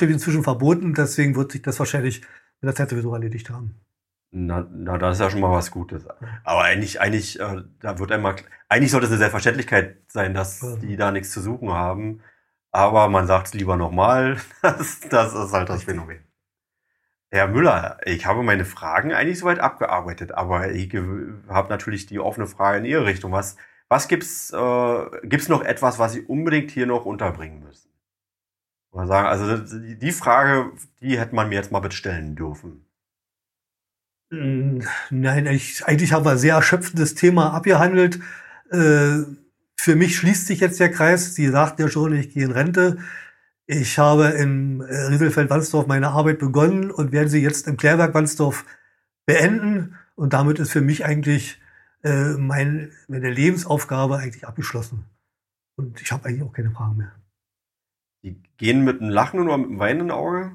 inzwischen 0.00 0.42
verboten, 0.42 0.94
deswegen 0.94 1.36
wird 1.36 1.52
sich 1.52 1.60
das 1.60 1.78
wahrscheinlich 1.78 2.22
mit 2.60 2.68
der 2.68 2.74
Zeit 2.74 2.90
sowieso 2.90 3.12
erledigt 3.14 3.50
haben. 3.50 3.80
Na, 4.30 4.66
na, 4.70 4.98
das 4.98 5.16
ist 5.16 5.20
ja 5.20 5.30
schon 5.30 5.40
mal 5.40 5.52
was 5.52 5.70
Gutes. 5.70 6.06
Aber 6.44 6.62
eigentlich, 6.62 7.00
eigentlich, 7.00 7.40
äh, 7.40 7.62
da 7.80 7.98
wird 7.98 8.12
einmal, 8.12 8.36
eigentlich 8.68 8.90
sollte 8.90 9.06
es 9.06 9.12
eine 9.12 9.18
Selbstverständlichkeit 9.18 9.98
sein, 10.08 10.34
dass 10.34 10.60
ja. 10.60 10.76
die 10.76 10.96
da 10.96 11.10
nichts 11.10 11.30
zu 11.30 11.40
suchen 11.40 11.70
haben. 11.72 12.20
Aber 12.72 13.08
man 13.08 13.26
sagt 13.26 13.48
es 13.48 13.54
lieber 13.54 13.76
nochmal. 13.76 14.36
Das, 14.62 15.00
das 15.08 15.34
ist 15.34 15.52
halt 15.52 15.68
das 15.68 15.84
Phänomen. 15.84 16.20
Herr 17.30 17.48
Müller, 17.48 17.98
ich 18.04 18.26
habe 18.26 18.42
meine 18.42 18.64
Fragen 18.64 19.12
eigentlich 19.12 19.38
soweit 19.38 19.58
abgearbeitet, 19.58 20.32
aber 20.32 20.70
ich 20.70 20.92
habe 20.94 21.68
natürlich 21.68 22.06
die 22.06 22.18
offene 22.18 22.46
Frage 22.46 22.78
in 22.78 22.84
Ihre 22.84 23.06
Richtung. 23.06 23.32
Was, 23.32 23.56
was 23.88 24.08
gibt's, 24.08 24.52
äh, 24.52 25.04
gibt's 25.24 25.48
noch 25.48 25.62
etwas, 25.62 25.98
was 25.98 26.12
Sie 26.12 26.22
unbedingt 26.22 26.70
hier 26.70 26.86
noch 26.86 27.04
unterbringen 27.04 27.60
müssen? 27.60 27.85
Mal 28.92 29.06
sagen, 29.06 29.26
also 29.26 29.76
die 29.94 30.12
Frage, 30.12 30.72
die 31.00 31.18
hätte 31.18 31.34
man 31.34 31.48
mir 31.48 31.56
jetzt 31.56 31.72
mal 31.72 31.80
bitte 31.80 31.96
stellen 31.96 32.34
dürfen. 32.34 32.86
Hm, 34.30 34.82
nein, 35.10 35.46
ich, 35.46 35.84
eigentlich 35.86 36.12
haben 36.12 36.24
wir 36.24 36.32
ein 36.32 36.38
sehr 36.38 36.54
erschöpfendes 36.54 37.14
Thema 37.14 37.52
abgehandelt. 37.52 38.18
Äh, 38.70 39.22
für 39.76 39.94
mich 39.94 40.16
schließt 40.16 40.46
sich 40.46 40.60
jetzt 40.60 40.80
der 40.80 40.90
Kreis. 40.90 41.34
Sie 41.34 41.48
sagten 41.48 41.82
ja 41.82 41.88
schon, 41.88 42.14
ich 42.14 42.32
gehe 42.32 42.44
in 42.44 42.50
Rente. 42.50 42.98
Ich 43.66 43.98
habe 43.98 44.28
in 44.28 44.80
äh, 44.80 45.06
Rieselfeld-Wandsdorf 45.06 45.86
meine 45.86 46.08
Arbeit 46.08 46.38
begonnen 46.38 46.90
und 46.90 47.12
werde 47.12 47.28
sie 47.28 47.42
jetzt 47.42 47.68
im 47.68 47.76
Klärwerk 47.76 48.14
Wandsdorf 48.14 48.64
beenden. 49.26 49.96
Und 50.14 50.32
damit 50.32 50.58
ist 50.58 50.72
für 50.72 50.80
mich 50.80 51.04
eigentlich 51.04 51.60
äh, 52.02 52.34
mein, 52.34 52.92
meine 53.08 53.30
Lebensaufgabe 53.30 54.18
eigentlich 54.18 54.46
abgeschlossen. 54.46 55.04
Und 55.76 56.00
ich 56.00 56.10
habe 56.12 56.26
eigentlich 56.26 56.42
auch 56.42 56.52
keine 56.52 56.70
Fragen 56.70 56.96
mehr. 56.96 57.12
Die 58.26 58.42
gehen 58.56 58.82
mit 58.82 59.00
einem 59.00 59.10
Lachen 59.10 59.38
oder 59.38 59.56
mit 59.56 59.68
einem 59.68 59.78
weinenden 59.78 60.10
Auge? 60.10 60.52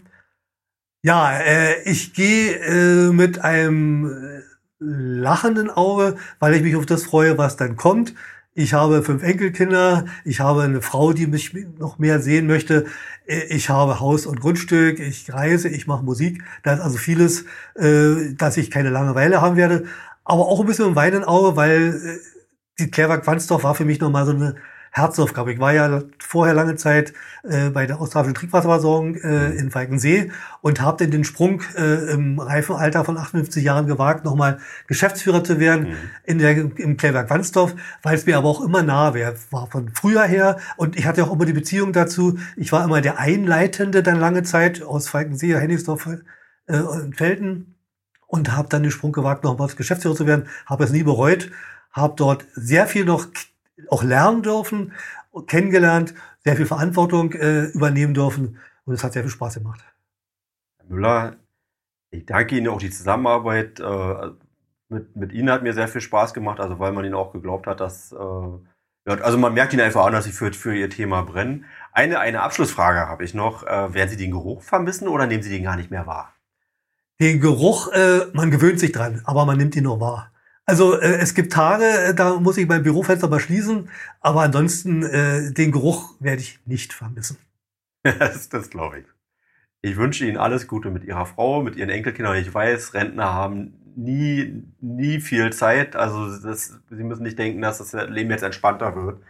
Ja, 1.04 1.40
äh, 1.40 1.82
ich 1.90 2.14
gehe 2.14 2.58
äh, 2.58 3.14
mit 3.14 3.40
einem 3.40 4.12
äh, 4.12 4.42
lachenden 4.80 5.70
Auge, 5.70 6.18
weil 6.40 6.54
ich 6.54 6.64
mich 6.64 6.76
auf 6.76 6.86
das 6.86 7.06
freue, 7.06 7.38
was 7.38 7.56
dann 7.56 7.78
kommt. 7.78 8.14
Ich 8.54 8.74
habe 8.74 9.04
fünf 9.04 9.24
Enkelkinder, 9.24 10.06
ich 10.26 10.42
habe 10.42 10.64
eine 10.64 10.82
Frau, 10.82 11.14
die 11.14 11.28
mich 11.28 11.54
noch 11.80 11.98
mehr 11.98 12.20
sehen 12.20 12.46
möchte. 12.46 12.88
Äh, 13.26 13.46
ich 13.46 13.70
habe 13.70 14.02
Haus 14.02 14.26
und 14.26 14.42
Grundstück, 14.42 15.00
ich 15.00 15.34
reise, 15.34 15.70
ich 15.70 15.88
mache 15.88 16.04
Musik. 16.04 16.44
Da 16.64 16.74
ist 16.74 16.82
also 16.82 16.98
vieles, 16.98 17.46
äh, 17.76 18.34
dass 18.36 18.58
ich 18.58 18.70
keine 18.70 18.90
Langeweile 18.90 19.40
haben 19.40 19.56
werde. 19.56 19.86
Aber 20.26 20.42
auch 20.50 20.60
ein 20.60 20.68
bisschen 20.68 20.90
im 20.90 20.98
weinenden 20.98 21.24
Auge, 21.24 21.56
weil 21.56 22.02
äh, 22.04 22.84
die 22.84 22.92
Klärwerk 22.92 23.26
Wandsdorf 23.26 23.64
war 23.64 23.76
für 23.76 23.86
mich 23.86 24.02
nochmal 24.02 24.26
so 24.26 24.34
eine 24.34 24.58
Herzaufgabe. 24.92 25.54
Ich 25.54 25.60
war 25.60 25.74
ja 25.74 26.04
vorher 26.20 26.54
lange 26.54 26.76
Zeit 26.76 27.14
äh, 27.44 27.70
bei 27.70 27.86
der 27.86 28.02
australischen 28.02 28.36
Trinkwasserversorgung 28.36 29.16
äh, 29.16 29.50
mhm. 29.50 29.58
in 29.58 29.72
Falkensee 29.72 30.32
und 30.62 30.82
habe 30.82 30.98
dann 31.04 31.12
den 31.12 31.24
Sprung 31.24 31.62
äh, 31.78 32.12
im 32.12 32.39
reifen 32.39 32.76
Alter 32.76 33.06
von 33.06 33.18
58 33.18 33.64
Jahren 33.64 33.88
gewagt, 33.88 34.26
nochmal 34.26 34.60
Geschäftsführer 34.88 35.46
zu 35.46 35.60
werden 35.60 35.89
mhm. 35.89 35.96
in 36.26 36.39
der, 36.39 36.58
im 36.58 36.98
Klärwerk 36.98 37.30
Wandsdorf, 37.30 37.74
weil 38.04 38.16
es 38.16 38.26
mir 38.26 38.38
aber 38.38 38.50
auch 38.50 38.62
immer 38.62 38.84
nah 38.84 39.14
wäre. 39.14 39.36
War 39.50 39.68
von 39.68 39.89
früher 39.94 40.24
her 40.24 40.58
und 40.76 40.98
ich 40.98 41.06
hatte 41.06 41.24
auch 41.24 41.32
immer 41.32 41.46
die 41.46 41.54
Beziehung 41.54 41.94
dazu. 41.94 42.38
Ich 42.58 42.74
war 42.74 42.84
immer 42.84 43.00
der 43.00 43.18
Einleitende 43.18 44.04
dann 44.04 44.20
lange 44.20 44.44
Zeit 44.44 44.84
aus 44.84 45.08
Falkensee, 45.08 45.56
Hennigsdorf 45.56 46.10
äh, 46.68 46.80
und 46.80 47.16
Felden 47.16 47.76
und 48.28 48.56
habe 48.56 48.68
dann 48.68 48.84
den 48.84 48.92
Sprung 48.92 49.14
gewagt, 49.14 49.46
nochmal 49.46 49.70
Geschäftsführer 49.70 50.16
zu 50.16 50.28
werden. 50.28 50.48
Habe 50.66 50.84
es 50.84 50.92
nie 50.92 51.04
bereut, 51.04 51.50
habe 51.92 52.14
dort 52.18 52.46
sehr 52.56 52.88
viel 52.88 53.06
noch 53.06 53.28
auch 53.90 54.04
lernen 54.04 54.44
dürfen, 54.44 54.94
kennengelernt, 55.48 56.14
sehr 56.44 56.56
viel 56.56 56.66
Verantwortung 56.66 57.34
äh, 57.34 57.66
übernehmen 57.68 58.14
dürfen 58.14 58.58
und 58.86 58.94
es 58.94 59.04
hat 59.04 59.14
sehr 59.14 59.24
viel 59.24 59.32
Spaß 59.32 59.56
gemacht. 59.56 59.84
Herr 60.78 60.86
Müller, 60.88 61.36
ich 62.10 62.26
danke 62.26 62.58
Ihnen 62.58 62.68
auch 62.68 62.80
die 62.80 62.90
Zusammenarbeit. 62.90 63.80
Äh, 63.80 64.32
mit, 64.89 65.16
mit 65.16 65.32
Ihnen 65.32 65.50
hat 65.50 65.64
mir 65.64 65.74
sehr 65.74 65.88
viel 65.88 66.01
Spaß 66.01 66.34
gemacht, 66.34 66.60
also 66.60 66.80
weil 66.80 66.92
man 66.92 67.05
Ihnen 67.05 67.14
auch 67.14 67.32
geglaubt 67.32 67.68
hat, 67.68 67.80
dass 67.80 68.12
äh, 68.12 68.18
also 69.05 69.38
man 69.38 69.54
merkt 69.54 69.74
Ihnen 69.74 69.82
einfach 69.82 70.05
an, 70.05 70.14
dass 70.14 70.26
Sie 70.26 70.32
für, 70.32 70.54
für 70.54 70.76
Ihr 70.76 70.89
Thema 70.89 71.24
brennen. 71.24 71.66
Eine, 71.92 72.20
eine 72.20 72.42
Abschlussfrage 72.42 73.08
habe 73.08 73.24
ich 73.24 73.34
noch. 73.34 73.64
Äh, 73.64 73.93
werden 73.93 74.10
Sie 74.10 74.18
den 74.18 74.32
Geruch 74.32 74.62
vermissen 74.62 75.08
oder 75.08 75.26
nehmen 75.26 75.43
Sie 75.43 75.50
den 75.50 75.64
gar 75.64 75.76
nicht 75.76 75.92
mehr 75.92 76.05
wahr? 76.05 76.34
Den 77.20 77.39
Geruch, 77.39 77.92
äh, 77.92 78.26
man 78.34 78.51
gewöhnt 78.51 78.80
sich 78.80 78.92
dran, 78.92 79.22
aber 79.26 79.46
man 79.46 79.58
nimmt 79.58 79.76
ihn 79.76 79.84
noch 79.84 80.00
wahr. 80.00 80.30
Also 80.66 81.00
äh, 81.00 81.17
es 81.17 81.33
gibt 81.33 81.54
Tage, 81.54 81.86
äh, 81.86 82.13
da 82.13 82.39
muss 82.39 82.58
ich 82.58 82.67
mein 82.67 82.83
Bürofenster 82.83 83.28
mal 83.28 83.39
schließen, 83.39 83.89
aber 84.20 84.42
ansonsten 84.42 85.04
äh, 85.04 85.51
den 85.51 85.71
Geruch 85.71 86.16
werde 86.20 86.42
ich 86.42 86.59
nicht 86.66 86.93
vermissen. 86.93 87.38
das 88.04 88.50
das 88.50 88.70
glaube 88.70 89.00
ich. 89.00 89.05
Ich 89.83 89.97
wünsche 89.97 90.25
Ihnen 90.25 90.38
alles 90.38 90.67
Gute 90.67 90.92
mit 90.92 91.04
Ihrer 91.04 91.25
Frau, 91.25 91.63
mit 91.63 91.75
Ihren 91.75 91.89
Enkelkindern. 91.89 92.38
Ich 92.38 92.54
weiß, 92.54 92.93
Rentner 92.93 93.33
haben 93.33 93.82
nie, 93.96 94.63
nie 94.79 95.20
viel 95.20 95.51
Zeit. 95.51 95.96
Also 95.96 96.38
das, 96.39 96.79
Sie 96.89 97.04
müssen 97.04 97.24
nicht 97.24 97.39
denken, 97.39 97.62
dass 97.62 97.79
das 97.79 97.93
Leben 98.09 98.29
jetzt 98.29 98.43
entspannter 98.43 98.96
wird. 98.96 99.21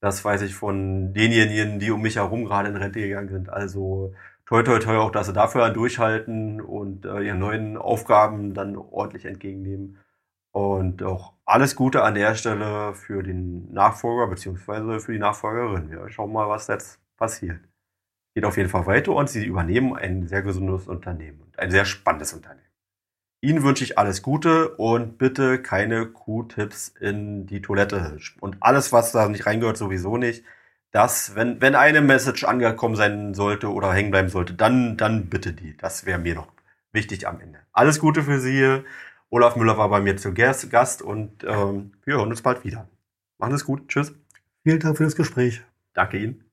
Das 0.00 0.24
weiß 0.24 0.42
ich 0.42 0.54
von 0.54 1.12
denjenigen, 1.14 1.78
die 1.78 1.90
um 1.90 2.02
mich 2.02 2.16
herum 2.16 2.44
gerade 2.44 2.70
in 2.70 2.76
Rente 2.76 3.00
gegangen 3.00 3.28
sind. 3.28 3.50
Also 3.50 4.14
toi, 4.46 4.62
toi, 4.62 4.78
toi 4.78 4.96
auch, 4.96 5.10
dass 5.12 5.26
sie 5.26 5.32
dafür 5.32 5.70
durchhalten 5.70 6.60
und 6.60 7.04
äh, 7.04 7.20
ihre 7.20 7.36
neuen 7.36 7.76
Aufgaben 7.76 8.54
dann 8.54 8.76
ordentlich 8.76 9.26
entgegennehmen. 9.26 9.98
Und 10.52 11.02
auch 11.02 11.34
alles 11.44 11.76
Gute 11.76 12.02
an 12.02 12.14
der 12.14 12.34
Stelle 12.34 12.94
für 12.94 13.22
den 13.22 13.72
Nachfolger 13.72 14.26
beziehungsweise 14.26 15.00
für 15.00 15.12
die 15.12 15.18
Nachfolgerin. 15.18 15.90
Wir 15.90 16.08
schauen 16.10 16.32
mal, 16.32 16.48
was 16.48 16.66
jetzt 16.66 17.00
passiert. 17.16 17.60
Geht 18.34 18.44
auf 18.44 18.56
jeden 18.56 18.68
Fall 18.68 18.86
weiter 18.86 19.12
und 19.12 19.28
sie 19.28 19.44
übernehmen 19.44 19.96
ein 19.96 20.26
sehr 20.26 20.42
gesundes 20.42 20.86
Unternehmen 20.86 21.40
und 21.42 21.58
ein 21.58 21.70
sehr 21.70 21.84
spannendes 21.84 22.32
Unternehmen. 22.32 22.60
Ihnen 23.42 23.62
wünsche 23.62 23.84
ich 23.84 23.98
alles 23.98 24.22
Gute 24.22 24.76
und 24.76 25.16
bitte 25.16 25.62
keine 25.62 26.06
Q-Tipps 26.06 26.88
in 26.88 27.46
die 27.46 27.62
Toilette. 27.62 28.18
Und 28.40 28.58
alles, 28.60 28.92
was 28.92 29.12
da 29.12 29.28
nicht 29.28 29.46
reingehört, 29.46 29.78
sowieso 29.78 30.18
nicht. 30.18 30.44
Das, 30.90 31.34
wenn, 31.36 31.60
wenn 31.60 31.74
eine 31.74 32.02
Message 32.02 32.44
angekommen 32.44 32.96
sein 32.96 33.32
sollte 33.32 33.68
oder 33.72 33.92
hängen 33.92 34.10
bleiben 34.10 34.28
sollte, 34.28 34.54
dann, 34.54 34.96
dann 34.96 35.30
bitte 35.30 35.52
die. 35.52 35.76
Das 35.76 36.04
wäre 36.04 36.18
mir 36.18 36.34
noch 36.34 36.48
wichtig 36.92 37.26
am 37.26 37.40
Ende. 37.40 37.60
Alles 37.72 37.98
Gute 37.98 38.22
für 38.22 38.40
Sie. 38.40 38.82
Olaf 39.30 39.56
Müller 39.56 39.78
war 39.78 39.88
bei 39.88 40.00
mir 40.00 40.16
zu 40.16 40.34
Gast 40.34 41.02
und 41.02 41.44
ähm, 41.44 41.92
wir 42.04 42.14
hören 42.14 42.30
uns 42.30 42.42
bald 42.42 42.64
wieder. 42.64 42.88
Machen 43.38 43.54
es 43.54 43.64
gut. 43.64 43.88
Tschüss. 43.88 44.12
Vielen 44.64 44.80
Dank 44.80 44.96
für 44.96 45.04
das 45.04 45.16
Gespräch. 45.16 45.62
Danke 45.94 46.18
Ihnen. 46.18 46.49